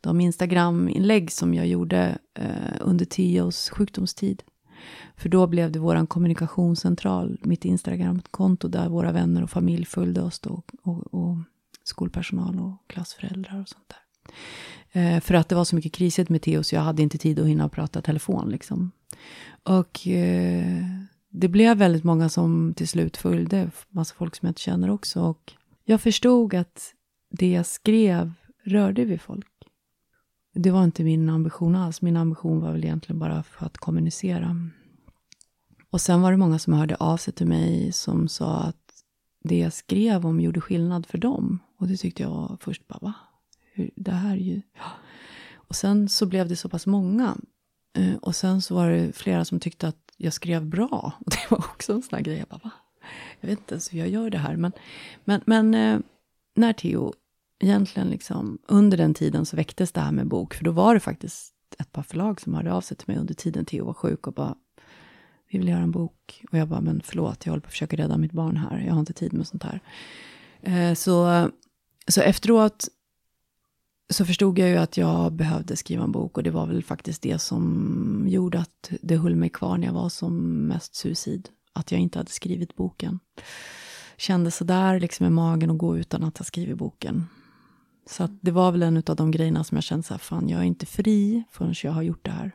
de 0.00 0.20
Instagram-inlägg 0.20 1.32
som 1.32 1.54
jag 1.54 1.66
gjorde 1.66 2.18
eh, 2.34 2.76
under 2.80 3.04
Tios 3.04 3.70
sjukdomstid. 3.70 4.42
För 5.16 5.28
då 5.28 5.46
blev 5.46 5.72
det 5.72 5.78
vår 5.78 6.06
kommunikationscentral, 6.06 7.38
mitt 7.42 7.64
Instagram-konto 7.64 8.68
där 8.68 8.88
våra 8.88 9.12
vänner 9.12 9.42
och 9.42 9.50
familj 9.50 9.84
följde 9.84 10.22
oss 10.22 10.40
då, 10.40 10.62
och, 10.82 11.14
och 11.14 11.36
skolpersonal 11.84 12.60
och 12.60 12.90
klassföräldrar 12.90 13.60
och 13.60 13.68
sånt 13.68 13.88
där. 13.88 14.09
Eh, 14.92 15.20
för 15.20 15.34
att 15.34 15.48
det 15.48 15.54
var 15.54 15.64
så 15.64 15.76
mycket 15.76 15.92
krisigt 15.92 16.30
med 16.30 16.42
Theo 16.42 16.62
så 16.62 16.74
jag 16.74 16.82
hade 16.82 17.02
inte 17.02 17.18
tid 17.18 17.38
att 17.38 17.46
hinna 17.46 17.68
prata 17.68 18.02
telefon 18.02 18.50
liksom. 18.50 18.90
Och 19.62 20.06
eh, 20.06 20.84
det 21.30 21.48
blev 21.48 21.76
väldigt 21.76 22.04
många 22.04 22.28
som 22.28 22.74
till 22.76 22.88
slut 22.88 23.16
följde, 23.16 23.70
massa 23.88 24.14
folk 24.14 24.36
som 24.36 24.46
jag 24.46 24.50
inte 24.50 24.60
känner 24.60 24.90
också. 24.90 25.22
Och 25.22 25.52
jag 25.84 26.00
förstod 26.00 26.54
att 26.54 26.94
det 27.30 27.50
jag 27.50 27.66
skrev 27.66 28.32
rörde 28.64 29.04
vid 29.04 29.20
folk. 29.20 29.46
Det 30.54 30.70
var 30.70 30.84
inte 30.84 31.04
min 31.04 31.28
ambition 31.28 31.76
alls. 31.76 32.02
Min 32.02 32.16
ambition 32.16 32.60
var 32.60 32.72
väl 32.72 32.84
egentligen 32.84 33.18
bara 33.18 33.42
för 33.42 33.66
att 33.66 33.78
kommunicera. 33.78 34.56
Och 35.90 36.00
sen 36.00 36.22
var 36.22 36.30
det 36.30 36.36
många 36.36 36.58
som 36.58 36.72
hörde 36.72 36.96
av 36.96 37.16
sig 37.16 37.34
till 37.34 37.46
mig 37.46 37.92
som 37.92 38.28
sa 38.28 38.56
att 38.56 38.76
det 39.44 39.58
jag 39.58 39.72
skrev 39.72 40.26
om 40.26 40.40
gjorde 40.40 40.60
skillnad 40.60 41.06
för 41.06 41.18
dem. 41.18 41.58
Och 41.78 41.88
det 41.88 41.96
tyckte 41.96 42.22
jag 42.22 42.58
först 42.60 42.88
bara, 42.88 42.98
va? 43.02 43.14
Hur, 43.72 43.90
det 43.96 44.12
här 44.12 44.32
är 44.32 44.40
ju... 44.40 44.62
Ja. 44.76 44.90
Och 45.54 45.76
sen 45.76 46.08
så 46.08 46.26
blev 46.26 46.48
det 46.48 46.56
så 46.56 46.68
pass 46.68 46.86
många. 46.86 47.36
Eh, 47.96 48.16
och 48.16 48.36
sen 48.36 48.62
så 48.62 48.74
var 48.74 48.90
det 48.90 49.16
flera 49.16 49.44
som 49.44 49.60
tyckte 49.60 49.88
att 49.88 50.12
jag 50.16 50.32
skrev 50.32 50.66
bra. 50.66 51.12
Och 51.26 51.30
det 51.30 51.50
var 51.50 51.58
också 51.58 51.92
en 51.92 52.02
sån 52.02 52.16
här 52.16 52.24
grej. 52.24 52.38
Jag 52.38 52.48
bara, 52.48 52.60
va? 52.64 52.70
Jag 53.40 53.48
vet 53.48 53.58
inte 53.58 53.74
ens 53.74 53.92
hur 53.92 53.98
jag 53.98 54.08
gör 54.08 54.30
det 54.30 54.38
här. 54.38 54.56
Men, 54.56 54.72
men, 55.24 55.40
men 55.46 55.74
eh, 55.74 56.00
när 56.54 56.72
Theo 56.72 57.12
egentligen 57.60 58.08
liksom, 58.08 58.58
under 58.68 58.96
den 58.96 59.14
tiden 59.14 59.46
så 59.46 59.56
väcktes 59.56 59.92
det 59.92 60.00
här 60.00 60.12
med 60.12 60.26
bok. 60.26 60.54
För 60.54 60.64
då 60.64 60.70
var 60.70 60.94
det 60.94 61.00
faktiskt 61.00 61.54
ett 61.78 61.92
par 61.92 62.02
förlag 62.02 62.40
som 62.40 62.54
hörde 62.54 62.72
av 62.72 62.80
sig 62.80 62.96
till 62.96 63.08
mig 63.08 63.16
under 63.16 63.34
tiden 63.34 63.64
Theo 63.64 63.84
var 63.84 63.94
sjuk 63.94 64.26
och 64.26 64.32
bara, 64.32 64.54
vi 65.50 65.58
vill 65.58 65.68
göra 65.68 65.80
en 65.80 65.90
bok. 65.90 66.44
Och 66.52 66.58
jag 66.58 66.68
bara, 66.68 66.80
men 66.80 67.00
förlåt, 67.04 67.46
jag 67.46 67.52
håller 67.52 67.60
på 67.60 67.66
att 67.66 67.72
försöka 67.72 67.96
rädda 67.96 68.18
mitt 68.18 68.32
barn 68.32 68.56
här. 68.56 68.78
Jag 68.86 68.92
har 68.92 69.00
inte 69.00 69.12
tid 69.12 69.32
med 69.32 69.46
sånt 69.46 69.62
här. 69.62 69.80
Eh, 70.62 70.94
så, 70.94 71.48
så 72.08 72.20
efteråt 72.20 72.88
så 74.10 74.24
förstod 74.24 74.58
jag 74.58 74.68
ju 74.68 74.76
att 74.76 74.96
jag 74.96 75.32
behövde 75.32 75.76
skriva 75.76 76.04
en 76.04 76.12
bok 76.12 76.36
och 76.36 76.42
det 76.42 76.50
var 76.50 76.66
väl 76.66 76.84
faktiskt 76.84 77.22
det 77.22 77.38
som 77.38 78.24
gjorde 78.28 78.58
att 78.58 78.90
det 79.02 79.16
höll 79.16 79.36
mig 79.36 79.48
kvar 79.48 79.78
när 79.78 79.86
jag 79.86 79.94
var 79.94 80.08
som 80.08 80.66
mest 80.66 80.94
suicid. 80.94 81.48
Att 81.72 81.92
jag 81.92 82.00
inte 82.00 82.18
hade 82.18 82.30
skrivit 82.30 82.76
boken. 82.76 83.20
Kände 84.16 84.50
sådär 84.50 85.00
liksom 85.00 85.26
i 85.26 85.30
magen 85.30 85.70
att 85.70 85.78
gå 85.78 85.98
utan 85.98 86.24
att 86.24 86.38
ha 86.38 86.44
skrivit 86.44 86.76
boken. 86.76 87.26
Så 88.06 88.24
att 88.24 88.30
det 88.40 88.50
var 88.50 88.72
väl 88.72 88.82
en 88.82 89.02
av 89.06 89.16
de 89.16 89.30
grejerna 89.30 89.64
som 89.64 89.76
jag 89.76 89.84
kände 89.84 90.02
så 90.02 90.14
här, 90.14 90.18
fan 90.18 90.48
jag 90.48 90.60
är 90.60 90.64
inte 90.64 90.86
fri 90.86 91.44
förrän 91.50 91.74
jag 91.82 91.92
har 91.92 92.02
gjort 92.02 92.24
det 92.24 92.30
här. 92.30 92.52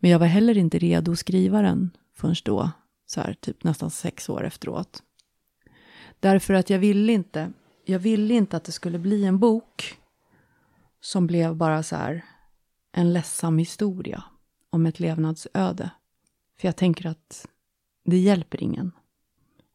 Men 0.00 0.10
jag 0.10 0.18
var 0.18 0.26
heller 0.26 0.58
inte 0.58 0.78
redo 0.78 1.12
att 1.12 1.18
skriva 1.18 1.62
den 1.62 1.90
förrän 2.16 2.34
då, 2.44 2.70
så 3.06 3.20
här 3.20 3.36
typ 3.40 3.64
nästan 3.64 3.90
sex 3.90 4.28
år 4.28 4.44
efteråt. 4.44 5.02
Därför 6.20 6.54
att 6.54 6.70
jag 6.70 6.78
ville 6.78 7.12
inte, 7.12 7.52
jag 7.84 7.98
ville 7.98 8.34
inte 8.34 8.56
att 8.56 8.64
det 8.64 8.72
skulle 8.72 8.98
bli 8.98 9.24
en 9.24 9.38
bok 9.38 9.98
som 11.02 11.26
blev 11.26 11.56
bara 11.56 11.82
så 11.82 11.96
här 11.96 12.24
en 12.92 13.12
ledsam 13.12 13.58
historia 13.58 14.24
om 14.70 14.86
ett 14.86 15.00
levnadsöde. 15.00 15.90
För 16.58 16.68
jag 16.68 16.76
tänker 16.76 17.06
att 17.06 17.48
det 18.04 18.18
hjälper 18.18 18.62
ingen. 18.62 18.92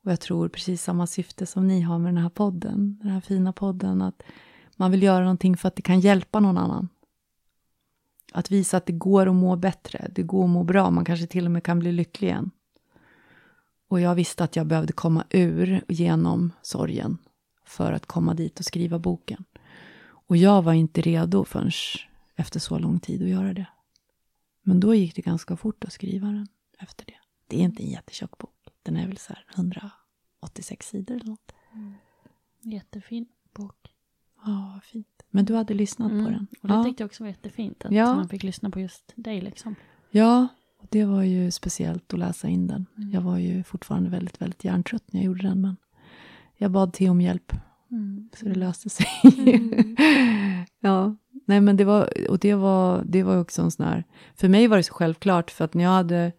Och 0.04 0.12
jag 0.12 0.20
tror 0.20 0.50
precis 0.50 0.84
samma 0.84 1.08
syfte 1.08 1.46
som 1.46 1.68
ni 1.68 1.82
har 1.82 2.00
med 2.00 2.14
den 2.14 2.24
här 2.24 2.30
podden, 2.30 3.00
den 3.02 3.12
här 3.12 3.22
fina 3.22 3.54
podden, 3.54 4.02
att 4.02 4.24
man 4.76 4.92
vill 4.92 5.04
göra 5.04 5.20
någonting 5.24 5.58
för 5.58 5.68
att 5.68 5.76
det 5.76 5.82
kan 5.82 6.00
hjälpa 6.00 6.40
någon 6.40 6.58
annan. 6.58 6.90
Att 8.32 8.52
visa 8.52 8.78
att 8.78 8.86
det 8.86 8.94
går 8.94 9.28
att 9.28 9.36
må 9.36 9.56
bättre, 9.56 10.08
det 10.12 10.24
går 10.24 10.44
att 10.44 10.50
må 10.50 10.64
bra, 10.64 10.92
man 10.92 11.06
kanske 11.06 11.28
till 11.28 11.46
och 11.46 11.52
med 11.52 11.64
kan 11.64 11.80
bli 11.80 11.92
lycklig 11.92 12.28
igen. 12.28 12.52
Och 13.88 14.02
jag 14.02 14.16
visste 14.16 14.44
att 14.44 14.56
jag 14.56 14.68
behövde 14.68 14.94
komma 14.94 15.24
ur 15.30 15.84
genom 15.88 16.52
sorgen 16.62 17.18
för 17.66 17.92
att 17.92 18.06
komma 18.06 18.34
dit 18.34 18.60
och 18.60 18.66
skriva 18.66 19.00
boken. 19.00 19.46
Och 20.28 20.38
jag 20.38 20.62
var 20.62 20.74
inte 20.74 21.02
redo 21.02 21.46
förrän 21.46 21.72
efter 22.36 22.60
så 22.60 22.80
lång 22.80 23.00
tid 23.00 23.24
att 23.24 23.30
göra 23.30 23.54
det. 23.54 23.68
Men 24.62 24.80
då 24.80 24.96
gick 24.96 25.16
det 25.16 25.22
ganska 25.22 25.58
fort 25.58 25.84
att 25.84 25.94
skriva 25.94 26.28
den 26.28 26.48
efter 26.80 27.06
det. 27.06 27.18
Det 27.48 27.58
är 27.58 27.62
inte 27.62 27.84
en 27.84 27.90
jättetjock 27.90 28.38
bok. 28.38 28.54
Den 28.84 28.98
är 28.98 29.08
väl 29.08 29.18
så 29.18 29.34
här 29.34 29.46
186 29.56 30.88
sidor 30.88 31.16
eller 31.16 31.26
något. 31.26 31.52
Mm. 31.74 31.94
Jättefin 32.62 33.26
bok. 33.54 33.94
Ja, 34.46 34.72
vad 34.74 34.84
fint. 34.84 35.24
Men 35.30 35.46
du 35.46 35.56
hade 35.56 35.74
lyssnat 35.74 36.12
mm. 36.12 36.26
på 36.26 36.32
den? 36.32 36.48
Och 36.62 36.68
det 36.68 36.74
ja. 36.74 36.84
tyckte 36.84 37.04
jag 37.04 37.08
också 37.08 37.24
var 37.24 37.30
jättefint. 37.30 37.86
Att 37.86 37.92
ja. 37.92 38.16
man 38.16 38.30
fick 38.30 38.44
lyssna 38.44 38.70
på 38.70 38.80
just 38.80 39.14
dig 39.16 39.42
liksom. 39.42 39.76
Ja, 40.10 40.48
och 40.78 40.88
det 40.90 41.06
var 41.06 41.24
ju 41.24 41.52
speciellt 41.52 42.14
att 42.14 42.20
läsa 42.20 42.48
in 42.48 42.68
den. 42.68 42.86
Mm. 42.98 43.12
Jag 43.12 43.22
var 43.22 43.38
ju 43.38 43.64
fortfarande 43.64 44.10
väldigt, 44.10 44.42
väldigt 44.42 44.64
hjärntrött 44.64 45.14
när 45.14 45.20
jag 45.20 45.26
gjorde 45.26 45.42
den. 45.42 45.62
Men 45.62 45.78
jag 46.56 46.72
bad 46.72 46.94
till 46.94 47.10
om 47.10 47.22
hjälp. 47.22 47.54
Mm. 47.92 48.30
Så 48.38 48.46
det 48.46 48.56
löste 48.56 48.90
sig. 48.90 49.08
ja, 50.80 51.16
nej 51.46 51.62
men 51.62 51.78
det 51.78 51.86
var, 51.86 52.30
och 52.30 52.40
det 52.40 52.54
var, 52.54 53.04
det 53.06 53.24
var 53.24 53.40
också 53.40 53.62
en 53.62 53.72
sån 53.72 53.86
här, 53.86 54.04
för 54.36 54.50
mig 54.50 54.68
var 54.68 54.78
det 54.78 54.84
så 54.84 54.94
självklart 54.94 55.52
för 55.52 55.66
att 55.66 55.74
när 55.74 55.84
jag 55.84 55.92
hade, 55.92 56.32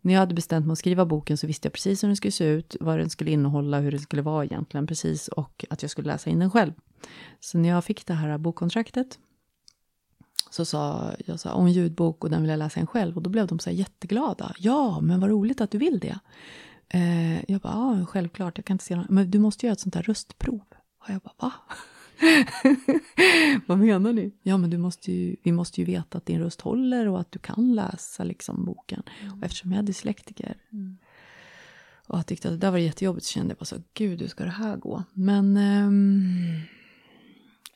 när 0.00 0.14
jag 0.14 0.20
hade 0.20 0.34
bestämt 0.34 0.66
mig 0.66 0.72
att 0.72 0.78
skriva 0.78 1.06
boken 1.06 1.36
så 1.36 1.46
visste 1.46 1.66
jag 1.66 1.72
precis 1.72 2.02
hur 2.02 2.08
den 2.08 2.16
skulle 2.16 2.32
se 2.32 2.44
ut, 2.44 2.76
vad 2.80 2.98
den 2.98 3.10
skulle 3.10 3.30
innehålla, 3.30 3.80
hur 3.80 3.90
den 3.90 4.00
skulle 4.00 4.22
vara 4.22 4.44
egentligen 4.44 4.86
precis 4.86 5.28
och 5.28 5.64
att 5.70 5.82
jag 5.82 5.90
skulle 5.90 6.12
läsa 6.12 6.30
in 6.30 6.38
den 6.38 6.50
själv. 6.50 6.72
Så 7.40 7.58
när 7.58 7.68
jag 7.68 7.84
fick 7.84 8.06
det 8.06 8.14
här 8.14 8.38
bokkontraktet 8.38 9.18
så 10.50 10.64
sa 10.64 11.12
jag 11.26 11.40
sa, 11.40 11.52
om 11.52 11.68
ljudbok 11.68 12.24
och 12.24 12.30
den 12.30 12.40
vill 12.40 12.50
jag 12.50 12.58
läsa 12.58 12.80
in 12.80 12.86
själv 12.86 13.16
och 13.16 13.22
då 13.22 13.30
blev 13.30 13.46
de 13.46 13.58
så 13.58 13.70
här 13.70 13.76
jätteglada. 13.76 14.54
Ja, 14.58 15.00
men 15.00 15.20
vad 15.20 15.30
roligt 15.30 15.60
att 15.60 15.70
du 15.70 15.78
vill 15.78 15.98
det. 15.98 16.18
Eh, 16.88 17.50
jag 17.50 17.60
bara, 17.60 17.72
ja, 17.72 18.06
självklart, 18.06 18.58
jag 18.58 18.64
kan 18.64 18.74
inte 18.74 18.84
se 18.84 18.96
något. 18.96 19.08
Men 19.08 19.30
du 19.30 19.38
måste 19.38 19.66
göra 19.66 19.72
ett 19.72 19.80
sånt 19.80 19.94
här 19.94 20.02
röstprov. 20.02 20.64
Och 20.98 21.10
jag 21.10 21.20
bara, 21.20 21.34
va? 21.38 21.52
Vad 23.66 23.78
menar 23.78 24.12
ni? 24.12 24.34
Ja, 24.42 24.56
men 24.56 24.70
du 24.70 24.78
måste 24.78 25.12
ju, 25.12 25.36
vi 25.42 25.52
måste 25.52 25.80
ju 25.80 25.84
veta 25.84 26.18
att 26.18 26.26
din 26.26 26.38
röst 26.40 26.60
håller 26.60 27.08
och 27.08 27.20
att 27.20 27.32
du 27.32 27.38
kan 27.38 27.74
läsa 27.74 28.24
liksom 28.24 28.64
boken. 28.64 29.02
Mm. 29.22 29.38
Och 29.38 29.44
eftersom 29.44 29.72
jag 29.72 29.78
är 29.78 29.82
dyslektiker 29.82 30.56
mm. 30.72 30.98
och 32.06 32.18
jag 32.18 32.26
tyckte 32.26 32.48
att 32.48 32.54
det 32.54 32.66
där 32.66 32.70
var 32.70 32.78
jättejobbigt 32.78 33.26
så 33.26 33.32
kände 33.32 33.50
jag 33.50 33.58
bara 33.58 33.64
så, 33.64 33.76
gud, 33.94 34.20
hur 34.20 34.28
ska 34.28 34.44
det 34.44 34.50
här 34.50 34.76
gå? 34.76 35.04
Men 35.12 35.56
um, 35.56 36.62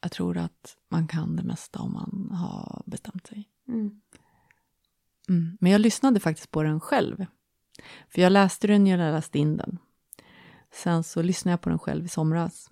jag 0.00 0.12
tror 0.12 0.36
att 0.36 0.76
man 0.88 1.08
kan 1.08 1.36
det 1.36 1.42
mesta 1.42 1.78
om 1.78 1.92
man 1.92 2.36
har 2.38 2.82
bestämt 2.86 3.26
sig. 3.26 3.48
Mm. 3.68 4.00
Mm. 5.28 5.58
Men 5.60 5.72
jag 5.72 5.80
lyssnade 5.80 6.20
faktiskt 6.20 6.50
på 6.50 6.62
den 6.62 6.80
själv. 6.80 7.26
För 8.08 8.22
jag 8.22 8.32
läste 8.32 8.66
den 8.66 8.84
när 8.84 8.90
jag 8.90 9.12
läste 9.12 9.38
in 9.38 9.56
den. 9.56 9.78
Sen 10.72 11.02
så 11.02 11.22
lyssnade 11.22 11.52
jag 11.52 11.60
på 11.60 11.68
den 11.68 11.78
själv 11.78 12.04
i 12.04 12.08
somras. 12.08 12.70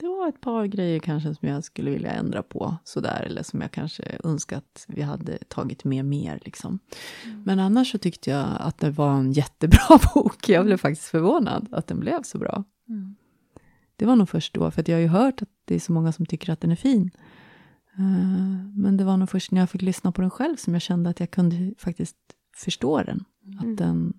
Det 0.00 0.08
var 0.08 0.28
ett 0.28 0.40
par 0.40 0.66
grejer 0.66 0.98
kanske 0.98 1.34
som 1.34 1.48
jag 1.48 1.64
skulle 1.64 1.90
vilja 1.90 2.10
ändra 2.10 2.42
på 2.42 2.76
sådär, 2.84 3.22
eller 3.22 3.42
som 3.42 3.60
jag 3.60 3.70
kanske 3.70 4.18
önskat 4.24 4.84
vi 4.88 5.02
hade 5.02 5.38
tagit 5.38 5.84
med 5.84 6.04
mer. 6.04 6.40
Liksom. 6.44 6.78
Mm. 7.24 7.42
Men 7.42 7.58
annars 7.58 7.92
så 7.92 7.98
tyckte 7.98 8.30
jag 8.30 8.46
att 8.58 8.78
det 8.78 8.90
var 8.90 9.14
en 9.14 9.32
jättebra 9.32 9.98
bok. 10.14 10.48
Jag 10.48 10.64
blev 10.64 10.76
faktiskt 10.76 11.08
förvånad 11.08 11.68
att 11.72 11.86
den 11.86 12.00
blev 12.00 12.22
så 12.22 12.38
bra. 12.38 12.64
Mm. 12.88 13.16
Det 13.96 14.06
var 14.06 14.16
nog 14.16 14.28
först 14.28 14.54
då, 14.54 14.70
för 14.70 14.90
jag 14.90 14.96
har 14.96 15.00
ju 15.00 15.08
hört 15.08 15.42
att 15.42 15.48
det 15.64 15.74
är 15.74 15.80
så 15.80 15.92
många 15.92 16.12
som 16.12 16.26
tycker 16.26 16.52
att 16.52 16.60
den 16.60 16.70
är 16.70 16.76
fin. 16.76 17.10
Uh, 17.98 18.66
men 18.74 18.96
det 18.96 19.04
var 19.04 19.16
nog 19.16 19.30
först 19.30 19.50
när 19.50 19.60
jag 19.60 19.70
fick 19.70 19.82
lyssna 19.82 20.12
på 20.12 20.20
den 20.20 20.30
själv 20.30 20.56
som 20.56 20.72
jag 20.72 20.82
kände 20.82 21.10
att 21.10 21.20
jag 21.20 21.30
kunde 21.30 21.74
faktiskt 21.78 22.16
förstå 22.56 23.02
den. 23.02 23.24
Mm. 23.52 23.72
Att 23.72 23.78
den 23.78 24.14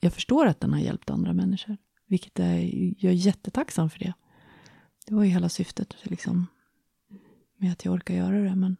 jag 0.00 0.12
förstår 0.12 0.46
att 0.46 0.60
den 0.60 0.72
har 0.72 0.80
hjälpt 0.80 1.10
andra 1.10 1.32
människor. 1.32 1.76
Vilket 2.06 2.38
är, 2.38 2.60
jag 2.98 3.12
är 3.12 3.16
jättetacksam 3.16 3.90
för 3.90 3.98
det. 3.98 4.12
Det 5.06 5.14
var 5.14 5.24
ju 5.24 5.30
hela 5.30 5.48
syftet 5.48 5.96
liksom, 6.02 6.46
med 7.56 7.72
att 7.72 7.84
jag 7.84 7.94
orkar 7.94 8.14
göra 8.14 8.38
det. 8.40 8.54
Men... 8.54 8.76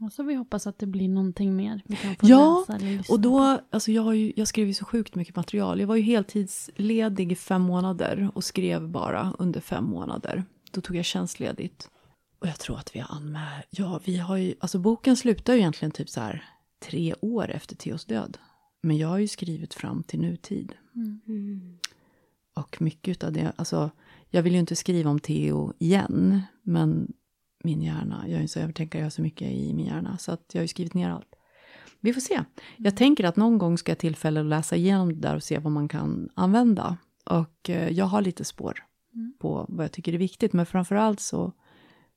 Och 0.00 0.12
så 0.12 0.22
vi 0.22 0.34
hoppas 0.34 0.66
att 0.66 0.78
det 0.78 0.86
blir 0.86 1.08
någonting 1.08 1.56
mer. 1.56 1.82
Ja, 2.22 2.66
och 3.08 3.20
då, 3.20 3.60
alltså 3.70 3.92
jag, 3.92 4.02
har 4.02 4.12
ju, 4.12 4.32
jag 4.36 4.48
skrev 4.48 4.66
ju 4.66 4.74
så 4.74 4.84
sjukt 4.84 5.14
mycket 5.14 5.36
material. 5.36 5.80
Jag 5.80 5.86
var 5.86 5.96
ju 5.96 6.02
heltidsledig 6.02 7.32
i 7.32 7.36
fem 7.36 7.62
månader 7.62 8.30
och 8.34 8.44
skrev 8.44 8.88
bara 8.88 9.34
under 9.38 9.60
fem 9.60 9.84
månader. 9.84 10.44
Då 10.70 10.80
tog 10.80 10.96
jag 10.96 11.04
tjänstledigt. 11.04 11.90
Och 12.38 12.46
jag 12.46 12.58
tror 12.58 12.78
att 12.78 12.96
vi 12.96 13.00
har 13.00 13.16
anmält, 13.16 13.66
ja 13.70 14.00
vi 14.04 14.18
har 14.18 14.36
ju, 14.36 14.54
alltså 14.60 14.78
boken 14.78 15.16
slutar 15.16 15.52
ju 15.52 15.58
egentligen 15.58 15.92
typ 15.92 16.08
så 16.08 16.20
här 16.20 16.44
tre 16.80 17.14
år 17.20 17.50
efter 17.50 17.76
Theos 17.76 18.04
död. 18.04 18.38
Men 18.82 18.96
jag 18.96 19.08
har 19.08 19.18
ju 19.18 19.28
skrivit 19.28 19.74
fram 19.74 20.02
till 20.02 20.20
nutid. 20.20 20.72
Mm. 20.94 21.78
Och 22.56 22.82
mycket 22.82 23.24
av 23.24 23.32
det, 23.32 23.52
alltså 23.56 23.90
jag 24.30 24.42
vill 24.42 24.52
ju 24.52 24.58
inte 24.58 24.76
skriva 24.76 25.10
om 25.10 25.18
Theo 25.20 25.72
igen, 25.78 26.42
men 26.62 27.12
min 27.64 27.82
hjärna, 27.82 28.24
jag 28.28 28.36
är 28.36 28.40
en 28.40 28.48
så 28.48 28.60
övertänkare, 28.60 29.00
jag 29.00 29.06
har 29.06 29.10
så 29.10 29.22
mycket 29.22 29.48
i 29.52 29.74
min 29.74 29.86
hjärna, 29.86 30.18
så 30.18 30.32
att 30.32 30.44
jag 30.52 30.60
har 30.60 30.64
ju 30.64 30.68
skrivit 30.68 30.94
ner 30.94 31.10
allt. 31.10 31.34
Vi 32.00 32.12
får 32.12 32.20
se. 32.20 32.44
Jag 32.76 32.96
tänker 32.96 33.24
att 33.24 33.36
någon 33.36 33.58
gång 33.58 33.78
ska 33.78 33.90
jag 33.90 33.98
tillfälle 33.98 34.40
att 34.40 34.46
läsa 34.46 34.76
igenom 34.76 35.08
det 35.08 35.20
där 35.20 35.36
och 35.36 35.42
se 35.42 35.58
vad 35.58 35.72
man 35.72 35.88
kan 35.88 36.28
använda. 36.34 36.96
Och 37.24 37.70
eh, 37.70 37.88
jag 37.88 38.04
har 38.04 38.22
lite 38.22 38.44
spår 38.44 38.84
Mm. 39.14 39.32
på 39.38 39.66
vad 39.68 39.84
jag 39.84 39.92
tycker 39.92 40.12
är 40.12 40.18
viktigt, 40.18 40.52
men 40.52 40.66
framför 40.66 40.94
allt 40.94 41.20
så 41.20 41.52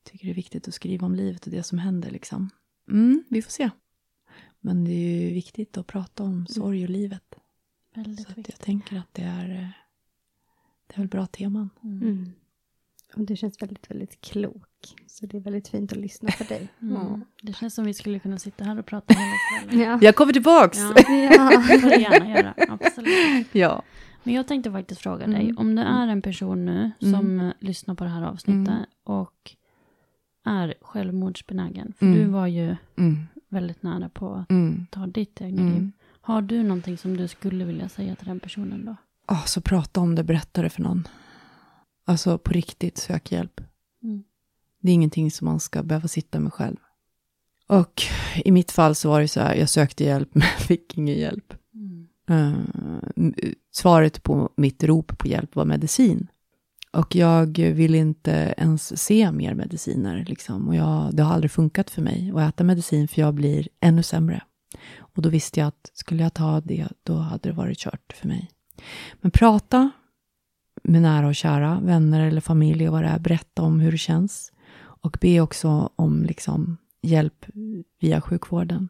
tycker 0.04 0.26
jag 0.26 0.28
det 0.28 0.32
är 0.32 0.42
viktigt 0.42 0.68
att 0.68 0.74
skriva 0.74 1.06
om 1.06 1.14
livet 1.14 1.44
och 1.44 1.52
det 1.52 1.62
som 1.62 1.78
händer 1.78 2.10
liksom. 2.10 2.50
Mm, 2.90 3.24
vi 3.28 3.42
får 3.42 3.50
se. 3.50 3.70
Men 4.64 4.84
det 4.84 4.90
är 4.92 5.20
ju 5.28 5.34
viktigt 5.34 5.76
att 5.78 5.86
prata 5.86 6.22
om 6.22 6.46
sorg 6.46 6.84
och 6.84 6.90
livet. 6.90 7.34
Väldigt 7.94 8.26
Så 8.26 8.30
att 8.32 8.38
viktigt. 8.38 8.54
jag 8.58 8.64
tänker 8.66 8.96
att 8.98 9.08
det 9.14 9.22
är, 9.22 9.72
det 10.86 10.94
är 10.94 10.98
väl 10.98 11.08
bra 11.08 11.26
teman. 11.26 11.70
Mm. 11.82 12.32
Och 13.16 13.20
du 13.24 13.36
känns 13.36 13.62
väldigt, 13.62 13.90
väldigt 13.90 14.20
klok. 14.20 14.94
Så 15.06 15.26
det 15.26 15.36
är 15.36 15.40
väldigt 15.40 15.68
fint 15.68 15.92
att 15.92 15.98
lyssna 15.98 16.30
på 16.38 16.44
dig. 16.44 16.68
Mm. 16.80 17.24
Det 17.42 17.52
känns 17.52 17.74
som 17.74 17.84
vi 17.84 17.94
skulle 17.94 18.18
kunna 18.18 18.38
sitta 18.38 18.64
här 18.64 18.78
och 18.78 18.86
prata 18.86 19.14
hela 19.14 19.32
kvällen. 19.68 19.84
Ja. 19.90 19.98
Jag 20.02 20.14
kommer 20.16 20.32
tillbaks! 20.32 20.78
Ja, 20.78 20.94
Ja. 21.08 21.50
det 21.68 21.78
får 21.80 21.88
du 21.90 22.00
gärna 22.00 22.28
göra. 22.30 22.54
Absolut. 22.68 23.46
ja. 23.54 23.82
Men 24.22 24.34
jag 24.34 24.48
tänkte 24.48 24.72
faktiskt 24.72 25.00
fråga 25.00 25.26
dig, 25.26 25.42
Mm. 25.44 25.58
om 25.58 25.74
det 25.74 25.82
är 25.82 26.08
en 26.08 26.22
person 26.22 26.64
nu 26.64 26.90
som 27.00 27.14
Mm. 27.14 27.52
lyssnar 27.60 27.94
på 27.94 28.04
det 28.04 28.10
här 28.10 28.22
avsnittet 28.22 28.68
Mm. 28.74 28.84
och 29.04 29.56
är 30.44 30.74
självmordsbenägen, 30.80 31.92
för 31.98 32.06
Mm. 32.06 32.18
du 32.18 32.24
var 32.24 32.46
ju 32.46 32.76
Mm. 32.98 33.26
Väldigt 33.52 33.82
nära 33.82 34.08
på 34.08 34.34
att 34.34 34.50
Mm. 34.50 34.86
ta 34.90 35.06
ditt 35.06 35.40
egna 35.40 35.62
Mm. 35.62 35.74
liv. 35.74 35.90
Har 36.20 36.42
du 36.42 36.62
någonting 36.62 36.98
som 36.98 37.16
du 37.16 37.28
skulle 37.28 37.64
vilja 37.64 37.88
säga 37.88 38.14
till 38.16 38.26
den 38.26 38.40
personen 38.40 38.84
då? 38.84 38.96
Oh, 39.34 39.44
så 39.44 39.60
prata 39.60 40.00
om 40.00 40.14
det, 40.14 40.24
berätta 40.24 40.62
det 40.62 40.70
för 40.70 40.82
någon. 40.82 41.08
Alltså 42.06 42.38
på 42.38 42.52
riktigt, 42.52 42.98
sök 42.98 43.32
hjälp. 43.32 43.60
Mm. 44.02 44.22
Det 44.80 44.90
är 44.90 44.94
ingenting 44.94 45.30
som 45.30 45.44
man 45.44 45.60
ska 45.60 45.82
behöva 45.82 46.08
sitta 46.08 46.40
med 46.40 46.52
själv. 46.52 46.76
Och 47.66 48.02
i 48.44 48.50
mitt 48.52 48.70
fall 48.70 48.94
så 48.94 49.08
var 49.08 49.20
det 49.20 49.28
så 49.28 49.40
här, 49.40 49.54
jag 49.54 49.68
sökte 49.68 50.04
hjälp 50.04 50.28
men 50.34 50.42
fick 50.58 50.98
ingen 50.98 51.18
hjälp. 51.18 51.54
Mm. 51.74 52.08
Eh, 52.28 53.32
svaret 53.72 54.22
på 54.22 54.50
mitt 54.56 54.84
rop 54.84 55.18
på 55.18 55.28
hjälp 55.28 55.56
var 55.56 55.64
medicin. 55.64 56.26
Och 56.92 57.16
jag 57.16 57.58
vill 57.58 57.94
inte 57.94 58.54
ens 58.56 59.02
se 59.02 59.32
mer 59.32 59.54
mediciner. 59.54 60.24
Liksom. 60.28 60.68
Och 60.68 60.74
jag, 60.74 61.16
det 61.16 61.22
har 61.22 61.34
aldrig 61.34 61.50
funkat 61.50 61.90
för 61.90 62.02
mig 62.02 62.32
att 62.34 62.54
äta 62.54 62.64
medicin 62.64 63.08
för 63.08 63.20
jag 63.20 63.34
blir 63.34 63.68
ännu 63.80 64.02
sämre. 64.02 64.42
Och 64.98 65.22
då 65.22 65.28
visste 65.28 65.60
jag 65.60 65.66
att 65.66 65.90
skulle 65.94 66.22
jag 66.22 66.34
ta 66.34 66.60
det, 66.60 66.88
då 67.02 67.16
hade 67.16 67.48
det 67.48 67.52
varit 67.52 67.78
kört 67.78 68.12
för 68.14 68.28
mig. 68.28 68.50
Men 69.20 69.30
prata 69.30 69.90
med 70.82 71.02
nära 71.02 71.26
och 71.26 71.34
kära, 71.34 71.80
vänner 71.80 72.20
eller 72.20 72.40
familj 72.40 72.88
och 72.88 72.92
vad 72.92 73.02
det 73.02 73.08
är, 73.08 73.18
berätta 73.18 73.62
om 73.62 73.80
hur 73.80 73.92
det 73.92 73.98
känns. 73.98 74.52
Och 74.78 75.18
be 75.20 75.40
också 75.40 75.90
om 75.96 76.22
liksom, 76.22 76.76
hjälp 77.02 77.46
via 78.00 78.20
sjukvården. 78.20 78.88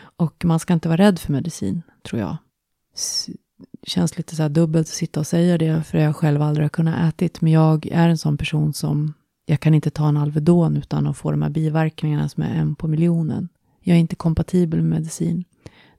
Och 0.00 0.44
man 0.44 0.60
ska 0.60 0.74
inte 0.74 0.88
vara 0.88 0.98
rädd 0.98 1.18
för 1.18 1.32
medicin, 1.32 1.82
tror 2.02 2.20
jag. 2.20 2.36
Känns 3.86 4.16
lite 4.16 4.36
så 4.36 4.42
här 4.42 4.48
dubbelt 4.48 4.88
att 4.88 4.94
sitta 4.94 5.20
och 5.20 5.26
säga 5.26 5.58
det, 5.58 5.82
för 5.82 5.98
jag 5.98 6.16
själv 6.16 6.42
aldrig 6.42 6.64
har 6.64 6.68
kunnat 6.68 7.14
ätit. 7.14 7.40
Men 7.40 7.52
jag 7.52 7.86
är 7.86 8.08
en 8.08 8.18
sån 8.18 8.36
person 8.36 8.72
som, 8.72 9.14
jag 9.46 9.60
kan 9.60 9.74
inte 9.74 9.90
ta 9.90 10.08
en 10.08 10.16
Alvedon 10.16 10.76
utan 10.76 11.06
att 11.06 11.16
få 11.16 11.30
de 11.30 11.42
här 11.42 11.50
biverkningarna 11.50 12.28
som 12.28 12.42
är 12.42 12.54
en 12.54 12.74
på 12.74 12.88
miljonen. 12.88 13.48
Jag 13.80 13.96
är 13.96 14.00
inte 14.00 14.16
kompatibel 14.16 14.82
med 14.82 14.90
medicin. 14.90 15.44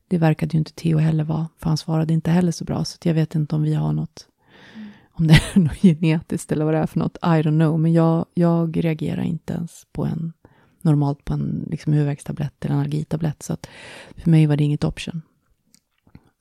Det 0.08 0.18
verkade 0.18 0.54
ju 0.54 0.60
inte 0.60 0.74
Theo 0.74 0.98
heller 0.98 1.24
vara, 1.24 1.48
för 1.58 1.70
han 1.70 1.78
svarade 1.78 2.14
inte 2.14 2.32
heller 2.32 2.52
så 2.52 2.64
bra. 2.66 2.86
Så 2.86 2.98
jag 3.04 3.14
vet 3.14 3.36
inte 3.36 3.56
om 3.56 3.62
vi 3.62 3.74
har 3.74 3.94
något, 3.94 4.28
om 5.12 5.28
det 5.28 5.34
är 5.34 5.60
något 5.60 5.82
genetiskt 5.82 6.52
eller 6.52 6.66
vad 6.66 6.74
det 6.74 6.78
är 6.78 6.88
för 6.88 7.00
något, 7.00 7.18
I 7.18 7.42
don't 7.42 7.60
know. 7.60 7.80
Men 7.80 7.94
jag, 7.94 8.26
jag 8.34 8.86
reagerar 8.86 9.22
inte 9.22 9.54
ens 9.54 9.86
på 9.92 10.06
en, 10.06 10.34
normalt 10.82 11.26
på 11.26 11.34
en 11.34 11.68
liksom, 11.72 11.94
huvudvärkstablett 11.94 12.66
eller 12.66 12.76
en 12.76 12.82
allergitablett. 12.82 13.44
Så 13.44 13.54
att 13.54 13.68
för 14.16 14.30
mig 14.30 14.48
var 14.48 14.58
det 14.58 14.64
inget 14.64 14.84
option. 14.84 15.22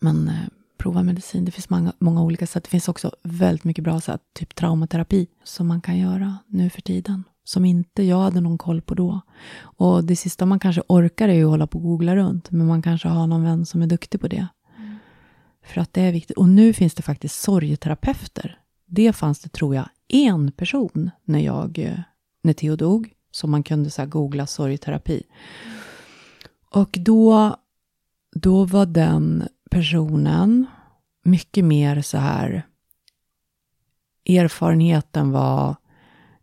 Men 0.00 0.28
eh, 0.28 0.34
prova 0.78 1.02
medicin, 1.02 1.44
det 1.44 1.50
finns 1.50 1.70
många, 1.70 1.92
många 1.98 2.22
olika 2.22 2.46
sätt. 2.46 2.64
Det 2.64 2.70
finns 2.70 2.88
också 2.88 3.12
väldigt 3.22 3.64
mycket 3.64 3.84
bra 3.84 4.00
sätt, 4.00 4.20
typ 4.34 4.54
traumaterapi, 4.54 5.26
som 5.44 5.66
man 5.66 5.80
kan 5.80 5.98
göra 5.98 6.38
nu 6.46 6.70
för 6.70 6.82
tiden 6.82 7.24
som 7.48 7.64
inte 7.64 8.02
jag 8.02 8.18
hade 8.18 8.40
någon 8.40 8.58
koll 8.58 8.80
på 8.80 8.94
då. 8.94 9.20
Och 9.60 10.04
det 10.04 10.16
sista 10.16 10.46
man 10.46 10.58
kanske 10.58 10.82
orkar 10.86 11.28
är 11.28 11.34
ju 11.34 11.44
att 11.44 11.50
hålla 11.50 11.66
på 11.66 11.78
och 11.78 11.84
googla 11.84 12.16
runt, 12.16 12.50
men 12.50 12.66
man 12.66 12.82
kanske 12.82 13.08
har 13.08 13.26
någon 13.26 13.42
vän 13.42 13.66
som 13.66 13.82
är 13.82 13.86
duktig 13.86 14.20
på 14.20 14.28
det. 14.28 14.46
Mm. 14.78 14.96
För 15.64 15.80
att 15.80 15.94
det 15.94 16.00
är 16.00 16.12
viktigt. 16.12 16.36
Och 16.36 16.48
nu 16.48 16.72
finns 16.72 16.94
det 16.94 17.02
faktiskt 17.02 17.40
sorgeterapeuter. 17.40 18.58
Det 18.86 19.12
fanns 19.12 19.40
det, 19.40 19.48
tror 19.48 19.74
jag, 19.74 19.88
en 20.08 20.52
person 20.52 21.10
när 21.24 21.38
jag, 21.38 21.78
eh, 21.78 22.00
när 22.42 22.52
Theo 22.52 22.76
dog, 22.76 23.12
som 23.30 23.50
man 23.50 23.62
kunde 23.62 23.90
så 23.90 24.06
googla 24.06 24.46
sorgeterapi. 24.46 25.22
Mm. 25.64 25.78
Och 26.70 26.98
då, 27.00 27.56
då 28.34 28.64
var 28.64 28.86
den 28.86 29.48
personen 29.70 30.66
mycket 31.24 31.64
mer 31.64 32.02
så 32.02 32.18
här, 32.18 32.66
erfarenheten 34.26 35.32
var 35.32 35.76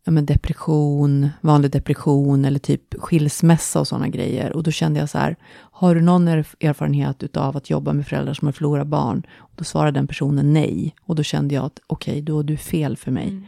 ja, 0.06 0.12
men 0.12 0.26
depression, 0.26 1.30
vanlig 1.42 1.72
depression 1.72 2.46
eller 2.46 2.60
typ 2.60 2.94
skilsmässa 2.94 3.80
och 3.80 3.88
sådana 3.88 4.08
grejer. 4.08 4.54
Och 4.54 4.64
då 4.64 4.72
kände 4.72 5.00
jag 5.00 5.10
så 5.10 5.18
här, 5.18 5.36
har 5.52 5.96
du 5.96 6.02
någon 6.02 6.28
erfarenhet 6.28 7.38
av 7.38 7.58
att 7.58 7.70
jobba 7.70 7.94
med 7.94 8.08
föräldrar 8.08 8.34
som 8.34 8.48
har 8.48 8.54
förlorat 8.54 8.88
barn? 8.88 9.24
Och 9.36 9.54
då 9.56 9.64
svarade 9.64 10.00
den 10.00 10.08
personen 10.08 10.54
nej. 10.54 10.96
Och 11.02 11.16
då 11.16 11.24
kände 11.24 11.56
jag 11.56 11.66
att 11.66 11.80
okej, 11.88 12.12
okay, 12.12 12.22
då 12.22 12.40
är 12.40 12.44
du 12.44 12.58
fel 12.58 12.98
för 12.98 13.12
mig. 13.12 13.28
Mm. 13.28 13.44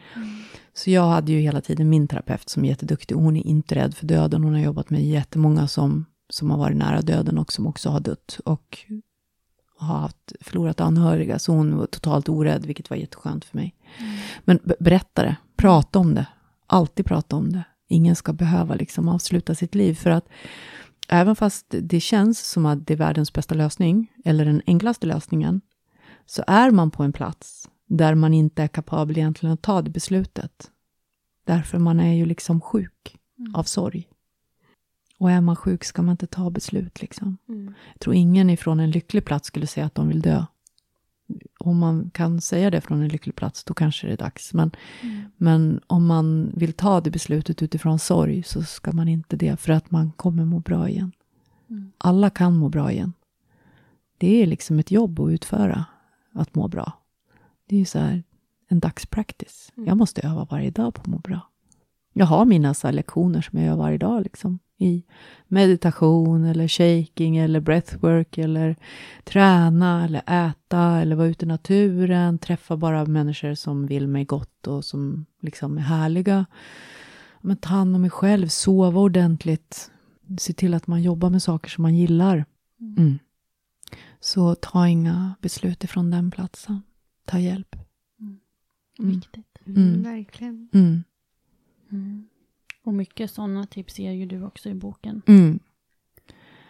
Så 0.74 0.91
jag 0.91 1.08
hade 1.08 1.32
ju 1.32 1.40
hela 1.40 1.62
tiden 1.62 1.90
min 1.90 2.08
terapeut 2.08 2.49
som 2.49 2.66
är 2.66 2.70
jätteduktig. 2.70 3.18
Och 3.18 3.24
hon 3.24 3.38
är 3.38 3.48
inte 3.48 3.76
rädd 3.76 3.95
för 3.95 4.06
döden. 4.06 4.44
Hon 4.44 4.54
har 4.54 4.62
jobbat 4.62 4.90
med 4.90 5.06
jättemånga 5.06 5.68
som, 5.68 6.06
som 6.30 6.52
har 6.52 6.58
varit 6.58 6.78
nära 6.78 7.02
döden 7.02 7.38
och 7.38 7.54
som 7.54 7.68
också 7.68 7.90
har 7.90 7.99
dött. 7.99 8.40
Och 8.45 8.78
har 9.78 9.98
haft, 9.98 10.34
förlorat 10.41 10.80
anhöriga. 10.80 11.40
Så 11.40 11.52
hon 11.52 11.78
var 11.78 11.86
totalt 11.86 12.30
orädd, 12.30 12.66
vilket 12.66 12.90
var 12.90 12.98
jätteskönt 12.98 13.45
för 13.45 13.58
mig. 13.58 13.76
Mm. 13.98 14.18
Men 14.40 14.60
berätta 14.80 15.24
det, 15.24 15.36
prata 15.56 15.99
om 15.99 16.16
det 16.16 16.26
alltid 16.68 17.06
prata 17.06 17.36
om 17.36 17.52
det. 17.52 17.64
Ingen 17.88 18.16
ska 18.16 18.34
behöva 18.34 18.76
liksom 18.76 19.10
avsluta 19.10 19.56
sitt 19.56 19.76
liv. 19.76 19.94
För 19.94 20.10
att 20.10 20.30
även 21.10 21.36
fast 21.36 21.66
det 21.82 21.99
känns 21.99 22.49
som 22.49 22.66
att 22.66 22.88
det 22.88 22.94
är 22.94 22.98
världens 22.98 23.34
bästa 23.34 23.56
lösning, 23.56 24.12
eller 24.26 24.45
den 24.45 24.62
enklaste 24.68 25.08
lösningen, 25.08 25.62
så 26.26 26.44
är 26.48 26.72
man 26.72 26.91
på 26.91 27.04
en 27.04 27.14
plats 27.14 27.70
där 27.88 28.16
man 28.16 28.34
inte 28.34 28.64
är 28.64 28.68
kapabel 28.68 29.18
egentligen 29.18 29.54
att 29.54 29.62
ta 29.62 29.82
det 29.82 29.90
beslutet. 29.90 30.72
Därför 31.44 31.78
man 31.78 31.99
är 31.99 32.14
ju 32.14 32.26
liksom 32.26 32.62
sjuk 32.62 33.18
mm. 33.40 33.56
av 33.56 33.64
sorg. 33.64 34.08
Och 35.18 35.31
är 35.31 35.41
man 35.41 35.56
sjuk 35.56 35.84
ska 35.84 36.02
man 36.02 36.11
inte 36.11 36.27
ta 36.27 36.49
beslut. 36.49 37.02
Liksom. 37.02 37.38
Mm. 37.49 37.73
Jag 37.94 37.99
tror 37.99 38.15
ingen 38.15 38.49
ifrån 38.49 38.80
en 38.80 38.91
lycklig 38.91 39.26
plats 39.26 39.48
skulle 39.48 39.68
säga 39.68 39.85
att 39.85 39.95
de 39.95 40.07
vill 40.07 40.22
dö 40.22 40.45
om 41.60 41.77
man 41.77 42.10
kan 42.10 42.41
säga 42.41 42.72
det 42.72 42.81
från 42.81 43.02
en 43.02 43.07
lycklig 43.07 43.35
plats, 43.35 43.64
då 43.64 43.73
kanske 43.73 44.07
det 44.07 44.14
är 44.14 44.18
dags. 44.18 44.53
Men, 44.53 44.72
mm. 45.02 45.23
men 45.38 45.81
om 45.88 46.06
man 46.06 46.52
vill 46.56 46.73
ta 46.73 47.02
det 47.02 47.11
beslutet 47.11 47.64
utifrån 47.64 47.99
sorg, 47.99 48.44
så 48.44 48.64
ska 48.64 48.91
man 48.91 49.07
inte 49.07 49.35
det, 49.35 49.60
för 49.60 49.73
att 49.73 49.91
man 49.91 50.11
kommer 50.11 50.45
må 50.45 50.60
bra 50.60 50.89
igen. 50.89 51.11
Mm. 51.69 51.91
Alla 51.98 52.30
kan 52.30 52.57
må 52.57 52.69
bra 52.69 52.91
igen. 52.91 53.14
Det 54.18 54.41
är 54.41 54.48
liksom 54.48 54.80
ett 54.80 54.91
jobb 54.91 55.19
att 55.19 55.30
utföra, 55.30 55.85
att 56.34 56.56
må 56.56 56.68
bra. 56.68 56.91
Det 57.65 57.76
är 57.76 57.80
ju 57.80 57.85
så 57.85 57.99
här, 57.99 58.23
en 58.68 58.80
dagspraktis. 58.80 59.72
Mm. 59.77 59.88
Jag 59.88 59.98
måste 59.98 60.22
öva 60.22 60.48
varje 60.52 60.72
dag 60.72 60.94
på 60.94 61.02
att 61.02 61.07
må 61.07 61.18
bra. 61.18 61.49
Jag 62.18 62.26
har 62.26 62.45
mina 62.45 62.73
så 62.73 62.91
lektioner 62.91 63.41
som 63.41 63.60
jag 63.60 63.68
gör 63.68 63.76
varje 63.76 63.98
dag. 63.98 64.23
Liksom 64.23 64.60
i 64.77 65.03
meditation 65.48 66.45
eller 66.45 66.68
shaking 66.68 67.38
eller 67.38 67.60
breathwork 67.60 68.38
eller 68.38 68.76
träna 69.23 70.06
eller 70.06 70.49
äta 70.49 71.02
eller 71.02 71.15
vara 71.15 71.27
ute 71.27 71.45
i 71.45 71.48
naturen, 71.48 72.38
träffa 72.38 72.77
bara 72.77 73.06
människor 73.06 73.56
som 73.56 73.88
vill 73.88 74.07
mig 74.07 74.26
gott 74.26 74.68
och 74.68 74.85
som 74.85 75.26
liksom 75.41 75.77
är 75.77 75.81
härliga. 75.81 76.45
Men 77.41 77.57
ta 77.57 77.69
hand 77.69 77.95
om 77.95 78.02
mig 78.02 78.10
själv, 78.10 78.48
sova 78.48 78.99
ordentligt, 78.99 79.91
se 80.39 80.53
till 80.53 80.73
att 80.73 80.88
man 80.88 81.02
jobbar 81.02 81.30
med 81.30 81.44
saker 81.44 81.69
som 81.69 81.81
man 81.81 81.95
gillar. 81.95 82.45
Mm. 82.98 83.19
Så 84.19 84.56
ta 84.56 84.88
inga 84.88 85.35
beslut 85.41 85.84
ifrån 85.84 86.11
den 86.11 86.31
platsen. 86.31 86.81
Ta 87.26 87.39
hjälp. 87.39 87.76
Mm. 88.19 88.39
mm. 88.99 89.11
Viktigt. 89.11 89.57
Mm. 89.65 90.03
Verkligen. 90.03 90.69
Mm. 91.91 92.27
Och 92.84 92.93
mycket 92.93 93.31
sådana 93.31 93.65
tips 93.65 93.99
ger 93.99 94.11
ju 94.11 94.26
du 94.26 94.43
också 94.43 94.69
i 94.69 94.73
boken. 94.73 95.22
Mm. 95.27 95.59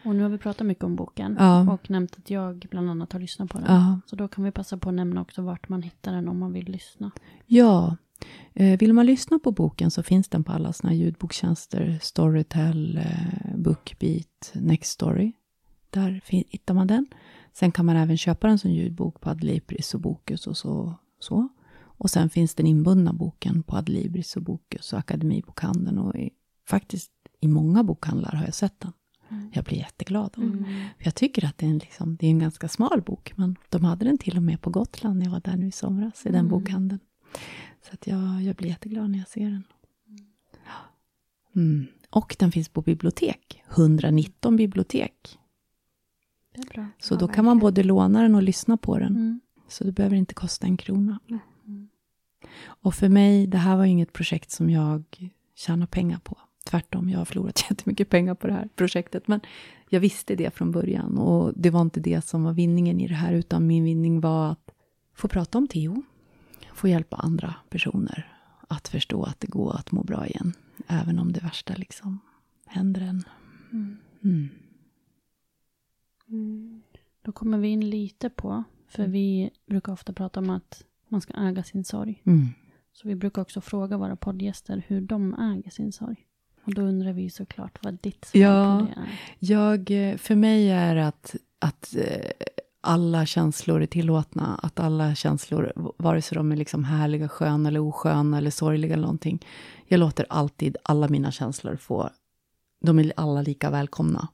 Och 0.06 0.15
nu 0.15 0.23
har 0.23 0.30
vi 0.30 0.38
pratat 0.38 0.68
mycket 0.68 0.84
om 0.84 0.95
boken 0.95 1.35
ja. 1.39 1.73
och 1.73 1.89
nämnt 1.89 2.18
att 2.18 2.30
jag 2.30 2.65
bland 2.69 2.89
annat 2.89 3.14
har 3.14 3.19
lyssnat 3.19 3.49
på 3.49 3.57
den. 3.57 3.76
Ja. 3.76 3.99
Så 4.06 4.15
då 4.15 4.27
kan 4.27 4.44
vi 4.44 4.52
passa 4.52 4.77
på 4.77 4.89
att 4.89 4.95
nämna 4.95 5.22
också 5.22 5.41
vart 5.41 5.69
man 5.69 5.81
hittar 5.81 6.11
den 6.11 6.27
om 6.27 6.39
man 6.39 6.53
vill 6.53 6.65
lyssna. 6.65 7.11
Ja, 7.45 7.98
eh, 8.53 8.80
vill 8.80 8.94
man 8.94 9.06
lyssna 9.06 9.39
på 9.39 9.52
boken 9.52 9.91
så 9.91 10.03
finns 10.03 10.30
den 10.30 10.44
på 10.44 10.52
alla 10.52 10.73
såna 10.73 10.94
ljudbokstjänster. 10.94 11.99
Storytel, 12.02 12.98
eh, 12.98 13.57
Bookbeat, 13.57 14.52
Nextory. 14.53 15.31
Där 15.89 16.22
hittar 16.26 16.73
man 16.73 16.88
den. 16.88 17.07
Sen 17.53 17.72
kan 17.72 17.85
man 17.85 17.95
även 17.95 18.18
köpa 18.18 18.48
den 18.48 18.60
som 18.60 18.72
ljudbok 18.72 19.22
på 19.22 19.30
Adlibris 19.30 19.94
och 19.94 20.02
Bokus 20.02 20.48
och 20.48 20.57
så. 20.57 20.95
så. 21.19 21.49
Och 21.98 22.10
sen 22.10 22.30
finns 22.30 22.56
den 22.56 22.68
inbundna 22.68 23.14
boken 23.14 23.64
på 23.64 23.76
Adlibris 23.76 24.36
och 24.36 24.41
Bokus 24.41 24.94
och 24.94 24.99
Akademibokhandeln. 24.99 25.98
Och 25.98 26.15
i, 26.15 26.30
faktiskt 26.68 27.11
i 27.40 27.48
många 27.48 27.84
bokhandlar 27.84 28.32
har 28.32 28.45
jag 28.45 28.53
sett 28.53 28.80
den. 28.80 28.91
Mm. 29.30 29.52
Jag 29.53 29.64
blir 29.64 29.78
jätteglad. 29.78 30.34
Mm. 30.38 30.64
För 30.98 31.06
jag 31.06 31.15
tycker 31.15 31.45
att 31.45 31.57
det 31.57 31.65
är, 31.65 31.69
en, 31.69 31.78
liksom, 31.78 32.15
det 32.15 32.26
är 32.26 32.30
en 32.30 32.40
ganska 32.40 32.68
smal 32.68 33.02
bok. 33.02 33.34
Men 33.36 33.56
de 33.69 33.84
hade 33.84 34.06
den 34.06 34.18
till 34.18 34.38
och 34.38 34.44
med 34.44 34.61
på 34.61 34.69
Gotland 34.69 35.19
när 35.19 35.26
jag 35.26 35.32
var 35.32 35.41
där 35.41 35.57
nu 35.57 35.68
i 35.68 35.72
somras, 35.72 36.26
i 36.26 36.30
den 36.30 36.40
mm. 36.40 36.49
bokhandeln. 36.49 36.99
Så 37.82 37.94
att 37.94 38.07
jag, 38.07 38.41
jag 38.41 38.56
blir 38.56 38.69
jätteglad 38.69 39.10
när 39.10 39.19
jag 39.19 39.28
ser 39.28 39.49
den. 39.49 39.64
Mm. 41.56 41.88
Och 42.10 42.36
den 42.40 42.52
finns 42.52 42.69
på 42.69 42.82
bibliotek. 42.82 43.64
119 43.76 44.56
bibliotek. 44.56 45.40
Så 46.99 47.14
ja, 47.14 47.18
då 47.18 47.28
kan 47.28 47.45
man 47.45 47.60
både 47.60 47.84
låna 47.84 48.22
den 48.22 48.36
och 48.36 48.44
lyssna 48.44 48.78
på 48.78 48.99
den. 48.99 49.15
Mm. 49.15 49.40
Så 49.68 49.84
det 49.84 49.91
behöver 49.91 50.15
inte 50.15 50.34
kosta 50.34 50.68
en 50.68 50.78
krona. 50.78 51.19
Och 52.65 52.95
för 52.95 53.09
mig, 53.09 53.47
det 53.47 53.57
här 53.57 53.77
var 53.77 53.85
inget 53.85 54.14
projekt 54.14 54.51
som 54.51 54.69
jag 54.69 55.03
tjänar 55.55 55.85
pengar 55.88 56.19
på. 56.23 56.38
Tvärtom, 56.65 57.09
jag 57.09 57.18
har 57.18 57.26
förlorat 57.26 57.65
jättemycket 57.69 58.09
pengar 58.09 58.35
på 58.35 58.47
det 58.47 58.53
här 58.53 58.69
projektet. 58.76 59.27
Men 59.27 59.39
jag 59.89 59.99
visste 59.99 60.35
det 60.35 60.55
från 60.55 60.72
början 60.72 61.18
och 61.18 61.53
det 61.55 61.69
var 61.69 61.81
inte 61.81 61.99
det 61.99 62.26
som 62.26 62.43
var 62.43 62.53
vinningen 62.53 62.99
i 62.99 63.07
det 63.07 63.15
här, 63.15 63.34
utan 63.34 63.68
min 63.68 63.84
vinning 63.84 64.22
var 64.22 64.51
att 64.51 64.72
få 65.14 65.27
prata 65.27 65.57
om 65.57 65.68
Theo, 65.68 66.03
få 66.73 66.88
hjälpa 66.88 67.15
andra 67.15 67.55
personer 67.69 68.34
att 68.68 68.88
förstå 68.88 69.23
att 69.23 69.39
det 69.39 69.47
går 69.47 69.76
att 69.76 69.91
må 69.91 70.03
bra 70.03 70.27
igen, 70.27 70.53
även 70.88 71.19
om 71.19 71.31
det 71.31 71.43
värsta 71.43 71.76
liksom 71.76 72.19
händer 72.65 73.01
en. 73.01 73.23
Mm. 73.72 73.97
Mm. 74.23 74.49
Mm. 76.30 76.81
Då 77.22 77.31
kommer 77.31 77.57
vi 77.57 77.68
in 77.68 77.89
lite 77.89 78.30
på, 78.30 78.64
för 78.88 79.03
mm. 79.03 79.11
vi 79.11 79.49
brukar 79.65 79.93
ofta 79.93 80.14
prata 80.14 80.39
om 80.39 80.49
att 80.49 80.84
man 81.10 81.22
ska 81.22 81.34
äga 81.34 81.64
sin 81.64 81.84
sorg. 81.84 82.22
Mm. 82.26 82.48
Så 82.94 83.08
vi 83.08 83.16
brukar 83.16 83.42
också 83.42 83.62
fråga 83.62 83.98
våra 83.98 84.16
poddgäster 84.16 84.84
hur 84.88 85.02
de 85.02 85.34
äger 85.34 85.72
sin 85.72 85.92
sorg. 85.92 86.18
Och 86.66 86.74
då 86.74 86.82
undrar 86.82 87.14
vi 87.14 87.30
såklart 87.30 87.80
vad 87.82 87.98
ditt 88.02 88.26
svar 88.26 88.42
ja, 88.42 88.80
på 88.80 88.86
det 88.86 89.02
är. 89.02 89.20
Jag, 89.40 90.12
eh, 90.12 90.18
för 90.18 90.36
mig 90.36 90.72
är 90.72 90.96
att, 90.96 91.36
att 91.60 91.96
eh, 91.96 92.32
alla 92.82 93.26
känslor 93.26 93.82
är 93.82 93.86
tillåtna. 93.86 94.60
Att 94.64 94.80
alla 94.80 95.16
känslor, 95.16 95.74
vare 95.98 96.22
sig 96.22 96.36
de 96.36 96.52
är 96.52 96.56
liksom 96.56 96.84
härliga, 96.84 97.30
sköna 97.30 97.70
eller 97.70 97.80
osköna 97.80 98.38
eller 98.38 98.52
sorgliga 98.52 98.94
eller 98.94 99.02
någonting. 99.02 99.46
Jag 99.86 100.00
låter 100.00 100.26
alltid 100.30 100.78
alla 100.84 101.08
mina 101.08 101.32
känslor 101.32 101.76
få, 101.76 102.10
de 102.82 103.00
är 103.00 103.14
alla 103.16 103.42
lika 103.42 103.70
välkomna. 103.70 104.28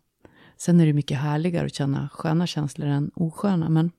Sen 0.57 0.79
är 0.79 0.85
det 0.85 0.93
mycket 0.93 1.17
härligare 1.17 1.65
att 1.65 1.73
känna 1.73 2.09
sköna 2.09 2.47
känslor 2.47 2.87
än 2.87 3.11
osköna, 3.15 3.69
men 3.69 3.91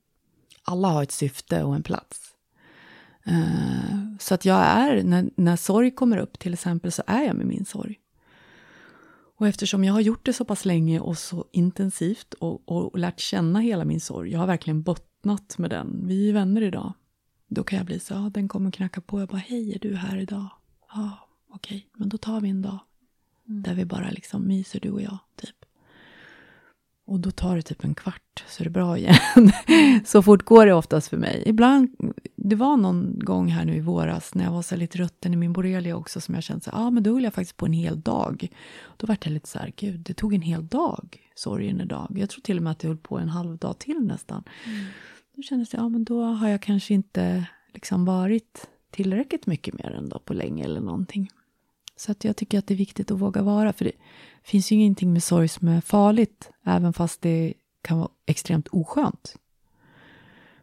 alla 0.62 0.88
har 0.88 1.02
ett 1.02 1.12
syfte 1.12 1.64
och 1.64 1.74
en 1.74 1.82
plats. 1.82 2.33
Uh, 3.28 4.16
så 4.18 4.34
att 4.34 4.44
jag 4.44 4.60
är, 4.60 5.02
när, 5.02 5.30
när 5.36 5.56
sorg 5.56 5.90
kommer 5.90 6.18
upp 6.18 6.38
till 6.38 6.52
exempel, 6.52 6.92
så 6.92 7.02
är 7.06 7.22
jag 7.22 7.36
med 7.36 7.46
min 7.46 7.64
sorg. 7.64 8.00
Och 9.36 9.48
eftersom 9.48 9.84
jag 9.84 9.92
har 9.92 10.00
gjort 10.00 10.26
det 10.26 10.32
så 10.32 10.44
pass 10.44 10.64
länge 10.64 11.00
och 11.00 11.18
så 11.18 11.44
intensivt 11.52 12.34
och, 12.34 12.68
och 12.68 12.98
lärt 12.98 13.20
känna 13.20 13.60
hela 13.60 13.84
min 13.84 14.00
sorg, 14.00 14.32
jag 14.32 14.38
har 14.38 14.46
verkligen 14.46 14.82
bottnat 14.82 15.58
med 15.58 15.70
den. 15.70 16.06
Vi 16.06 16.28
är 16.28 16.32
vänner 16.32 16.62
idag. 16.62 16.92
Då 17.48 17.64
kan 17.64 17.76
jag 17.76 17.86
bli 17.86 18.00
så, 18.00 18.14
ja, 18.14 18.30
den 18.34 18.48
kommer 18.48 18.70
knacka 18.70 19.00
på. 19.00 19.20
Jag 19.20 19.28
bara, 19.28 19.36
hej, 19.36 19.74
är 19.74 19.78
du 19.78 19.96
här 19.96 20.16
idag? 20.16 20.48
Ja, 20.94 21.28
okej, 21.50 21.76
okay. 21.76 21.90
men 21.92 22.08
då 22.08 22.18
tar 22.18 22.40
vi 22.40 22.48
en 22.48 22.62
dag. 22.62 22.78
Mm. 23.48 23.62
Där 23.62 23.74
vi 23.74 23.84
bara 23.84 24.10
liksom 24.10 24.46
myser, 24.46 24.80
du 24.80 24.90
och 24.90 25.02
jag, 25.02 25.18
typ. 25.36 25.63
Och 27.06 27.20
då 27.20 27.30
tar 27.30 27.56
det 27.56 27.62
typ 27.62 27.84
en 27.84 27.94
kvart, 27.94 28.44
så 28.48 28.62
är 28.62 28.64
det 28.64 28.70
bra 28.70 28.98
igen. 28.98 29.14
så 30.04 30.22
fort 30.22 30.44
går 30.44 30.66
det 30.66 30.74
oftast 30.74 31.08
för 31.08 31.16
mig. 31.16 31.42
Ibland, 31.46 31.96
det 32.36 32.56
var 32.56 32.76
någon 32.76 33.18
gång 33.18 33.48
här 33.48 33.64
nu 33.64 33.76
i 33.76 33.80
våras 33.80 34.34
när 34.34 34.44
jag 34.44 34.52
var 34.52 34.62
så 34.62 34.76
lite 34.76 34.98
rutten 34.98 35.34
i 35.34 35.36
min 35.36 35.52
borrelia 35.52 35.96
också 35.96 36.20
som 36.20 36.34
jag 36.34 36.44
kände 36.44 36.64
så 36.64 36.70
ja 36.72 36.78
ah, 36.78 36.90
men 36.90 37.02
då 37.02 37.12
höll 37.12 37.24
jag 37.24 37.34
faktiskt 37.34 37.56
på 37.56 37.66
en 37.66 37.72
hel 37.72 38.00
dag. 38.00 38.48
Då 38.96 39.06
var 39.06 39.16
jag 39.22 39.32
lite 39.32 39.48
så 39.48 39.58
här, 39.58 39.72
gud, 39.76 40.00
det 40.00 40.14
tog 40.14 40.34
en 40.34 40.42
hel 40.42 40.66
dag, 40.66 41.18
sorgen 41.34 41.80
idag. 41.80 42.16
Jag 42.16 42.30
tror 42.30 42.40
till 42.40 42.56
och 42.56 42.62
med 42.62 42.70
att 42.70 42.78
det 42.78 42.88
höll 42.88 42.96
på 42.96 43.18
en 43.18 43.28
halv 43.28 43.58
dag 43.58 43.78
till 43.78 44.00
nästan. 44.00 44.44
Mm. 44.64 44.84
Då 45.36 45.42
kändes 45.42 45.70
det, 45.70 45.76
ja 45.76 45.88
men 45.88 46.04
då 46.04 46.22
har 46.22 46.48
jag 46.48 46.62
kanske 46.62 46.94
inte 46.94 47.46
liksom 47.72 48.04
varit 48.04 48.68
tillräckligt 48.90 49.46
mycket 49.46 49.74
mer 49.74 49.90
än 49.90 50.08
då 50.08 50.18
på 50.18 50.34
länge 50.34 50.64
eller 50.64 50.80
någonting. 50.80 51.30
Så 51.96 52.12
att 52.12 52.24
jag 52.24 52.36
tycker 52.36 52.58
att 52.58 52.66
det 52.66 52.74
är 52.74 52.78
viktigt 52.78 53.10
att 53.10 53.20
våga 53.20 53.42
vara, 53.42 53.72
för 53.72 53.84
det 53.84 53.92
finns 54.44 54.72
ju 54.72 54.76
ingenting 54.76 55.12
med 55.12 55.22
sorg 55.22 55.48
som 55.48 55.68
är 55.68 55.80
farligt, 55.80 56.50
även 56.64 56.92
fast 56.92 57.22
det 57.22 57.54
kan 57.82 57.98
vara 57.98 58.10
extremt 58.26 58.68
oskönt. 58.68 59.36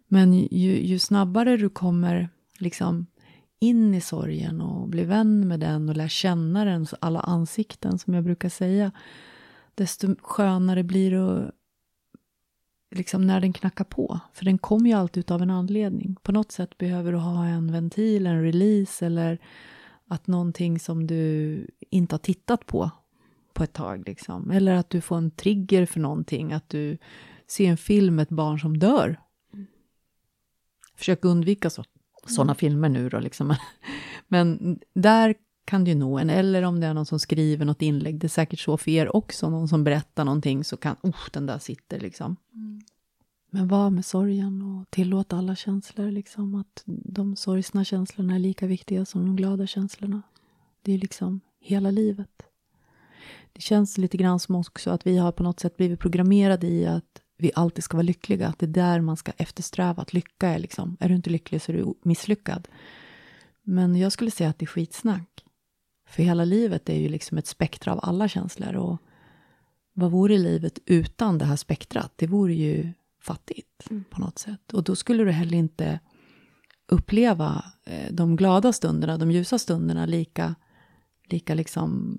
Men 0.08 0.34
ju, 0.34 0.86
ju 0.86 1.00
snabbare 1.00 1.58
du 1.58 1.70
kommer 1.70 2.30
liksom 2.58 3.06
in 3.60 3.94
i 3.94 4.02
sorgen 4.02 4.62
och 4.62 4.88
blir 4.88 5.06
vän 5.06 5.48
med 5.48 5.60
den 5.60 5.90
och 5.90 5.98
lär 5.98 6.08
känna 6.08 6.66
den, 6.66 6.88
alla 7.00 7.20
ansikten 7.20 8.00
som 8.00 8.14
jag 8.14 8.24
brukar 8.24 8.50
säga, 8.50 8.92
desto 9.76 10.16
skönare 10.22 10.84
blir 10.84 11.12
det 11.12 11.52
liksom 12.92 13.28
när 13.28 13.42
den 13.42 13.54
knackar 13.54 13.84
på. 13.84 14.20
För 14.34 14.46
den 14.46 14.58
kommer 14.58 14.90
ju 14.90 14.96
alltid 14.96 15.32
av 15.32 15.42
en 15.42 15.50
anledning. 15.50 16.16
På 16.24 16.32
något 16.32 16.52
sätt 16.52 16.78
behöver 16.78 17.12
du 17.12 17.18
ha 17.18 17.46
en 17.46 17.72
ventil, 17.72 18.28
en 18.28 18.44
release 18.44 19.06
eller 19.06 19.40
att 20.08 20.28
någonting 20.28 20.80
som 20.80 21.08
du 21.08 21.68
inte 21.90 22.14
har 22.14 22.20
tittat 22.20 22.66
på 22.66 22.92
på 23.54 23.64
ett 23.64 23.74
tag. 23.74 24.04
Liksom. 24.08 24.52
Eller 24.52 24.76
att 24.76 24.90
du 24.90 25.02
får 25.02 25.18
en 25.18 25.32
trigger 25.32 25.86
för 25.86 26.00
någonting, 26.00 26.54
att 26.54 26.70
du 26.70 26.98
ser 27.48 27.70
en 27.70 27.78
film 27.78 28.16
med 28.16 28.24
ett 28.24 28.30
barn 28.30 28.60
som 28.60 28.78
dör. 28.78 29.20
Försök 30.96 31.26
undvika 31.26 31.70
så, 31.70 31.84
sådana 32.28 32.52
mm. 32.52 32.56
filmer 32.56 32.90
nu 32.90 33.10
då. 33.10 33.20
Liksom. 33.20 33.56
Men 34.28 34.80
där 34.94 35.36
kan 35.66 35.84
du 35.84 35.96
nå 35.96 36.20
en, 36.20 36.30
eller 36.30 36.64
om 36.64 36.80
det 36.80 36.88
är 36.88 36.94
någon 36.94 37.06
som 37.06 37.20
skriver 37.20 37.66
något 37.66 37.82
inlägg, 37.82 38.20
det 38.20 38.28
är 38.28 38.30
säkert 38.30 38.60
så 38.60 38.78
för 38.78 38.92
er 38.92 39.16
också, 39.16 39.50
någon 39.50 39.68
som 39.68 39.84
berättar 39.84 40.26
någonting 40.26 40.64
så 40.64 40.78
kan, 40.78 40.96
oh, 41.02 41.30
den 41.32 41.46
där 41.46 41.60
sitter 41.60 42.00
liksom. 42.00 42.36
Mm. 42.54 42.82
Men 43.50 43.68
var 43.68 43.90
med 43.90 44.06
sorgen 44.06 44.62
och 44.62 44.92
tillåt 44.92 45.34
alla 45.34 45.56
känslor, 45.56 46.12
liksom 46.12 46.56
att 46.56 46.84
de 46.86 47.36
sorgsna 47.36 47.86
känslorna 47.86 48.36
är 48.36 48.40
lika 48.40 48.68
viktiga 48.68 49.06
som 49.06 49.26
de 49.26 49.36
glada 49.36 49.68
känslorna. 49.68 50.22
Det 50.82 50.94
är 50.94 50.98
liksom 50.98 51.42
hela 51.60 51.92
livet. 51.92 52.44
Det 53.54 53.62
känns 53.62 53.98
lite 53.98 54.18
grann 54.18 54.40
som 54.40 54.56
också 54.56 54.92
att 54.92 55.08
vi 55.08 55.18
har 55.18 55.32
på 55.32 55.44
något 55.44 55.60
sätt 55.60 55.78
blivit 55.78 56.00
programmerade 56.00 56.68
i 56.68 56.86
att 56.88 57.22
vi 57.38 57.52
alltid 57.56 57.84
ska 57.84 57.98
vara 57.98 58.04
lyckliga, 58.04 58.48
att 58.48 58.60
det 58.60 58.66
är 58.66 58.68
där 58.68 59.02
man 59.02 59.18
ska 59.18 59.32
eftersträva 59.38 60.02
att 60.02 60.14
lycka 60.14 60.50
är 60.50 60.60
liksom. 60.60 60.98
Är 61.00 61.10
du 61.10 61.16
inte 61.16 61.30
lycklig 61.30 61.62
så 61.62 61.72
är 61.72 61.78
du 61.78 61.94
misslyckad. 62.04 62.68
Men 63.64 63.96
jag 63.96 64.12
skulle 64.12 64.32
säga 64.32 64.50
att 64.50 64.60
det 64.60 64.66
är 64.66 64.68
skitsnack. 64.68 65.46
För 66.08 66.24
hela 66.24 66.46
livet 66.46 66.90
är 66.90 66.96
ju 66.96 67.10
liksom 67.10 67.38
ett 67.38 67.48
spektra 67.48 67.94
av 67.94 68.00
alla 68.04 68.28
känslor 68.28 68.76
och 68.76 69.02
vad 69.94 70.12
vore 70.12 70.38
livet 70.38 70.80
utan 70.86 71.38
det 71.38 71.46
här 71.46 71.56
spektrat? 71.56 72.12
Det 72.16 72.28
vore 72.28 72.54
ju 72.54 72.94
fattigt 73.22 73.90
mm. 73.90 74.04
på 74.10 74.22
något 74.22 74.40
sätt. 74.40 74.74
Och 74.74 74.84
då 74.84 74.96
skulle 74.96 75.24
du 75.24 75.32
heller 75.32 75.58
inte 75.58 76.00
uppleva 76.88 77.66
eh, 77.86 78.14
de 78.14 78.36
glada 78.36 78.74
stunderna, 78.74 79.18
de 79.18 79.32
ljusa 79.32 79.60
stunderna 79.60 80.06
lika, 80.06 80.56
lika 81.30 81.54
liksom 81.54 82.18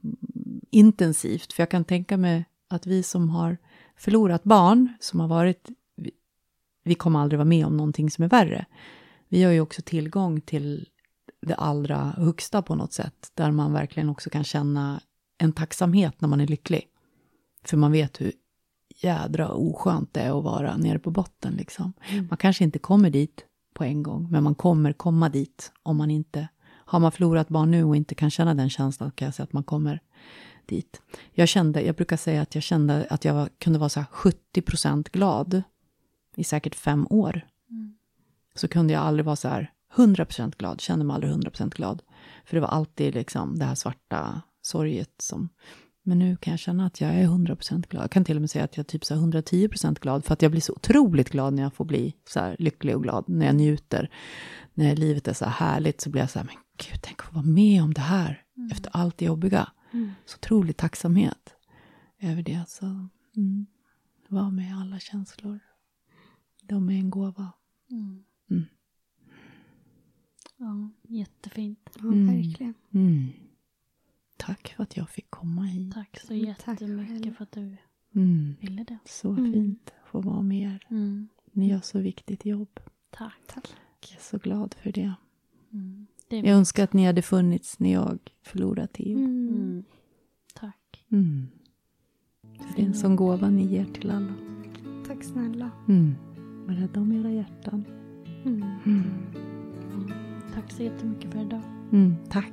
intensivt. 0.72 1.52
För 1.52 1.62
jag 1.62 1.70
kan 1.70 1.84
tänka 1.84 2.16
mig 2.16 2.44
att 2.68 2.86
vi 2.86 3.02
som 3.02 3.28
har 3.28 3.56
förlorat 3.96 4.44
barn, 4.44 4.92
som 5.00 5.20
har 5.20 5.28
varit, 5.28 5.68
vi, 6.84 6.94
kommer 6.94 7.20
aldrig 7.20 7.38
vara 7.38 7.48
med 7.48 7.66
om 7.66 7.76
någonting 7.76 8.10
som 8.10 8.24
är 8.24 8.28
värre. 8.28 8.66
Vi 9.28 9.42
har 9.42 9.52
ju 9.52 9.60
också 9.60 9.82
tillgång 9.82 10.40
till 10.40 10.88
det 11.40 11.54
allra 11.54 11.96
högsta 11.96 12.62
på 12.62 12.74
något 12.74 12.92
sätt, 12.92 13.30
där 13.34 13.50
man 13.50 13.72
verkligen 13.72 14.08
också 14.08 14.30
kan 14.30 14.44
känna 14.44 15.00
en 15.38 15.52
tacksamhet 15.52 16.20
när 16.20 16.28
man 16.28 16.40
är 16.40 16.46
lycklig. 16.46 16.88
För 17.64 17.76
man 17.76 17.92
vet 17.92 18.20
hur 18.20 18.32
jädra 19.02 19.48
oskönt 19.48 20.14
det 20.14 20.20
är 20.20 20.38
att 20.38 20.44
vara 20.44 20.76
nere 20.76 20.98
på 20.98 21.10
botten. 21.10 21.54
Liksom. 21.54 21.92
Mm. 22.08 22.26
Man 22.30 22.36
kanske 22.36 22.64
inte 22.64 22.78
kommer 22.78 23.10
dit 23.10 23.44
på 23.74 23.84
en 23.84 24.02
gång, 24.02 24.28
men 24.30 24.44
man 24.44 24.54
kommer 24.54 24.92
komma 24.92 25.28
dit 25.28 25.72
om 25.82 25.96
man 25.96 26.10
inte... 26.10 26.48
Har 26.84 27.00
man 27.00 27.12
förlorat 27.12 27.48
barn 27.48 27.70
nu 27.70 27.84
och 27.84 27.96
inte 27.96 28.14
kan 28.14 28.30
känna 28.30 28.54
den 28.54 28.70
känslan, 28.70 29.10
kan 29.10 29.26
jag 29.26 29.34
säga 29.34 29.44
att 29.44 29.52
man 29.52 29.64
kommer 29.64 30.00
dit. 30.66 31.02
Jag 31.32 31.48
kände, 31.48 31.82
jag 31.82 31.94
brukar 31.94 32.16
säga 32.16 32.42
att 32.42 32.54
jag 32.54 32.64
kände 32.64 33.06
att 33.10 33.24
jag 33.24 33.48
kunde 33.58 33.78
vara 33.78 33.88
så 33.88 34.00
här 34.00 34.06
70 34.10 34.62
procent 34.62 35.08
glad 35.08 35.62
i 36.36 36.44
säkert 36.44 36.74
fem 36.74 37.06
år. 37.10 37.46
Mm. 37.70 37.94
Så 38.54 38.68
kunde 38.68 38.92
jag 38.92 39.02
aldrig 39.02 39.24
vara 39.24 39.36
så 39.36 39.48
här 39.48 39.72
100 39.96 40.24
procent 40.24 40.58
glad, 40.58 40.80
kände 40.80 41.04
mig 41.04 41.14
aldrig 41.14 41.30
100 41.30 41.50
procent 41.50 41.74
glad. 41.74 42.02
För 42.44 42.56
det 42.56 42.60
var 42.60 42.68
alltid 42.68 43.14
liksom 43.14 43.58
det 43.58 43.64
här 43.64 43.74
svarta 43.74 44.42
sorget 44.62 45.14
som 45.18 45.48
men 46.04 46.18
nu 46.18 46.36
kan 46.36 46.50
jag 46.50 46.60
känna 46.60 46.86
att 46.86 47.00
jag 47.00 47.10
är 47.10 47.26
100% 47.26 47.88
glad. 47.88 48.02
Jag 48.02 48.10
kan 48.10 48.24
till 48.24 48.36
och 48.36 48.40
med 48.40 48.50
säga 48.50 48.64
att 48.64 48.76
jag 48.76 48.84
är 48.84 48.88
typ 48.88 49.04
så 49.04 49.14
110% 49.14 50.00
glad 50.00 50.24
för 50.24 50.32
att 50.32 50.42
jag 50.42 50.50
blir 50.50 50.60
så 50.60 50.72
otroligt 50.72 51.30
glad 51.30 51.54
när 51.54 51.62
jag 51.62 51.74
får 51.74 51.84
bli 51.84 52.14
så 52.28 52.54
lycklig 52.58 52.96
och 52.96 53.02
glad, 53.02 53.24
när 53.28 53.46
jag 53.46 53.54
njuter. 53.54 54.10
När 54.74 54.96
livet 54.96 55.28
är 55.28 55.32
så 55.32 55.44
här 55.44 55.66
härligt 55.66 56.00
så 56.00 56.10
blir 56.10 56.22
jag 56.22 56.30
så 56.30 56.38
här, 56.38 56.46
men 56.46 56.54
gud, 56.76 57.02
tänk 57.02 57.20
att 57.20 57.26
få 57.26 57.34
vara 57.34 57.44
med 57.44 57.82
om 57.82 57.94
det 57.94 58.00
här 58.00 58.42
mm. 58.56 58.70
efter 58.72 58.90
allt 58.94 59.18
det 59.18 59.24
jobbiga. 59.24 59.68
Mm. 59.92 60.10
Så 60.24 60.36
otrolig 60.36 60.76
tacksamhet 60.76 61.54
över 62.18 62.42
det. 62.42 62.64
Så 62.68 63.08
mm, 63.36 63.66
var 64.28 64.50
med 64.50 64.76
alla 64.76 64.98
känslor. 64.98 65.60
De 66.62 66.88
är 66.88 66.94
en 66.94 67.10
gåva. 67.10 67.52
Mm. 67.90 68.24
mm. 68.50 68.64
Ja, 70.56 70.90
jättefint. 71.02 71.90
Ja, 71.94 72.08
verkligen. 72.08 72.74
Mm. 72.90 73.28
Tack 74.36 74.74
för 74.76 74.82
att 74.82 74.96
jag 74.96 75.10
fick 75.10 75.30
komma 75.30 75.62
hit. 75.62 75.94
Tack 75.94 76.20
så 76.20 76.32
mm, 76.32 76.46
jättemycket 76.46 77.24
Tack 77.24 77.36
för 77.36 77.44
att 77.44 77.52
du 77.52 77.76
mm. 78.14 78.56
ville 78.60 78.84
det. 78.84 78.98
Så 79.04 79.30
mm. 79.30 79.52
fint 79.52 79.92
att 80.02 80.08
få 80.08 80.20
vara 80.20 80.42
med 80.42 80.72
er. 80.72 80.86
Mm. 80.90 81.28
Ni 81.52 81.68
gör 81.68 81.80
så 81.80 81.98
viktigt 81.98 82.44
jobb. 82.44 82.80
Tack. 83.10 83.40
Tack. 83.46 83.76
Jag 84.00 84.18
är 84.18 84.22
så 84.22 84.38
glad 84.38 84.74
för 84.74 84.92
det. 84.92 85.14
Mm. 85.72 86.06
Det 86.40 86.48
jag 86.48 86.56
önskar 86.56 86.84
att 86.84 86.92
ni 86.92 87.04
hade 87.06 87.22
funnits 87.22 87.78
när 87.78 87.92
jag 87.92 88.18
förlorade 88.42 88.88
Theo. 88.88 89.18
Mm. 89.18 89.84
Tack. 90.54 91.04
det 92.76 92.82
är 92.82 92.86
en 92.86 92.94
sån 92.94 93.16
gåva 93.16 93.50
ni 93.50 93.66
ger 93.66 93.84
till 93.84 94.10
alla. 94.10 94.34
Tack 95.06 95.24
snälla. 95.24 95.70
Var 96.66 96.74
rädda 96.74 97.00
om 97.00 97.12
era 97.12 97.30
hjärtan. 97.30 97.84
Tack 100.54 100.72
så 100.72 100.82
jättemycket 100.82 101.32
för 101.32 101.40
idag. 101.40 101.62
tack. 102.30 102.52